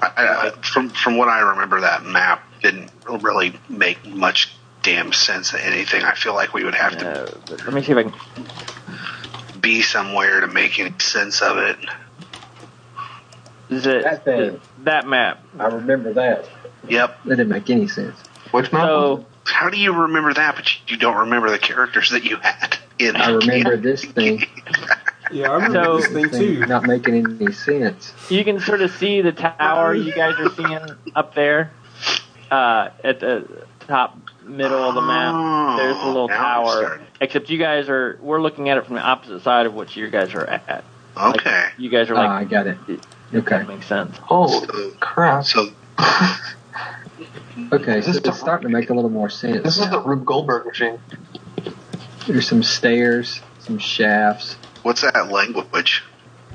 I, 0.00 0.10
I, 0.16 0.50
from 0.62 0.90
from 0.90 1.16
what 1.16 1.28
I 1.28 1.40
remember, 1.40 1.80
that 1.80 2.04
map 2.04 2.44
didn't 2.62 2.90
really 3.08 3.58
make 3.68 4.04
much 4.06 4.52
damn 4.82 5.12
sense 5.12 5.52
of 5.54 5.60
anything. 5.60 6.02
I 6.04 6.14
feel 6.14 6.34
like 6.34 6.52
we 6.54 6.64
would 6.64 6.74
have 6.74 6.98
to 6.98 7.22
uh, 7.24 7.30
let 7.64 7.72
me 7.72 7.82
see 7.82 7.92
if 7.92 7.98
I 7.98 8.02
can. 8.04 9.60
be 9.60 9.82
somewhere 9.82 10.40
to 10.40 10.46
make 10.46 10.78
any 10.78 10.94
sense 11.00 11.40
of 11.42 11.56
it. 11.58 11.78
Is 13.70 13.86
it 13.86 14.04
That 14.04 14.24
thing. 14.24 14.60
that 14.84 15.06
map? 15.06 15.42
I 15.58 15.66
remember 15.66 16.12
that. 16.14 16.48
Yep. 16.90 17.18
That 17.24 17.36
didn't 17.36 17.48
make 17.50 17.68
any 17.70 17.88
sense. 17.88 18.16
Which 18.50 18.72
map? 18.72 18.86
So 18.86 19.26
How 19.44 19.68
do 19.70 19.78
you 19.78 19.92
remember 19.92 20.32
that, 20.34 20.56
but 20.56 20.68
you 20.90 20.96
don't 20.96 21.16
remember 21.16 21.50
the 21.50 21.58
characters 21.58 22.10
that 22.10 22.24
you 22.24 22.36
had 22.36 22.76
in 22.98 23.16
I 23.16 23.30
remember 23.30 23.76
this 23.88 24.04
thing, 24.04 24.44
Yeah, 25.30 25.50
I 25.50 25.54
remember 25.56 25.84
So- 25.84 25.96
this 25.98 26.06
thing 26.08 26.30
too. 26.30 26.66
not 26.66 26.84
making 26.84 27.14
any 27.40 27.52
sense. 27.52 28.12
you 28.30 28.44
can 28.44 28.60
sort 28.60 28.80
of 28.82 28.90
see 28.92 29.20
the 29.20 29.32
tower 29.32 29.94
you 29.94 30.12
guys 30.12 30.34
are 30.38 30.50
seeing 30.50 30.78
up 31.14 31.34
there, 31.34 31.70
uh, 32.50 32.88
at 33.04 33.20
the 33.20 33.46
top 33.86 34.16
middle 34.44 34.78
of 34.82 34.94
the 34.94 35.02
map. 35.02 35.78
There's 35.78 35.96
a 35.96 36.06
little 36.06 36.22
Oh, 36.24 36.26
now 36.28 36.36
tower. 36.64 37.00
Except 37.20 37.50
you 37.50 37.58
guys 37.58 37.88
are. 37.88 38.18
We're 38.22 38.40
looking 38.40 38.68
at 38.70 38.78
it 38.78 38.86
from 38.86 38.94
the 38.96 39.02
opposite 39.02 39.42
side 39.42 39.66
of 39.66 39.74
what 39.74 39.94
you 39.96 40.08
guys 40.08 40.34
are 40.34 40.44
at. 40.46 40.84
Okay. 41.16 41.66
You 41.76 41.90
guys 41.90 42.08
are 42.10 42.14
Ah, 42.14 42.18
like. 42.18 42.30
I 42.30 42.44
got 42.44 42.66
it. 42.66 42.78
Okay. 43.34 43.58
That 43.58 43.68
makes 43.68 43.86
sense. 43.86 44.16
Oh 44.30 44.60
So, 44.64 44.90
crap! 45.00 45.44
so 45.44 45.68
Okay, 47.72 48.00
so 48.00 48.06
This 48.06 48.08
is 48.08 48.16
it's 48.18 48.38
starting 48.38 48.68
to 48.68 48.72
make 48.76 48.90
a 48.90 48.94
little 48.94 49.10
more 49.10 49.30
sense. 49.30 49.62
This 49.64 49.78
is 49.78 49.90
the 49.90 50.00
Rube 50.00 50.24
Goldberg 50.24 50.66
machine. 50.66 50.98
There's 52.26 52.46
some 52.48 52.62
stairs, 52.62 53.40
some 53.60 53.78
shafts. 53.78 54.54
what's 54.82 55.00
that 55.02 55.30
language? 55.30 56.02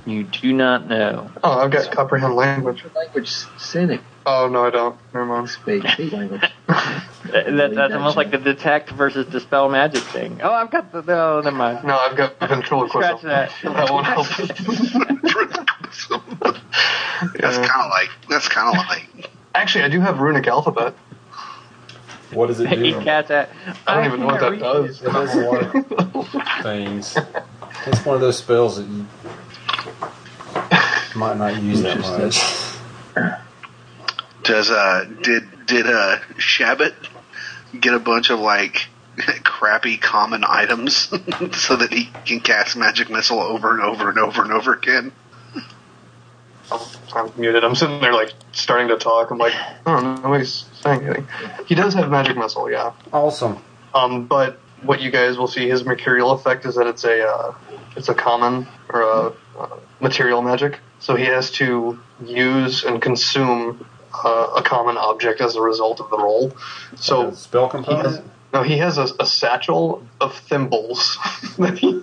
You 0.06 0.24
do 0.24 0.54
not 0.54 0.88
know. 0.88 1.32
Oh, 1.44 1.60
I've 1.60 1.72
got 1.72 1.92
comprehend 1.92 2.36
language. 2.36 2.84
Language 2.96 3.30
cynic 3.58 4.02
Oh 4.26 4.48
no, 4.48 4.66
I 4.66 4.70
don't. 4.70 4.98
Never 5.14 5.26
mind. 5.26 5.50
speak. 5.50 5.86
Speak 5.90 6.14
language. 6.14 6.50
That, 7.24 7.46
that- 7.56 7.74
that's 7.74 7.94
almost 7.94 8.18
like 8.18 8.32
the 8.32 8.38
detect 8.38 8.90
versus 8.90 9.26
dispel 9.28 9.70
magic 9.70 10.04
thing. 10.04 10.42
Oh, 10.44 10.52
I've 10.52 10.70
got 10.70 10.92
the. 10.92 11.02
No, 11.02 11.40
never 11.40 11.56
mind. 11.56 11.86
No, 11.86 11.98
I've 11.98 12.18
got 12.18 12.38
ventriloquism. 12.38 13.20
Scratch 13.20 13.22
that. 13.22 13.52
That 13.64 13.90
won't 13.90 14.06
help. 14.06 14.28
That's 17.40 17.58
kind 17.58 17.86
of 17.86 17.90
like 17.90 18.10
that's 18.30 18.50
kind 18.50 18.78
of 18.78 18.86
like 18.88 19.30
Actually, 19.56 19.84
I 19.86 19.90
do 19.90 20.00
have 20.02 20.20
runic 20.20 20.48
alphabet. 20.48 20.96
What 22.32 22.48
does 22.48 22.60
it 22.60 22.72
Eat 22.74 22.94
do? 22.94 23.02
cats 23.02 23.30
at. 23.30 23.50
I 23.86 23.96
don't 23.96 24.06
even 24.06 24.20
know 24.22 24.26
what 24.28 24.40
that 24.40 24.60
does. 24.60 25.02
It 25.02 25.06
does 25.06 25.36
a 25.36 25.40
lot 25.42 25.76
of 25.76 26.64
things. 26.64 27.16
It's 27.86 28.06
one 28.06 28.16
of 28.16 28.22
those 28.22 28.38
spells 28.38 28.78
that 28.78 28.88
you 28.88 29.06
might 31.16 31.38
not 31.38 31.62
use 31.62 31.82
that 31.84 32.00
much. 32.00 33.36
does 34.44 34.72
uh 34.72 35.06
did 35.22 35.44
did 35.68 35.86
uh 35.86 36.18
Shabbat 36.38 36.94
get 37.80 37.94
a 37.94 38.00
bunch 38.00 38.32
of 38.32 38.40
like 38.40 38.88
crappy 39.44 39.98
common 39.98 40.44
items 40.48 40.96
so 41.56 41.76
that 41.76 41.90
he 41.94 42.10
can 42.26 42.40
cast 42.40 42.76
magic 42.76 43.12
missile 43.12 43.42
over 43.42 43.72
and 43.72 43.82
over 43.82 44.10
and 44.10 44.18
over 44.18 44.42
and 44.42 44.52
over 44.52 44.74
again? 44.74 45.12
I'm, 46.74 47.28
I'm 47.28 47.40
muted. 47.40 47.64
I'm 47.64 47.76
sitting 47.76 48.02
there 48.02 48.14
like 48.14 48.34
starting 48.52 48.88
to 48.90 48.98
talk. 48.98 49.32
I'm 49.32 49.38
like, 49.38 49.54
I 49.54 49.78
don't 49.86 50.06
oh, 50.06 50.16
nobody's 50.16 50.66
saying 50.82 51.06
anything. 51.06 51.28
He 51.66 51.76
does 51.76 51.94
have 51.94 52.10
magic 52.10 52.38
missile, 52.38 52.70
yeah. 52.70 52.94
Awesome. 53.12 53.58
Um, 53.94 54.26
but 54.26 54.60
what 54.82 55.02
you 55.02 55.12
guys 55.12 55.38
will 55.38 55.48
see 55.48 55.70
his 55.70 55.86
mercurial 55.86 56.32
effect 56.32 56.66
is 56.66 56.76
that 56.76 56.88
it's 56.88 57.04
a 57.04 57.28
uh, 57.28 57.56
it's 57.96 58.10
a 58.10 58.14
common 58.14 58.68
or 58.90 59.02
a, 59.02 59.34
uh 59.58 59.80
material 60.00 60.42
magic. 60.42 60.80
So 61.00 61.16
he 61.16 61.26
has 61.26 61.50
to 61.52 62.00
use 62.26 62.84
and 62.84 63.02
consume 63.02 63.88
uh, 64.24 64.54
a 64.58 64.62
common 64.62 64.98
object 64.98 65.42
as 65.42 65.56
a 65.56 65.62
result 65.62 66.00
of 66.00 66.10
the 66.10 66.18
roll. 66.18 66.56
So 66.96 67.32
spell 67.32 67.70
component. 67.70 68.24
No, 68.54 68.62
he 68.64 68.78
has 68.78 68.98
a, 68.98 69.08
a 69.20 69.26
satchel 69.26 70.06
of 70.22 70.36
thimbles 70.36 71.18
that 71.58 71.78
he, 71.78 72.02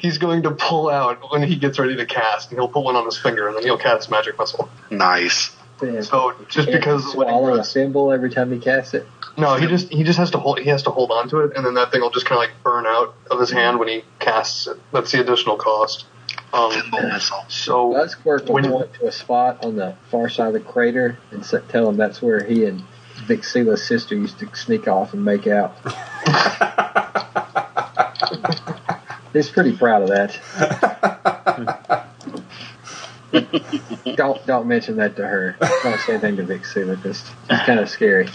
he's 0.00 0.18
going 0.18 0.42
to 0.44 0.50
pull 0.52 0.88
out 0.88 1.30
when 1.30 1.42
he 1.42 1.56
gets 1.56 1.78
ready 1.78 1.96
to 1.96 2.06
cast. 2.06 2.50
And 2.50 2.58
he'll 2.58 2.68
put 2.68 2.82
one 2.84 2.96
on 2.96 3.04
his 3.04 3.18
finger, 3.18 3.46
and 3.48 3.56
then 3.56 3.62
he'll 3.64 3.78
cast 3.78 4.10
magic 4.10 4.38
missile. 4.38 4.68
Nice. 4.90 5.54
So 6.02 6.34
just 6.48 6.70
because 6.70 7.14
when 7.16 7.26
he 7.26 7.32
swallow 7.32 7.54
a 7.54 7.56
casts- 7.56 7.72
thimble 7.74 8.12
every 8.12 8.30
time 8.30 8.52
he 8.52 8.60
casts 8.60 8.94
it. 8.94 9.04
no, 9.36 9.56
he 9.56 9.66
just 9.66 9.88
he 9.92 10.04
just 10.04 10.16
has 10.18 10.30
to 10.30 10.38
hold 10.38 10.60
he 10.60 10.68
has 10.70 10.84
to 10.84 10.90
hold 10.90 11.10
on 11.10 11.28
to 11.30 11.38
it, 11.40 11.56
and 11.56 11.66
then 11.66 11.74
that 11.74 11.90
thing 11.90 12.02
will 12.02 12.10
just 12.10 12.24
kind 12.24 12.40
of 12.40 12.48
like 12.48 12.62
burn 12.62 12.86
out 12.86 13.14
of 13.32 13.40
his 13.40 13.50
hand 13.50 13.80
when 13.80 13.88
he 13.88 14.04
casts 14.20 14.68
it. 14.68 14.78
That's 14.92 15.10
the 15.10 15.20
additional 15.20 15.56
cost. 15.56 16.04
Um, 16.52 16.70
Thimble 16.70 17.02
missile. 17.02 17.44
so 17.48 17.90
Buzzquirk 17.94 18.46
will 18.46 18.54
When- 18.54 18.70
point 18.70 18.94
to 18.94 19.06
a 19.08 19.12
spot 19.12 19.64
on 19.64 19.74
the 19.74 19.96
far 20.10 20.28
side 20.28 20.48
of 20.48 20.52
the 20.52 20.60
crater 20.60 21.18
and 21.32 21.42
tell 21.68 21.88
him 21.88 21.96
that's 21.96 22.22
where 22.22 22.44
he 22.44 22.64
and 22.66 22.84
Vixila's 23.26 23.86
sister 23.86 24.14
used 24.14 24.38
to 24.40 24.54
sneak 24.54 24.88
off 24.88 25.14
and 25.14 25.24
make 25.24 25.46
out. 25.46 25.74
He's 29.32 29.48
pretty 29.48 29.74
proud 29.76 30.02
of 30.02 30.08
that. 30.08 30.38
don't 34.16 34.44
don't 34.46 34.66
mention 34.66 34.96
that 34.96 35.16
to 35.16 35.26
her. 35.26 35.56
Don't 35.82 35.98
say 36.00 36.14
anything 36.14 36.36
to 36.36 36.44
Vixila. 36.44 37.02
Just 37.02 37.26
it's 37.48 37.64
kind 37.64 37.80
of 37.80 37.88
scary. 37.88 38.28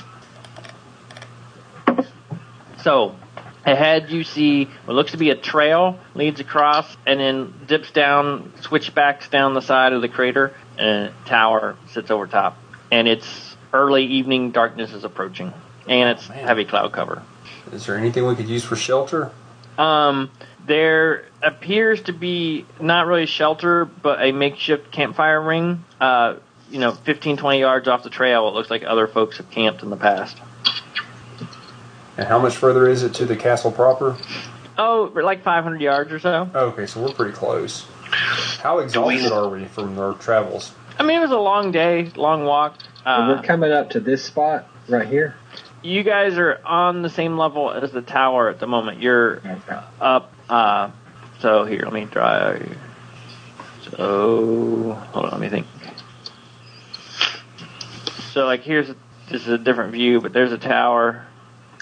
So, 2.82 3.16
ahead 3.66 4.10
you 4.10 4.24
see 4.24 4.66
what 4.86 4.96
looks 4.96 5.12
to 5.12 5.18
be 5.18 5.30
a 5.30 5.36
trail 5.36 6.00
leads 6.16 6.40
across 6.40 6.98
and 7.06 7.20
then 7.20 7.54
dips 7.68 7.92
down, 7.92 8.54
switchbacks 8.62 9.30
down 9.30 9.54
the 9.54 9.62
side 9.62 9.94
of 9.94 10.02
the 10.02 10.10
crater, 10.10 10.54
and 10.78 11.10
a 11.10 11.14
tower 11.26 11.76
sits 11.92 12.10
over 12.10 12.28
top. 12.28 12.58
And 12.92 13.08
it's 13.08 13.47
early 13.74 14.06
evening, 14.06 14.52
darkness 14.52 14.94
is 14.94 15.04
approaching, 15.04 15.54
and 15.88 16.18
it's 16.18 16.30
Man. 16.30 16.46
heavy 16.46 16.66
cloud 16.66 16.92
cover. 16.92 17.24
Is 17.72 17.86
there 17.86 17.98
anything 17.98 18.26
we 18.26 18.36
could 18.36 18.48
use 18.50 18.64
for 18.64 18.76
shelter? 18.76 19.32
Um, 19.78 20.32
There 20.66 21.24
appears 21.42 22.02
to 22.04 22.14
be 22.14 22.66
not 22.82 23.08
really 23.08 23.26
shelter, 23.26 23.86
but 23.86 24.22
a 24.22 24.32
makeshift 24.34 24.92
campfire 24.92 25.42
ring. 25.42 25.86
Uh, 26.02 26.36
you 26.70 26.80
know, 26.80 26.92
15, 26.92 27.38
20 27.38 27.60
yards 27.60 27.88
off 27.88 28.04
the 28.04 28.10
trail. 28.10 28.50
It 28.50 28.54
looks 28.54 28.70
like 28.70 28.84
other 28.84 29.08
folks 29.08 29.38
have 29.38 29.50
camped 29.50 29.82
in 29.84 29.90
the 29.90 29.96
past. 29.96 30.36
And 32.18 32.28
how 32.28 32.40
much 32.40 32.56
further 32.58 32.90
is 32.90 33.04
it 33.04 33.14
to 33.16 33.26
the 33.26 33.36
castle 33.38 33.72
proper? 33.72 34.18
Oh, 34.78 35.10
like 35.16 35.44
500 35.44 35.80
yards 35.80 36.12
or 36.12 36.20
so. 36.20 36.50
Okay, 36.54 36.86
so 36.86 37.02
we're 37.02 37.14
pretty 37.14 37.32
close. 37.34 37.86
How 38.62 38.80
exhausted 38.80 39.32
are 39.32 39.48
we 39.48 39.66
from 39.66 39.98
our 39.98 40.14
travels? 40.16 40.74
I 41.00 41.04
mean, 41.04 41.18
it 41.18 41.22
was 41.22 41.32
a 41.32 41.38
long 41.38 41.72
day, 41.72 42.12
long 42.16 42.44
walk. 42.44 42.76
And 43.08 43.32
Uh, 43.32 43.36
we're 43.36 43.42
coming 43.44 43.72
up 43.72 43.92
to 43.92 44.02
this 44.02 44.24
spot 44.26 44.68
right 44.90 45.08
here. 45.08 45.36
you 45.82 46.04
guys 46.04 46.38
are 46.38 46.60
on 46.66 47.02
the 47.04 47.10
same 47.10 47.38
level 47.38 47.72
as 47.72 47.92
the 47.92 48.02
tower 48.02 48.50
at 48.50 48.60
the 48.60 48.68
moment. 48.68 49.02
You're 49.02 49.38
Okay. 49.38 49.80
up. 50.02 50.34
Uh, 50.50 50.90
so 51.40 51.64
here, 51.64 51.82
let 51.84 51.94
me 51.94 52.06
try. 52.12 52.62
So 53.92 54.98
hold 55.14 55.26
on, 55.26 55.32
let 55.32 55.40
me 55.40 55.48
think. 55.48 55.66
So 58.34 58.46
like 58.46 58.62
here's 58.64 58.88
this 59.30 59.42
is 59.44 59.48
a 59.48 59.58
different 59.58 59.94
view, 59.94 60.20
but 60.20 60.34
there's 60.34 60.52
a 60.52 60.58
tower, 60.58 61.26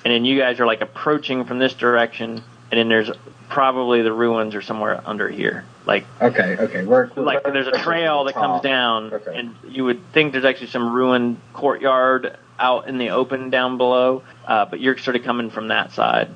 and 0.04 0.14
then 0.14 0.26
you 0.26 0.38
guys 0.40 0.60
are 0.60 0.66
like 0.68 0.82
approaching 0.82 1.46
from 1.46 1.58
this 1.58 1.74
direction, 1.74 2.44
and 2.72 2.80
then 2.80 2.88
there's 2.90 3.10
probably 3.50 4.02
the 4.02 4.14
ruins 4.14 4.56
are 4.56 4.62
somewhere 4.62 5.02
under 5.06 5.30
here. 5.30 5.64
Like 5.86 6.06
Okay, 6.22 6.58
okay. 6.58 6.86
We're, 6.86 7.10
we're 7.16 7.24
like 7.24 7.44
there's 7.44 7.68
a 7.68 7.80
trail 7.84 8.24
that 8.26 8.34
comes 8.34 8.62
down, 8.62 9.14
Okay. 9.14 9.38
and 9.38 9.56
you 9.70 9.86
would 9.86 10.12
think 10.14 10.32
there's 10.34 10.46
actually 10.46 10.68
some 10.68 10.94
ruined 10.94 11.38
courtyard 11.54 12.38
out 12.60 12.88
in 12.88 12.98
the 12.98 13.10
open 13.10 13.50
down 13.50 13.78
below, 13.78 14.24
uh, 14.48 14.66
but 14.66 14.80
you're 14.80 14.98
sort 14.98 15.16
of 15.16 15.24
coming 15.24 15.50
from 15.50 15.68
that 15.70 15.92
side. 15.92 16.30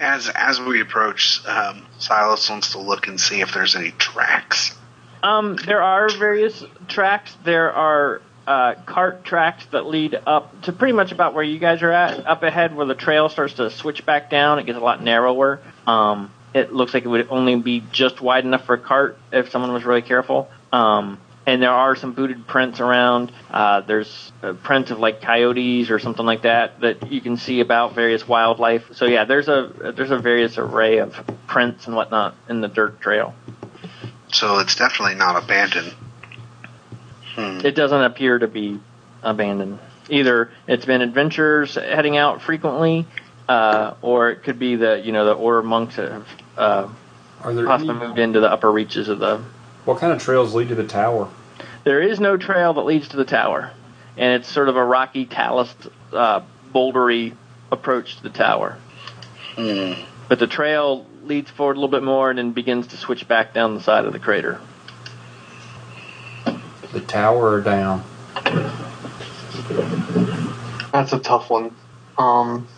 As 0.00 0.28
as 0.34 0.58
we 0.60 0.80
approach, 0.80 1.44
um, 1.46 1.86
Silas 1.98 2.48
wants 2.48 2.72
to 2.72 2.78
look 2.78 3.06
and 3.06 3.20
see 3.20 3.40
if 3.42 3.52
there's 3.52 3.76
any 3.76 3.90
tracks. 3.92 4.76
Um, 5.22 5.56
there 5.66 5.82
are 5.82 6.08
various 6.08 6.64
tracks. 6.88 7.36
There 7.44 7.70
are 7.72 8.22
uh, 8.46 8.74
cart 8.86 9.22
tracks 9.24 9.66
that 9.72 9.84
lead 9.84 10.18
up 10.26 10.62
to 10.62 10.72
pretty 10.72 10.94
much 10.94 11.12
about 11.12 11.34
where 11.34 11.44
you 11.44 11.58
guys 11.58 11.82
are 11.82 11.92
at. 11.92 12.26
Up 12.26 12.42
ahead, 12.42 12.74
where 12.74 12.86
the 12.86 12.94
trail 12.94 13.28
starts 13.28 13.54
to 13.54 13.70
switch 13.70 14.06
back 14.06 14.30
down, 14.30 14.58
it 14.58 14.64
gets 14.64 14.78
a 14.78 14.80
lot 14.80 15.02
narrower. 15.02 15.60
Um, 15.86 16.32
it 16.54 16.72
looks 16.72 16.94
like 16.94 17.04
it 17.04 17.08
would 17.08 17.28
only 17.30 17.56
be 17.56 17.82
just 17.92 18.20
wide 18.20 18.44
enough 18.44 18.64
for 18.64 18.74
a 18.74 18.78
cart 18.78 19.18
if 19.32 19.50
someone 19.50 19.72
was 19.72 19.84
really 19.84 20.02
careful. 20.02 20.48
Um, 20.72 21.20
and 21.46 21.62
there 21.62 21.70
are 21.70 21.96
some 21.96 22.12
booted 22.12 22.46
prints 22.46 22.80
around. 22.80 23.32
Uh, 23.50 23.80
there's 23.80 24.32
uh, 24.42 24.52
prints 24.52 24.90
of 24.90 24.98
like 24.98 25.20
coyotes 25.20 25.90
or 25.90 25.98
something 25.98 26.26
like 26.26 26.42
that 26.42 26.80
that 26.80 27.10
you 27.10 27.20
can 27.20 27.36
see 27.36 27.60
about 27.60 27.94
various 27.94 28.26
wildlife. 28.28 28.84
So 28.94 29.06
yeah, 29.06 29.24
there's 29.24 29.48
a 29.48 29.92
there's 29.96 30.10
a 30.10 30.18
various 30.18 30.58
array 30.58 30.98
of 30.98 31.14
prints 31.46 31.86
and 31.86 31.96
whatnot 31.96 32.34
in 32.48 32.60
the 32.60 32.68
dirt 32.68 33.00
trail. 33.00 33.34
So 34.32 34.58
it's 34.58 34.76
definitely 34.76 35.16
not 35.16 35.42
abandoned. 35.42 35.94
Hmm. 37.34 37.60
it 37.64 37.76
doesn't 37.76 38.02
appear 38.02 38.40
to 38.40 38.48
be 38.48 38.80
abandoned. 39.22 39.78
Either 40.08 40.50
it's 40.66 40.84
been 40.84 41.00
adventurers 41.00 41.76
heading 41.76 42.16
out 42.16 42.42
frequently, 42.42 43.06
uh, 43.50 43.94
or 44.00 44.30
it 44.30 44.44
could 44.44 44.60
be 44.60 44.76
the 44.76 45.02
you 45.04 45.10
know 45.10 45.24
the 45.24 45.32
order 45.32 45.62
monks 45.62 45.96
that 45.96 46.12
have 46.12 46.28
uh, 46.56 46.88
Are 47.42 47.52
there 47.52 47.66
possibly 47.66 47.96
any, 47.96 48.06
moved 48.06 48.18
into 48.20 48.38
the 48.38 48.50
upper 48.50 48.70
reaches 48.70 49.08
of 49.08 49.18
the. 49.18 49.42
what 49.84 49.98
kind 49.98 50.12
of 50.12 50.22
trails 50.22 50.54
lead 50.54 50.68
to 50.68 50.76
the 50.76 50.86
tower? 50.86 51.28
There 51.82 52.00
is 52.00 52.20
no 52.20 52.36
trail 52.36 52.74
that 52.74 52.82
leads 52.82 53.08
to 53.08 53.16
the 53.16 53.24
tower, 53.24 53.72
and 54.16 54.40
it's 54.40 54.48
sort 54.48 54.68
of 54.68 54.76
a 54.76 54.84
rocky, 54.84 55.26
talus, 55.26 55.74
uh, 56.12 56.42
bouldery 56.72 57.34
approach 57.72 58.18
to 58.18 58.22
the 58.22 58.30
tower. 58.30 58.78
Hmm. 59.56 59.94
But 60.28 60.38
the 60.38 60.46
trail 60.46 61.04
leads 61.24 61.50
forward 61.50 61.76
a 61.76 61.80
little 61.80 61.90
bit 61.90 62.04
more 62.04 62.30
and 62.30 62.38
then 62.38 62.52
begins 62.52 62.86
to 62.88 62.96
switch 62.96 63.26
back 63.26 63.52
down 63.52 63.74
the 63.74 63.80
side 63.80 64.04
of 64.04 64.12
the 64.12 64.20
crater. 64.20 64.60
The 66.92 67.00
tower 67.00 67.54
or 67.54 67.60
down? 67.60 68.04
That's 70.92 71.12
a 71.12 71.18
tough 71.18 71.50
one. 71.50 71.74
Um, 72.16 72.68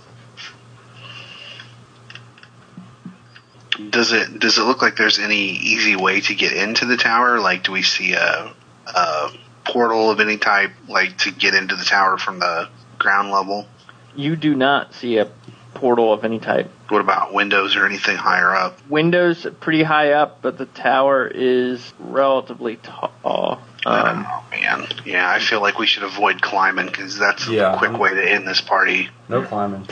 Does 3.90 4.12
it 4.12 4.38
does 4.38 4.58
it 4.58 4.62
look 4.62 4.82
like 4.82 4.96
there's 4.96 5.18
any 5.18 5.50
easy 5.50 5.96
way 5.96 6.20
to 6.22 6.34
get 6.34 6.52
into 6.52 6.86
the 6.86 6.96
tower? 6.96 7.40
Like, 7.40 7.64
do 7.64 7.72
we 7.72 7.82
see 7.82 8.12
a, 8.14 8.52
a 8.86 9.30
portal 9.64 10.10
of 10.10 10.20
any 10.20 10.36
type, 10.38 10.72
like 10.88 11.18
to 11.18 11.30
get 11.30 11.54
into 11.54 11.76
the 11.76 11.84
tower 11.84 12.18
from 12.18 12.38
the 12.38 12.68
ground 12.98 13.30
level? 13.30 13.66
You 14.14 14.36
do 14.36 14.54
not 14.54 14.94
see 14.94 15.18
a 15.18 15.30
portal 15.74 16.12
of 16.12 16.24
any 16.24 16.38
type. 16.38 16.70
What 16.88 17.00
about 17.00 17.32
windows 17.32 17.76
or 17.76 17.86
anything 17.86 18.16
higher 18.16 18.54
up? 18.54 18.78
windows 18.90 19.46
pretty 19.60 19.82
high 19.82 20.12
up, 20.12 20.42
but 20.42 20.58
the 20.58 20.66
tower 20.66 21.26
is 21.26 21.92
relatively 21.98 22.76
tall. 22.76 23.62
Um, 23.86 24.26
oh 24.28 24.44
man, 24.50 24.86
yeah, 25.04 25.28
I 25.30 25.38
feel 25.40 25.60
like 25.62 25.78
we 25.78 25.86
should 25.86 26.02
avoid 26.04 26.42
climbing 26.42 26.86
because 26.86 27.18
that's 27.18 27.48
Yeah. 27.48 27.74
a 27.74 27.78
quick 27.78 27.98
way 27.98 28.14
to 28.14 28.22
end 28.30 28.46
this 28.46 28.60
party. 28.60 29.08
No 29.28 29.42
climbing. 29.42 29.88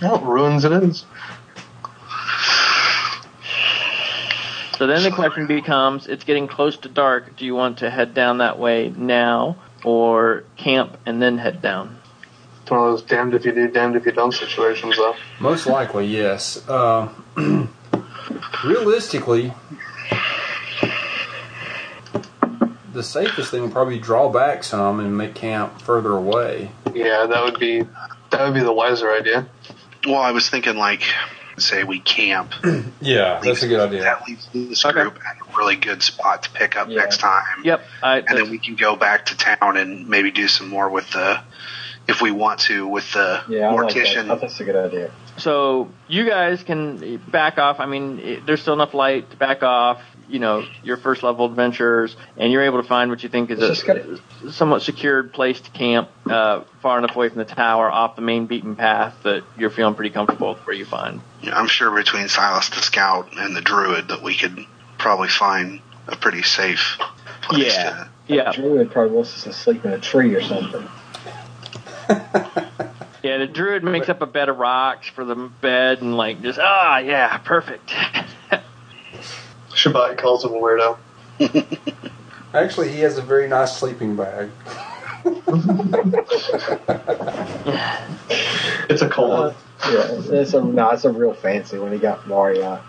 well, 0.00 0.20
ruins 0.20 0.64
it 0.64 0.72
is. 0.72 1.04
So 4.82 4.88
then 4.88 5.04
the 5.04 5.12
question 5.12 5.46
becomes: 5.46 6.08
It's 6.08 6.24
getting 6.24 6.48
close 6.48 6.76
to 6.78 6.88
dark. 6.88 7.36
Do 7.36 7.44
you 7.44 7.54
want 7.54 7.78
to 7.78 7.88
head 7.88 8.14
down 8.14 8.38
that 8.38 8.58
way 8.58 8.88
now, 8.88 9.56
or 9.84 10.42
camp 10.56 10.98
and 11.06 11.22
then 11.22 11.38
head 11.38 11.62
down? 11.62 12.00
It's 12.62 12.70
one 12.72 12.80
of 12.80 12.86
those 12.90 13.02
damned 13.02 13.32
if 13.34 13.44
you 13.44 13.52
do, 13.52 13.68
damned 13.68 13.94
if 13.94 14.06
you 14.06 14.10
don't 14.10 14.32
situations, 14.32 14.96
though. 14.96 15.14
Most 15.38 15.68
likely, 15.68 16.06
yes. 16.06 16.68
Uh, 16.68 17.10
realistically, 18.64 19.54
the 22.92 23.04
safest 23.04 23.52
thing 23.52 23.62
would 23.62 23.70
probably 23.70 24.00
draw 24.00 24.32
back 24.32 24.64
some 24.64 24.98
and 24.98 25.16
make 25.16 25.36
camp 25.36 25.80
further 25.80 26.16
away. 26.16 26.72
Yeah, 26.92 27.26
that 27.26 27.44
would 27.44 27.60
be 27.60 27.82
that 28.30 28.44
would 28.44 28.54
be 28.54 28.64
the 28.64 28.72
wiser 28.72 29.12
idea. 29.12 29.46
Well, 30.04 30.20
I 30.20 30.32
was 30.32 30.50
thinking 30.50 30.74
like, 30.74 31.04
say 31.58 31.84
we 31.84 32.00
camp. 32.00 32.54
Yeah, 33.04 33.40
that's 33.42 33.64
a 33.64 33.68
good 33.68 33.80
idea. 33.80 34.02
That 34.02 34.28
leaves 34.28 34.48
this 34.54 34.84
Okay. 34.84 34.92
group 35.02 35.18
at 35.26 35.36
a 35.36 35.56
really 35.58 35.74
good 35.74 36.04
spot 36.04 36.44
to 36.44 36.50
pick 36.50 36.76
up 36.76 36.88
Yeah. 36.88 36.98
next 37.00 37.16
time. 37.18 37.64
Yep. 37.64 37.84
I, 38.00 38.18
and 38.18 38.38
then 38.38 38.48
we 38.50 38.58
can 38.58 38.76
go 38.76 38.94
back 38.94 39.26
to 39.26 39.36
town 39.36 39.76
and 39.76 40.08
maybe 40.08 40.30
do 40.30 40.46
some 40.46 40.68
more 40.68 40.88
with 40.88 41.10
the, 41.10 41.40
if 42.06 42.22
we 42.22 42.30
want 42.30 42.60
to, 42.60 42.86
with 42.86 43.10
the 43.12 43.42
Yeah, 43.48 43.68
I 43.68 43.72
like 43.74 43.92
that. 43.92 43.96
mortician. 44.04 44.24
I 44.26 44.28
think 44.28 44.40
that's 44.42 44.60
a 44.60 44.64
good 44.64 44.76
idea. 44.76 45.10
so 45.36 45.90
you 46.06 46.28
guys 46.28 46.62
can 46.62 47.16
back 47.28 47.58
off. 47.58 47.80
I 47.80 47.86
mean, 47.86 48.44
there's 48.46 48.62
still 48.62 48.74
enough 48.74 48.94
light 48.94 49.28
to 49.32 49.36
back 49.36 49.64
off. 49.64 50.00
You 50.32 50.38
know, 50.38 50.64
your 50.82 50.96
first 50.96 51.22
level 51.22 51.44
adventurers, 51.44 52.16
and 52.38 52.50
you're 52.50 52.62
able 52.62 52.80
to 52.80 52.88
find 52.88 53.10
what 53.10 53.22
you 53.22 53.28
think 53.28 53.50
is 53.50 53.60
It's 53.60 53.82
just 53.82 53.86
a 54.44 54.50
somewhat 54.50 54.80
secured 54.80 55.34
place 55.34 55.60
to 55.60 55.70
camp, 55.72 56.08
uh, 56.24 56.62
far 56.80 56.96
enough 56.96 57.14
away 57.14 57.28
from 57.28 57.36
the 57.38 57.44
tower, 57.44 57.90
off 57.90 58.16
the 58.16 58.22
main 58.22 58.46
beaten 58.46 58.74
path 58.74 59.14
that 59.24 59.44
you're 59.58 59.68
feeling 59.68 59.94
pretty 59.94 60.08
comfortable 60.08 60.54
with 60.54 60.66
where 60.66 60.74
you 60.74 60.86
find. 60.86 61.20
Yeah, 61.42 61.54
I'm 61.58 61.68
sure 61.68 61.94
between 61.94 62.28
Silas 62.28 62.70
the 62.70 62.76
Scout 62.80 63.28
and 63.36 63.54
the 63.54 63.60
Druid 63.60 64.08
that 64.08 64.22
we 64.22 64.34
could 64.34 64.64
probably 64.96 65.28
find 65.28 65.80
a 66.08 66.16
pretty 66.16 66.42
safe 66.42 66.98
place 67.42 67.76
Yeah. 67.76 67.90
to. 67.90 68.08
Yeah, 68.34 68.52
Druid 68.52 68.90
probably 68.90 69.14
wants 69.14 69.34
us 69.36 69.44
to 69.44 69.52
sleep 69.52 69.84
in 69.84 69.92
a 69.92 69.98
tree 70.00 70.34
or 70.34 70.40
something. 70.40 70.88
yeah. 73.22 73.36
The 73.38 73.46
druid 73.52 73.84
makes 73.84 74.08
up 74.08 74.22
a 74.22 74.26
bed 74.26 74.48
of 74.48 74.58
rocks 74.58 75.08
for 75.08 75.24
the 75.26 75.34
bed, 75.34 76.00
and 76.00 76.16
like 76.16 76.40
just 76.42 76.58
ah, 76.58 76.98
yeah, 76.98 77.36
perfect. 77.38 77.92
Shabbat 79.82 80.18
calls 80.18 80.44
him 80.44 80.52
a 80.52 80.54
weirdo. 80.54 80.96
Actually, 82.54 82.90
he 82.92 83.00
has 83.00 83.18
a 83.18 83.22
very 83.22 83.48
nice 83.48 83.76
sleeping 83.76 84.14
bag. 84.14 84.50
It's 88.88 89.02
a 89.02 89.08
cold 89.08 89.32
uh, 89.32 89.52
Yeah, 89.90 90.38
it's 90.40 90.54
a 90.54 90.62
no, 90.62 90.90
it's 90.90 91.04
a 91.04 91.10
real 91.10 91.34
fancy 91.34 91.78
when 91.78 91.92
he 91.92 91.98
got 91.98 92.26
Mario. 92.28 92.80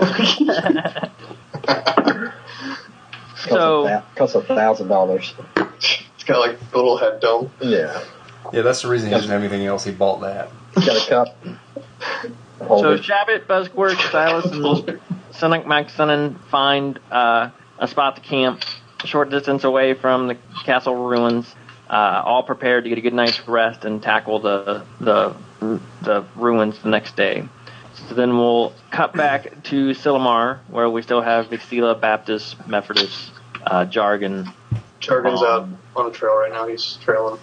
So- 3.48 4.02
costs 4.16 4.34
a 4.34 4.42
thousand 4.42 4.88
dollars. 4.88 5.32
It's 5.56 6.24
got 6.26 6.40
like 6.40 6.58
a 6.72 6.76
little 6.76 6.98
head 6.98 7.20
dome. 7.20 7.50
Yeah, 7.60 8.02
Yeah, 8.52 8.62
that's 8.62 8.82
the 8.82 8.88
reason 8.88 9.08
he 9.08 9.14
doesn't 9.14 9.30
have 9.30 9.40
anything 9.40 9.64
else. 9.66 9.82
He 9.84 9.92
bought 9.92 10.20
that. 10.20 10.50
got 10.74 10.88
a 10.88 11.08
cup. 11.08 11.38
Hold 12.60 12.80
So 12.82 12.92
it. 12.92 13.02
Shabbat, 13.02 13.46
Buzzquirk, 13.46 14.10
Silas, 14.10 14.46
and 14.46 15.00
Sonic 15.32 15.64
Maxsonin 15.64 16.38
find 16.50 16.98
uh, 17.10 17.50
a 17.78 17.88
spot 17.88 18.16
to 18.16 18.22
camp 18.22 18.62
a 19.02 19.06
short 19.06 19.30
distance 19.30 19.64
away 19.64 19.94
from 19.94 20.28
the 20.28 20.36
castle 20.64 20.94
ruins, 20.94 21.54
uh, 21.88 22.22
all 22.24 22.42
prepared 22.42 22.84
to 22.84 22.90
get 22.90 22.98
a 22.98 23.00
good 23.00 23.14
night's 23.14 23.46
rest 23.48 23.84
and 23.84 24.02
tackle 24.02 24.40
the 24.40 24.84
the 25.00 25.34
the 26.02 26.24
ruins 26.36 26.78
the 26.80 26.88
next 26.88 27.16
day. 27.16 27.48
So 28.08 28.14
then 28.14 28.36
we'll 28.36 28.72
cut 28.90 29.12
back 29.14 29.62
to 29.64 29.90
Silmar, 29.90 30.58
where 30.68 30.88
we 30.88 31.02
still 31.02 31.20
have 31.22 31.46
Vixila, 31.48 32.00
Baptist, 32.00 32.66
Methodist, 32.66 33.32
uh, 33.66 33.84
Jargon. 33.84 34.50
Jargon's 35.00 35.42
Um, 35.42 35.46
out 35.96 36.04
on 36.04 36.06
a 36.06 36.10
trail 36.10 36.36
right 36.36 36.52
now. 36.52 36.66
He's 36.66 36.98
trailing. 37.02 37.38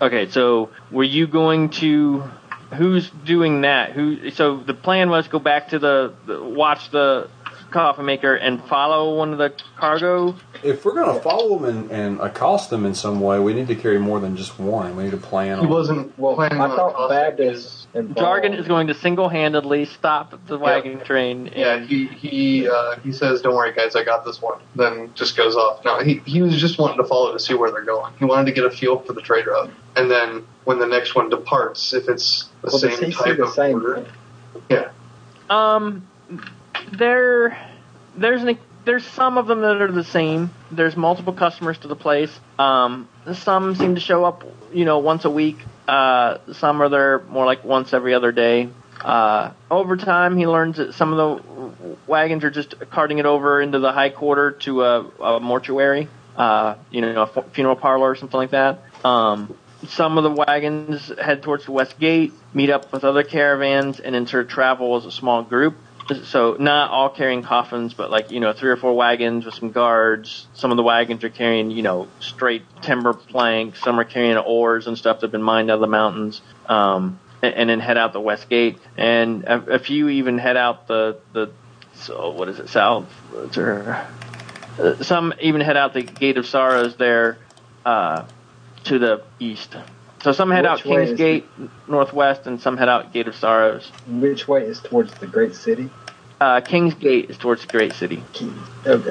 Okay, 0.00 0.28
so 0.28 0.70
were 0.90 1.04
you 1.04 1.26
going 1.26 1.68
to 1.70 2.24
who's 2.72 3.10
doing 3.10 3.62
that? 3.62 3.92
Who? 3.92 4.30
So 4.30 4.58
the 4.58 4.74
plan 4.74 5.10
was 5.10 5.28
go 5.28 5.38
back 5.38 5.68
to 5.68 5.78
the, 5.78 6.14
the 6.26 6.42
watch 6.42 6.90
the 6.90 7.28
coffee 7.70 8.02
maker 8.02 8.34
and 8.34 8.62
follow 8.64 9.16
one 9.16 9.32
of 9.32 9.38
the 9.38 9.52
cargo. 9.76 10.34
If 10.62 10.84
we're 10.84 10.94
going 10.94 11.14
to 11.14 11.22
follow 11.22 11.58
them 11.58 11.64
and, 11.64 11.90
and 11.90 12.20
accost 12.20 12.68
them 12.70 12.84
in 12.84 12.94
some 12.94 13.20
way, 13.20 13.38
we 13.38 13.54
need 13.54 13.68
to 13.68 13.76
carry 13.76 13.98
more 13.98 14.20
than 14.20 14.36
just 14.36 14.58
one. 14.58 14.96
We 14.96 15.04
need 15.04 15.12
to 15.12 15.16
plan 15.16 15.58
He 15.58 15.64
on. 15.64 15.70
wasn't 15.70 16.18
Well, 16.18 16.32
I 16.32 16.48
planning 16.48 16.60
on 16.60 16.76
thought 16.76 16.90
accosting 16.90 17.16
Baptist 17.36 17.79
involved. 17.94 18.18
Jargon 18.18 18.54
is 18.54 18.66
going 18.66 18.86
to 18.88 18.94
single-handedly 18.94 19.84
stop 19.86 20.34
the 20.46 20.58
wagon 20.58 21.00
train. 21.00 21.48
And, 21.48 21.56
Yeah, 21.56 21.78
he 21.80 22.06
he 22.06 22.68
uh, 22.68 22.96
he 23.02 23.12
says, 23.12 23.42
"Don't 23.42 23.54
worry, 23.54 23.72
guys, 23.72 23.96
I 23.96 24.04
got 24.04 24.24
this 24.24 24.40
one." 24.40 24.60
Then 24.76 25.12
just 25.14 25.36
goes 25.36 25.56
off. 25.56 25.84
No, 25.84 26.00
he 26.00 26.22
he 26.26 26.42
was 26.42 26.60
just 26.60 26.78
wanting 26.78 26.98
to 26.98 27.04
follow 27.04 27.32
to 27.32 27.38
see 27.40 27.54
where 27.54 27.70
they're 27.70 27.84
going. 27.84 28.12
He 28.18 28.24
wanted 28.24 28.46
to 28.46 28.52
get 28.52 28.64
a 28.64 28.70
feel 28.70 28.98
for 29.00 29.12
the 29.12 29.22
trade 29.22 29.46
route, 29.46 29.70
and 29.96 30.10
then 30.10 30.46
when 30.64 30.78
the 30.78 30.86
next 30.86 31.14
one 31.14 31.28
departs, 31.30 31.92
if 31.92 32.08
it's 32.08 32.44
the 32.62 32.68
Well, 32.70 32.80
does 32.80 32.80
same 32.80 32.90
he 33.06 33.12
see 33.12 33.24
type 33.24 33.36
the 33.38 33.44
of 33.44 33.54
same 33.54 33.74
order, 33.74 34.04
thing? 34.68 34.84
Um, 35.48 36.06
there, 36.92 37.58
there's 38.16 38.42
an, 38.42 38.58
there's 38.84 39.04
some 39.04 39.36
of 39.38 39.46
them 39.46 39.62
that 39.62 39.82
are 39.82 39.90
the 39.90 40.04
same. 40.04 40.50
There's 40.70 40.96
multiple 40.96 41.32
customers 41.32 41.78
to 41.78 41.88
the 41.88 41.96
place. 41.96 42.30
Um, 42.58 43.08
some 43.34 43.74
seem 43.74 43.94
to 43.96 44.00
show 44.00 44.24
up, 44.24 44.44
you 44.72 44.84
know, 44.84 44.98
once 44.98 45.24
a 45.24 45.30
week. 45.30 45.58
Uh, 45.90 46.38
some 46.52 46.80
are 46.80 46.88
there 46.88 47.18
more 47.18 47.44
like 47.44 47.64
once 47.64 47.92
every 47.92 48.14
other 48.14 48.30
day. 48.30 48.68
Uh, 49.00 49.50
over 49.68 49.96
time, 49.96 50.36
he 50.36 50.46
learns 50.46 50.76
that 50.76 50.94
some 50.94 51.12
of 51.12 51.18
the 51.18 51.96
wagons 52.06 52.44
are 52.44 52.50
just 52.50 52.78
carting 52.90 53.18
it 53.18 53.26
over 53.26 53.60
into 53.60 53.80
the 53.80 53.90
high 53.90 54.10
quarter 54.10 54.52
to 54.52 54.84
a, 54.84 55.00
a 55.20 55.40
mortuary, 55.40 56.06
uh, 56.36 56.76
you 56.92 57.00
know, 57.00 57.22
a 57.22 57.42
funeral 57.50 57.74
parlor 57.74 58.08
or 58.08 58.14
something 58.14 58.38
like 58.38 58.50
that. 58.50 58.84
Um, 59.04 59.52
some 59.88 60.16
of 60.16 60.22
the 60.22 60.30
wagons 60.30 61.10
head 61.20 61.42
towards 61.42 61.64
the 61.64 61.72
west 61.72 61.98
gate, 61.98 62.34
meet 62.54 62.70
up 62.70 62.92
with 62.92 63.02
other 63.02 63.24
caravans, 63.24 63.98
and 63.98 64.14
then 64.14 64.28
sort 64.28 64.44
of 64.44 64.48
travel 64.48 64.94
as 64.96 65.06
a 65.06 65.10
small 65.10 65.42
group. 65.42 65.76
So 66.24 66.56
not 66.58 66.90
all 66.90 67.08
carrying 67.08 67.42
coffins, 67.42 67.94
but 67.94 68.10
like 68.10 68.30
you 68.30 68.40
know, 68.40 68.52
three 68.52 68.70
or 68.70 68.76
four 68.76 68.94
wagons 68.94 69.44
with 69.44 69.54
some 69.54 69.70
guards. 69.70 70.46
Some 70.54 70.70
of 70.70 70.76
the 70.76 70.82
wagons 70.82 71.24
are 71.24 71.30
carrying 71.30 71.70
you 71.70 71.82
know 71.82 72.08
straight 72.20 72.62
timber 72.82 73.12
planks. 73.12 73.80
Some 73.80 73.98
are 73.98 74.04
carrying 74.04 74.36
oars 74.36 74.86
and 74.86 74.96
stuff 74.96 75.18
that've 75.20 75.32
been 75.32 75.42
mined 75.42 75.70
out 75.70 75.74
of 75.74 75.80
the 75.80 75.86
mountains. 75.86 76.40
Um, 76.66 77.18
and, 77.42 77.54
and 77.54 77.70
then 77.70 77.80
head 77.80 77.96
out 77.96 78.12
the 78.12 78.20
west 78.20 78.48
gate, 78.48 78.78
and 78.96 79.44
a, 79.44 79.74
a 79.74 79.78
few 79.78 80.08
even 80.08 80.38
head 80.38 80.56
out 80.56 80.86
the 80.86 81.18
the 81.32 81.50
so 81.94 82.30
what 82.30 82.48
is 82.48 82.58
it 82.58 82.68
south? 82.68 83.06
Uh, 84.78 85.02
Some 85.02 85.34
even 85.40 85.60
head 85.60 85.76
out 85.76 85.92
the 85.94 86.02
gate 86.02 86.38
of 86.38 86.46
sorrows 86.46 86.96
there 86.96 87.38
uh, 87.84 88.26
to 88.84 88.98
the 88.98 89.22
east. 89.38 89.76
So 90.22 90.32
some 90.32 90.50
head 90.50 90.64
Which 90.64 90.70
out 90.70 90.82
King's 90.82 91.16
Gate 91.16 91.46
northwest, 91.88 92.46
and 92.46 92.60
some 92.60 92.76
head 92.76 92.90
out 92.90 93.12
Gate 93.12 93.26
of 93.26 93.34
Sorrows. 93.34 93.90
Which 94.06 94.46
way 94.46 94.64
is 94.64 94.80
towards 94.80 95.14
the 95.14 95.26
great 95.26 95.54
city? 95.54 95.88
Uh, 96.40 96.60
King's 96.62 96.94
Gate 96.94 97.28
is 97.30 97.36
towards 97.36 97.60
the 97.62 97.66
Great 97.68 97.92
City, 97.92 98.22
Okay. 98.86 99.10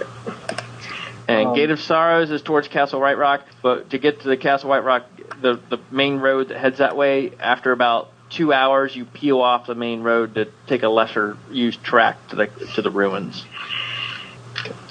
and 1.28 1.48
Um, 1.50 1.56
Gate 1.56 1.70
of 1.70 1.80
Sorrows 1.80 2.32
is 2.32 2.42
towards 2.42 2.68
Castle 2.68 3.00
White 3.00 3.18
Rock. 3.20 3.42
But 3.62 3.92
to 3.92 4.00
get 4.00 4.22
to 4.22 4.28
the 4.28 4.38
Castle 4.38 4.70
White 4.70 4.84
Rock, 4.84 5.04
the 5.42 5.60
the 5.70 5.78
main 5.92 6.18
road 6.20 6.48
that 6.50 6.58
heads 6.58 6.80
that 6.80 6.98
way, 6.98 7.32
after 7.40 7.72
about 7.72 8.10
two 8.32 8.52
hours, 8.52 8.96
you 8.96 9.06
peel 9.06 9.40
off 9.42 9.68
the 9.68 9.76
main 9.76 10.02
road 10.02 10.36
to 10.36 10.48
take 10.66 10.82
a 10.82 10.90
lesser 10.90 11.38
used 11.52 11.84
track 11.84 12.18
to 12.30 12.36
the 12.36 12.48
to 12.76 12.82
the 12.82 12.90
ruins. 12.92 13.46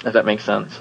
If 0.05 0.13
that 0.13 0.25
makes 0.25 0.45
sense. 0.45 0.79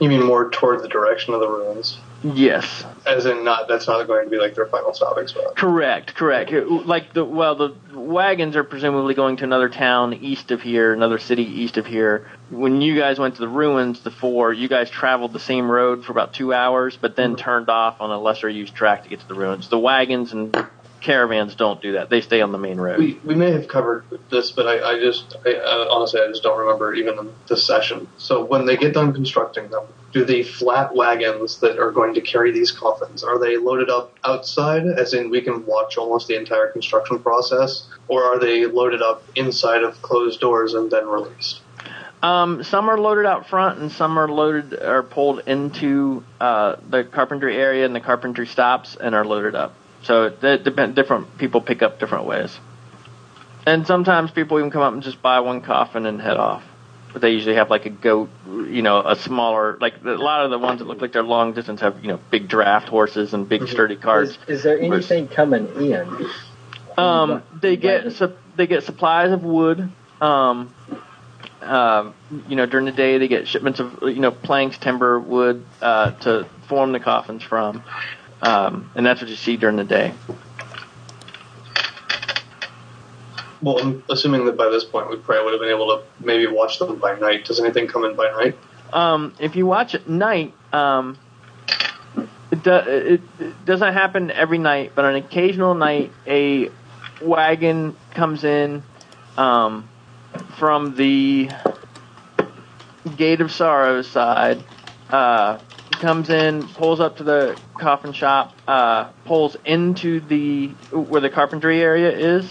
you 0.00 0.08
mean 0.10 0.22
more 0.22 0.50
toward 0.50 0.82
the 0.82 0.88
direction 0.88 1.32
of 1.32 1.40
the 1.40 1.48
ruins, 1.48 1.98
Yes, 2.24 2.84
as 3.04 3.26
in 3.26 3.44
not 3.44 3.68
that's 3.68 3.86
not 3.86 4.06
going 4.06 4.24
to 4.24 4.30
be 4.30 4.38
like 4.38 4.54
their 4.54 4.66
final 4.66 4.94
stopping 4.94 5.26
spot. 5.26 5.56
correct, 5.56 6.14
correct. 6.14 6.52
Like 6.52 7.12
the 7.12 7.24
well, 7.24 7.54
the 7.56 7.74
wagons 7.92 8.54
are 8.56 8.64
presumably 8.64 9.14
going 9.14 9.36
to 9.38 9.44
another 9.44 9.68
town 9.68 10.14
east 10.14 10.50
of 10.50 10.62
here, 10.62 10.92
another 10.92 11.18
city 11.18 11.42
east 11.42 11.78
of 11.78 11.86
here. 11.86 12.28
When 12.50 12.80
you 12.80 12.98
guys 12.98 13.18
went 13.18 13.34
to 13.36 13.40
the 13.40 13.48
ruins, 13.48 14.00
the 14.02 14.10
four, 14.10 14.52
you 14.52 14.68
guys 14.68 14.88
traveled 14.88 15.32
the 15.32 15.40
same 15.40 15.70
road 15.70 16.04
for 16.04 16.12
about 16.12 16.32
two 16.32 16.52
hours, 16.52 16.96
but 17.00 17.16
then 17.16 17.34
turned 17.34 17.68
off 17.68 18.00
on 18.00 18.10
a 18.10 18.20
lesser 18.20 18.48
used 18.48 18.74
track 18.74 19.02
to 19.04 19.08
get 19.08 19.20
to 19.20 19.28
the 19.28 19.34
ruins. 19.34 19.68
The 19.68 19.78
wagons 19.78 20.32
and 20.32 20.56
caravans 21.00 21.56
don't 21.56 21.82
do 21.82 21.92
that; 21.92 22.08
they 22.08 22.20
stay 22.20 22.40
on 22.40 22.52
the 22.52 22.58
main 22.58 22.80
road. 22.80 22.98
We 22.98 23.18
we 23.24 23.34
may 23.34 23.50
have 23.50 23.66
covered 23.66 24.04
this, 24.30 24.52
but 24.52 24.68
I, 24.68 24.92
I 24.92 25.00
just 25.00 25.36
I, 25.44 25.54
uh, 25.54 25.86
honestly 25.90 26.20
I 26.20 26.28
just 26.28 26.44
don't 26.44 26.58
remember 26.58 26.94
even 26.94 27.32
this 27.48 27.66
session. 27.66 28.06
So 28.16 28.44
when 28.44 28.66
they 28.66 28.76
get 28.76 28.94
done 28.94 29.12
constructing 29.12 29.68
them, 29.68 29.84
do 30.12 30.24
the 30.24 30.42
flat 30.42 30.94
wagons 30.94 31.60
that 31.60 31.78
are 31.78 31.90
going 31.90 32.14
to 32.14 32.20
carry 32.20 32.52
these 32.52 32.70
coffins 32.70 33.24
are 33.24 33.38
they 33.38 33.56
loaded 33.56 33.88
up 33.88 34.12
outside, 34.24 34.84
as 34.84 35.14
in 35.14 35.30
we 35.30 35.40
can 35.40 35.64
watch 35.64 35.96
almost 35.96 36.28
the 36.28 36.36
entire 36.36 36.68
construction 36.68 37.18
process, 37.18 37.88
or 38.08 38.24
are 38.24 38.38
they 38.38 38.66
loaded 38.66 39.02
up 39.02 39.22
inside 39.34 39.82
of 39.82 40.00
closed 40.02 40.40
doors 40.40 40.74
and 40.74 40.90
then 40.90 41.06
released? 41.06 41.60
Um, 42.22 42.62
some 42.62 42.88
are 42.88 42.98
loaded 42.98 43.26
out 43.26 43.48
front, 43.48 43.80
and 43.80 43.90
some 43.90 44.18
are 44.18 44.28
loaded 44.28 44.74
or 44.74 45.02
pulled 45.02 45.40
into 45.46 46.22
uh, 46.40 46.76
the 46.88 47.04
carpentry 47.04 47.56
area, 47.56 47.84
and 47.84 47.94
the 47.94 48.00
carpentry 48.00 48.46
stops 48.46 48.96
and 48.96 49.14
are 49.14 49.24
loaded 49.24 49.54
up. 49.54 49.74
So. 50.04 50.28
Different 50.30 51.38
people 51.38 51.60
pick 51.60 51.82
up 51.82 51.98
different 51.98 52.26
ways, 52.26 52.56
and 53.66 53.86
sometimes 53.86 54.30
people 54.30 54.58
even 54.58 54.70
come 54.70 54.82
up 54.82 54.92
and 54.92 55.02
just 55.02 55.22
buy 55.22 55.40
one 55.40 55.62
coffin 55.62 56.06
and 56.06 56.20
head 56.20 56.36
off. 56.36 56.62
But 57.12 57.20
they 57.22 57.30
usually 57.30 57.56
have 57.56 57.68
like 57.68 57.84
a 57.86 57.90
goat, 57.90 58.30
you 58.46 58.82
know, 58.82 59.00
a 59.00 59.16
smaller. 59.16 59.76
Like 59.80 60.02
a 60.04 60.10
lot 60.10 60.44
of 60.44 60.50
the 60.50 60.58
ones 60.58 60.78
that 60.78 60.86
look 60.86 61.00
like 61.00 61.12
they're 61.12 61.22
long 61.22 61.52
distance 61.52 61.80
have 61.80 62.02
you 62.02 62.08
know 62.08 62.18
big 62.30 62.48
draft 62.48 62.88
horses 62.88 63.34
and 63.34 63.48
big 63.48 63.68
sturdy 63.68 63.96
carts. 63.96 64.30
Is, 64.30 64.38
is 64.48 64.62
there 64.62 64.78
anything 64.78 65.28
coming 65.28 65.66
in? 65.76 66.26
Um, 66.96 67.42
they 67.60 67.76
get 67.76 68.12
su- 68.12 68.36
they 68.56 68.66
get 68.66 68.84
supplies 68.84 69.30
of 69.32 69.44
wood. 69.44 69.90
Um, 70.20 70.74
uh, 71.60 72.12
you 72.48 72.56
know, 72.56 72.66
during 72.66 72.86
the 72.86 72.92
day 72.92 73.18
they 73.18 73.28
get 73.28 73.46
shipments 73.46 73.80
of 73.80 74.02
you 74.02 74.20
know 74.20 74.30
planks, 74.30 74.78
timber, 74.78 75.18
wood 75.18 75.64
uh, 75.80 76.12
to 76.12 76.46
form 76.68 76.92
the 76.92 77.00
coffins 77.00 77.42
from, 77.42 77.82
um, 78.40 78.90
and 78.94 79.04
that's 79.06 79.20
what 79.20 79.30
you 79.30 79.36
see 79.36 79.56
during 79.56 79.76
the 79.76 79.84
day. 79.84 80.12
Well, 83.62 83.78
I'm 83.78 84.02
assuming 84.10 84.44
that 84.46 84.56
by 84.56 84.68
this 84.70 84.84
point 84.84 85.08
we 85.08 85.16
probably 85.16 85.44
would 85.44 85.52
have 85.52 85.60
been 85.60 85.70
able 85.70 85.96
to 85.96 86.02
maybe 86.24 86.48
watch 86.48 86.78
them 86.78 86.98
by 86.98 87.18
night. 87.18 87.44
Does 87.44 87.60
anything 87.60 87.86
come 87.86 88.04
in 88.04 88.16
by 88.16 88.30
night? 88.32 88.56
Um, 88.92 89.34
if 89.38 89.54
you 89.56 89.66
watch 89.66 89.94
at 89.94 90.08
night, 90.08 90.52
um, 90.72 91.16
it, 92.50 92.62
do, 92.62 92.72
it, 92.72 93.20
it 93.38 93.64
doesn't 93.64 93.92
happen 93.94 94.30
every 94.30 94.58
night, 94.58 94.92
but 94.94 95.04
on 95.04 95.14
an 95.14 95.24
occasional 95.24 95.74
night, 95.74 96.12
a 96.26 96.70
wagon 97.22 97.96
comes 98.10 98.42
in 98.44 98.82
um, 99.36 99.88
from 100.58 100.96
the 100.96 101.48
Gate 103.16 103.40
of 103.40 103.52
Sorrows 103.52 104.08
side, 104.08 104.62
uh, 105.08 105.58
comes 105.92 106.30
in, 106.30 106.66
pulls 106.68 107.00
up 107.00 107.18
to 107.18 107.24
the 107.24 107.58
coffin 107.74 108.12
shop, 108.12 108.54
uh, 108.66 109.04
pulls 109.24 109.56
into 109.64 110.20
the 110.20 110.68
where 110.90 111.20
the 111.20 111.30
carpentry 111.30 111.80
area 111.80 112.10
is. 112.10 112.50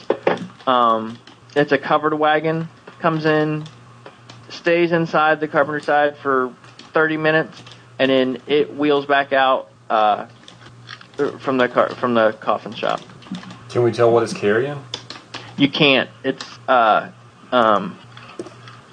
Um, 0.68 1.18
it's 1.56 1.72
a 1.72 1.78
covered 1.78 2.14
wagon. 2.14 2.70
Comes 3.00 3.26
in, 3.26 3.66
stays 4.50 4.92
inside 4.92 5.40
the 5.40 5.48
carpenter 5.48 5.80
side 5.80 6.18
for 6.18 6.54
30 6.94 7.18
minutes, 7.18 7.62
and 8.00 8.12
then 8.12 8.42
it 8.48 8.76
wheels 8.76 9.06
back 9.06 9.34
out 9.34 9.70
uh, 9.90 10.28
from 11.40 11.58
the 11.58 11.68
car- 11.68 11.90
from 11.90 12.14
the 12.14 12.34
coffin 12.34 12.74
shop. 12.74 13.02
Can 13.70 13.84
we 13.84 13.92
tell 13.92 14.12
what 14.12 14.24
it's 14.24 14.34
carrying? 14.34 14.84
You 15.58 15.70
can't. 15.70 16.10
It's 16.24 16.46
uh, 16.68 17.12
um, 17.52 17.98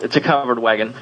it's 0.00 0.16
a 0.16 0.20
covered 0.20 0.58
wagon. 0.58 0.94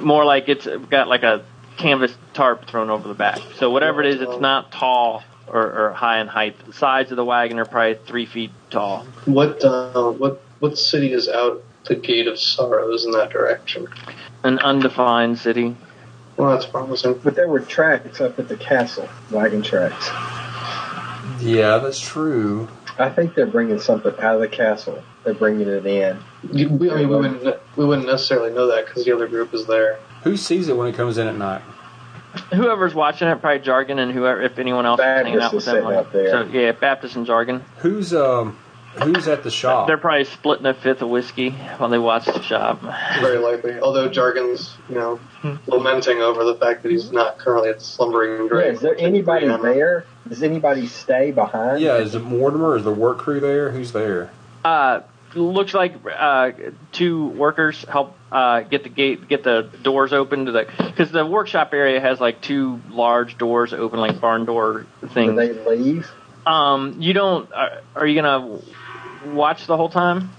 More 0.00 0.24
like 0.24 0.48
it's 0.48 0.66
got 0.90 1.08
like 1.08 1.22
a 1.22 1.44
canvas 1.76 2.14
tarp 2.34 2.66
thrown 2.66 2.90
over 2.90 3.08
the 3.08 3.14
back. 3.14 3.40
So 3.56 3.70
whatever 3.70 4.02
it 4.02 4.14
is, 4.14 4.20
it's 4.20 4.40
not 4.40 4.70
tall 4.72 5.24
or, 5.46 5.86
or 5.88 5.92
high 5.92 6.20
in 6.20 6.26
height. 6.28 6.56
The 6.66 6.72
sides 6.72 7.10
of 7.10 7.16
the 7.16 7.24
wagon 7.24 7.58
are 7.58 7.64
probably 7.64 7.98
three 8.06 8.26
feet 8.26 8.50
tall. 8.70 9.04
What 9.24 9.62
uh, 9.64 10.10
what 10.12 10.40
what 10.60 10.78
city 10.78 11.12
is 11.12 11.28
out 11.28 11.62
the 11.84 11.94
Gate 11.96 12.26
of 12.28 12.38
Sorrows 12.38 13.04
in 13.04 13.10
that 13.12 13.30
direction? 13.30 13.88
An 14.44 14.58
undefined 14.60 15.38
city. 15.38 15.76
Well, 16.36 16.50
that's 16.50 16.66
promising. 16.66 17.14
But 17.22 17.34
there 17.36 17.48
were 17.48 17.60
tracks 17.60 18.20
up 18.20 18.38
at 18.38 18.48
the 18.48 18.56
castle, 18.56 19.08
wagon 19.30 19.62
tracks. 19.62 20.08
Yeah, 21.40 21.78
that's 21.78 22.00
true. 22.00 22.68
I 22.98 23.08
think 23.10 23.34
they're 23.34 23.46
bringing 23.46 23.78
something 23.80 24.12
out 24.20 24.34
of 24.36 24.40
the 24.40 24.48
castle. 24.48 25.02
They're 25.24 25.34
bringing 25.34 25.68
it 25.68 25.84
in. 25.86 26.18
You- 26.52 26.68
We, 26.68 26.90
I 26.90 26.96
mean, 26.96 27.08
we 27.08 27.16
wouldn't 27.16 27.58
we 27.76 27.84
wouldn't 27.84 28.06
necessarily 28.06 28.52
know 28.52 28.66
that 28.68 28.86
because 28.86 29.04
the 29.04 29.12
other 29.12 29.26
group 29.28 29.52
is 29.54 29.66
there. 29.66 29.98
Who 30.24 30.36
sees 30.36 30.68
it 30.68 30.76
when 30.76 30.88
it 30.88 30.94
comes 30.94 31.18
in 31.18 31.26
at 31.26 31.36
night? 31.36 31.62
Whoever's 32.54 32.94
watching 32.94 33.28
it, 33.28 33.40
probably 33.40 33.60
Jargon, 33.60 33.98
and 33.98 34.12
whoever, 34.12 34.42
if 34.42 34.58
anyone 34.58 34.86
else 34.86 35.00
is 35.00 35.04
hanging 35.04 35.40
out 35.40 35.52
with 35.52 35.64
them. 35.64 35.74
sitting 35.74 35.88
like- 35.88 35.96
up 35.98 36.12
there. 36.12 36.30
So 36.30 36.42
yeah, 36.50 36.72
Baptist 36.72 37.16
and 37.16 37.26
Jargon. 37.26 37.64
Who's 37.78 38.14
um 38.14 38.58
who's 39.02 39.28
at 39.28 39.42
the 39.42 39.50
shop? 39.50 39.86
They're 39.86 39.98
probably 39.98 40.24
splitting 40.24 40.66
a 40.66 40.74
fifth 40.74 41.02
of 41.02 41.08
whiskey 41.08 41.50
while 41.50 41.88
they 41.90 41.98
watch 41.98 42.26
the 42.26 42.42
shop. 42.42 42.80
Very 43.20 43.38
likely. 43.38 43.78
Although 43.80 44.08
Jargon's, 44.08 44.76
you 44.88 44.94
know, 44.94 45.20
lamenting 45.66 46.18
over 46.18 46.44
the 46.44 46.54
fact 46.54 46.82
that 46.82 46.90
he's 46.92 47.10
not 47.12 47.38
currently 47.38 47.70
at 47.70 47.78
the 47.78 47.84
slumbering 47.84 48.48
Yeah, 48.52 48.60
is 48.72 48.80
there 48.80 48.96
anybody 48.98 49.46
there? 49.46 50.04
Does 50.28 50.42
anybody 50.42 50.86
stay 50.86 51.32
behind? 51.32 51.80
yeah, 51.80 51.96
is 51.96 52.14
it 52.14 52.22
Mortimer? 52.22 52.76
Is 52.76 52.84
the 52.84 52.92
work 52.92 53.18
crew 53.18 53.40
there? 53.40 53.70
Who's 53.70 53.92
there? 53.92 54.30
Uh, 54.64 55.00
looks 55.34 55.74
like 55.74 55.94
uh, 56.06 56.52
two 56.92 57.26
workers 57.28 57.84
help 57.88 58.16
uh, 58.30 58.60
get 58.60 58.82
the 58.82 58.88
gate, 58.88 59.28
get 59.28 59.42
the 59.44 59.68
doors 59.82 60.12
open 60.12 60.46
to 60.46 60.52
the 60.52 60.66
because 60.78 61.10
the 61.10 61.24
workshop 61.26 61.72
area 61.72 62.00
has 62.00 62.20
like 62.20 62.40
two 62.40 62.80
large 62.90 63.38
doors 63.38 63.72
open, 63.72 63.98
like 64.00 64.20
barn 64.20 64.44
door 64.44 64.86
Do 65.00 65.08
things. 65.08 65.36
they 65.36 65.52
leave? 65.52 66.10
Um, 66.46 66.96
you 67.00 67.12
don't. 67.12 67.52
Are, 67.52 67.82
are 67.94 68.06
you 68.06 68.20
gonna 68.20 68.58
watch 69.26 69.66
the 69.66 69.76
whole 69.76 69.88
time? 69.88 70.30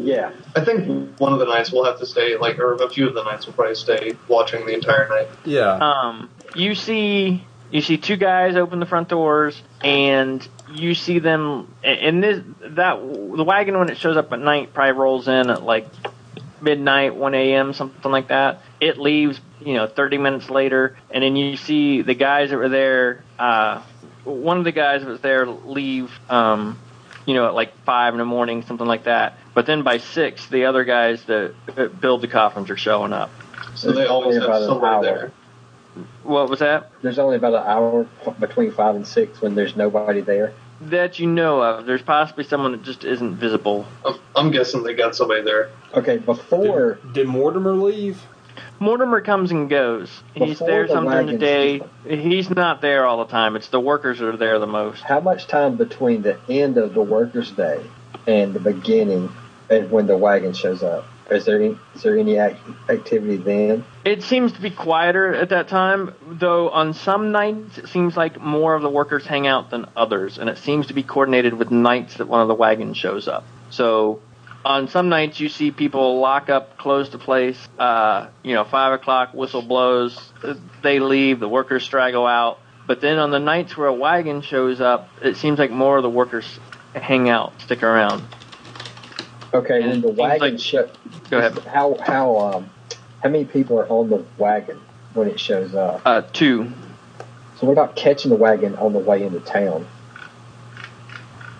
Yeah. 0.00 0.32
I 0.56 0.64
think 0.64 1.18
one 1.18 1.32
of 1.32 1.38
the 1.38 1.46
nights 1.46 1.72
we'll 1.72 1.84
have 1.84 1.98
to 2.00 2.06
stay, 2.06 2.36
like, 2.36 2.58
or 2.58 2.74
a 2.74 2.88
few 2.90 3.08
of 3.08 3.14
the 3.14 3.22
nights 3.22 3.46
we'll 3.46 3.54
probably 3.54 3.74
stay 3.76 4.12
watching 4.28 4.66
the 4.66 4.74
entire 4.74 5.08
night. 5.08 5.28
Yeah. 5.44 5.72
Um, 5.74 6.30
you 6.54 6.74
see, 6.74 7.44
you 7.70 7.80
see 7.80 7.96
two 7.96 8.16
guys 8.16 8.56
open 8.56 8.80
the 8.80 8.86
front 8.86 9.08
doors, 9.08 9.60
and 9.82 10.46
you 10.72 10.94
see 10.94 11.18
them. 11.18 11.72
And 11.84 12.22
this 12.22 12.42
that 12.60 13.00
the 13.00 13.44
wagon 13.44 13.78
when 13.78 13.90
it 13.90 13.98
shows 13.98 14.16
up 14.16 14.32
at 14.32 14.40
night 14.40 14.74
probably 14.74 14.92
rolls 15.00 15.28
in 15.28 15.50
at 15.50 15.62
like 15.62 15.88
midnight, 16.60 17.14
one 17.14 17.34
a.m., 17.34 17.72
something 17.72 18.10
like 18.10 18.28
that. 18.28 18.62
It 18.80 18.98
leaves, 18.98 19.40
you 19.60 19.74
know, 19.74 19.86
thirty 19.86 20.18
minutes 20.18 20.50
later, 20.50 20.96
and 21.10 21.22
then 21.22 21.36
you 21.36 21.56
see 21.56 22.02
the 22.02 22.14
guys 22.14 22.50
that 22.50 22.56
were 22.56 22.68
there. 22.68 23.22
Uh, 23.38 23.82
one 24.24 24.58
of 24.58 24.64
the 24.64 24.72
guys 24.72 25.02
that 25.02 25.08
was 25.08 25.20
there 25.20 25.46
leave. 25.46 26.10
Um, 26.28 26.78
you 27.26 27.34
know, 27.34 27.46
at 27.46 27.54
like 27.54 27.76
five 27.84 28.14
in 28.14 28.18
the 28.18 28.24
morning, 28.24 28.62
something 28.62 28.86
like 28.86 29.04
that. 29.04 29.38
But 29.54 29.66
then 29.66 29.82
by 29.82 29.98
six, 29.98 30.46
the 30.48 30.64
other 30.64 30.84
guys 30.84 31.22
that 31.24 31.54
build 32.00 32.22
the 32.22 32.28
coffins 32.28 32.70
are 32.70 32.76
showing 32.76 33.12
up. 33.12 33.30
So 33.74 33.92
they 33.92 34.06
always 34.06 34.36
have 34.38 34.64
somebody 34.64 35.06
there. 35.06 35.32
What 36.22 36.48
was 36.48 36.60
that? 36.60 36.90
There's 37.02 37.18
only 37.18 37.36
about 37.36 37.54
an 37.54 37.66
hour 37.66 38.06
between 38.38 38.70
five 38.72 38.94
and 38.94 39.06
six 39.06 39.40
when 39.40 39.54
there's 39.54 39.76
nobody 39.76 40.20
there. 40.20 40.52
that 40.82 41.18
you 41.18 41.26
know 41.26 41.60
of. 41.62 41.84
There's 41.86 42.02
possibly 42.02 42.44
someone 42.44 42.72
that 42.72 42.82
just 42.82 43.04
isn't 43.04 43.36
visible. 43.36 43.86
I'm, 44.04 44.14
I'm 44.36 44.50
guessing 44.50 44.82
they 44.82 44.94
got 44.94 45.14
somebody 45.14 45.42
there. 45.42 45.70
Okay, 45.94 46.18
before 46.18 46.94
Did, 46.94 47.12
did 47.12 47.26
Mortimer 47.28 47.74
leave? 47.74 48.22
Mortimer 48.78 49.20
comes 49.20 49.50
and 49.50 49.68
goes. 49.68 50.22
He's 50.34 50.50
Before 50.58 50.68
there 50.68 50.86
the 50.86 50.92
some 50.94 51.04
during 51.04 51.26
the 51.26 51.38
day. 51.38 51.82
He's 52.08 52.48
not 52.48 52.80
there 52.80 53.04
all 53.04 53.18
the 53.18 53.30
time. 53.30 53.56
It's 53.56 53.68
the 53.68 53.80
workers 53.80 54.18
that 54.20 54.26
are 54.28 54.36
there 54.36 54.58
the 54.58 54.66
most. 54.66 55.02
how 55.02 55.20
much 55.20 55.46
time 55.46 55.76
between 55.76 56.22
the 56.22 56.38
end 56.48 56.78
of 56.78 56.94
the 56.94 57.02
workers' 57.02 57.50
day 57.50 57.80
and 58.26 58.54
the 58.54 58.60
beginning 58.60 59.30
and 59.68 59.90
when 59.90 60.06
the 60.06 60.16
wagon 60.16 60.52
shows 60.54 60.82
up? 60.82 61.04
Is 61.30 61.44
there 61.44 61.56
any, 61.56 61.78
is 61.94 62.02
there 62.02 62.18
any 62.18 62.38
act, 62.38 62.58
activity 62.88 63.36
then? 63.36 63.84
It 64.04 64.22
seems 64.22 64.52
to 64.52 64.60
be 64.60 64.70
quieter 64.70 65.34
at 65.34 65.50
that 65.50 65.68
time, 65.68 66.12
though 66.26 66.70
on 66.70 66.92
some 66.92 67.30
nights 67.30 67.78
it 67.78 67.88
seems 67.88 68.16
like 68.16 68.40
more 68.40 68.74
of 68.74 68.82
the 68.82 68.90
workers 68.90 69.24
hang 69.24 69.46
out 69.46 69.70
than 69.70 69.86
others, 69.96 70.38
and 70.38 70.50
it 70.50 70.58
seems 70.58 70.88
to 70.88 70.94
be 70.94 71.02
coordinated 71.02 71.54
with 71.54 71.70
nights 71.70 72.16
that 72.16 72.26
one 72.26 72.40
of 72.40 72.48
the 72.48 72.54
wagons 72.54 72.96
shows 72.96 73.28
up. 73.28 73.44
So 73.70 74.20
on 74.64 74.88
some 74.88 75.08
nights 75.08 75.38
you 75.38 75.48
see 75.48 75.70
people 75.70 76.20
lock 76.20 76.48
up, 76.50 76.76
close 76.78 77.10
the 77.10 77.18
place, 77.18 77.58
uh, 77.78 78.28
you 78.42 78.54
know, 78.54 78.64
five 78.64 78.92
o'clock, 78.92 79.32
whistle 79.32 79.62
blows, 79.62 80.32
they 80.82 80.98
leave, 80.98 81.38
the 81.38 81.48
workers 81.48 81.84
straggle 81.84 82.26
out. 82.26 82.58
But 82.86 83.00
then 83.00 83.18
on 83.18 83.30
the 83.30 83.38
nights 83.38 83.76
where 83.76 83.86
a 83.86 83.94
wagon 83.94 84.42
shows 84.42 84.80
up, 84.80 85.08
it 85.22 85.36
seems 85.36 85.60
like 85.60 85.70
more 85.70 85.98
of 85.98 86.02
the 86.02 86.10
workers 86.10 86.58
hang 86.92 87.28
out, 87.28 87.52
stick 87.60 87.84
around. 87.84 88.24
Okay, 89.52 89.82
And 89.82 90.02
the 90.02 90.08
wagon 90.08 90.52
like- 90.54 90.60
sho- 90.60 90.88
Go 91.30 91.38
ahead. 91.38 91.58
How 91.60 91.96
how 92.00 92.38
um 92.38 92.70
how 93.22 93.28
many 93.28 93.44
people 93.44 93.78
are 93.78 93.88
on 93.88 94.08
the 94.10 94.24
wagon 94.38 94.80
when 95.14 95.28
it 95.28 95.38
shows 95.40 95.74
up? 95.74 96.02
Uh, 96.04 96.22
two. 96.32 96.70
So 97.58 97.66
what 97.66 97.72
about 97.72 97.96
catching 97.96 98.30
the 98.30 98.36
wagon 98.36 98.76
on 98.76 98.92
the 98.92 98.98
way 99.00 99.22
into 99.24 99.40
town? 99.40 99.86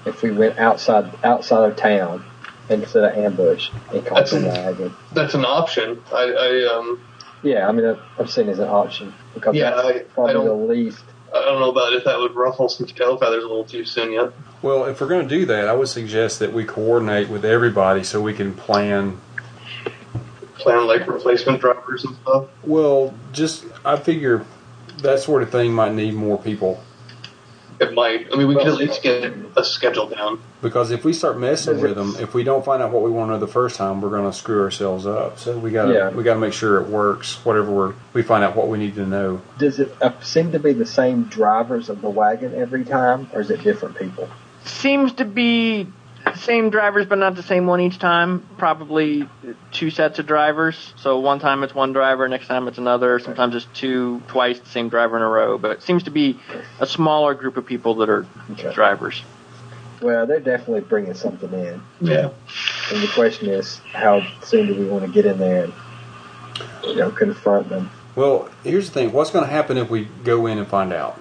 If 0.06 0.22
we 0.22 0.30
went 0.30 0.58
outside 0.58 1.12
outside 1.24 1.70
of 1.70 1.76
town 1.76 2.24
instead 2.68 3.04
of 3.04 3.18
ambush 3.18 3.70
and 3.92 4.04
caught 4.06 4.18
That's 4.18 4.30
the 4.30 4.38
an- 4.38 4.44
wagon. 4.46 4.94
That's 5.12 5.34
an 5.34 5.44
option. 5.44 6.00
I, 6.12 6.22
I 6.22 6.74
um, 6.74 7.00
Yeah, 7.42 7.68
I 7.68 7.72
mean 7.72 7.84
I'm- 7.86 7.98
I'm 8.18 8.26
saying 8.28 8.48
as 8.48 8.58
an 8.60 8.68
option 8.68 9.12
because 9.34 9.54
Yeah, 9.56 9.70
that's 9.72 9.86
I- 9.86 9.90
I 9.90 9.98
probably 10.14 10.32
the 10.34 10.44
don't- 10.44 10.68
least. 10.68 11.04
I 11.34 11.44
don't 11.44 11.60
know 11.60 11.70
about 11.70 11.92
if 11.92 12.04
that 12.04 12.18
would 12.18 12.34
ruffle 12.34 12.68
some 12.68 12.86
tail 12.86 13.16
feathers 13.16 13.44
a 13.44 13.46
little 13.46 13.64
too 13.64 13.84
soon 13.84 14.12
yet. 14.12 14.30
Well, 14.62 14.84
if 14.84 15.00
we're 15.00 15.08
going 15.08 15.26
to 15.26 15.34
do 15.34 15.46
that, 15.46 15.68
I 15.68 15.72
would 15.72 15.88
suggest 15.88 16.38
that 16.40 16.52
we 16.52 16.64
coordinate 16.64 17.28
with 17.28 17.44
everybody 17.44 18.04
so 18.04 18.20
we 18.20 18.34
can 18.34 18.54
plan. 18.54 19.18
Plan 20.58 20.86
like 20.86 21.06
replacement 21.06 21.60
drivers 21.60 22.04
and 22.04 22.14
stuff. 22.16 22.48
Well, 22.62 23.14
just 23.32 23.64
I 23.84 23.96
figure 23.96 24.44
that 24.98 25.20
sort 25.20 25.42
of 25.42 25.50
thing 25.50 25.72
might 25.72 25.94
need 25.94 26.12
more 26.12 26.36
people 26.36 26.82
It 27.80 27.94
might. 27.94 28.26
I 28.30 28.36
mean, 28.36 28.46
we 28.48 28.54
could 28.54 28.66
at 28.66 28.74
least 28.74 29.02
get 29.02 29.32
a 29.56 29.64
schedule 29.64 30.06
down. 30.06 30.38
because 30.60 30.90
if 30.90 31.02
we 31.02 31.14
start 31.14 31.38
messing 31.38 31.80
with 31.80 31.94
them, 31.94 32.14
if 32.20 32.34
we 32.34 32.44
don't 32.44 32.62
find 32.62 32.82
out 32.82 32.90
what 32.90 33.02
we 33.02 33.10
want 33.10 33.28
to 33.30 33.32
know 33.32 33.38
the 33.40 33.46
first 33.46 33.76
time, 33.76 34.02
we're 34.02 34.10
going 34.10 34.30
to 34.30 34.36
screw 34.36 34.60
ourselves 34.62 35.06
up. 35.06 35.38
So 35.38 35.56
we 35.56 35.70
got 35.70 35.86
to 35.86 35.94
Yeah. 35.94 36.10
we 36.10 36.22
got 36.22 36.34
to 36.34 36.40
make 36.40 36.52
sure 36.52 36.76
it 36.78 36.88
works. 36.90 37.42
Whatever 37.46 37.70
we're 37.70 37.94
we 38.12 38.20
find 38.22 38.44
out 38.44 38.54
what 38.54 38.68
we 38.68 38.76
need 38.76 38.96
to 38.96 39.06
know. 39.06 39.40
Does 39.56 39.80
it 39.80 39.96
uh, 40.02 40.20
seem 40.20 40.52
to 40.52 40.58
be 40.58 40.74
the 40.74 40.84
same 40.84 41.22
drivers 41.24 41.88
of 41.88 42.02
the 42.02 42.10
wagon 42.10 42.54
every 42.54 42.84
time, 42.84 43.30
or 43.32 43.40
is 43.40 43.50
it 43.50 43.62
different 43.62 43.96
people? 43.96 44.28
Seems 44.64 45.12
to 45.14 45.24
be 45.24 45.86
same 46.36 46.70
drivers, 46.70 47.06
but 47.06 47.18
not 47.18 47.34
the 47.34 47.42
same 47.42 47.66
one 47.66 47.80
each 47.80 47.98
time. 47.98 48.46
Probably 48.58 49.28
two 49.72 49.90
sets 49.90 50.18
of 50.18 50.26
drivers. 50.26 50.92
So 50.96 51.18
one 51.18 51.38
time 51.40 51.62
it's 51.62 51.74
one 51.74 51.92
driver, 51.92 52.28
next 52.28 52.46
time 52.46 52.68
it's 52.68 52.78
another. 52.78 53.18
Sometimes 53.18 53.54
it's 53.54 53.66
two, 53.74 54.22
twice 54.28 54.58
the 54.60 54.68
same 54.68 54.88
driver 54.88 55.16
in 55.16 55.22
a 55.22 55.28
row. 55.28 55.58
But 55.58 55.72
it 55.72 55.82
seems 55.82 56.04
to 56.04 56.10
be 56.10 56.38
a 56.78 56.86
smaller 56.86 57.34
group 57.34 57.56
of 57.56 57.66
people 57.66 57.96
that 57.96 58.08
are 58.10 58.26
Okay. 58.52 58.72
drivers. 58.74 59.22
Well, 60.02 60.26
they're 60.26 60.40
definitely 60.40 60.80
bringing 60.80 61.14
something 61.14 61.52
in. 61.52 61.82
Yeah. 62.00 62.30
And 62.92 63.02
the 63.02 63.10
question 63.14 63.48
is, 63.50 63.78
how 63.92 64.22
soon 64.42 64.66
do 64.66 64.74
we 64.74 64.86
want 64.86 65.04
to 65.04 65.10
get 65.10 65.26
in 65.26 65.38
there 65.38 65.64
and 65.64 65.72
you 66.84 66.96
know 66.96 67.10
confront 67.10 67.68
them? 67.68 67.90
Well, 68.16 68.48
here's 68.64 68.88
the 68.88 68.94
thing: 68.94 69.12
what's 69.12 69.30
going 69.30 69.44
to 69.44 69.50
happen 69.50 69.76
if 69.76 69.90
we 69.90 70.06
go 70.24 70.46
in 70.46 70.58
and 70.58 70.66
find 70.66 70.92
out? 70.92 71.20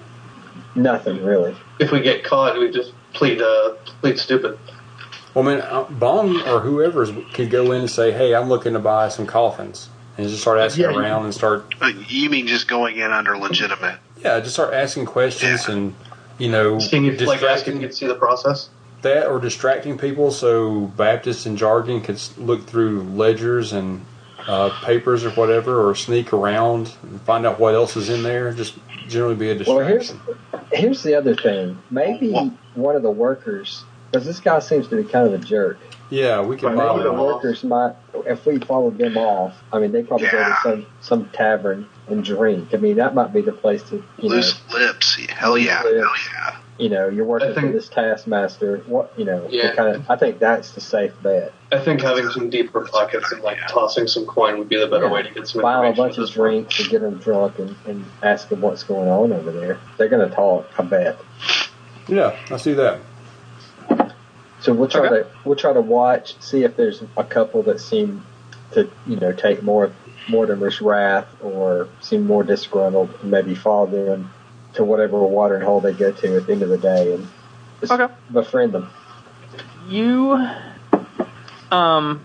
Nothing 0.74 1.22
really. 1.24 1.54
If 1.78 1.90
we 1.92 2.00
get 2.00 2.24
caught, 2.24 2.58
we 2.58 2.70
just 2.70 2.92
plead 3.12 3.40
uh, 3.42 3.74
plead 4.00 4.18
stupid. 4.18 4.58
Well, 5.34 5.46
I 5.48 5.52
mean, 5.54 5.60
uh, 5.62 5.84
Bong 5.90 6.40
or 6.42 6.60
whoever 6.60 7.06
could 7.32 7.50
go 7.50 7.72
in 7.72 7.80
and 7.82 7.90
say, 7.90 8.10
"Hey, 8.12 8.34
I'm 8.34 8.48
looking 8.48 8.72
to 8.72 8.78
buy 8.80 9.08
some 9.08 9.26
coffins," 9.26 9.88
and 10.18 10.28
just 10.28 10.40
start 10.42 10.58
asking 10.58 10.84
Yeah. 10.84 10.98
around 10.98 11.24
and 11.24 11.34
start, 11.34 11.64
You 12.08 12.28
mean 12.30 12.46
just 12.46 12.66
going 12.68 12.96
in 12.98 13.10
under 13.12 13.36
legitimate? 13.36 13.96
yeah, 14.24 14.40
just 14.40 14.54
start 14.54 14.74
asking 14.74 15.06
questions 15.06 15.68
and 15.68 15.94
you 16.38 16.48
know, 16.50 16.78
Seeing 16.78 17.04
if, 17.04 17.20
like, 17.20 17.42
asking 17.42 17.80
distracting 17.80 17.80
you 17.82 17.88
to 17.88 17.92
see 17.94 18.06
the 18.06 18.14
process. 18.14 18.70
that 19.02 19.26
or 19.26 19.38
distracting 19.38 19.98
people 19.98 20.30
so 20.30 20.90
Baptist 20.96 21.44
and 21.44 21.58
jargon 21.58 22.00
could 22.00 22.18
look 22.38 22.66
through 22.66 23.02
ledgers 23.14 23.72
and 23.74 24.00
uh, 24.48 24.70
papers 24.82 25.22
or 25.24 25.30
whatever, 25.32 25.86
or 25.86 25.94
sneak 25.94 26.32
around 26.32 26.94
and 27.02 27.20
find 27.22 27.44
out 27.46 27.60
what 27.60 27.74
else 27.74 27.94
is 27.94 28.08
in 28.08 28.22
there. 28.22 28.52
Just 28.54 28.74
generally 29.06 29.34
be 29.34 29.50
a 29.50 29.64
Well, 29.66 29.80
here's 29.86 30.08
distraction. 30.12 30.36
here's 30.72 31.02
the 31.02 31.14
other 31.14 31.36
thing. 31.36 31.78
Maybe 31.90 32.32
one 32.74 32.96
of 32.96 33.02
the 33.02 33.10
workers, 33.10 33.84
because 34.10 34.26
this 34.26 34.40
guy 34.40 34.58
seems 34.60 34.88
to 34.88 34.96
be 35.02 35.04
kind 35.08 35.26
of 35.26 35.34
a 35.34 35.38
jerk. 35.38 35.78
yeah, 36.10 36.40
we 36.42 36.56
can 36.56 36.74
Right, 36.74 36.76
Maybe 36.76 36.98
the 36.98 37.04
them 37.10 37.12
them. 37.16 37.20
off. 37.20 37.34
workers 37.36 37.62
might, 37.64 37.94
if 38.26 38.44
we 38.46 38.58
followed 38.58 38.98
them 38.98 39.16
off. 39.16 39.54
I 39.72 39.78
mean, 39.78 39.92
they 39.92 40.02
probably 40.02 40.28
go 40.28 40.38
to 40.38 40.56
some 40.62 40.86
some 41.00 41.28
tavern 41.30 41.86
and 42.08 42.24
drink. 42.24 42.74
I 42.74 42.78
mean, 42.78 42.96
that 42.96 43.14
might 43.14 43.32
be 43.32 43.40
the 43.42 43.52
place 43.52 43.82
to 43.90 43.96
you 44.18 44.28
know. 44.28 44.34
Loose 44.36 44.60
lips. 44.72 45.14
Hell 45.30 45.56
yeah. 45.56 45.82
Loose 45.82 46.02
Hell 46.02 46.12
yeah. 46.34 46.56
You 46.78 46.88
know, 46.88 47.08
you're 47.08 47.26
working 47.26 47.52
think- 47.54 47.66
for 47.68 47.72
this 47.72 47.88
taskmaster. 47.90 48.78
What 48.86 49.12
you 49.16 49.24
know, 49.26 49.46
Yeah. 49.50 49.74
kind 49.74 49.94
of. 49.96 50.10
I 50.10 50.16
think 50.16 50.38
that's 50.40 50.72
the 50.72 50.80
safe 50.80 51.12
bet. 51.22 51.52
I 51.70 51.78
think 51.78 52.00
having 52.00 52.28
some 52.30 52.50
deeper 52.50 52.80
pockets 52.80 53.30
and 53.32 53.42
like 53.42 53.58
tossing 53.68 54.06
some 54.08 54.24
coin 54.26 54.58
would 54.58 54.68
be 54.68 54.78
the 54.80 54.86
better 54.88 55.04
Yeah. 55.06 55.12
way 55.12 55.22
to 55.22 55.30
get 55.30 55.46
some 55.46 55.60
Buy 55.62 55.74
them 55.76 55.84
a 55.84 55.88
information. 55.90 56.04
bunch 56.04 56.18
of 56.18 56.22
this 56.26 56.30
point. 56.36 56.50
drinks 56.68 56.80
and 56.80 56.88
get 56.88 57.02
them 57.02 57.18
drunk 57.18 57.58
and, 57.60 57.76
and 57.86 58.04
ask 58.22 58.48
them 58.48 58.62
what's 58.62 58.82
going 58.82 59.08
on 59.08 59.32
over 59.32 59.52
there. 59.52 59.78
They're 59.98 60.08
going 60.08 60.28
to 60.28 60.34
talk, 60.34 60.66
I 60.78 60.82
bet. 60.82 61.18
Yeah, 62.10 62.36
let's 62.50 62.64
do 62.64 62.74
that. 62.74 62.98
So 64.60 64.74
we'll 64.74 64.88
try 64.88 65.06
Okay. 65.06 65.22
to 65.22 65.26
we'll 65.44 65.56
try 65.56 65.72
to 65.72 65.80
watch, 65.80 66.34
see 66.40 66.64
if 66.64 66.76
there's 66.76 67.02
a 67.16 67.24
couple 67.24 67.62
that 67.62 67.80
seem 67.80 68.22
to 68.72 68.90
you 69.06 69.16
know 69.16 69.32
take 69.32 69.62
more 69.62 69.92
Mortimer's 70.28 70.80
wrath 70.80 71.26
or 71.42 71.88
seem 72.00 72.26
more 72.26 72.42
disgruntled, 72.42 73.10
and 73.22 73.30
maybe 73.30 73.54
follow 73.54 73.86
them 73.86 74.30
to 74.74 74.84
whatever 74.84 75.18
watering 75.20 75.62
hole 75.62 75.80
they 75.80 75.92
go 75.92 76.12
to 76.12 76.36
at 76.36 76.46
the 76.46 76.52
end 76.52 76.62
of 76.62 76.68
the 76.68 76.78
day 76.78 77.14
and 77.14 77.26
just 77.80 77.92
Okay. 77.92 78.12
befriend 78.32 78.72
them. 78.72 78.88
You, 79.88 80.46
um, 81.72 82.20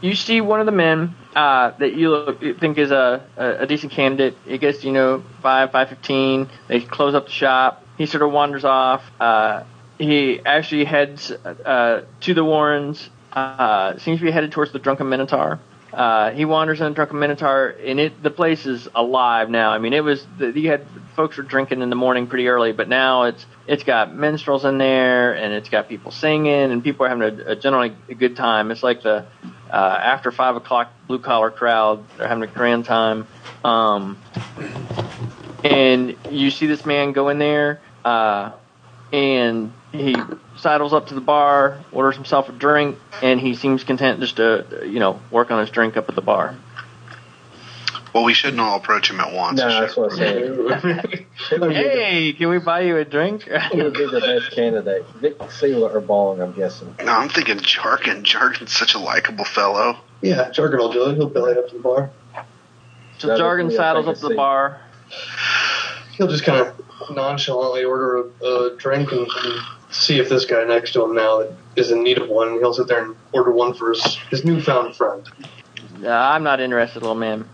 you 0.00 0.14
see 0.14 0.40
one 0.40 0.60
of 0.60 0.66
the 0.66 0.72
men 0.72 1.14
uh, 1.36 1.76
that 1.76 1.92
you 1.92 2.10
look, 2.10 2.40
think 2.58 2.78
is 2.78 2.90
a, 2.90 3.22
a, 3.36 3.66
decent 3.66 3.92
candidate. 3.92 4.38
He 4.46 4.56
gets 4.56 4.82
you 4.82 4.90
know 4.90 5.22
five 5.42 5.70
five 5.70 5.90
fifteen. 5.90 6.48
They 6.66 6.80
close 6.80 7.14
up 7.14 7.26
the 7.26 7.32
shop. 7.32 7.84
He 7.98 8.06
sort 8.06 8.22
of 8.22 8.32
wanders 8.32 8.64
off. 8.64 9.04
Uh, 9.20 9.64
he 9.98 10.40
actually 10.44 10.86
heads 10.86 11.30
uh, 11.30 12.04
to 12.22 12.34
the 12.34 12.42
Warrens. 12.42 13.10
Uh, 13.32 13.98
seems 13.98 14.18
to 14.20 14.24
be 14.24 14.30
headed 14.30 14.50
towards 14.50 14.72
the 14.72 14.78
Drunken 14.78 15.10
Minotaur. 15.10 15.60
Uh, 15.92 16.30
he 16.30 16.46
wanders 16.46 16.80
in 16.80 16.86
the 16.86 16.94
Drunken 16.94 17.18
Minotaur, 17.18 17.68
and 17.84 18.00
it 18.00 18.22
the 18.22 18.30
place 18.30 18.64
is 18.64 18.88
alive 18.94 19.50
now. 19.50 19.72
I 19.72 19.78
mean, 19.78 19.92
it 19.92 20.02
was 20.02 20.26
you 20.38 20.70
had 20.70 20.86
folks 21.16 21.36
were 21.36 21.42
drinking 21.42 21.82
in 21.82 21.90
the 21.90 21.96
morning 21.96 22.28
pretty 22.28 22.48
early, 22.48 22.72
but 22.72 22.88
now 22.88 23.24
it's 23.24 23.44
it's 23.66 23.84
got 23.84 24.14
minstrels 24.14 24.64
in 24.64 24.78
there, 24.78 25.34
and 25.34 25.52
it's 25.52 25.68
got 25.68 25.86
people 25.86 26.12
singing, 26.12 26.72
and 26.72 26.82
people 26.82 27.04
are 27.04 27.10
having 27.10 27.40
a, 27.40 27.50
a 27.52 27.56
generally 27.56 27.94
a 28.08 28.14
good 28.14 28.36
time. 28.36 28.70
It's 28.70 28.82
like 28.82 29.02
the 29.02 29.26
uh, 29.70 29.98
after 30.02 30.30
five 30.30 30.56
o'clock 30.56 30.92
blue 31.06 31.18
collar 31.18 31.50
crowd. 31.50 32.04
They're 32.16 32.28
having 32.28 32.44
a 32.44 32.52
grand 32.52 32.84
time. 32.84 33.26
Um, 33.64 34.18
and 35.64 36.16
you 36.30 36.50
see 36.50 36.66
this 36.66 36.86
man 36.86 37.12
go 37.12 37.28
in 37.28 37.38
there, 37.38 37.80
uh, 38.04 38.52
and 39.12 39.72
he 39.92 40.16
sidles 40.56 40.92
up 40.92 41.08
to 41.08 41.14
the 41.14 41.20
bar, 41.20 41.78
orders 41.92 42.14
himself 42.14 42.48
a 42.48 42.52
drink, 42.52 42.98
and 43.22 43.40
he 43.40 43.54
seems 43.54 43.84
content 43.84 44.20
just 44.20 44.36
to, 44.36 44.84
you 44.86 45.00
know, 45.00 45.20
work 45.30 45.50
on 45.50 45.60
his 45.60 45.70
drink 45.70 45.96
up 45.96 46.08
at 46.08 46.14
the 46.14 46.22
bar. 46.22 46.54
Well, 48.16 48.24
we 48.24 48.32
shouldn't 48.32 48.58
all 48.60 48.78
approach 48.78 49.10
him 49.10 49.20
at 49.20 49.30
once. 49.30 49.58
No, 49.60 49.68
that's 49.68 49.94
what 49.94 50.10
I 50.10 50.16
said. 50.16 50.42
Who 50.48 50.64
would 50.64 51.68
be 51.68 51.74
Hey, 51.74 52.32
can 52.32 52.48
we 52.48 52.58
buy 52.58 52.80
you 52.80 52.96
a 52.96 53.04
drink? 53.04 53.44
the- 53.44 53.60
who 53.60 53.84
would 53.84 53.92
be 53.92 54.06
the 54.06 54.20
best 54.20 54.52
candidate? 54.52 55.04
Vic 55.16 55.36
Sealer 55.50 55.90
or 55.90 56.00
Bong, 56.00 56.40
I'm 56.40 56.52
guessing. 56.52 56.94
No, 57.04 57.12
I'm 57.12 57.28
thinking 57.28 57.58
Jargon. 57.60 58.24
Jargon's 58.24 58.72
such 58.72 58.94
a 58.94 58.98
likable 58.98 59.44
fellow. 59.44 59.98
Yeah, 60.22 60.48
Jargon 60.50 60.78
will 60.78 60.90
do 60.94 61.10
it. 61.10 61.16
He'll 61.16 61.28
belly 61.28 61.58
up 61.58 61.68
to 61.68 61.74
the 61.76 61.82
bar. 61.82 62.10
so 63.18 63.26
That 63.28 63.36
Jargon 63.36 63.66
would 63.66 63.72
be 63.72 63.74
a 63.74 63.78
sidles 63.78 64.04
thing 64.06 64.10
up 64.12 64.16
to 64.16 64.20
to 64.22 64.28
the 64.28 64.34
bar. 64.34 64.80
He'll 66.16 66.28
just 66.28 66.44
kind 66.44 66.66
of 66.66 67.10
nonchalantly 67.14 67.84
order 67.84 68.16
a, 68.40 68.46
a 68.46 68.76
drink 68.78 69.12
and, 69.12 69.28
and 69.44 69.60
see 69.90 70.18
if 70.20 70.30
this 70.30 70.46
guy 70.46 70.64
next 70.64 70.94
to 70.94 71.04
him 71.04 71.14
now 71.14 71.44
is 71.76 71.90
in 71.90 72.02
need 72.02 72.16
of 72.16 72.30
one. 72.30 72.52
He'll 72.54 72.72
sit 72.72 72.88
there 72.88 73.04
and 73.04 73.14
order 73.32 73.52
one 73.52 73.74
for 73.74 73.90
his, 73.90 74.02
his 74.30 74.42
newfound 74.42 74.96
friend. 74.96 75.28
Uh, 76.02 76.08
I'm 76.08 76.44
not 76.44 76.60
interested, 76.60 77.02
little 77.02 77.14
man. 77.14 77.46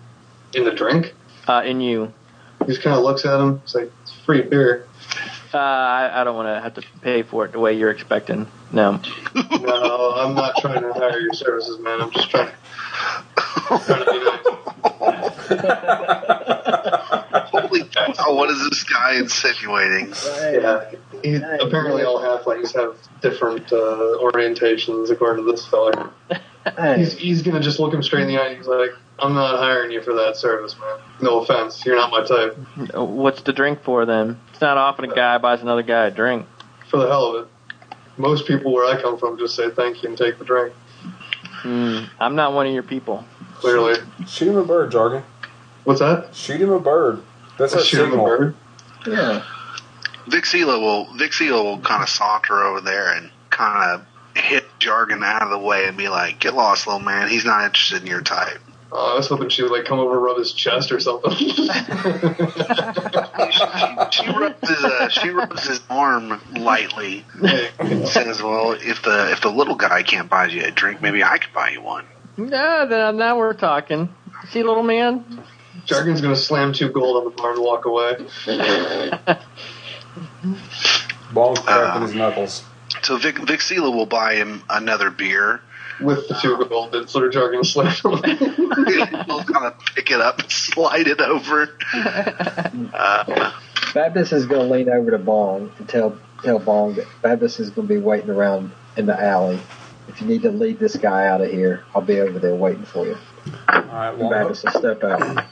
In 0.55 0.65
the 0.65 0.71
drink, 0.73 1.15
Uh, 1.49 1.63
in 1.65 1.81
you. 1.81 2.13
he 2.61 2.67
just 2.67 2.83
kind 2.83 2.97
of 2.97 3.03
looks 3.03 3.25
at 3.25 3.41
him. 3.41 3.61
It's 3.65 3.75
like 3.75 3.91
it's 4.03 4.13
free 4.25 4.43
beer. 4.43 4.87
Uh, 5.55 5.59
I, 5.59 6.21
I 6.21 6.25
don't 6.25 6.35
want 6.37 6.49
to 6.49 6.61
have 6.63 6.75
to 6.75 6.83
pay 7.03 7.23
for 7.23 7.45
it 7.45 7.53
the 7.53 7.59
way 7.59 7.75
you're 7.75 7.91
expecting. 7.91 8.47
No. 8.73 9.01
No, 9.63 10.13
I'm 10.17 10.35
not 10.35 10.57
trying 10.59 10.83
to 10.83 10.93
hire 10.93 11.19
your 11.21 11.33
services, 11.35 11.79
man. 11.81 12.01
I'm 12.01 12.11
just 12.11 12.29
trying, 12.31 12.51
trying 13.37 14.05
to 14.05 14.11
be 14.11 14.19
nice. 14.19 15.63
Holy 17.51 17.85
cow! 17.85 18.35
What 18.35 18.51
is 18.51 18.69
this 18.69 18.83
guy 18.85 19.15
insinuating? 19.17 20.13
Yeah, 20.53 20.91
he, 21.23 21.35
apparently 21.37 22.03
all 22.03 22.21
halflings 22.21 22.75
have 22.75 22.97
different 23.21 23.73
uh, 23.73 23.77
orientations 23.77 25.11
according 25.11 25.45
to 25.47 25.53
this 25.53 25.67
fella. 25.67 26.13
He's, 26.97 27.15
he's 27.15 27.43
gonna 27.43 27.61
just 27.61 27.79
look 27.81 27.93
him 27.93 28.03
straight 28.05 28.23
in 28.23 28.29
the 28.29 28.39
eye. 28.39 28.47
and 28.49 28.57
He's 28.57 28.67
like, 28.69 28.91
"I'm 29.23 29.35
not 29.35 29.59
hiring 29.59 29.91
you 29.93 30.03
for 30.03 30.15
that 30.15 30.37
service, 30.37 30.77
man. 30.79 30.99
No 31.21 31.41
offense, 31.41 31.85
you're 31.87 31.97
not 31.97 32.11
my 32.11 32.23
type." 32.25 32.57
What's 32.95 33.43
the 33.43 33.53
drink 33.53 33.83
for 33.83 34.05
then? 34.05 34.39
It's 34.51 34.61
not 34.61 34.77
often 34.77 35.11
a 35.11 35.15
guy 35.15 35.39
buys 35.39 35.63
another 35.63 35.83
guy 35.83 36.07
a 36.07 36.11
drink. 36.11 36.47
For 36.89 36.99
the 36.99 37.09
hell 37.09 37.35
of 37.37 37.45
it, 37.45 37.49
most 38.19 38.47
people 38.47 38.73
where 38.73 38.85
I 38.87 39.01
come 39.01 39.17
from 39.19 39.39
just 39.39 39.55
say 39.55 39.71
thank 39.71 40.03
you 40.03 40.09
and 40.09 40.19
take 40.19 40.39
the 40.39 40.45
drink. 40.45 40.75
Hmm. 41.63 42.01
I'm 42.21 42.35
not 42.35 42.53
one 42.53 42.67
of 42.67 42.73
your 42.75 42.83
people. 42.83 43.25
Clearly, 43.57 43.95
Shoot 44.27 44.49
him 44.49 44.57
a 44.57 44.65
bird, 44.65 44.91
Jargon. 44.91 45.23
what's 45.85 46.01
that? 46.01 46.35
Shoot 46.35 46.61
him 46.61 46.71
a 46.71 46.81
bird. 46.81 47.23
That's 47.59 47.75
our 47.75 47.81
Shoot 47.81 48.01
him 48.01 48.07
a 48.07 48.11
signal. 48.11 48.27
bird. 48.27 48.55
Yeah. 49.07 49.43
Vixila 50.27 50.81
will 50.81 51.07
Vixila 51.17 51.63
will 51.65 51.79
kind 51.81 52.03
of 52.03 52.09
saunter 52.09 52.63
over 52.63 52.81
there 52.81 53.13
and 53.15 53.31
kind 53.51 53.93
of 54.01 54.07
hit 54.37 54.65
Jargon 54.79 55.23
out 55.23 55.43
of 55.43 55.51
the 55.51 55.59
way 55.59 55.87
and 55.87 55.97
be 55.97 56.09
like, 56.09 56.39
"Get 56.41 56.55
lost, 56.55 56.87
little 56.87 57.01
man. 57.01 57.29
He's 57.29 57.45
not 57.45 57.65
interested 57.65 58.03
in 58.03 58.07
your 58.09 58.23
type." 58.23 58.59
Oh, 58.95 59.13
I 59.13 59.15
was 59.17 59.27
hoping 59.27 59.49
she 59.49 59.63
would 59.63 59.73
like 59.73 59.87
come 59.87 59.99
over 60.01 60.17
and 60.17 60.23
rub 60.23 60.37
his 60.37 60.53
chest 60.53 60.93
or 60.93 61.01
something. 61.01 61.33
She, 61.33 61.55
she 64.11 64.29
rubs 64.31 64.69
his 64.69 64.85
uh, 64.85 65.09
she 65.09 65.31
rubs 65.31 65.67
his 65.67 65.81
arm 65.89 66.39
lightly 66.55 67.25
and 67.79 68.07
says, 68.07 68.43
"Well, 68.43 68.73
if 68.73 69.01
the 69.03 69.33
if 69.33 69.41
the 69.41 69.49
little 69.51 69.77
guy 69.77 70.03
can't 70.03 70.29
buy 70.29 70.49
you 70.49 70.63
a 70.65 70.71
drink, 70.71 71.01
maybe 71.01 71.25
I 71.25 71.39
could 71.39 71.55
buy 71.55 71.71
you 71.71 71.81
one." 71.81 72.05
No, 72.37 72.87
then 72.87 73.17
now 73.17 73.39
we're 73.39 73.55
talking. 73.55 74.15
See, 74.51 74.63
little 74.63 74.83
man. 74.83 75.25
Jargon's 75.87 76.21
gonna 76.21 76.37
slam 76.37 76.75
two 76.75 76.91
gold 76.91 77.17
on 77.17 77.25
the 77.25 77.31
bar 77.31 77.53
and 77.53 77.63
walk 77.63 77.87
away. 77.87 78.17
Ball's 81.33 81.59
cracking 81.61 82.03
Uh. 82.03 82.07
his 82.07 82.15
knuckles. 82.15 82.65
So 83.03 83.17
Vic, 83.17 83.37
Vixila 83.37 83.95
will 83.95 84.07
buy 84.07 84.35
him 84.35 84.63
another 84.69 85.11
beer. 85.11 85.61
With 86.05 86.29
the 86.29 86.35
two 86.41 86.65
gold, 86.69 86.95
it's 86.95 87.13
sort 87.13 87.27
of 87.27 87.33
Jargon 87.33 87.65
slam 87.65 87.95
away. 88.05 88.35
He'll 88.37 89.45
kind 89.45 89.67
of 89.67 89.79
pick 89.95 90.11
it 90.11 90.21
up, 90.21 90.41
and 90.41 90.51
slide 90.51 91.07
it 91.09 91.21
over. 91.21 91.77
Uh, 92.93 93.53
Baptist 93.95 94.33
is 94.33 94.47
going 94.47 94.69
to 94.69 94.75
lean 94.75 94.89
over 94.89 95.11
to 95.11 95.19
Bong 95.19 95.71
and 95.79 95.89
tell 95.89 96.17
tell 96.43 96.59
Bong 96.59 96.95
that 96.95 97.07
Baptist 97.23 97.61
is 97.61 97.71
going 97.71 97.87
to 97.89 97.95
be 97.95 98.01
waiting 98.01 98.31
around 98.31 98.73
in 98.97 99.07
the 99.07 99.21
alley. 99.21 99.61
If 100.09 100.21
you 100.21 100.27
need 100.27 100.43
to 100.43 100.51
lead 100.51 100.79
this 100.79 100.97
guy 100.97 101.27
out 101.27 101.41
of 101.41 101.51
here, 101.51 101.85
I'll 101.95 102.03
be 102.03 102.21
over 102.21 102.39
there 102.39 102.55
waiting 102.55 102.85
for 102.85 103.07
you. 103.07 103.17
All 103.69 103.83
right, 103.83 104.09
And 104.11 104.19
well, 104.19 104.31
Baptist 104.31 104.65
will 104.65 104.73
step 104.73 105.05
out. 105.05 105.45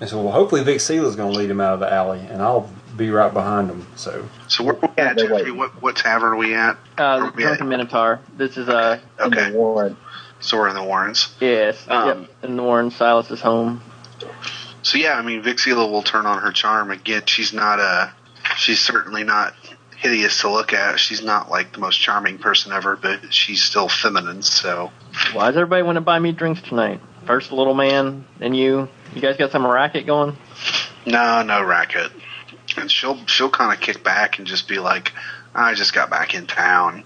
and 0.00 0.08
so 0.10 0.20
well, 0.22 0.32
hopefully 0.32 0.62
Vixila's 0.62 1.16
going 1.16 1.32
to 1.32 1.38
lead 1.38 1.50
him 1.50 1.60
out 1.60 1.74
of 1.74 1.80
the 1.80 1.90
alley, 1.92 2.20
and 2.20 2.42
I'll 2.42 2.68
be 2.96 3.10
right 3.10 3.32
behind 3.32 3.70
them. 3.70 3.86
So 3.96 4.28
so 4.48 4.64
where 4.64 4.74
are 4.74 4.80
we 4.80 4.88
at, 5.02 5.16
They're 5.16 5.28
Jeffrey? 5.28 5.50
What, 5.50 5.80
what 5.82 5.96
tavern 5.96 6.32
are 6.32 6.36
we 6.36 6.54
at? 6.54 6.76
Uh, 6.98 7.30
the 7.30 7.40
Yeah. 7.40 7.46
Drunken 7.48 7.68
Minotaur. 7.68 8.20
This 8.36 8.56
is 8.56 8.68
uh 8.68 8.98
In 9.18 9.24
Okay, 9.32 9.50
the 9.50 9.56
Warren. 9.58 9.96
so 10.40 10.58
we're 10.58 10.68
in 10.68 10.74
the 10.74 10.82
Warrens. 10.82 11.34
yes. 11.40 11.84
Um, 11.88 12.08
yep. 12.20 12.30
In 12.42 12.56
the 12.56 12.62
Warren 12.62 12.90
Silas's 12.90 13.40
home. 13.40 13.80
So 14.82 14.98
yeah, 14.98 15.14
I 15.14 15.22
mean, 15.22 15.42
Vixila 15.42 15.90
will 15.90 16.02
turn 16.02 16.26
on 16.26 16.40
her 16.42 16.50
charm 16.52 16.90
again. 16.90 17.22
She's 17.26 17.52
not 17.52 17.78
a. 17.78 18.12
she's 18.56 18.80
certainly 18.80 19.22
not 19.24 19.54
hideous 19.96 20.40
to 20.40 20.50
look 20.50 20.72
at. 20.72 20.98
She's 20.98 21.22
not 21.22 21.48
like 21.50 21.72
the 21.72 21.78
most 21.78 21.96
charming 22.00 22.38
person 22.38 22.72
ever, 22.72 22.96
but 22.96 23.32
she's 23.32 23.62
still 23.62 23.88
feminine. 23.88 24.42
So 24.42 24.90
Why 25.32 25.46
does 25.46 25.56
everybody 25.56 25.82
want 25.84 25.96
to 25.96 26.00
buy 26.00 26.18
me 26.18 26.32
drinks 26.32 26.60
tonight? 26.62 27.00
First 27.26 27.52
little 27.52 27.74
man, 27.74 28.24
then 28.40 28.52
you. 28.54 28.88
You 29.14 29.20
guys 29.20 29.36
got 29.36 29.52
some 29.52 29.64
racket 29.64 30.06
going? 30.06 30.36
no, 31.06 31.42
no 31.42 31.62
racket. 31.62 32.10
And 32.76 32.90
she'll 32.90 33.24
she'll 33.26 33.50
kind 33.50 33.72
of 33.72 33.80
kick 33.80 34.02
back 34.02 34.38
and 34.38 34.46
just 34.46 34.68
be 34.68 34.78
like, 34.78 35.12
I 35.54 35.74
just 35.74 35.92
got 35.92 36.10
back 36.10 36.34
in 36.34 36.46
town. 36.46 37.04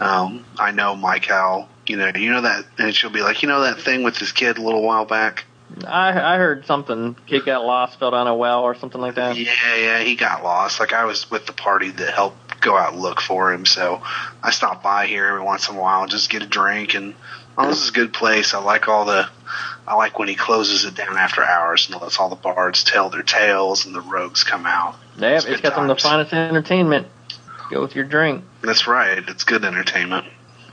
Um, 0.00 0.44
I 0.58 0.70
know 0.70 0.96
Mike 0.96 1.26
Howell. 1.26 1.68
You 1.86 1.96
know, 1.96 2.12
you 2.14 2.30
know 2.30 2.42
that, 2.42 2.66
and 2.78 2.94
she'll 2.94 3.10
be 3.10 3.22
like, 3.22 3.42
you 3.42 3.48
know 3.48 3.62
that 3.62 3.80
thing 3.80 4.02
with 4.04 4.16
his 4.16 4.32
kid 4.32 4.58
a 4.58 4.62
little 4.62 4.82
while 4.82 5.04
back. 5.04 5.44
I 5.86 6.34
I 6.34 6.36
heard 6.38 6.66
something. 6.66 7.16
Kid 7.26 7.44
got 7.44 7.64
lost, 7.64 7.98
fell 7.98 8.10
down 8.10 8.26
a 8.26 8.34
well, 8.34 8.62
or 8.62 8.74
something 8.74 9.00
like 9.00 9.16
that. 9.16 9.36
Yeah, 9.36 9.76
yeah, 9.76 9.98
he 10.00 10.16
got 10.16 10.42
lost. 10.42 10.80
Like 10.80 10.92
I 10.92 11.04
was 11.04 11.30
with 11.30 11.46
the 11.46 11.52
party 11.52 11.90
that 11.90 12.14
helped 12.14 12.60
go 12.60 12.76
out 12.76 12.92
and 12.92 13.02
look 13.02 13.20
for 13.20 13.52
him, 13.52 13.66
so 13.66 14.02
I 14.42 14.50
stop 14.50 14.82
by 14.82 15.06
here 15.06 15.26
every 15.26 15.42
once 15.42 15.68
in 15.68 15.76
a 15.76 15.80
while 15.80 16.02
and 16.02 16.10
just 16.10 16.30
get 16.30 16.42
a 16.42 16.46
drink. 16.46 16.94
And 16.94 17.14
oh, 17.56 17.68
this 17.68 17.82
is 17.82 17.90
a 17.90 17.92
good 17.92 18.12
place. 18.12 18.54
I 18.54 18.58
like 18.58 18.88
all 18.88 19.04
the. 19.04 19.28
I 19.90 19.94
like 19.94 20.20
when 20.20 20.28
he 20.28 20.36
closes 20.36 20.84
it 20.84 20.94
down 20.94 21.16
after 21.16 21.42
hours 21.42 21.90
and 21.90 22.00
lets 22.00 22.20
all 22.20 22.28
the 22.28 22.36
bards 22.36 22.84
tell 22.84 23.10
their 23.10 23.24
tales 23.24 23.86
and 23.86 23.94
the 23.94 24.00
rogues 24.00 24.44
come 24.44 24.64
out. 24.64 24.94
Yep, 25.18 25.38
It's 25.38 25.44
it's 25.46 25.60
got 25.62 25.74
some 25.74 25.90
of 25.90 25.96
the 25.96 26.00
finest 26.00 26.32
entertainment. 26.32 27.08
Go 27.72 27.82
with 27.82 27.96
your 27.96 28.04
drink. 28.04 28.44
That's 28.62 28.86
right. 28.86 29.18
It's 29.18 29.42
good 29.42 29.64
entertainment. 29.64 30.26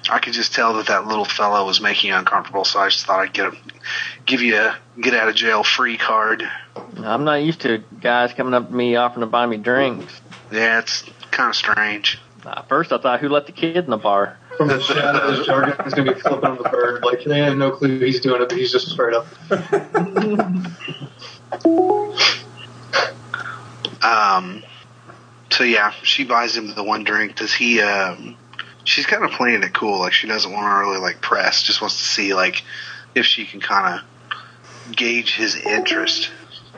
I 0.08 0.20
could 0.20 0.34
just 0.34 0.54
tell 0.54 0.76
that 0.76 0.86
that 0.88 1.08
little 1.08 1.26
fellow 1.26 1.66
was 1.66 1.82
making 1.82 2.12
you 2.12 2.16
uncomfortable, 2.16 2.64
so 2.64 2.80
I 2.80 2.90
just 2.90 3.08
thought 3.08 3.20
I'd 3.22 3.34
get 3.34 3.48
a, 3.48 3.58
give 4.28 4.42
you 4.44 4.56
a 4.56 4.78
get 5.02 5.16
out 5.16 5.30
of 5.30 5.34
jail 5.36 5.64
free 5.64 5.98
card. 5.98 6.44
I'm 6.98 7.24
not 7.24 7.42
used 7.42 7.62
to 7.62 7.84
guys 8.00 8.34
coming 8.34 8.54
up 8.54 8.70
to 8.70 8.74
me 8.76 8.98
offering 8.98 9.22
to 9.22 9.26
buy 9.26 9.48
me 9.48 9.58
drinks. 9.58 10.22
Yeah, 10.52 10.78
it's 10.78 11.04
kind 11.32 11.50
of 11.50 11.56
strange. 11.56 12.20
Uh, 12.46 12.62
first, 12.64 12.92
I 12.94 13.00
thought, 13.00 13.20
who 13.20 13.30
let 13.30 13.48
the 13.48 13.52
kid 13.52 13.78
in 13.78 13.90
the 13.90 13.98
bar? 13.98 14.38
From 14.58 14.68
the 14.70 14.82
shadows, 14.82 15.46
Jargon's 15.46 15.94
gonna 15.94 16.14
be 16.14 16.20
flipping 16.20 16.46
on 16.46 16.58
the 16.58 16.70
bird. 16.70 17.04
Like 17.04 17.24
they 17.24 17.40
have 17.40 17.58
no 17.58 17.72
clue 17.72 18.00
he's 18.00 18.20
doing 18.20 18.42
it, 18.42 18.50
but 18.50 18.58
he's 18.58 18.72
just 18.72 18.90
straight 18.90 19.14
up. 19.14 19.28
Um, 24.02 24.64
so 25.50 25.64
yeah, 25.64 25.92
she 26.04 26.24
buys 26.24 26.56
him 26.56 26.74
the 26.74 26.84
one 26.84 27.04
drink. 27.04 27.36
Does 27.36 27.54
he? 27.54 27.82
Um, 27.82 28.36
she's 28.84 29.06
kind 29.06 29.24
of 29.24 29.32
playing 29.32 29.64
it 29.64 29.74
cool. 29.74 30.00
Like 30.00 30.14
she 30.14 30.28
doesn't 30.28 30.52
want 30.52 30.66
to 30.66 30.90
really 30.90 31.00
like 31.02 31.22
press. 31.22 31.64
Just 31.64 31.82
wants 31.82 31.98
to 31.98 32.04
see 32.04 32.34
like 32.34 32.64
if 33.16 33.26
she 33.26 33.46
can 33.46 33.60
kind 33.60 34.00
of 34.00 34.96
gauge 34.96 35.36
his 35.36 35.56
interest, 35.56 36.32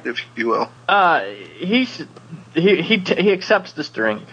if 0.03 0.21
you 0.35 0.47
will. 0.47 0.71
Uh, 0.87 1.25
he's 1.57 2.03
he 2.53 2.81
he 2.81 2.97
t- 2.99 3.21
he 3.21 3.31
accepts 3.31 3.73
this 3.73 3.89
drink. 3.89 4.23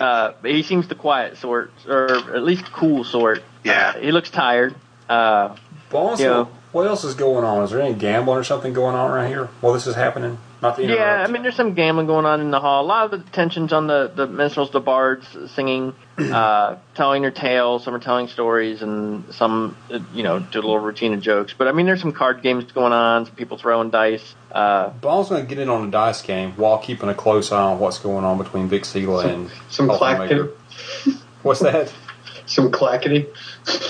Uh, 0.00 0.32
but 0.40 0.50
he 0.50 0.62
seems 0.62 0.88
the 0.88 0.94
quiet 0.94 1.36
sort, 1.38 1.70
or 1.86 2.34
at 2.34 2.42
least 2.42 2.64
cool 2.72 3.04
sort. 3.04 3.42
Yeah. 3.64 3.92
Uh, 3.94 4.00
he 4.00 4.12
looks 4.12 4.30
tired. 4.30 4.74
Uh, 5.08 5.56
Bones 5.90 6.20
you 6.20 6.26
know, 6.26 6.44
What 6.72 6.86
else 6.86 7.04
is 7.04 7.14
going 7.14 7.44
on? 7.44 7.62
Is 7.64 7.70
there 7.70 7.80
any 7.80 7.94
gambling 7.94 8.38
or 8.38 8.44
something 8.44 8.72
going 8.72 8.96
on 8.96 9.10
right 9.10 9.28
here 9.28 9.46
while 9.60 9.72
this 9.72 9.86
is 9.86 9.94
happening? 9.94 10.38
Not 10.62 10.76
the 10.76 10.86
Yeah, 10.86 11.24
I 11.26 11.30
mean, 11.30 11.42
there's 11.42 11.56
some 11.56 11.74
gambling 11.74 12.06
going 12.06 12.24
on 12.24 12.40
in 12.40 12.52
the 12.52 12.60
hall. 12.60 12.84
A 12.84 12.86
lot 12.86 13.04
of 13.04 13.10
the 13.10 13.30
tensions 13.30 13.72
on 13.72 13.88
the 13.88 14.10
the 14.14 14.28
minstrels, 14.28 14.70
the 14.70 14.80
bards, 14.80 15.26
singing, 15.54 15.92
uh, 16.18 16.76
telling 16.94 17.22
their 17.22 17.32
tales. 17.32 17.82
Some 17.82 17.94
are 17.94 17.98
telling 17.98 18.28
stories, 18.28 18.80
and 18.80 19.34
some, 19.34 19.76
uh, 19.92 19.98
you 20.14 20.22
know, 20.22 20.38
do 20.38 20.60
a 20.60 20.62
little 20.62 20.78
routine 20.78 21.14
of 21.14 21.20
jokes. 21.20 21.52
But 21.58 21.66
I 21.66 21.72
mean, 21.72 21.86
there's 21.86 22.00
some 22.00 22.12
card 22.12 22.42
games 22.42 22.70
going 22.70 22.92
on. 22.92 23.26
Some 23.26 23.34
people 23.34 23.58
throwing 23.58 23.90
dice. 23.90 24.36
Uh, 24.52 24.90
Ball's 24.90 25.30
going 25.30 25.42
to 25.42 25.48
get 25.48 25.58
in 25.58 25.68
on 25.68 25.88
a 25.88 25.90
dice 25.90 26.22
game 26.22 26.52
while 26.52 26.78
keeping 26.78 27.08
a 27.08 27.14
close 27.14 27.50
eye 27.50 27.60
on 27.60 27.80
what's 27.80 27.98
going 27.98 28.24
on 28.24 28.38
between 28.38 28.70
Vixila 28.70 29.24
and 29.24 29.50
Some 29.68 29.88
Elfenmaker. 29.88 29.98
clackety. 29.98 31.18
What's 31.42 31.60
that? 31.60 31.92
Some 32.46 32.70
clackety. 32.70 33.26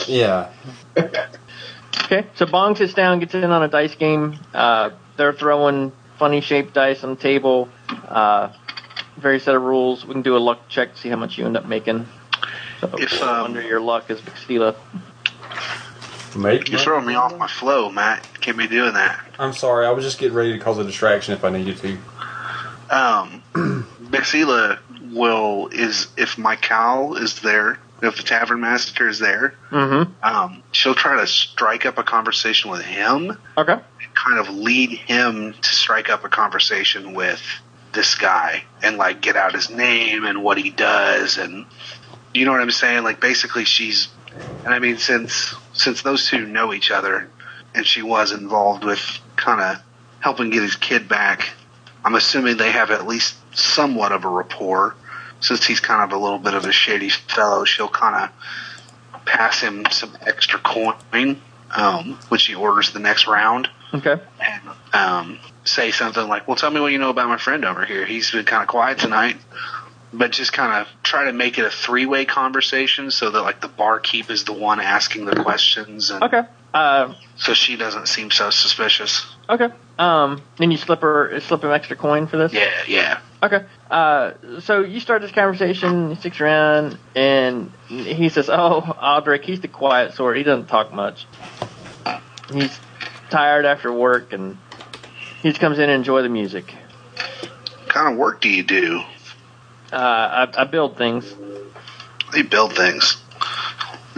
Yeah. 0.07 0.51
Okay, 2.05 2.27
so 2.35 2.45
Bong 2.47 2.77
sits 2.77 2.93
down, 2.93 3.21
gets 3.21 3.35
in 3.35 3.45
on 3.45 3.63
a 3.63 3.69
dice 3.69 3.95
game. 3.95 4.39
Uh, 4.53 4.91
they're 5.17 5.33
throwing 5.33 5.93
funny 6.19 6.41
shaped 6.41 6.75
dice 6.75 7.05
on 7.05 7.11
the 7.11 7.21
table. 7.21 7.69
Uh, 8.09 8.51
various 9.17 9.45
set 9.45 9.55
of 9.55 9.63
rules. 9.63 10.05
We 10.05 10.13
can 10.13 10.23
do 10.23 10.37
a 10.37 10.39
luck 10.39 10.69
check 10.69 10.95
to 10.95 11.01
see 11.01 11.09
how 11.09 11.17
much 11.17 11.39
you 11.39 11.47
end 11.47 11.57
up 11.57 11.67
making. 11.67 12.07
So, 12.81 12.91
If, 12.99 13.23
um, 13.23 13.47
under 13.47 13.63
your 13.63 13.81
luck 13.81 14.11
is 14.11 14.21
Vixila. 14.21 14.75
Make 16.37 16.71
You're 16.71 16.81
throwing 16.81 17.07
me 17.07 17.15
off 17.15 17.37
my 17.37 17.47
flow, 17.47 17.91
Matt. 17.91 18.27
Can't 18.41 18.57
be 18.57 18.67
doing 18.67 18.95
that. 18.95 19.21
I'm 19.39 19.53
sorry. 19.53 19.87
I 19.87 19.91
was 19.91 20.05
just 20.05 20.19
getting 20.19 20.35
ready 20.35 20.53
to 20.53 20.59
cause 20.59 20.79
a 20.79 20.85
distraction 20.85 21.35
if 21.35 21.45
I 21.45 21.51
needed 21.51 21.77
to. 21.79 21.99
Um, 22.91 23.43
Vixila 24.03 24.79
will 25.13 25.69
is 25.69 26.09
if 26.17 26.39
my 26.39 26.57
cow 26.57 27.15
is 27.15 27.41
there, 27.41 27.79
if 28.03 28.17
the 28.17 28.23
tavern 28.23 28.61
master 28.61 29.09
is 29.09 29.19
there, 29.19 29.55
Mm-hmm. 29.71 30.13
um, 30.25 30.63
she'll 30.73 30.95
try 30.95 31.21
to 31.21 31.27
strike 31.27 31.87
up 31.87 31.99
a 31.99 32.03
conversation 32.03 32.71
with 32.71 32.83
him, 32.83 33.37
Okay. 33.57 33.73
and 33.73 34.15
kind 34.15 34.39
of 34.39 34.49
lead 34.51 34.91
him 34.91 35.55
to 35.55 35.69
strike 35.75 36.11
up 36.11 36.25
a 36.25 36.29
conversation 36.29 37.15
with 37.15 37.41
this 37.93 38.15
guy, 38.15 38.65
and 38.83 38.97
like 38.97 39.21
get 39.21 39.37
out 39.37 39.55
his 39.55 39.71
name 39.71 40.25
and 40.25 40.43
what 40.43 40.59
he 40.59 40.71
does, 40.71 41.39
and 41.39 41.67
you 42.35 42.45
know 42.45 42.53
what 42.53 42.61
I'm 42.61 42.71
saying? 42.71 43.05
Like 43.05 43.21
basically, 43.21 43.65
she's, 43.65 44.09
and 44.65 44.73
I 44.75 44.79
mean 44.79 44.97
since 44.99 45.55
since 45.75 46.03
those 46.03 46.29
two 46.29 46.47
know 46.47 46.73
each 46.73 46.91
other, 46.91 47.29
and 47.75 47.87
she 47.87 48.03
was 48.03 48.33
involved 48.33 48.85
with 48.85 49.01
kind 49.37 49.61
of 49.61 49.83
helping 50.21 50.51
get 50.51 50.63
his 50.63 50.77
kid 50.77 51.09
back. 51.09 51.51
I'm 52.05 52.15
assuming 52.15 52.57
they 52.57 52.71
have 52.73 52.91
at 52.91 53.07
least 53.07 53.37
somewhat 53.57 54.13
of 54.13 54.25
a 54.25 54.29
rapport. 54.29 54.95
Since 55.43 55.67
he's 55.67 55.81
kind 55.81 56.03
of 56.03 56.19
a 56.19 56.23
little 56.23 56.39
bit 56.39 56.55
of 56.55 56.65
a 56.65 56.73
shady 56.73 57.11
fellow, 57.11 57.65
she'll 57.65 57.89
kind 57.89 58.25
of 58.25 59.25
pass 59.27 59.61
him 59.61 59.85
some 59.91 60.17
extra 60.23 60.59
coin 60.59 61.41
um, 61.77 62.19
when 62.29 62.39
she 62.39 62.55
orders 62.55 62.93
the 62.93 62.99
next 62.99 63.27
round 63.27 63.69
Okay. 63.95 64.17
and 64.41 64.63
um, 64.95 65.39
say 65.65 65.91
something 65.91 66.27
like, 66.27 66.49
"Well, 66.49 66.57
tell 66.57 66.71
me 66.71 66.81
what 66.81 66.93
you 66.93 66.99
know 66.99 67.11
about 67.11 67.29
my 67.29 67.37
friend 67.39 67.65
over 67.65 67.85
here. 67.85 68.05
He's 68.07 68.31
been 68.31 68.45
kind 68.45 68.63
of 68.63 68.69
quiet 68.69 68.99
tonight." 68.99 69.37
But 70.15 70.33
just 70.33 70.53
kind 70.53 70.75
of 70.83 70.89
try 71.03 71.25
to 71.25 71.33
make 71.33 71.59
it 71.59 71.65
a 71.65 71.71
three-way 71.71 72.27
conversation 72.27 73.11
so 73.11 73.31
that 73.31 73.41
like 73.43 73.63
the 73.63 73.69
barkeep 73.69 74.31
is 74.31 74.45
the 74.45 74.53
one 74.53 74.79
asking 74.79 75.25
the 75.25 75.37
questions, 75.43 76.11
and 76.11 76.23
Okay. 76.23 76.43
Uh, 76.75 77.15
so 77.37 77.53
she 77.55 77.77
doesn't 77.77 78.09
seem 78.09 78.31
so 78.31 78.49
suspicious. 78.51 79.27
okay. 79.49 79.69
Um, 79.99 80.43
then 80.59 80.71
you 80.71 80.77
slip 80.79 81.01
her, 81.01 81.39
slip 81.41 81.63
him 81.65 81.71
extra 81.71 81.97
coin 81.97 82.27
for 82.27 82.37
this. 82.39 82.53
Yeah, 82.53 82.71
yeah. 82.87 83.21
Okay. 83.43 83.65
Uh, 83.93 84.61
so 84.61 84.81
you 84.81 85.01
start 85.01 85.21
this 85.21 85.33
conversation, 85.33 86.09
he 86.09 86.15
sticks 86.17 86.41
around, 86.41 86.97
and 87.15 87.71
he 87.89 88.31
says, 88.31 88.49
"Oh, 88.49 88.81
Audric, 88.81 89.45
he's 89.45 89.61
the 89.61 89.69
quiet 89.69 90.15
sort. 90.15 90.39
He 90.39 90.45
doesn't 90.45 90.69
talk 90.69 90.95
much. 90.95 91.27
He's 92.51 92.81
tired 93.29 93.67
after 93.67 93.93
work, 93.93 94.33
and 94.33 94.57
he 95.43 95.51
just 95.51 95.61
comes 95.61 95.77
in 95.79 95.91
and 95.91 95.93
enjoy 95.93 96.23
the 96.23 96.31
music. 96.31 96.75
What 97.81 97.89
kind 97.91 98.13
of 98.15 98.19
work 98.19 98.41
do 98.41 98.49
you 98.49 98.63
do? 98.63 99.03
Uh, 99.93 100.47
I, 100.57 100.63
I 100.63 100.65
build 100.65 100.97
things. 100.97 101.31
They 102.33 102.41
build 102.41 102.75
things. 102.75 103.19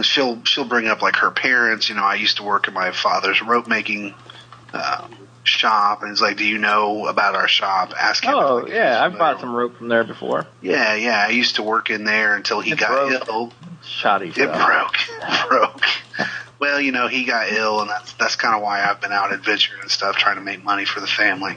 She'll 0.01 0.41
she'll 0.45 0.63
bring 0.63 0.87
up 0.87 1.01
like 1.01 1.17
her 1.17 1.31
parents. 1.31 1.89
You 1.89 1.95
know, 1.95 2.03
I 2.03 2.15
used 2.15 2.37
to 2.37 2.43
work 2.43 2.69
in 2.69 2.73
my 2.73 2.91
father's 2.91 3.41
rope 3.41 3.67
making 3.67 4.13
um, 4.71 5.24
shop, 5.45 6.01
and 6.03 6.11
it's 6.11 6.21
like, 6.21 6.37
"Do 6.37 6.45
you 6.45 6.57
know 6.57 7.07
about 7.07 7.35
our 7.35 7.47
shop?" 7.47 7.93
Asking. 7.99 8.31
Oh, 8.31 8.57
like, 8.57 8.71
yeah, 8.73 9.03
I've 9.03 9.17
bought 9.17 9.39
some 9.39 9.53
rope 9.55 9.77
from 9.77 9.87
there 9.87 10.03
before. 10.03 10.45
Yeah, 10.61 10.95
yeah. 10.95 11.23
I 11.25 11.29
used 11.31 11.55
to 11.55 11.63
work 11.63 11.89
in 11.89 12.03
there 12.03 12.35
until 12.35 12.59
he 12.61 12.71
It 12.73 12.79
got 12.79 12.89
broke. 13.09 13.27
ill. 13.27 13.53
Shoddy 13.83 14.29
It 14.29 14.35
broke. 14.51 14.95
broke. 15.47 15.83
Well, 16.57 16.79
you 16.81 16.91
know, 16.91 17.07
he 17.07 17.25
got 17.25 17.51
ill, 17.51 17.81
and 17.81 17.89
that's 17.89 18.13
that's 18.13 18.35
kind 18.35 18.55
of 18.55 18.61
why 18.61 18.83
I've 18.83 18.99
been 19.01 19.11
out 19.11 19.31
adventuring 19.33 19.81
and 19.81 19.91
stuff, 19.91 20.15
trying 20.15 20.35
to 20.37 20.41
make 20.41 20.63
money 20.63 20.85
for 20.85 20.99
the 20.99 21.07
family. 21.07 21.55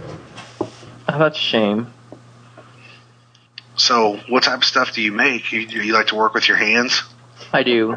Oh, 0.60 1.18
that's 1.18 1.38
a 1.38 1.40
shame. 1.40 1.92
So, 3.76 4.16
what 4.28 4.42
type 4.42 4.58
of 4.58 4.64
stuff 4.64 4.92
do 4.92 5.00
you 5.00 5.12
make? 5.12 5.52
You, 5.52 5.60
you 5.60 5.92
like 5.94 6.08
to 6.08 6.16
work 6.16 6.34
with 6.34 6.48
your 6.48 6.56
hands? 6.56 7.02
I 7.52 7.62
do. 7.62 7.96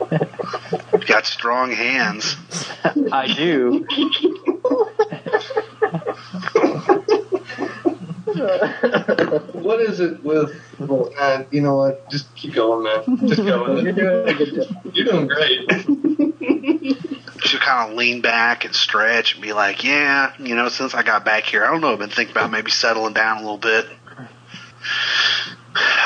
You 1.02 1.08
got 1.08 1.26
strong 1.26 1.72
hands. 1.72 2.36
I 3.12 3.34
do. 3.34 3.84
What 9.52 9.80
is 9.80 9.98
it 9.98 10.22
with? 10.22 10.54
Well, 10.78 11.10
uh, 11.18 11.42
you 11.50 11.60
know 11.60 11.74
what? 11.76 12.08
Just 12.08 12.32
keep 12.36 12.54
going, 12.54 12.84
man. 12.84 13.28
Just 13.28 13.44
go 13.44 13.74
with 13.74 13.82
You're 13.84 13.92
doing 13.92 14.28
a 14.28 14.34
good 14.34 14.54
job. 14.54 14.94
You're 14.94 15.06
doing 15.06 15.26
great. 15.26 15.68
She'll 17.42 17.60
kind 17.60 17.90
of 17.90 17.96
lean 17.98 18.20
back 18.20 18.64
and 18.64 18.72
stretch 18.72 19.34
and 19.34 19.42
be 19.42 19.52
like, 19.52 19.82
"Yeah, 19.82 20.32
you 20.38 20.54
know, 20.54 20.68
since 20.68 20.94
I 20.94 21.02
got 21.02 21.24
back 21.24 21.44
here, 21.44 21.64
I 21.64 21.72
don't 21.72 21.80
know. 21.80 21.92
I've 21.92 21.98
been 21.98 22.10
thinking 22.10 22.32
about 22.32 22.52
maybe 22.52 22.70
settling 22.70 23.14
down 23.14 23.38
a 23.38 23.40
little 23.40 23.58
bit, 23.58 23.88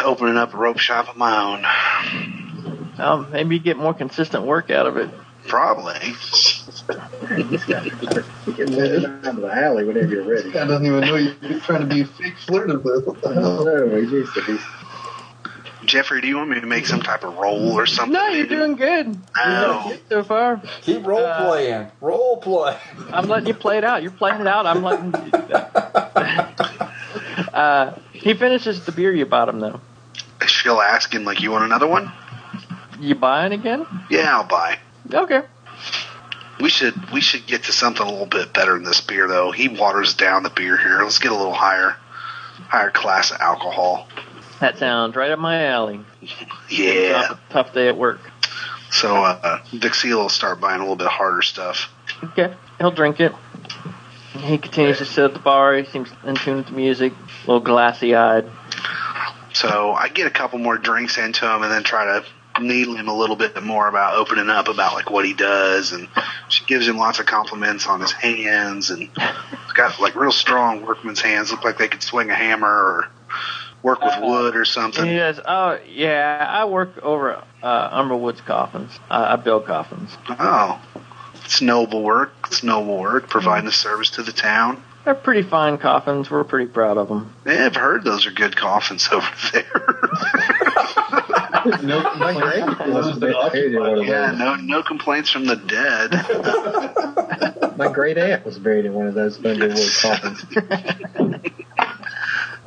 opening 0.04 0.38
up 0.38 0.54
a 0.54 0.56
rope 0.56 0.78
shop 0.78 1.10
of 1.10 1.16
my 1.18 1.36
own. 1.36 2.45
Um, 2.98 3.30
maybe 3.30 3.58
get 3.58 3.76
more 3.76 3.94
consistent 3.94 4.44
work 4.44 4.70
out 4.70 4.86
of 4.86 4.96
it. 4.96 5.10
Probably. 5.48 6.14
You 6.88 8.54
can 8.54 9.22
down 9.22 9.40
the 9.40 9.50
alley 9.52 9.84
whenever 9.84 10.08
you're 10.08 10.24
ready. 10.24 10.56
I 10.58 10.66
don't 10.66 10.84
even 10.84 11.00
know 11.00 11.16
you're 11.16 11.60
trying 11.60 11.88
to 11.88 11.94
be 11.94 12.04
fake 12.04 12.36
flirted 12.38 12.82
with. 12.84 13.06
What 13.06 13.20
the 13.22 13.34
hell? 13.34 13.64
No, 13.64 13.96
he 13.96 14.06
used 14.08 14.34
to 14.34 14.44
be. 14.46 14.58
Jeffrey, 15.84 16.20
do 16.20 16.26
you 16.26 16.36
want 16.36 16.50
me 16.50 16.60
to 16.60 16.66
make 16.66 16.86
some 16.86 17.00
type 17.00 17.22
of 17.22 17.36
roll 17.36 17.72
or 17.72 17.86
something? 17.86 18.12
No, 18.12 18.26
you're 18.28 18.46
doing 18.46 18.74
good. 18.74 19.16
No. 19.36 19.96
So 20.08 20.24
far, 20.24 20.60
Keep 20.82 21.06
role 21.06 21.24
Uh, 21.24 21.46
playing. 21.46 21.86
Role 22.00 22.38
play. 22.38 22.76
I'm 23.12 23.28
letting 23.28 23.46
you 23.46 23.54
play 23.54 23.78
it 23.78 23.84
out. 23.84 24.02
You're 24.02 24.10
playing 24.10 24.40
it 24.40 24.46
out. 24.48 24.66
I'm 24.66 24.82
letting. 24.82 25.14
You 25.14 25.30
uh, 27.54 27.94
he 28.12 28.34
finishes 28.34 28.84
the 28.84 28.92
beer 28.92 29.12
you 29.12 29.26
bought 29.26 29.48
him 29.48 29.60
though. 29.60 29.80
She'll 30.46 30.80
ask 30.80 31.14
him 31.14 31.24
like, 31.24 31.40
"You 31.40 31.52
want 31.52 31.64
another 31.64 31.86
one?" 31.86 32.10
You 33.00 33.14
buying 33.14 33.52
again? 33.52 33.86
Yeah, 34.10 34.36
I'll 34.38 34.46
buy. 34.46 34.78
Okay. 35.12 35.42
We 36.60 36.70
should 36.70 37.10
we 37.10 37.20
should 37.20 37.46
get 37.46 37.64
to 37.64 37.72
something 37.72 38.06
a 38.06 38.10
little 38.10 38.26
bit 38.26 38.54
better 38.54 38.74
than 38.74 38.84
this 38.84 39.00
beer 39.00 39.28
though. 39.28 39.52
He 39.52 39.68
waters 39.68 40.14
down 40.14 40.42
the 40.42 40.50
beer 40.50 40.76
here. 40.76 41.02
Let's 41.02 41.18
get 41.18 41.32
a 41.32 41.36
little 41.36 41.52
higher 41.52 41.96
higher 42.68 42.90
class 42.90 43.30
of 43.30 43.40
alcohol. 43.40 44.08
That 44.60 44.78
sounds 44.78 45.14
right 45.16 45.30
up 45.30 45.38
my 45.38 45.66
alley. 45.66 46.00
Yeah. 46.70 47.26
Tough, 47.28 47.40
tough 47.50 47.74
day 47.74 47.88
at 47.88 47.96
work. 47.96 48.20
So 48.90 49.14
uh 49.16 49.62
Seal 49.92 50.18
will 50.18 50.28
start 50.30 50.60
buying 50.60 50.78
a 50.78 50.82
little 50.82 50.96
bit 50.96 51.08
harder 51.08 51.42
stuff. 51.42 51.92
Okay. 52.24 52.54
He'll 52.78 52.90
drink 52.90 53.20
it. 53.20 53.32
He 54.32 54.58
continues 54.58 54.98
to 54.98 55.04
sit 55.04 55.24
at 55.24 55.34
the 55.34 55.40
bar. 55.40 55.74
He 55.76 55.84
seems 55.84 56.08
in 56.24 56.36
tune 56.36 56.58
with 56.58 56.66
the 56.66 56.72
music. 56.72 57.12
A 57.12 57.46
little 57.46 57.60
glassy 57.60 58.14
eyed. 58.14 58.50
So 59.52 59.92
I 59.92 60.08
get 60.08 60.26
a 60.26 60.30
couple 60.30 60.58
more 60.58 60.76
drinks 60.76 61.16
into 61.18 61.46
him 61.46 61.62
and 61.62 61.72
then 61.72 61.82
try 61.82 62.04
to 62.04 62.24
needle 62.60 62.96
him 62.96 63.08
a 63.08 63.14
little 63.14 63.36
bit 63.36 63.60
more 63.62 63.88
about 63.88 64.14
opening 64.16 64.48
up 64.48 64.68
about 64.68 64.94
like 64.94 65.10
what 65.10 65.24
he 65.24 65.34
does 65.34 65.92
and 65.92 66.08
she 66.48 66.64
gives 66.64 66.86
him 66.88 66.96
lots 66.96 67.18
of 67.18 67.26
compliments 67.26 67.86
on 67.86 68.00
his 68.00 68.12
hands 68.12 68.90
and 68.90 69.02
he's 69.02 69.72
got 69.74 69.98
like 70.00 70.14
real 70.14 70.32
strong 70.32 70.84
workman's 70.84 71.20
hands 71.20 71.50
look 71.50 71.64
like 71.64 71.78
they 71.78 71.88
could 71.88 72.02
swing 72.02 72.30
a 72.30 72.34
hammer 72.34 72.68
or 72.68 73.08
work 73.82 74.00
with 74.02 74.14
wood 74.20 74.54
or 74.56 74.60
And 74.60 74.66
something 74.68 75.06
he 75.06 75.16
goes, 75.16 75.38
"Oh 75.46 75.78
yeah, 75.88 76.44
I 76.48 76.64
work 76.64 76.98
over 77.02 77.42
uh, 77.62 78.00
Umberwood's 78.02 78.40
coffins. 78.40 78.90
Uh, 79.10 79.26
I 79.30 79.36
build 79.36 79.66
coffins. 79.66 80.16
oh 80.28 80.80
it's 81.44 81.60
noble 81.62 82.02
work 82.02 82.32
it's 82.46 82.62
noble 82.64 82.98
work 82.98 83.28
providing 83.28 83.68
a 83.68 83.72
service 83.72 84.10
to 84.10 84.22
the 84.24 84.32
town 84.32 84.82
They're 85.04 85.14
pretty 85.14 85.42
fine 85.48 85.78
coffins. 85.78 86.28
We're 86.30 86.42
pretty 86.42 86.66
proud 86.72 86.96
of 86.98 87.08
them. 87.08 87.32
yeah, 87.46 87.66
I've 87.66 87.76
heard 87.76 88.02
those 88.02 88.26
are 88.26 88.32
good 88.32 88.56
coffins 88.56 89.08
over 89.12 89.28
there 89.52 89.70
No 91.82 92.02
My 92.14 92.32
great 92.32 92.64
was 92.88 93.18
buried 93.18 93.74
in 93.74 93.80
one 93.80 93.98
of 93.98 94.06
yeah 94.06 94.30
no 94.32 94.56
no 94.56 94.82
complaints 94.82 95.30
from 95.30 95.46
the 95.46 95.56
dead 95.56 96.12
My 97.76 97.92
great 97.92 98.16
aunt 98.18 98.44
was 98.44 98.58
buried 98.58 98.84
in 98.86 98.94
one 98.94 99.06
of 99.06 99.14
those 99.14 99.38
Thunderwood 99.38 100.02
coffins. 100.02 100.44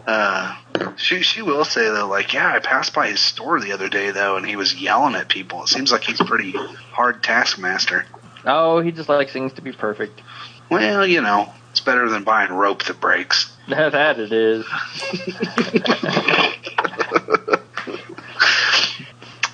Uh, 0.08 0.56
she 0.98 1.22
she 1.22 1.44
will 1.44 1.64
say 1.64 1.84
though, 1.84 2.08
like, 2.08 2.34
yeah, 2.34 2.52
I 2.52 2.58
passed 2.58 2.96
by 2.96 3.10
his 3.10 3.20
store 3.20 3.60
the 3.60 3.74
other 3.74 3.90
day 3.90 4.10
though, 4.10 4.38
and 4.38 4.48
he 4.48 4.56
was 4.56 4.74
yelling 4.74 5.14
at 5.14 5.30
people. 5.30 5.62
It 5.62 5.70
seems 5.70 5.92
like 5.92 6.04
he's 6.04 6.20
a 6.20 6.26
pretty 6.26 6.52
hard 6.52 7.22
taskmaster. 7.22 8.08
Oh, 8.44 8.80
he 8.80 8.92
just 8.92 9.08
likes 9.08 9.32
things 9.32 9.54
to 9.54 9.62
be 9.62 9.72
perfect. 9.72 10.20
Well, 10.72 11.06
you 11.06 11.22
know, 11.22 11.54
it's 11.70 11.80
better 11.80 12.10
than 12.10 12.24
buying 12.24 12.52
rope 12.52 12.86
that 12.86 13.00
breaks. 13.00 13.56
that 13.68 14.20
it 14.20 14.32
is. 14.32 14.66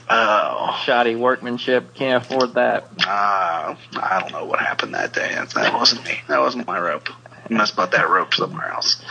Oh, 0.10 0.80
Shoddy 0.86 1.16
workmanship. 1.16 1.94
Can't 1.96 2.24
afford 2.24 2.54
that. 2.56 2.90
uh, 3.08 3.76
I 3.98 4.20
don't 4.20 4.32
know 4.32 4.46
what 4.46 4.60
happened 4.60 4.94
that 4.94 5.14
day. 5.14 5.34
That- 5.34 5.50
That 5.52 5.74
wasn't 5.74 6.04
me. 6.06 6.20
That 6.28 6.40
wasn't 6.42 6.68
my 6.68 6.80
rope. 6.80 7.10
You 7.50 7.58
must 7.58 7.76
bought 7.76 7.92
that 7.92 8.10
rope 8.10 8.34
somewhere 8.34 8.70
else. 8.72 9.02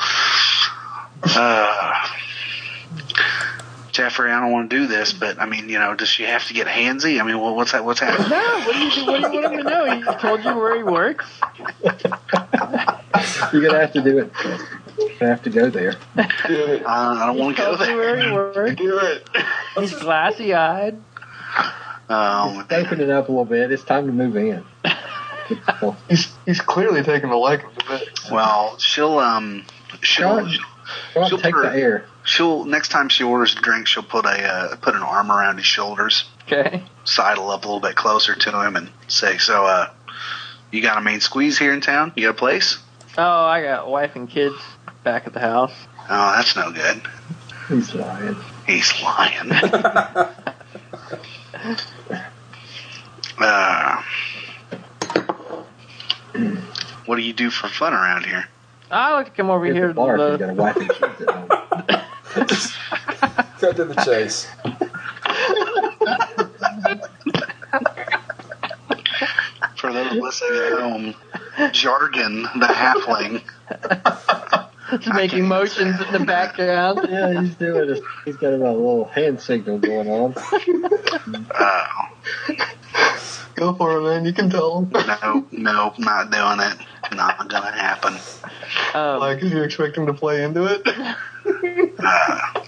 Uh, 1.36 2.08
Jeffrey, 3.92 4.30
I 4.32 4.40
don't 4.40 4.50
want 4.52 4.70
to 4.70 4.76
do 4.76 4.86
this, 4.88 5.12
but 5.12 5.40
I 5.40 5.46
mean, 5.46 5.68
you 5.68 5.78
know, 5.78 5.94
does 5.94 6.08
she 6.08 6.24
have 6.24 6.46
to 6.48 6.54
get 6.54 6.66
handsy? 6.66 7.20
I 7.20 7.24
mean, 7.24 7.40
well, 7.40 7.54
what's 7.54 7.72
that? 7.72 7.84
What's 7.84 8.00
happening? 8.00 8.28
No, 8.28 8.60
what 8.64 8.72
do 8.74 8.78
you 8.80 9.06
what 9.06 9.22
do 9.22 9.36
you 9.36 9.42
want 9.42 9.54
him 9.54 9.64
to 9.64 9.70
know? 9.70 9.96
He 9.96 10.02
told 10.18 10.44
you 10.44 10.56
where 10.56 10.76
he 10.76 10.82
works. 10.82 11.26
You're 13.52 13.62
gonna 13.62 13.80
have 13.80 13.92
to 13.92 14.02
do 14.02 14.18
it. 14.18 14.32
You're 14.98 15.28
have 15.28 15.42
to 15.42 15.50
go 15.50 15.70
there. 15.70 15.92
Do 16.16 16.22
it. 16.66 16.82
I 16.86 17.26
don't 17.26 17.38
want 17.38 17.56
to 17.56 17.62
go 17.62 17.76
Told 17.76 17.88
you 17.88 17.96
where 17.96 18.16
he 18.16 18.22
there. 18.22 18.34
works. 18.34 18.74
Do 18.76 18.98
it. 18.98 19.28
He's 19.78 19.94
glassy 19.94 20.54
eyed. 20.54 21.00
Um, 22.08 22.66
Open 22.70 23.00
it 23.00 23.10
up 23.10 23.28
a 23.28 23.32
little 23.32 23.44
bit. 23.44 23.72
It's 23.72 23.82
time 23.84 24.06
to 24.06 24.12
move 24.12 24.36
in. 24.36 24.64
He's 26.08 26.32
he's 26.46 26.60
clearly 26.62 27.02
taking 27.02 27.28
a 27.28 27.36
liking 27.36 27.68
to 27.78 27.86
this. 27.88 28.30
well, 28.30 28.78
she'll 28.78 29.18
um, 29.18 29.66
she'll 30.00 30.40
Go 30.40 30.48
Go 31.14 31.22
out 31.22 31.28
She'll 31.28 31.38
take 31.38 31.54
put 31.54 31.62
the 31.64 31.68
her- 31.70 31.76
air. 31.76 32.06
she'll 32.24 32.64
next 32.64 32.88
time 32.88 33.10
she 33.10 33.24
orders 33.24 33.54
a 33.54 33.60
drink, 33.60 33.86
she'll 33.86 34.02
put 34.02 34.24
a 34.24 34.42
uh, 34.42 34.76
put 34.76 34.94
an 34.94 35.02
arm 35.02 35.30
around 35.30 35.56
his 35.58 35.66
shoulders, 35.66 36.24
Okay. 36.46 36.82
sidle 37.04 37.50
up 37.50 37.64
a 37.64 37.66
little 37.66 37.80
bit 37.80 37.94
closer 37.94 38.34
to 38.34 38.62
him, 38.66 38.76
and 38.76 38.88
say, 39.08 39.36
"So, 39.36 39.66
uh, 39.66 39.90
you 40.70 40.80
got 40.80 40.96
a 40.96 41.02
main 41.02 41.20
squeeze 41.20 41.58
here 41.58 41.74
in 41.74 41.82
town? 41.82 42.12
You 42.16 42.24
got 42.28 42.30
a 42.30 42.38
place? 42.38 42.78
Oh, 43.18 43.44
I 43.44 43.62
got 43.62 43.88
wife 43.88 44.16
and 44.16 44.28
kids 44.28 44.56
back 45.04 45.26
at 45.26 45.32
the 45.32 45.40
house. 45.40 45.72
Oh, 46.08 46.32
that's 46.36 46.54
no 46.56 46.70
good. 46.72 47.02
He's 47.68 47.94
lying. 47.94 48.36
He's 48.66 48.92
lying." 49.02 49.50
uh, 53.38 54.02
what 57.06 57.16
do 57.16 57.22
you 57.22 57.32
do 57.32 57.50
for 57.50 57.68
fun 57.68 57.92
around 57.92 58.24
here? 58.26 58.48
I 58.90 59.12
like 59.14 59.26
to 59.26 59.32
come 59.32 59.50
over 59.50 59.64
Here's 59.64 59.76
here 59.76 59.88
the 59.88 59.94
bar 59.94 60.16
if 60.16 60.20
to 60.38 60.44
you 60.44 60.46
got 60.46 60.46
the, 60.46 60.50
a 60.50 60.54
wife 60.54 60.76
and 60.76 60.88
kids 60.90 61.20
at 61.22 61.30
home. 61.30 61.48
Cut 63.58 63.76
to 63.76 63.84
the 63.84 63.94
chase. 64.04 64.46
For 69.76 69.92
those 69.92 70.12
listening 70.12 70.60
at 70.60 70.72
home, 70.80 71.14
Jargon, 71.72 72.42
the 72.42 72.66
halfling, 72.66 73.42
just 74.90 75.08
making 75.14 75.46
motions 75.48 76.00
in 76.00 76.12
the 76.12 76.20
background. 76.20 77.00
Yeah, 77.10 77.40
he's 77.42 77.54
doing 77.56 77.88
this. 77.88 78.00
He's 78.24 78.36
got 78.36 78.52
about 78.54 78.74
a 78.74 78.78
little 78.78 79.04
hand 79.06 79.40
signal 79.40 79.78
going 79.78 80.08
on. 80.08 80.34
uh, 81.50 81.86
Go 83.54 83.72
for 83.74 83.98
it, 83.98 84.02
man. 84.02 84.24
You 84.24 84.32
can 84.32 84.50
tell 84.50 84.80
him. 84.80 84.90
no, 84.92 85.46
no, 85.52 85.94
not 85.98 86.30
doing 86.30 86.60
it. 86.60 87.14
Not 87.16 87.48
gonna 87.48 87.70
happen. 87.70 88.14
Um, 88.94 89.20
Like, 89.20 89.38
did 89.40 89.52
you 89.52 89.62
expect 89.62 89.96
him 89.96 90.06
to 90.06 90.14
play 90.14 90.42
into 90.42 90.64
it? 90.66 90.82
Uh, 91.46 92.62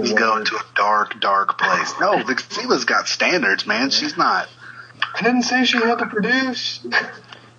he's 0.00 0.14
going 0.14 0.42
to 0.46 0.56
a 0.56 0.62
dark, 0.74 1.20
dark 1.20 1.58
place. 1.58 1.92
No, 2.00 2.12
Vixila's 2.22 2.86
got 2.86 3.06
standards, 3.08 3.66
man. 3.66 3.90
She's 3.90 4.16
not. 4.16 4.48
I 5.14 5.20
didn't 5.22 5.42
say 5.42 5.64
she 5.66 5.76
had 5.76 5.98
to 5.98 6.06
produce. 6.06 6.80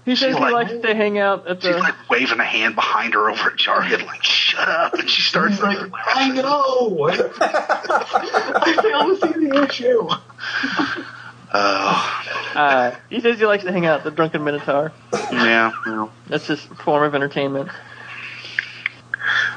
He 0.05 0.15
says 0.15 0.35
he 0.35 0.39
like- 0.41 0.53
likes 0.53 0.71
to 0.85 0.93
hang 0.95 1.17
out 1.17 1.47
at 1.47 1.61
the. 1.61 1.73
She's 1.73 1.81
like 1.81 1.95
waving 2.09 2.39
a 2.39 2.43
hand 2.45 2.75
behind 2.75 3.13
her 3.15 3.29
over 3.29 3.49
at 3.51 3.55
Jargon, 3.57 4.05
like, 4.05 4.23
shut 4.23 4.67
up. 4.67 4.93
And 4.93 5.09
she 5.09 5.21
starts 5.23 5.55
He's 5.55 5.63
like, 5.63 5.77
I 5.93 6.29
know. 6.29 7.09
I 7.41 8.77
failed 8.81 9.19
to 9.21 9.27
see 9.33 9.47
the 9.47 9.63
issue. 9.67 10.07
Oh, 11.57 12.23
Uh, 12.55 12.95
he 13.09 13.19
says 13.21 13.39
he 13.39 13.45
likes 13.45 13.63
to 13.63 13.71
hang 13.71 13.85
out 13.85 13.99
at 13.99 14.03
the 14.03 14.11
Drunken 14.11 14.43
Minotaur. 14.43 14.91
yeah. 15.13 15.71
well. 15.85 16.11
That's 16.27 16.47
his 16.47 16.61
form 16.61 17.03
of 17.03 17.15
entertainment. 17.15 17.69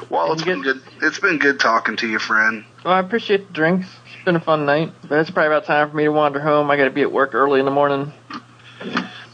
Well, 0.09 0.33
it's 0.33 0.43
been 0.43 0.61
good. 0.61 0.81
It's 1.01 1.19
been 1.19 1.37
good 1.37 1.59
talking 1.59 1.95
to 1.97 2.07
you, 2.07 2.17
friend. 2.19 2.65
Well, 2.83 2.93
I 2.93 2.99
appreciate 2.99 3.47
the 3.47 3.53
drinks. 3.53 3.87
It's 4.15 4.25
been 4.25 4.35
a 4.35 4.39
fun 4.39 4.65
night, 4.65 4.91
but 5.07 5.19
it's 5.19 5.29
probably 5.29 5.47
about 5.47 5.65
time 5.65 5.89
for 5.91 5.95
me 5.95 6.05
to 6.05 6.09
wander 6.11 6.39
home. 6.39 6.71
I 6.71 6.77
got 6.77 6.85
to 6.85 6.89
be 6.89 7.01
at 7.03 7.11
work 7.11 7.35
early 7.35 7.59
in 7.59 7.65
the 7.65 7.71
morning. 7.71 8.11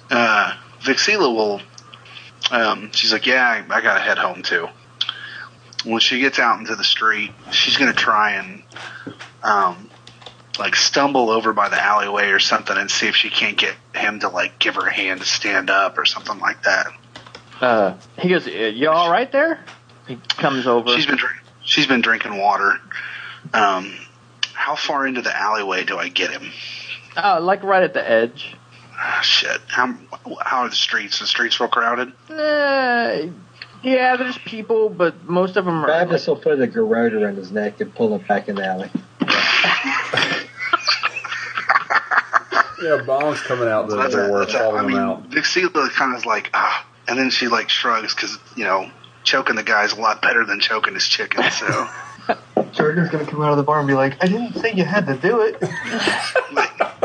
uh, 0.09 0.44
Vixila 0.85 1.33
will. 1.33 1.61
Um, 2.51 2.91
she's 2.93 3.11
like, 3.11 3.25
yeah, 3.25 3.43
I, 3.69 3.75
I 3.75 3.81
gotta 3.81 3.99
head 3.99 4.17
home 4.17 4.43
too. 4.43 4.67
When 5.83 5.99
she 5.99 6.19
gets 6.19 6.39
out 6.39 6.59
into 6.59 6.75
the 6.75 6.83
street, 6.83 7.31
she's 7.51 7.77
gonna 7.77 7.93
try 7.93 8.33
and, 8.33 8.63
um, 9.43 9.89
like 10.59 10.75
stumble 10.75 11.29
over 11.29 11.53
by 11.53 11.69
the 11.69 11.81
alleyway 11.81 12.29
or 12.29 12.39
something 12.39 12.77
and 12.77 12.89
see 12.89 13.07
if 13.07 13.15
she 13.15 13.29
can't 13.29 13.57
get 13.57 13.75
him 13.93 14.19
to 14.21 14.29
like 14.29 14.57
give 14.59 14.75
her 14.75 14.87
a 14.87 14.93
hand 14.93 15.19
to 15.19 15.25
stand 15.25 15.69
up 15.69 15.97
or 15.97 16.05
something 16.05 16.39
like 16.39 16.63
that. 16.63 16.87
Uh, 17.59 17.93
he 18.19 18.29
goes, 18.29 18.47
"Uh, 18.47 18.51
"You 18.51 18.89
all 18.89 19.11
right 19.11 19.31
there?" 19.31 19.63
He 20.07 20.17
comes 20.37 20.67
over. 20.67 20.89
She's 20.95 21.05
been 21.05 21.17
drink- 21.17 21.41
she's 21.63 21.87
been 21.87 22.01
drinking 22.01 22.37
water. 22.37 22.79
Um, 23.53 23.93
how 24.53 24.75
far 24.75 25.05
into 25.07 25.21
the 25.21 25.35
alleyway 25.35 25.83
do 25.83 25.97
I 25.97 26.09
get 26.09 26.31
him? 26.31 26.51
Oh, 27.17 27.39
like 27.41 27.63
right 27.63 27.83
at 27.83 27.93
the 27.93 28.07
edge. 28.09 28.55
Ah, 28.97 29.19
shit. 29.21 29.61
How 29.67 29.93
how 30.41 30.59
are 30.61 30.69
the 30.69 30.75
streets? 30.75 31.19
The 31.19 31.27
streets 31.27 31.59
real 31.59 31.69
crowded? 31.69 32.13
Uh, 32.29 33.27
yeah, 33.83 34.15
there's 34.15 34.37
people, 34.39 34.89
but 34.89 35.25
most 35.27 35.57
of 35.57 35.65
them 35.65 35.83
are. 35.83 35.87
Baptist 35.87 36.27
will 36.27 36.35
put 36.37 36.59
a 36.61 36.67
garrote 36.67 37.13
around 37.13 37.35
his 37.35 37.51
neck 37.51 37.81
and 37.81 37.93
pull 37.93 38.15
him 38.15 38.25
back 38.27 38.47
in 38.47 38.55
the 38.55 38.65
alley. 38.65 38.89
Yeah, 42.83 43.01
Bong's 43.03 43.41
coming 43.41 43.67
out 43.69 43.87
the 43.87 43.95
That's 43.95 44.13
a- 44.13 44.27
door, 44.27 44.39
that's 44.41 44.53
a- 44.53 44.67
I 44.69 44.81
mean, 44.83 44.91
them 44.91 44.99
out. 44.99 45.29
Vixila 45.31 45.89
kind 45.91 46.15
of 46.15 46.25
like, 46.25 46.51
ah, 46.53 46.85
and 47.07 47.17
then 47.17 47.29
she 47.31 47.47
like 47.47 47.69
shrugs 47.69 48.13
because 48.13 48.37
you 48.55 48.63
know 48.65 48.91
choking 49.23 49.55
the 49.55 49.63
guy's 49.63 49.93
a 49.93 49.99
lot 49.99 50.21
better 50.21 50.45
than 50.45 50.59
choking 50.59 50.93
his 50.93 51.07
chicken. 51.07 51.41
So 51.51 51.87
Jordan's 52.73 53.09
gonna 53.09 53.25
come 53.25 53.41
out 53.41 53.51
of 53.51 53.57
the 53.57 53.63
bar 53.63 53.79
and 53.79 53.87
be 53.87 53.93
like, 53.95 54.21
I 54.23 54.27
didn't 54.27 54.55
say 54.61 54.73
you 54.73 54.83
had 54.83 55.07
to 55.07 55.15
do 55.15 55.41
it. 55.41 55.55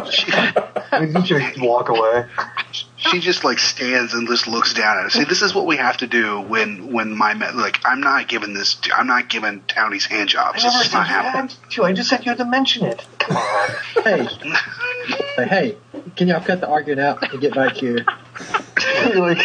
Like, 0.04 0.12
she 0.12 0.32
And 0.92 1.14
you 1.14 1.22
just 1.22 1.60
walk 1.60 1.88
away. 1.88 2.26
she 2.96 3.20
just 3.20 3.44
like 3.44 3.58
stands 3.60 4.12
and 4.12 4.26
just 4.26 4.48
looks 4.48 4.74
down 4.74 4.98
at 4.98 5.06
us. 5.06 5.12
See, 5.14 5.24
this 5.24 5.40
is 5.42 5.54
what 5.54 5.66
we 5.66 5.76
have 5.76 5.98
to 5.98 6.06
do 6.06 6.40
when 6.40 6.92
when 6.92 7.16
my 7.16 7.32
me- 7.34 7.46
like 7.54 7.80
I'm 7.84 8.00
not 8.00 8.26
giving 8.28 8.54
this. 8.54 8.80
I'm 8.94 9.06
not 9.06 9.28
giving 9.28 9.62
townies 9.68 10.04
hand 10.06 10.28
jobs. 10.28 10.64
I 10.64 10.68
This 10.68 10.86
is 10.86 10.92
not 10.92 11.06
happening. 11.06 11.48
had 11.56 11.70
to. 11.72 11.84
I 11.84 11.92
just 11.92 12.08
said 12.10 12.24
you 12.24 12.30
had 12.30 12.38
to 12.38 12.44
mention 12.44 12.84
it. 12.86 13.06
Come 13.18 13.36
on. 13.36 13.68
Hey, 14.02 14.28
hey, 15.36 15.46
hey, 15.46 15.76
can 16.16 16.28
y'all 16.28 16.40
cut 16.40 16.60
the 16.60 16.68
arguing 16.68 17.00
out 17.00 17.30
and 17.32 17.40
get 17.40 17.54
back 17.54 17.74
here? 17.74 18.04
like, 19.14 19.38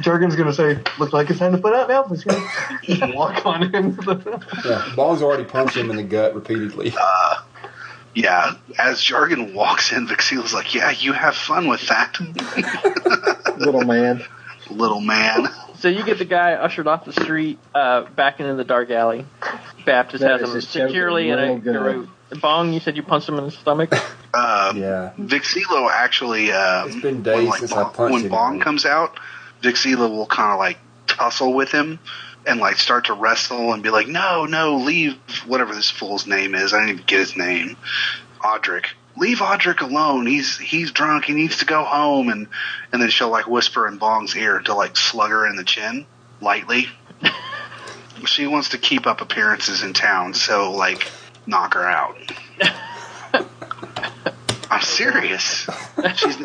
Jorgen's 0.00 0.36
gonna 0.36 0.52
say, 0.52 0.78
"Looks 0.98 1.12
like 1.12 1.28
it's 1.30 1.38
time 1.40 1.52
to 1.52 1.58
put 1.58 1.74
out 1.74 1.88
now." 1.88 2.04
He's 2.04 2.22
gonna 2.24 2.46
just 2.82 3.14
walk 3.14 3.44
on 3.44 3.62
into 3.74 4.00
the. 4.02 4.42
Yeah, 4.64 4.92
Bong's 4.94 5.22
already 5.22 5.44
punched 5.44 5.76
him 5.76 5.90
in 5.90 5.96
the 5.96 6.02
gut 6.02 6.34
repeatedly. 6.34 6.94
Uh, 6.98 7.34
Yeah, 8.14 8.54
as 8.78 9.02
Jargon 9.02 9.54
walks 9.54 9.92
in, 9.92 10.06
Vixila's 10.06 10.54
like, 10.54 10.74
"Yeah, 10.74 10.90
you 10.90 11.12
have 11.12 11.34
fun 11.34 11.66
with 11.66 11.86
that, 11.88 12.18
Little 13.58 13.82
man. 13.84 14.24
little 14.70 15.00
man." 15.00 15.48
So 15.78 15.88
you 15.88 16.04
get 16.04 16.18
the 16.18 16.24
guy 16.24 16.52
ushered 16.52 16.86
off 16.86 17.04
the 17.04 17.12
street, 17.12 17.58
uh, 17.74 18.02
back 18.02 18.40
into 18.40 18.54
the 18.54 18.64
dark 18.64 18.90
alley. 18.90 19.26
Baptist 19.84 20.22
That 20.22 20.40
has 20.40 20.54
him 20.54 20.60
securely 20.60 21.28
in 21.30 21.38
a 21.38 21.54
real 21.56 21.58
good. 22.30 22.40
Bong, 22.40 22.72
you 22.72 22.80
said 22.80 22.96
you 22.96 23.02
punched 23.02 23.28
him 23.28 23.36
in 23.38 23.44
the 23.44 23.50
stomach. 23.50 23.92
Uh, 24.36 24.72
Yeah. 24.74 25.12
Vixila 25.16 25.88
actually. 25.92 26.50
Um, 26.50 26.88
It's 26.88 27.00
been 27.00 27.22
days 27.22 27.36
when, 27.36 27.46
like, 27.46 27.60
since 27.60 27.70
I 27.72 27.84
Bong- 27.84 27.92
punched 27.92 27.98
him 28.00 28.12
When 28.14 28.22
him. 28.24 28.30
Bong 28.30 28.58
comes 28.60 28.84
out, 28.84 29.20
Vixila 29.62 30.10
will 30.10 30.26
kind 30.26 30.50
of 30.52 30.58
like 30.58 30.78
tussle 31.06 31.54
with 31.54 31.70
him 31.70 32.00
and 32.46 32.60
like 32.60 32.76
start 32.76 33.06
to 33.06 33.14
wrestle 33.14 33.72
and 33.72 33.82
be 33.82 33.90
like, 33.90 34.08
"No, 34.08 34.44
no, 34.44 34.76
leave 34.76 35.16
whatever 35.46 35.74
this 35.74 35.90
fool's 35.90 36.26
name 36.26 36.54
is. 36.54 36.72
I 36.72 36.78
didn't 36.78 36.94
even 36.94 37.04
get 37.06 37.20
his 37.20 37.36
name. 37.36 37.76
Audric. 38.40 38.86
Leave 39.16 39.38
Audric 39.38 39.80
alone. 39.80 40.26
He's 40.26 40.58
he's 40.58 40.90
drunk. 40.92 41.24
He 41.24 41.32
needs 41.32 41.58
to 41.58 41.64
go 41.64 41.84
home." 41.84 42.28
And 42.28 42.48
and 42.92 43.00
then 43.00 43.10
she'll 43.10 43.30
like 43.30 43.46
whisper 43.46 43.86
in 43.88 43.98
Bong's 43.98 44.36
ear 44.36 44.60
to 44.60 44.74
like 44.74 44.96
slug 44.96 45.30
her 45.30 45.46
in 45.46 45.56
the 45.56 45.64
chin 45.64 46.06
lightly. 46.40 46.88
she 48.26 48.46
wants 48.46 48.70
to 48.70 48.78
keep 48.78 49.06
up 49.06 49.20
appearances 49.20 49.82
in 49.82 49.92
town, 49.92 50.34
so 50.34 50.72
like 50.72 51.10
knock 51.46 51.74
her 51.74 51.84
out. 51.88 52.16
I'm 54.70 54.82
serious. 54.82 55.68
She's 56.16 56.36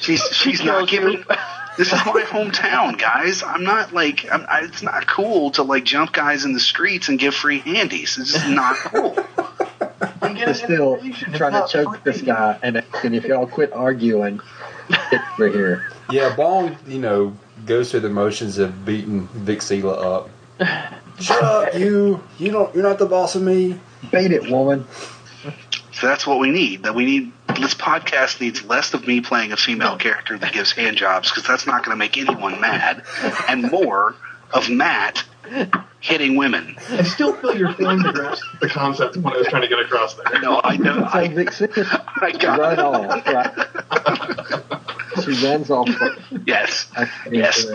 she's 0.00 0.22
she's 0.32 0.62
not 0.62 0.88
giving. 0.88 1.24
This 1.78 1.92
is 1.92 2.04
my 2.04 2.22
hometown, 2.26 2.98
guys. 2.98 3.42
I'm 3.42 3.64
not 3.64 3.94
like 3.94 4.30
I'm, 4.30 4.44
I, 4.48 4.64
it's 4.64 4.82
not 4.82 5.06
cool 5.06 5.52
to 5.52 5.62
like 5.62 5.84
jump 5.84 6.12
guys 6.12 6.44
in 6.44 6.52
the 6.52 6.60
streets 6.60 7.08
and 7.08 7.18
give 7.18 7.34
free 7.34 7.60
handies. 7.60 8.18
It's 8.18 8.32
just 8.32 8.48
not 8.48 8.76
cool. 8.78 9.16
But 10.20 10.54
still 10.54 10.98
trying 11.34 11.52
to 11.52 11.66
choke 11.68 12.02
this 12.04 12.20
guy, 12.22 12.58
and, 12.62 12.84
and 13.02 13.14
if 13.14 13.24
y'all 13.24 13.46
quit 13.46 13.72
arguing, 13.72 14.40
Get 14.88 15.22
over 15.34 15.48
here. 15.48 15.92
Yeah, 16.10 16.34
Bong, 16.34 16.76
you 16.86 16.98
know, 16.98 17.36
goes 17.66 17.90
through 17.90 18.00
the 18.00 18.08
motions 18.08 18.58
of 18.58 18.84
beating 18.84 19.28
Vixila 19.28 19.98
up. 19.98 20.30
Shut 21.20 21.42
up, 21.42 21.74
you! 21.74 22.22
You 22.38 22.52
don't. 22.52 22.74
You're 22.74 22.84
not 22.84 22.98
the 22.98 23.06
boss 23.06 23.34
of 23.34 23.42
me. 23.42 23.78
Beat 24.12 24.32
it, 24.32 24.50
woman. 24.50 24.86
So 25.92 26.06
that's 26.06 26.26
what 26.26 26.38
we 26.38 26.50
need. 26.50 26.84
That 26.84 26.94
we 26.94 27.04
need. 27.04 27.32
This 27.60 27.74
podcast 27.74 28.40
needs 28.40 28.64
less 28.64 28.94
of 28.94 29.06
me 29.06 29.20
playing 29.20 29.52
a 29.52 29.56
female 29.56 29.96
character 29.96 30.38
that 30.38 30.52
gives 30.52 30.72
hand 30.72 30.96
jobs 30.96 31.28
because 31.30 31.44
that's 31.44 31.66
not 31.66 31.84
going 31.84 31.94
to 31.94 31.98
make 31.98 32.16
anyone 32.16 32.60
mad, 32.60 33.02
and 33.48 33.70
more 33.70 34.14
of 34.52 34.70
Matt 34.70 35.24
hitting 36.00 36.36
women. 36.36 36.76
I 36.90 37.02
still 37.02 37.34
feel 37.34 37.56
you're 37.58 37.72
failing 37.74 38.02
to 38.04 38.12
grasp 38.12 38.42
the 38.60 38.68
concept 38.68 39.16
of 39.16 39.24
what 39.24 39.34
I 39.34 39.38
was 39.38 39.48
trying 39.48 39.62
to 39.62 39.68
get 39.68 39.80
across 39.80 40.14
there. 40.14 40.40
No, 40.40 40.60
I 40.62 40.76
know. 40.76 41.00
So 41.00 41.04
I, 41.06 41.28
Vixila 41.28 42.04
I 42.22 42.32
got 42.32 42.58
run 42.58 42.72
it. 42.72 42.78
off. 42.78 43.26
Right? 44.70 44.72
She 45.24 45.46
runs 45.46 45.70
off. 45.70 45.88
Yes. 46.46 46.90
Yes. 47.30 47.66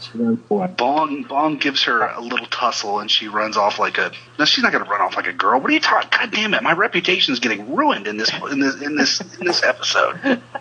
She 0.00 0.18
runs 0.18 0.38
away. 0.50 0.68
Bong 0.76 1.22
Bong 1.22 1.56
gives 1.56 1.84
her 1.84 2.06
a 2.06 2.20
little 2.20 2.46
tussle 2.46 3.00
and 3.00 3.10
she 3.10 3.28
runs 3.28 3.56
off 3.56 3.78
like 3.78 3.98
a. 3.98 4.12
No, 4.38 4.44
she's 4.44 4.62
not 4.62 4.72
going 4.72 4.84
to 4.84 4.90
run 4.90 5.00
off 5.00 5.16
like 5.16 5.26
a 5.26 5.32
girl. 5.32 5.60
What 5.60 5.70
are 5.70 5.74
you 5.74 5.80
talking? 5.80 6.08
God 6.10 6.30
damn 6.30 6.54
it! 6.54 6.62
My 6.62 6.72
reputation 6.72 7.32
is 7.32 7.40
getting 7.40 7.74
ruined 7.74 8.06
in 8.06 8.16
this 8.16 8.30
in 8.50 8.60
this 8.60 8.80
in 8.80 8.96
this 8.96 9.20
in 9.38 9.46
this 9.46 9.62
episode. 9.62 10.42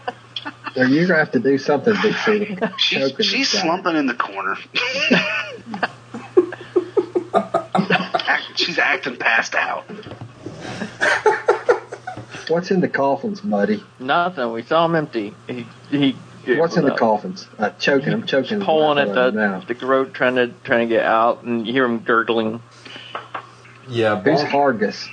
Or 0.78 0.84
you're 0.84 1.08
gonna 1.08 1.20
have 1.20 1.32
to 1.32 1.40
do 1.40 1.58
something, 1.58 1.96
Big 2.02 2.14
C. 2.18 2.58
She's 2.78 3.14
she's 3.26 3.50
slumping 3.50 3.96
in 3.96 4.08
the 4.08 4.14
corner. 4.14 4.58
She's 8.56 8.80
acting 8.80 9.18
passed 9.18 9.56
out. 9.56 9.86
What's 12.48 12.72
in 12.72 12.82
the 12.82 12.90
coffins, 12.90 13.42
buddy? 13.42 13.84
Nothing. 14.00 14.52
We 14.52 14.64
saw 14.64 14.86
him 14.86 14.96
empty. 14.96 15.34
He 15.48 15.66
he. 15.90 16.16
What's 16.58 16.78
in 16.78 16.86
the 16.86 16.94
uh, 16.94 16.98
coffins? 16.98 17.48
Uh, 17.58 17.72
choking. 17.72 18.14
I'm 18.14 18.26
choking. 18.26 18.62
Pulling 18.62 19.00
at 19.00 19.14
the 19.14 19.32
now. 19.32 19.60
the 19.62 19.86
road, 19.86 20.14
trying 20.14 20.36
to 20.36 20.48
trying 20.64 20.88
to 20.88 20.96
get 20.96 21.04
out, 21.04 21.44
and 21.44 21.66
you 21.66 21.74
hear 21.74 21.86
him 21.86 22.00
gurgling. 22.00 22.62
Yeah, 23.88 24.22
Who's 24.22 24.42
Bong. 24.42 24.52
Hargus? 24.52 25.08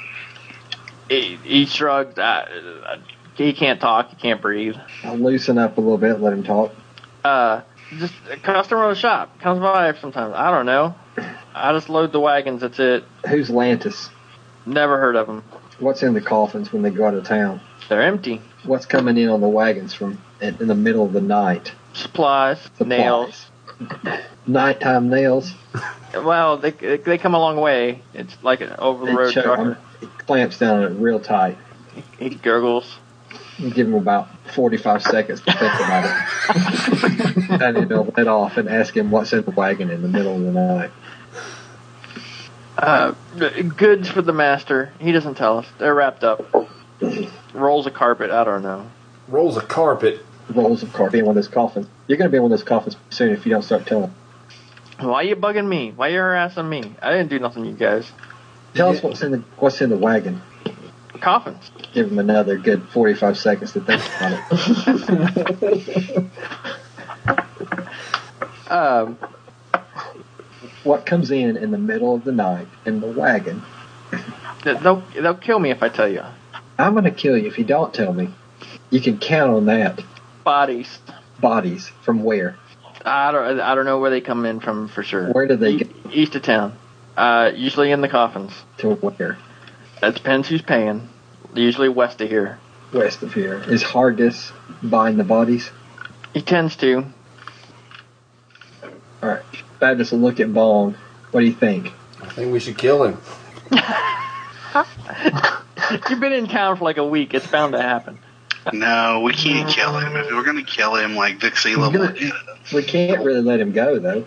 He, 1.09 1.37
he 1.43 1.67
shrugs. 1.67 2.19
Uh, 2.19 2.23
uh, 2.23 2.97
he 3.35 3.53
can't 3.53 3.81
talk. 3.81 4.11
He 4.11 4.17
can't 4.17 4.41
breathe. 4.41 4.77
I'll 5.05 5.17
loosen 5.17 5.59
up 5.59 5.77
a 5.79 5.81
little 5.81 5.99
bit. 5.99 6.21
Let 6.21 6.33
him 6.33 6.43
talk. 6.43 6.75
Uh, 7.25 7.63
just 7.99 8.15
a 8.31 8.37
customer 8.37 8.85
of 8.85 8.95
the 8.95 9.01
shop 9.01 9.39
comes 9.41 9.61
by 9.61 9.93
sometimes. 9.95 10.35
I 10.35 10.51
don't 10.51 10.67
know. 10.67 10.95
I 11.55 11.73
just 11.73 11.89
load 11.89 12.13
the 12.13 12.21
wagons. 12.21 12.63
That's 12.63 12.79
it. 12.79 13.05
Who's 13.29 13.51
Lantis? 13.51 14.09
Never 14.65 14.99
heard 14.99 15.17
of 15.17 15.27
them. 15.27 15.45
What's 15.83 16.05
in 16.05 16.15
the 16.15 16.21
coffins 16.21 16.73
when 16.73 16.83
they 16.83 16.91
go 16.91 17.07
out 17.07 17.15
of 17.15 17.25
town? 17.25 17.61
They're 17.89 18.03
empty. 18.03 18.41
What's 18.63 18.87
coming 18.87 19.19
in 19.19 19.29
on 19.29 19.41
the 19.41 19.49
wagons 19.49 19.93
from 19.93 20.23
in, 20.41 20.57
in 20.61 20.69
the 20.69 20.77
middle 20.77 21.05
of 21.05 21.13
the 21.13 21.21
night? 21.21 21.73
Supplies, 21.93 22.61
Supplies. 22.63 22.89
nails. 22.89 23.47
Nighttime 24.47 25.11
nails. 25.11 25.53
Well, 26.15 26.59
they 26.59 26.71
they 26.71 27.19
come 27.19 27.35
a 27.35 27.39
long 27.39 27.57
way. 27.57 28.01
It's 28.15 28.37
like 28.45 28.61
an 28.61 28.75
over 28.79 29.07
the 29.07 29.13
road 29.13 29.33
choke 29.33 29.45
trucker. 29.45 29.73
him. 29.73 29.77
He 30.01 30.07
clamps 30.07 30.59
down 30.59 30.85
on 30.85 30.93
it 30.93 30.95
real 31.01 31.19
tight. 31.19 31.59
He 32.17 32.31
gurgles. 32.31 32.99
You 33.59 33.71
give 33.71 33.89
him 33.89 33.95
about 33.95 34.29
45 34.55 35.03
seconds 35.03 35.41
to 35.41 35.53
think 35.53 35.75
about 35.75 36.05
it. 36.05 37.51
and 37.63 37.77
then 37.77 37.89
he'll 37.89 38.13
let 38.17 38.29
off 38.29 38.57
and 38.57 38.69
ask 38.69 38.97
him 38.97 39.11
what's 39.11 39.33
in 39.33 39.43
the 39.43 39.51
wagon 39.51 39.91
in 39.91 40.03
the 40.03 40.09
middle 40.09 40.37
of 40.37 40.43
the 40.43 40.53
night. 40.53 40.91
Uh, 42.79 43.13
goods 43.77 44.09
for 44.11 44.23
the 44.23 44.33
master. 44.33 44.93
He 44.99 45.13
doesn't 45.13 45.35
tell 45.37 45.59
us. 45.59 45.67
They're 45.79 45.95
wrapped 45.95 46.25
up. 46.25 46.43
Rolls 47.53 47.87
of 47.87 47.95
carpet. 47.95 48.31
I 48.31 48.45
don't 48.45 48.63
know. 48.63 48.89
rolls 49.29 49.57
of 49.57 49.69
carpet. 49.69 50.25
Rolls 50.55 50.83
of 50.83 50.93
carpet 50.93 51.21
in 51.21 51.27
one 51.27 51.37
of 51.37 51.43
those 51.43 51.53
coffins. 51.53 51.87
You're 52.07 52.19
going 52.19 52.29
to 52.29 52.33
be 52.33 52.37
in 52.39 52.43
one 52.43 52.53
of 52.53 52.59
those 52.59 52.67
coffins 52.67 52.97
soon 53.11 53.31
if 53.31 53.45
you 53.47 53.51
don't 53.51 53.63
start 53.63 53.87
telling. 53.87 54.13
Why 54.99 55.15
are 55.15 55.25
you 55.25 55.37
bugging 55.37 55.67
me? 55.69 55.93
Why 55.95 56.09
are 56.09 56.11
you 56.13 56.19
harassing 56.19 56.69
me? 56.69 56.95
I 57.03 57.11
didn't 57.13 57.29
do 57.31 57.39
nothing, 57.39 57.65
you 57.65 57.73
guys. 57.73 58.11
Tell 58.75 58.89
us 58.91 59.03
what's 59.03 59.23
in 59.23 59.33
the 59.33 59.39
what's 59.59 59.81
in 59.81 59.91
the 59.91 59.97
wagon. 59.99 60.41
Coffins. 61.21 61.71
Give 61.93 62.11
him 62.11 62.19
another 62.19 62.57
good 62.59 62.83
45 62.89 63.39
seconds 63.39 63.73
to 63.73 63.81
think 63.81 64.03
about 64.17 64.43
it. 64.51 66.27
Um, 68.69 69.19
what 70.85 71.07
comes 71.07 71.31
in 71.31 71.57
in 71.57 71.71
the 71.71 71.79
middle 71.79 72.15
of 72.15 72.25
the 72.25 72.33
night 72.33 72.69
in 72.85 73.01
the 73.01 73.07
wagon? 73.07 73.63
they'll 74.65 75.03
they'll 75.15 75.35
kill 75.35 75.59
me 75.59 75.71
if 75.71 75.83
I 75.83 75.89
tell 75.89 76.09
you. 76.09 76.23
I'm 76.79 76.93
going 76.93 77.05
to 77.05 77.11
kill 77.11 77.37
you 77.37 77.47
if 77.49 77.59
you 77.59 77.65
don't 77.65 77.93
tell 77.93 78.13
me. 78.13 78.31
You 78.91 79.01
can 79.01 79.19
count 79.19 79.53
on 79.53 79.67
that. 79.67 80.01
Bodies. 80.45 80.99
Bodies 81.41 81.91
from 82.03 82.23
where? 82.25 82.57
I 83.05 83.33
don't 83.33 83.61
I 83.61 83.75
don't 83.75 83.85
know 83.85 83.99
where 83.99 84.11
they 84.11 84.21
come 84.21 84.45
in 84.47 84.61
from 84.61 84.89
for 84.89 85.03
sure. 85.03 85.31
Where 85.33 85.47
do 85.47 85.57
they 85.57 85.73
E- 85.73 85.79
get 85.79 85.91
East 86.13 86.35
of 86.35 86.43
town. 86.43 86.77
Uh, 87.17 87.51
usually 87.55 87.91
in 87.91 88.01
the 88.01 88.09
coffins. 88.09 88.53
to 88.79 88.95
where? 88.95 89.37
That 90.01 90.15
depends 90.15 90.49
who's 90.49 90.63
paying. 90.63 91.09
Usually 91.55 91.89
west 91.89 92.21
of 92.21 92.29
here. 92.29 92.59
West 92.93 93.23
of 93.23 93.35
here. 93.35 93.63
Is 93.69 93.83
Hargus 93.83 94.53
buying 94.83 95.17
the 95.17 95.25
bodies? 95.25 95.71
He 96.33 96.41
tends 96.43 96.77
to. 96.77 97.05
All 99.23 99.29
right. 99.29 99.43
Baptist 99.83 100.13
will 100.13 100.21
look 100.21 100.39
at 100.39 100.55
Bong. 100.55 100.95
What 101.33 101.41
do 101.41 101.47
you 101.47 101.53
think? 101.53 101.93
I 102.23 102.29
think 102.29 102.53
we 102.53 102.61
should 102.61 102.79
kill 102.79 103.03
him. 103.03 103.19
You've 106.09 106.21
been 106.21 106.33
in 106.33 106.47
town 106.47 106.77
for 106.77 106.85
like 106.85 106.99
a 106.99 107.05
week. 107.05 107.35
It's 107.35 107.49
bound 107.49 107.73
to 107.73 107.83
happen. 107.83 108.21
No, 108.73 109.23
we 109.23 109.33
can't 109.33 109.69
kill 109.69 109.99
him. 109.99 110.15
If 110.15 110.31
we're 110.31 110.45
going 110.45 110.65
to 110.65 110.71
kill 110.71 110.95
him, 110.95 111.17
like 111.17 111.41
Vixila, 111.41 111.93
will- 111.93 112.33
We 112.73 112.85
can't 112.85 113.25
really 113.25 113.41
let 113.41 113.59
him 113.59 113.73
go 113.73 113.99
though. 113.99 114.25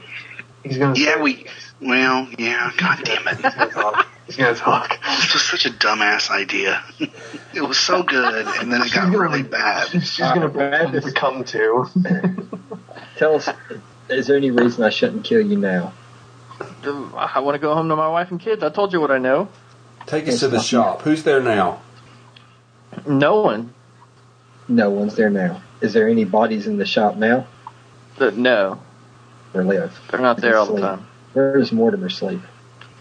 He's 0.66 0.78
gonna 0.78 1.00
yeah, 1.00 1.22
we. 1.22 1.46
Well, 1.80 2.28
yeah. 2.38 2.72
God 2.76 3.00
damn 3.06 3.26
it! 3.28 3.72
talk. 3.72 4.08
He's 4.26 4.36
gonna 4.36 4.56
talk. 4.56 5.00
This 5.06 5.34
was 5.34 5.44
such 5.44 5.66
a 5.68 5.70
dumbass 5.70 6.32
idea. 6.32 6.84
it 7.54 7.62
was 7.62 7.78
so 7.78 8.04
good, 8.04 8.46
and 8.60 8.74
then 8.74 8.82
it 8.82 8.92
got 8.92 9.16
really 9.16 9.44
bad. 9.44 9.88
She's 9.90 10.18
gonna 10.18 10.48
uh, 10.48 10.50
bad. 10.50 10.86
Alright, 10.88 11.06
become 11.06 11.44
to. 11.46 11.86
Tell 13.18 13.36
us, 13.36 13.48
is 14.10 14.28
there 14.28 14.38
any 14.38 14.52
reason 14.52 14.84
I 14.84 14.90
shouldn't 14.90 15.24
kill 15.24 15.42
you 15.42 15.58
now? 15.58 15.94
I 16.84 17.40
want 17.40 17.56
to 17.56 17.60
go 17.60 17.74
home 17.74 17.90
to 17.90 17.96
my 17.96 18.08
wife 18.08 18.32
and 18.32 18.40
kids. 18.40 18.64
I 18.64 18.70
told 18.70 18.94
you 18.94 19.02
what 19.02 19.12
I 19.12 19.18
know. 19.18 19.50
Take 20.06 20.28
us 20.28 20.40
to 20.42 20.48
the 20.48 20.62
shop. 20.62 21.02
Who's 21.02 21.24
there 21.24 21.42
now? 21.42 21.82
No 23.08 23.42
one. 23.42 23.74
No 24.68 24.90
one's 24.90 25.16
there 25.16 25.30
now. 25.30 25.62
Is 25.82 25.94
there 25.94 26.08
any 26.08 26.24
bodies 26.24 26.68
in 26.68 26.78
the 26.78 26.86
shop 26.86 27.16
now? 27.18 27.48
Uh, 28.20 28.32
No, 28.36 28.80
Or 29.54 29.64
live? 29.64 30.00
they're 30.10 30.22
not 30.22 30.38
there 30.38 30.58
all 30.58 30.68
the 30.68 30.80
time. 30.82 31.06
Where 31.34 31.58
does 31.58 31.72
Mortimer 31.72 32.10
sleep? 32.10 32.40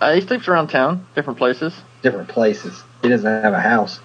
Uh, 0.00 0.14
he 0.14 0.20
sleeps 0.22 0.48
around 0.48 0.68
town, 0.68 1.06
different 1.14 1.38
places. 1.38 1.72
Different 2.02 2.28
places. 2.28 2.82
He 3.02 3.08
doesn't 3.08 3.42
have 3.42 3.52
a 3.52 3.60
house. 3.60 4.00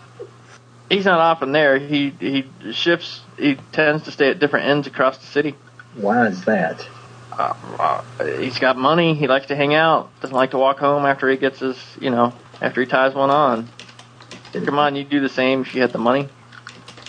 He's 0.90 1.06
not 1.06 1.20
often 1.20 1.52
there. 1.52 1.78
He 1.80 2.12
he 2.20 2.50
shifts. 2.72 3.22
He 3.38 3.56
tends 3.72 4.04
to 4.04 4.12
stay 4.12 4.30
at 4.30 4.40
different 4.40 4.68
ends 4.68 4.88
across 4.88 5.18
the 5.18 5.26
city. 5.28 5.56
Why 5.96 6.28
is 6.28 6.46
that? 6.46 6.88
Uh, 7.32 7.54
uh, 7.80 8.26
he's 8.40 8.60
got 8.60 8.78
money. 8.78 9.16
He 9.16 9.28
likes 9.28 9.48
to 9.48 9.56
hang 9.56 9.74
out. 9.74 10.10
Doesn't 10.22 10.36
like 10.36 10.52
to 10.52 10.58
walk 10.58 10.80
home 10.80 11.06
after 11.06 11.30
he 11.30 11.38
gets 11.38 11.60
his, 11.60 11.78
you 12.00 12.10
know, 12.10 12.34
after 12.62 12.82
he 12.82 12.88
ties 12.88 13.14
one 13.14 13.30
on. 13.30 13.70
Come 14.54 14.80
on, 14.80 14.96
you 14.96 15.04
do 15.04 15.20
the 15.20 15.30
same 15.30 15.62
if 15.62 15.76
you 15.76 15.82
had 15.82 15.92
the 15.92 16.00
money. 16.00 16.28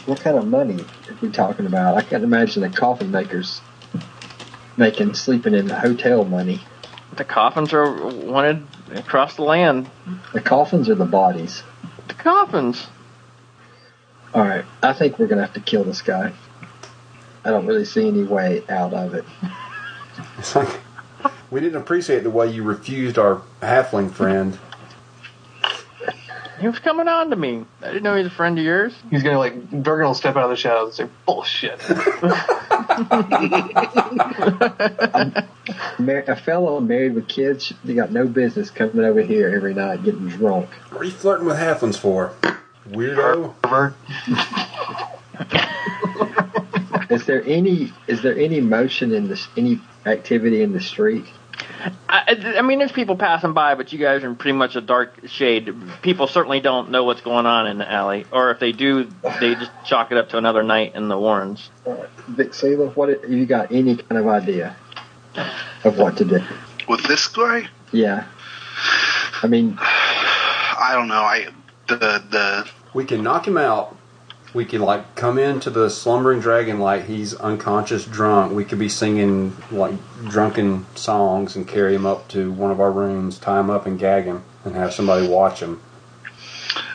What 0.06 0.20
kind 0.20 0.36
of 0.36 0.46
money 0.46 0.82
are 0.82 1.16
we 1.20 1.30
talking 1.30 1.66
about? 1.66 1.96
I 1.96 2.02
can't 2.02 2.24
imagine 2.24 2.62
the 2.62 2.68
coffin 2.68 3.10
makers 3.10 3.60
making 4.76 5.14
sleeping 5.14 5.54
in 5.54 5.66
the 5.66 5.78
hotel 5.78 6.24
money. 6.24 6.60
The 7.16 7.24
coffins 7.24 7.72
are 7.72 7.90
wanted 7.92 8.66
across 8.94 9.36
the 9.36 9.42
land. 9.42 9.90
The 10.32 10.40
coffins 10.40 10.88
or 10.88 10.94
the 10.94 11.04
bodies? 11.04 11.62
The 12.08 12.14
coffins. 12.14 12.86
All 14.32 14.42
right, 14.42 14.64
I 14.82 14.92
think 14.92 15.18
we're 15.18 15.26
gonna 15.26 15.42
have 15.42 15.54
to 15.54 15.60
kill 15.60 15.84
this 15.84 16.02
guy. 16.02 16.32
I 17.44 17.50
don't 17.50 17.66
really 17.66 17.84
see 17.84 18.08
any 18.08 18.24
way 18.24 18.62
out 18.68 18.92
of 18.92 19.14
it. 19.14 19.24
It's 20.38 20.54
like 20.54 20.80
we 21.50 21.60
didn't 21.60 21.80
appreciate 21.80 22.22
the 22.22 22.30
way 22.30 22.50
you 22.50 22.62
refused 22.62 23.18
our 23.18 23.42
halfling 23.62 24.10
friend. 24.10 24.58
He 26.60 26.68
was 26.68 26.78
coming 26.78 27.08
on 27.08 27.30
to 27.30 27.36
me. 27.36 27.64
I 27.80 27.86
didn't 27.86 28.02
know 28.02 28.14
he 28.14 28.22
was 28.22 28.30
a 28.30 28.34
friend 28.34 28.58
of 28.58 28.64
yours. 28.64 28.92
He's 29.10 29.22
gonna 29.22 29.38
like 29.38 29.70
Durgan 29.82 30.06
will 30.06 30.14
step 30.14 30.36
out 30.36 30.44
of 30.44 30.50
the 30.50 30.56
shadows 30.56 30.98
and 31.00 31.08
say 31.08 31.14
bullshit. 31.24 31.80
Mar- 35.98 36.24
a 36.26 36.36
fellow 36.36 36.80
married 36.80 37.14
with 37.14 37.28
kids, 37.28 37.72
they 37.82 37.94
got 37.94 38.12
no 38.12 38.26
business 38.26 38.68
coming 38.70 39.00
over 39.04 39.22
here 39.22 39.48
every 39.48 39.72
night 39.72 40.04
getting 40.04 40.28
drunk. 40.28 40.68
What 40.90 41.00
are 41.00 41.04
you 41.04 41.10
flirting 41.10 41.46
with 41.46 41.56
halflings 41.56 41.96
for? 41.98 42.34
Weirdo. 42.90 43.54
Pervert. 47.10 47.20
Is 47.20 47.26
there 47.26 47.42
any 47.44 47.92
is 48.06 48.22
there 48.22 48.38
any 48.38 48.60
motion 48.60 49.12
in 49.12 49.28
this 49.28 49.46
any 49.56 49.80
activity 50.06 50.62
in 50.62 50.72
the 50.72 50.80
street? 50.80 51.26
I, 52.08 52.54
I 52.58 52.62
mean, 52.62 52.78
there's 52.78 52.92
people 52.92 53.16
passing 53.16 53.52
by, 53.52 53.74
but 53.74 53.92
you 53.92 53.98
guys 53.98 54.22
are 54.24 54.28
in 54.28 54.36
pretty 54.36 54.56
much 54.56 54.76
a 54.76 54.80
dark 54.80 55.28
shade. 55.28 55.74
People 56.02 56.26
certainly 56.26 56.60
don't 56.60 56.90
know 56.90 57.04
what's 57.04 57.20
going 57.20 57.46
on 57.46 57.66
in 57.66 57.78
the 57.78 57.90
alley, 57.90 58.26
or 58.32 58.50
if 58.50 58.60
they 58.60 58.72
do, 58.72 59.08
they 59.40 59.54
just 59.54 59.70
chalk 59.84 60.10
it 60.10 60.18
up 60.18 60.30
to 60.30 60.38
another 60.38 60.62
night 60.62 60.94
in 60.94 61.08
the 61.08 61.18
Warrens. 61.18 61.70
Vixila, 62.30 62.94
what 62.96 63.08
have 63.08 63.30
you 63.30 63.46
got 63.46 63.72
any 63.72 63.96
kind 63.96 64.18
of 64.18 64.26
idea 64.26 64.76
of 65.84 65.98
what 65.98 66.16
to 66.18 66.24
do? 66.24 66.40
With 66.88 67.02
this 67.04 67.28
guy, 67.28 67.68
Yeah. 67.92 68.26
I 69.42 69.46
mean, 69.46 69.76
I 69.80 70.92
don't 70.94 71.08
know. 71.08 71.22
I 71.22 71.48
the 71.88 71.96
the 72.30 72.70
We 72.94 73.04
can 73.04 73.22
knock 73.22 73.46
him 73.46 73.58
out. 73.58 73.96
We 74.52 74.64
can 74.64 74.80
like 74.80 75.14
come 75.14 75.38
into 75.38 75.70
the 75.70 75.88
slumbering 75.88 76.40
dragon 76.40 76.80
like 76.80 77.06
he's 77.06 77.34
unconscious 77.34 78.04
drunk. 78.04 78.52
We 78.52 78.64
could 78.64 78.78
be 78.78 78.88
singing 78.88 79.56
like 79.70 79.94
drunken 80.28 80.86
songs 80.96 81.54
and 81.54 81.68
carry 81.68 81.94
him 81.94 82.04
up 82.04 82.28
to 82.28 82.50
one 82.50 82.70
of 82.70 82.80
our 82.80 82.90
rooms, 82.90 83.38
tie 83.38 83.60
him 83.60 83.70
up 83.70 83.86
and 83.86 83.98
gag 83.98 84.24
him, 84.24 84.42
and 84.64 84.74
have 84.74 84.92
somebody 84.92 85.28
watch 85.28 85.60
him. 85.60 85.80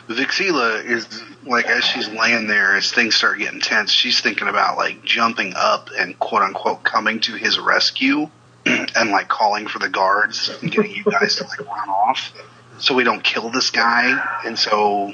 Vixila 0.08 0.84
is 0.84 1.22
like 1.44 1.66
as 1.66 1.84
she's 1.84 2.08
laying 2.08 2.46
there, 2.46 2.76
as 2.76 2.92
things 2.92 3.16
start 3.16 3.38
getting 3.38 3.60
tense, 3.60 3.90
she's 3.90 4.20
thinking 4.20 4.48
about 4.48 4.76
like 4.76 5.02
jumping 5.04 5.54
up 5.56 5.88
and 5.96 6.18
quote 6.18 6.42
unquote 6.42 6.82
coming 6.84 7.20
to 7.20 7.34
his 7.34 7.58
rescue 7.58 8.28
and 8.66 9.10
like 9.10 9.28
calling 9.28 9.66
for 9.66 9.78
the 9.78 9.88
guards 9.88 10.50
and 10.60 10.70
getting 10.70 10.94
you 10.94 11.04
guys 11.04 11.36
to 11.36 11.44
like 11.44 11.60
run 11.60 11.88
off 11.88 12.32
so 12.78 12.94
we 12.94 13.04
don't 13.04 13.22
kill 13.22 13.50
this 13.50 13.70
guy 13.70 14.38
and 14.44 14.58
so 14.58 15.12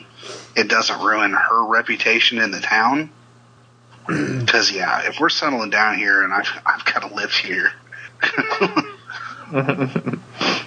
it 0.57 0.69
doesn't 0.69 1.01
ruin 1.01 1.33
her 1.33 1.65
reputation 1.67 2.39
in 2.39 2.51
the 2.51 2.61
town. 2.61 3.11
Because 4.07 4.73
yeah, 4.73 5.03
if 5.09 5.21
we're 5.21 5.29
settling 5.29 5.71
down 5.71 5.97
here 5.97 6.25
and 6.25 6.35
I've 6.35 6.49
I've 6.67 6.85
got 6.85 7.09
to 7.09 7.15
live 7.15 7.31
here, 7.33 7.71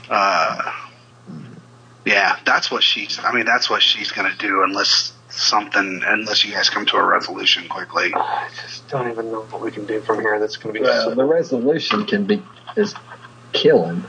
uh, 0.09 0.71
yeah, 2.05 2.37
that's 2.45 2.71
what 2.71 2.81
she's. 2.81 3.19
I 3.21 3.33
mean, 3.33 3.45
that's 3.45 3.69
what 3.69 3.81
she's 3.81 4.11
going 4.13 4.31
to 4.31 4.37
do 4.37 4.63
unless 4.63 5.11
something, 5.29 6.01
unless 6.05 6.45
you 6.45 6.53
guys 6.53 6.69
come 6.69 6.85
to 6.87 6.97
a 6.97 7.03
resolution 7.03 7.67
quickly. 7.67 8.13
I 8.15 8.49
just 8.61 8.87
don't 8.87 9.11
even 9.11 9.31
know 9.31 9.41
what 9.41 9.61
we 9.61 9.71
can 9.71 9.85
do 9.85 9.99
from 10.01 10.21
here. 10.21 10.39
That's 10.39 10.57
going 10.57 10.73
to 10.73 10.79
be 10.79 10.85
well, 10.85 11.09
so- 11.09 11.15
the 11.15 11.25
resolution 11.25 12.05
can 12.05 12.25
be 12.25 12.41
is 12.77 12.95
killing. 13.51 14.03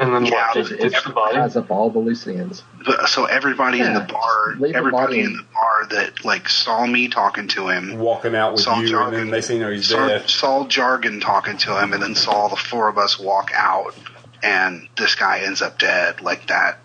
And 0.00 0.14
then 0.14 0.24
Yeah, 0.26 0.46
what? 0.48 0.54
Just 0.54 0.72
It, 0.72 0.80
ditch 0.80 0.94
it 0.98 1.04
the 1.04 1.10
body. 1.10 1.34
ties 1.36 1.56
up 1.56 1.70
all 1.70 1.90
the 1.90 1.98
loose 1.98 2.26
ends. 2.26 2.62
But, 2.84 3.08
so 3.08 3.24
everybody 3.26 3.80
in 3.80 3.94
the 3.94 4.00
bar, 4.00 4.54
leave 4.58 4.72
the 4.72 4.78
everybody 4.78 5.20
in 5.20 5.26
in. 5.26 5.36
the 5.36 5.44
bar 5.52 5.86
that 5.90 6.24
like 6.24 6.48
saw 6.48 6.86
me 6.86 7.08
talking 7.08 7.48
to 7.48 7.68
him, 7.68 7.98
Walking 7.98 8.34
out 8.34 8.52
with 8.52 8.62
saw 8.62 8.80
you, 8.80 8.88
jargon, 8.88 9.14
and 9.20 9.22
then 9.28 9.30
they 9.30 9.40
see 9.40 9.58
no, 9.58 9.70
he's 9.70 9.88
saw, 9.88 10.06
dead. 10.08 10.28
saw 10.28 10.66
jargon 10.66 11.20
talking 11.20 11.56
to 11.58 11.80
him, 11.82 11.92
and 11.92 12.02
then 12.02 12.14
saw 12.14 12.48
the 12.48 12.56
four 12.56 12.88
of 12.88 12.98
us 12.98 13.18
walk 13.18 13.50
out, 13.54 13.94
and 14.42 14.88
this 14.96 15.14
guy 15.14 15.40
ends 15.40 15.62
up 15.62 15.78
dead 15.78 16.20
like 16.20 16.46
that. 16.48 16.78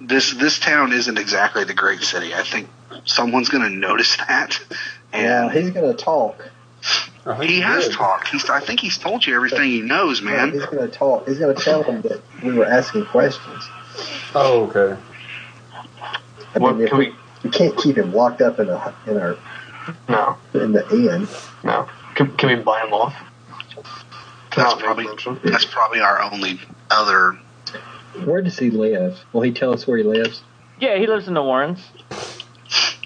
This 0.00 0.32
this 0.32 0.58
town 0.58 0.92
isn't 0.92 1.18
exactly 1.18 1.64
the 1.64 1.74
great 1.74 2.02
city. 2.02 2.34
I 2.34 2.42
think 2.42 2.68
someone's 3.04 3.48
going 3.48 3.64
to 3.64 3.70
notice 3.70 4.16
that, 4.16 4.58
Yeah, 5.12 5.44
and 5.48 5.52
he's 5.52 5.70
going 5.70 5.94
to 5.94 6.02
talk. 6.02 6.40
I 7.28 7.36
think 7.36 7.50
he 7.50 7.60
has 7.60 7.84
did. 7.88 7.92
talked. 7.94 8.28
He's, 8.28 8.48
I 8.48 8.60
think 8.60 8.80
he's 8.80 8.96
told 8.98 9.26
you 9.26 9.34
everything 9.34 9.64
he 9.64 9.82
knows, 9.82 10.22
man. 10.22 10.52
he's 10.52 10.64
going 10.66 10.78
to 10.78 10.88
talk. 10.88 11.28
He's 11.28 11.38
going 11.38 11.54
to 11.54 11.62
tell 11.62 11.82
them 11.82 12.00
that 12.02 12.22
we 12.42 12.52
were 12.54 12.64
asking 12.66 13.04
questions. 13.06 13.64
Oh, 14.34 14.66
okay. 14.68 15.00
I 16.54 16.58
What 16.58 16.76
mean, 16.76 16.84
if 16.84 16.90
can 16.90 16.98
we, 16.98 17.08
we? 17.10 17.14
we 17.44 17.50
can't 17.50 17.76
keep 17.76 17.96
him 17.98 18.12
locked 18.12 18.40
up 18.40 18.58
in 18.58 18.68
a 18.70 18.94
in 19.06 19.18
our 19.18 19.36
No, 20.08 20.36
in 20.54 20.72
the 20.72 20.88
inn. 20.90 21.28
no. 21.62 21.88
Can, 22.14 22.34
can 22.36 22.48
we 22.56 22.62
buy 22.64 22.84
him 22.84 22.92
off? 22.92 23.14
That's 24.56 24.74
Not 24.74 24.78
probably 24.80 25.06
that's 25.44 25.64
probably 25.66 26.00
our 26.00 26.20
only 26.22 26.60
other 26.90 27.38
Where 28.24 28.42
does 28.42 28.58
he 28.58 28.70
live? 28.70 29.18
Will 29.32 29.42
he 29.42 29.52
tell 29.52 29.72
us 29.72 29.86
where 29.86 29.98
he 29.98 30.02
lives? 30.04 30.42
Yeah, 30.80 30.96
he 30.98 31.06
lives 31.06 31.28
in 31.28 31.34
the 31.34 31.42
Warrens. 31.42 31.80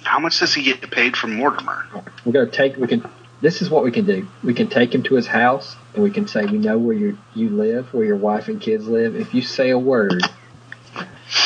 How 0.04 0.18
much 0.18 0.38
does 0.40 0.54
he 0.54 0.62
get 0.62 0.80
paid 0.90 1.16
from 1.16 1.34
Mortimer? 1.34 1.86
We're 2.24 2.32
going 2.32 2.50
to 2.50 2.56
take. 2.56 2.76
We 2.76 2.86
can. 2.86 3.08
This 3.42 3.60
is 3.60 3.68
what 3.68 3.82
we 3.84 3.90
can 3.90 4.06
do. 4.06 4.26
We 4.42 4.54
can 4.54 4.68
take 4.68 4.94
him 4.94 5.02
to 5.02 5.14
his 5.16 5.26
house, 5.26 5.76
and 5.94 6.02
we 6.02 6.10
can 6.10 6.26
say 6.28 6.46
we 6.46 6.58
know 6.58 6.78
where 6.78 6.94
you 6.96 7.18
you 7.34 7.50
live, 7.50 7.92
where 7.92 8.04
your 8.04 8.16
wife 8.16 8.48
and 8.48 8.60
kids 8.60 8.86
live. 8.86 9.16
If 9.16 9.34
you 9.34 9.42
say 9.42 9.70
a 9.70 9.78
word, 9.78 10.22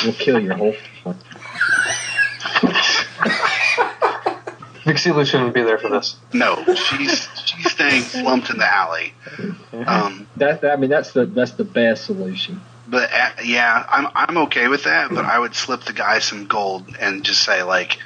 we'll 0.04 0.12
kill 0.12 0.38
your 0.38 0.54
whole. 0.56 0.74
family. 1.02 1.18
Vixila 4.84 5.26
shouldn't 5.26 5.52
be 5.54 5.62
there 5.62 5.78
for 5.78 5.88
this. 5.88 6.16
No, 6.32 6.62
she's 6.74 7.28
she's 7.44 7.72
staying 7.72 8.02
slumped 8.02 8.50
in 8.50 8.58
the 8.58 8.72
alley. 8.72 9.14
Um, 9.72 10.28
That 10.36 10.64
I 10.64 10.76
mean, 10.76 10.90
that's 10.90 11.12
the 11.12 11.26
that's 11.26 11.52
the 11.52 11.64
best 11.64 12.04
solution. 12.04 12.60
but 12.86 13.10
uh, 13.12 13.30
yeah, 13.42 13.84
I'm 13.88 14.06
I'm 14.14 14.36
okay 14.44 14.68
with 14.68 14.84
that. 14.84 15.10
But 15.10 15.24
I 15.24 15.38
would 15.38 15.54
slip 15.56 15.82
the 15.84 15.92
guy 15.92 16.20
some 16.20 16.46
gold 16.46 16.94
and 17.00 17.24
just 17.24 17.42
say 17.42 17.64
like, 17.64 17.98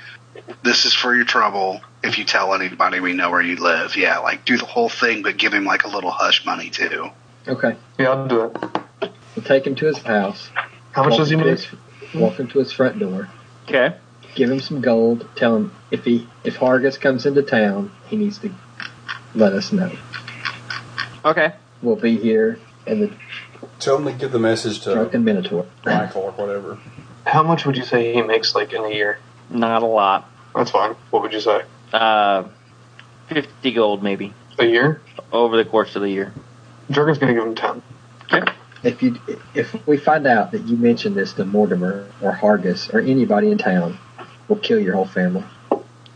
"This 0.63 0.85
is 0.85 0.95
for 0.95 1.15
your 1.15 1.25
trouble. 1.25 1.81
If 2.03 2.19
you 2.19 2.25
tell 2.25 2.55
anybody, 2.55 3.01
we 3.01 3.13
know 3.13 3.31
where 3.31 3.43
you 3.43 3.57
live." 3.57 3.97
Yeah, 3.97 4.19
like 4.19 4.45
do 4.45 4.57
the 4.57 4.67
whole 4.67 4.89
thing, 4.89 5.23
but 5.23 5.37
give 5.37 5.53
him 5.53 5.65
like 5.65 5.85
a 5.85 5.89
little 5.89 6.11
hush 6.11 6.45
money 6.45 6.71
too. 6.71 7.11
Okay, 7.49 7.77
Yeah, 7.99 8.11
I'll 8.11 8.29
do 8.29 8.45
it. 8.45 9.11
we'll 9.35 9.45
take 9.45 9.67
him 9.67 9.75
to 9.77 9.87
his 9.87 9.99
house. 9.99 10.51
How 10.93 11.05
much 11.05 11.17
does 11.17 11.31
he 11.31 11.37
make? 11.37 11.67
Walk 12.15 12.35
him 12.39 12.49
to 12.49 12.59
his 12.59 12.73
front 12.73 12.99
door. 12.99 13.29
Okay. 13.69 13.97
Give 14.35 14.51
him 14.51 14.61
some 14.61 14.81
gold. 14.81 15.27
Tell 15.37 15.57
him 15.57 15.73
if 15.91 16.05
he 16.05 16.29
if 16.45 16.57
Hargus 16.59 17.01
comes 17.01 17.27
into 17.27 17.43
town, 17.43 17.91
he 18.07 18.17
needs 18.17 18.39
to 18.39 18.51
let 19.35 19.53
us 19.53 19.73
know. 19.73 19.91
Okay. 21.25 21.53
We'll 21.83 21.97
be 21.97 22.17
here 22.17 22.59
and 22.87 23.03
the 23.03 23.11
Tell 23.79 23.97
them 23.99 24.07
to 24.07 24.13
give 24.13 24.33
the 24.33 24.39
message 24.39 24.81
to 24.81 24.95
drunken 24.95 25.25
Minotaur. 25.25 25.67
Michael 25.85 26.23
or 26.23 26.31
whatever. 26.33 26.79
How 27.27 27.43
much 27.43 27.65
would 27.67 27.77
you 27.77 27.85
say 27.85 28.13
he 28.15 28.23
makes 28.23 28.55
like 28.55 28.73
in 28.73 28.85
a 28.85 28.91
year? 28.91 29.19
Not 29.51 29.83
a 29.83 29.87
lot. 29.87 30.31
That's 30.55 30.71
fine. 30.71 30.95
What 31.11 31.23
would 31.23 31.33
you 31.33 31.41
say? 31.41 31.63
Uh, 31.93 32.45
50 33.29 33.73
gold 33.73 34.03
maybe 34.03 34.33
A 34.59 34.65
year? 34.65 35.01
over 35.33 35.57
the 35.57 35.65
course 35.65 35.97
of 35.97 36.03
the 36.03 36.09
year. 36.11 36.33
Jorgen's 36.91 37.19
gonna 37.19 37.35
give 37.35 37.45
him 37.45 37.55
ten. 37.55 37.83
If 38.83 39.03
you 39.03 39.17
if 39.55 39.87
we 39.87 39.97
find 39.99 40.27
out 40.27 40.53
that 40.53 40.63
you 40.63 40.77
mentioned 40.77 41.15
this 41.15 41.33
to 41.35 41.45
Mortimer 41.45 42.07
or 42.23 42.33
Hargus 42.33 42.93
or 42.93 43.01
anybody 43.01 43.51
in 43.51 43.59
town, 43.59 43.99
we'll 44.49 44.59
kill 44.59 44.81
your 44.81 44.95
whole 44.95 45.07
family. 45.07 45.45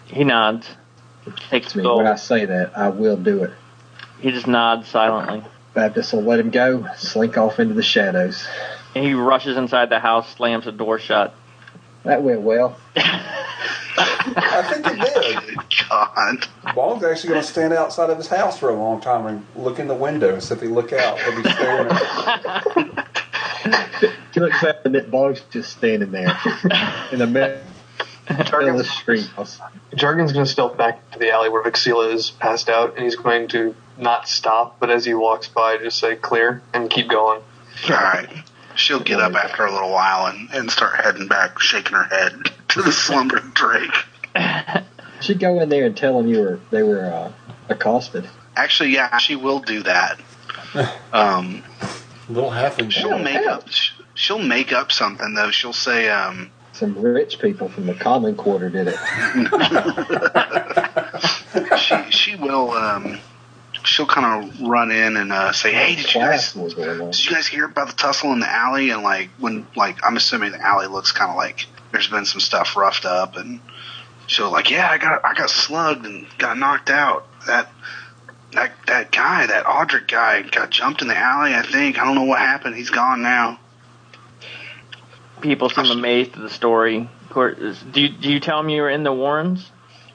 He 0.06 0.24
nods. 0.24 0.68
Takes 1.50 1.72
Trust 1.72 1.76
me, 1.76 1.86
when 1.86 2.06
I 2.06 2.16
say 2.16 2.44
that, 2.46 2.76
I 2.76 2.88
will 2.88 3.16
do 3.16 3.44
it. 3.44 3.50
He 4.20 4.30
just 4.30 4.46
nods 4.46 4.88
silently. 4.88 5.42
Baptist 5.74 6.12
will 6.12 6.22
let 6.22 6.38
him 6.38 6.50
go, 6.50 6.86
slink 6.96 7.36
off 7.36 7.58
into 7.58 7.74
the 7.74 7.82
shadows. 7.82 8.46
And 8.94 9.04
he 9.04 9.14
rushes 9.14 9.56
inside 9.56 9.90
the 9.90 9.98
house, 9.98 10.34
slams 10.36 10.64
the 10.66 10.72
door 10.72 10.98
shut. 10.98 11.34
That 12.04 12.22
went 12.22 12.42
well. 12.42 12.76
I 12.96 14.72
think 14.72 14.86
it 14.86 15.44
did. 15.46 15.58
Oh, 15.90 16.10
God, 16.16 16.48
Bog's 16.74 17.04
actually 17.04 17.30
going 17.30 17.42
to 17.42 17.46
stand 17.46 17.72
outside 17.72 18.08
of 18.10 18.16
his 18.16 18.26
house 18.26 18.58
for 18.58 18.70
a 18.70 18.74
long 18.74 19.00
time 19.00 19.26
and 19.26 19.46
look 19.54 19.78
in 19.78 19.86
the 19.86 19.94
window. 19.94 20.38
So 20.38 20.54
if 20.54 20.60
he 20.60 20.66
look 20.66 20.92
out, 20.92 21.20
he'll 21.20 21.42
be 21.42 21.48
staring 21.50 21.88
at 21.90 23.08
He 24.32 24.40
looks 24.40 24.64
up 24.64 24.84
and 24.86 24.94
that 24.94 25.10
Bog's 25.10 25.42
just 25.50 25.70
standing 25.72 26.10
there 26.10 26.36
in 27.12 27.18
the 27.18 27.26
middle 27.26 27.60
of 28.28 28.78
the 28.78 28.84
street. 28.84 29.28
Jorgen's 29.94 30.32
gonna 30.32 30.46
stealth 30.46 30.76
back 30.76 31.08
to 31.12 31.18
the 31.18 31.30
alley 31.30 31.50
where 31.50 31.62
Vixila 31.62 32.12
is 32.12 32.30
passed 32.30 32.68
out, 32.68 32.94
and 32.96 33.04
he's 33.04 33.16
going 33.16 33.48
to 33.48 33.74
not 33.98 34.26
stop, 34.28 34.80
but 34.80 34.90
as 34.90 35.04
he 35.04 35.14
walks 35.14 35.46
by, 35.48 35.76
just 35.76 35.98
say 35.98 36.16
clear 36.16 36.62
and 36.72 36.90
keep 36.90 37.08
going. 37.08 37.40
all 37.88 37.96
right. 37.96 38.28
She'll 38.76 39.00
get 39.00 39.20
up 39.20 39.34
after 39.34 39.64
a 39.64 39.72
little 39.72 39.90
while 39.90 40.26
and, 40.26 40.48
and 40.52 40.70
start 40.70 41.00
heading 41.00 41.28
back, 41.28 41.58
shaking 41.60 41.94
her 41.94 42.04
head 42.04 42.32
to 42.68 42.82
the 42.82 42.92
slumbering 42.92 43.50
Drake. 43.54 43.94
She'd 45.20 45.38
go 45.40 45.60
in 45.60 45.68
there 45.68 45.86
and 45.86 45.96
tell 45.96 46.18
them 46.18 46.28
you 46.28 46.40
were 46.40 46.60
they 46.70 46.82
were 46.82 47.04
uh, 47.06 47.32
accosted. 47.68 48.28
Actually, 48.56 48.90
yeah, 48.90 49.16
she 49.18 49.36
will 49.36 49.60
do 49.60 49.82
that. 49.84 50.20
Um, 51.12 51.62
little 52.28 52.50
halfling. 52.50 52.90
she'll 52.90 53.10
Yeah, 53.10 53.22
make 53.22 53.42
yeah. 53.44 53.52
up. 53.54 53.68
She'll 54.14 54.40
make 54.42 54.72
up 54.72 54.90
something 54.90 55.34
though. 55.34 55.52
She'll 55.52 55.72
say, 55.72 56.08
um, 56.08 56.50
Some 56.72 57.00
rich 57.00 57.38
people 57.38 57.68
from 57.68 57.86
the 57.86 57.94
common 57.94 58.34
quarter 58.34 58.68
did 58.70 58.88
it. 58.88 58.96
she 61.78 62.10
she 62.10 62.34
will 62.36 62.72
um, 62.72 63.20
she'll 63.84 64.06
kind 64.06 64.44
of 64.44 64.60
run 64.62 64.90
in 64.90 65.16
and 65.16 65.32
uh, 65.32 65.52
say, 65.52 65.72
"Hey, 65.72 65.94
did 65.96 66.14
you 66.14 66.20
guys 66.20 66.52
Class 66.52 66.56
was 66.56 66.74
going 66.74 67.00
on. 67.00 67.10
did 67.10 67.24
you 67.24 67.32
guys 67.32 67.46
hear 67.46 67.64
about 67.64 67.88
the 67.88 67.94
tussle 67.94 68.32
in 68.32 68.40
the 68.40 68.50
alley?" 68.50 68.90
And 68.90 69.02
like 69.02 69.30
when 69.38 69.66
like 69.76 69.98
I'm 70.04 70.16
assuming 70.16 70.52
the 70.52 70.60
alley 70.60 70.86
looks 70.86 71.12
kind 71.12 71.30
of 71.30 71.36
like 71.36 71.66
there's 71.92 72.08
been 72.08 72.24
some 72.24 72.40
stuff 72.40 72.76
roughed 72.76 73.04
up, 73.04 73.36
and 73.36 73.60
she'll 74.26 74.50
like, 74.50 74.70
"Yeah, 74.70 74.88
I 74.90 74.98
got 74.98 75.24
I 75.24 75.34
got 75.34 75.50
slugged 75.50 76.06
and 76.06 76.26
got 76.38 76.58
knocked 76.58 76.90
out. 76.90 77.26
That 77.46 77.70
that 78.52 78.72
that 78.86 79.12
guy, 79.12 79.46
that 79.46 79.64
Audric 79.66 80.08
guy, 80.08 80.42
got 80.42 80.70
jumped 80.70 81.02
in 81.02 81.08
the 81.08 81.16
alley. 81.16 81.54
I 81.54 81.62
think 81.62 81.98
I 81.98 82.04
don't 82.04 82.14
know 82.14 82.24
what 82.24 82.38
happened. 82.38 82.76
He's 82.76 82.90
gone 82.90 83.22
now." 83.22 83.60
People 85.40 85.68
seem 85.68 85.90
amazed 85.90 86.32
at 86.34 86.40
the 86.40 86.48
story. 86.48 87.08
Of 87.24 87.28
course, 87.28 87.82
do 87.92 88.00
you, 88.00 88.08
do 88.08 88.30
you 88.30 88.40
tell 88.40 88.58
them 88.62 88.70
you 88.70 88.80
were 88.80 88.88
in 88.88 89.02
the 89.02 89.12
Warrens? 89.12 89.70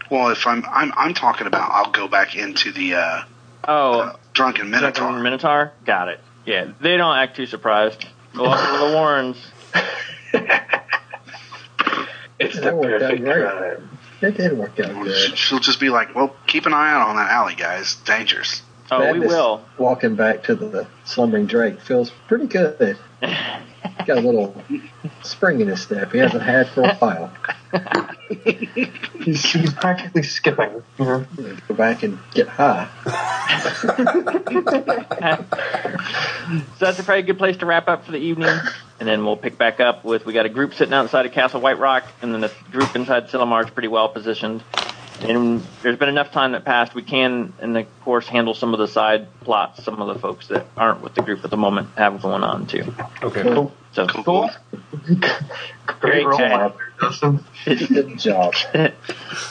Well, 0.09 0.29
if 0.29 0.47
I'm 0.47 0.65
I'm 0.67 0.91
I'm 0.95 1.13
talking 1.13 1.45
about, 1.45 1.69
I'll 1.71 1.91
go 1.91 2.07
back 2.07 2.35
into 2.35 2.71
the 2.71 2.95
uh, 2.95 3.23
Oh, 3.67 3.99
uh, 4.01 4.15
drunken 4.33 4.69
Minotaur. 4.69 5.11
minotaur. 5.11 5.23
Minotaur? 5.23 5.73
Got 5.85 6.07
it. 6.09 6.19
Yeah, 6.45 6.71
they 6.81 6.97
don't 6.97 7.15
act 7.17 7.35
too 7.35 7.45
surprised. 7.45 8.05
Welcome 8.35 8.79
to 8.79 8.85
the 8.87 8.93
Warrens. 8.95 9.37
It's 12.41 12.55
the 12.55 12.61
That 12.61 12.75
worked 12.77 13.03
out 13.03 13.09
perfect 13.09 13.23
great. 13.25 13.51
crime. 13.51 13.89
It 14.21 14.37
did 14.37 14.57
work 14.57 14.79
out 14.79 15.03
good. 15.03 15.37
She'll 15.37 15.59
just 15.59 15.77
be 15.79 15.89
like, 15.89 16.15
"Well, 16.15 16.33
keep 16.47 16.65
an 16.67 16.73
eye 16.73 16.89
out 16.93 17.07
on 17.09 17.17
that 17.17 17.29
alley, 17.29 17.53
guys. 17.55 17.95
Dangerous." 18.05 18.61
Oh, 18.89 19.11
we 19.11 19.19
will. 19.19 19.61
Walking 19.77 20.15
back 20.15 20.43
to 20.43 20.55
the 20.55 20.87
slumbering 21.03 21.47
Drake 21.47 21.81
feels 21.81 22.11
pretty 22.29 22.47
good. 22.47 22.97
Got 23.21 24.17
a 24.17 24.21
little 24.21 24.55
spring 25.21 25.59
in 25.59 25.67
his 25.67 25.81
step 25.81 26.13
he 26.13 26.19
hasn't 26.19 26.41
had 26.41 26.69
for 26.69 26.83
a 26.83 26.95
while. 26.95 27.31
He's, 28.29 29.43
he's 29.51 29.73
practically 29.73 30.23
skipping. 30.23 30.83
You 30.97 31.05
know? 31.05 31.25
Go 31.67 31.73
back 31.75 32.03
and 32.03 32.19
get 32.33 32.47
high. 32.47 32.87
So 36.77 36.85
that's 36.85 36.99
a 36.99 37.03
very 37.03 37.21
good 37.21 37.37
place 37.37 37.57
to 37.57 37.65
wrap 37.65 37.87
up 37.87 38.05
for 38.05 38.11
the 38.11 38.17
evening. 38.17 38.57
And 38.99 39.07
then 39.07 39.25
we'll 39.25 39.37
pick 39.37 39.57
back 39.57 39.79
up 39.79 40.03
with 40.03 40.25
we 40.25 40.33
got 40.33 40.45
a 40.45 40.49
group 40.49 40.73
sitting 40.73 40.93
outside 40.93 41.25
of 41.25 41.31
Castle 41.31 41.61
White 41.61 41.79
Rock, 41.79 42.03
and 42.21 42.33
then 42.33 42.41
the 42.41 42.51
group 42.71 42.95
inside 42.95 43.29
Sillamar 43.29 43.63
is 43.63 43.71
pretty 43.71 43.87
well 43.87 44.09
positioned. 44.09 44.63
And 45.21 45.61
there's 45.81 45.97
been 45.97 46.09
enough 46.09 46.31
time 46.31 46.53
that 46.53 46.65
passed. 46.65 46.93
We 46.95 47.01
can, 47.03 47.53
and 47.59 47.77
of 47.77 48.01
course, 48.01 48.27
handle 48.27 48.53
some 48.53 48.73
of 48.73 48.79
the 48.79 48.87
side 48.87 49.27
plots. 49.41 49.83
Some 49.83 50.01
of 50.01 50.07
the 50.13 50.19
folks 50.19 50.47
that 50.47 50.65
aren't 50.77 51.01
with 51.01 51.15
the 51.15 51.21
group 51.21 51.43
at 51.43 51.51
the 51.51 51.57
moment 51.57 51.89
have 51.97 52.21
going 52.21 52.43
on 52.43 52.67
too. 52.67 52.93
Okay. 53.21 53.43
Cool. 53.43 53.71
So 53.91 54.07
Cool. 54.07 54.49
Great 55.05 55.21
Great 55.99 56.25
roll 56.25 56.37
guy. 56.37 56.51
out 56.51 56.77
there, 56.77 56.93
Dustin. 57.09 57.43
Good 57.65 58.17
job. 58.19 58.53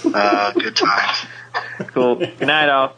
Uh, 0.05 0.53
good 0.53 0.77
times. 0.77 1.27
cool. 1.89 2.17
Good 2.17 2.41
night, 2.47 2.69
all. 2.69 2.95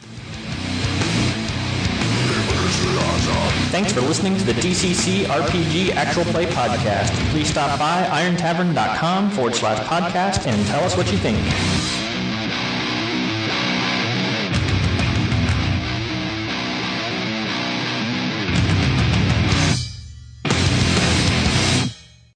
Thanks 3.71 3.93
for 3.93 4.01
listening 4.01 4.37
to 4.37 4.43
the 4.43 4.53
DCC 4.53 5.23
RPG 5.25 5.91
Actual 5.95 6.25
Play 6.25 6.45
Podcast. 6.45 7.09
Please 7.31 7.49
stop 7.49 7.79
by 7.79 8.03
irontavern.com 8.03 9.31
forward 9.31 9.55
slash 9.55 9.79
podcast 9.87 10.45
and 10.45 10.65
tell 10.67 10.83
us 10.83 10.97
what 10.97 11.11
you 11.11 11.17
think. 11.17 11.37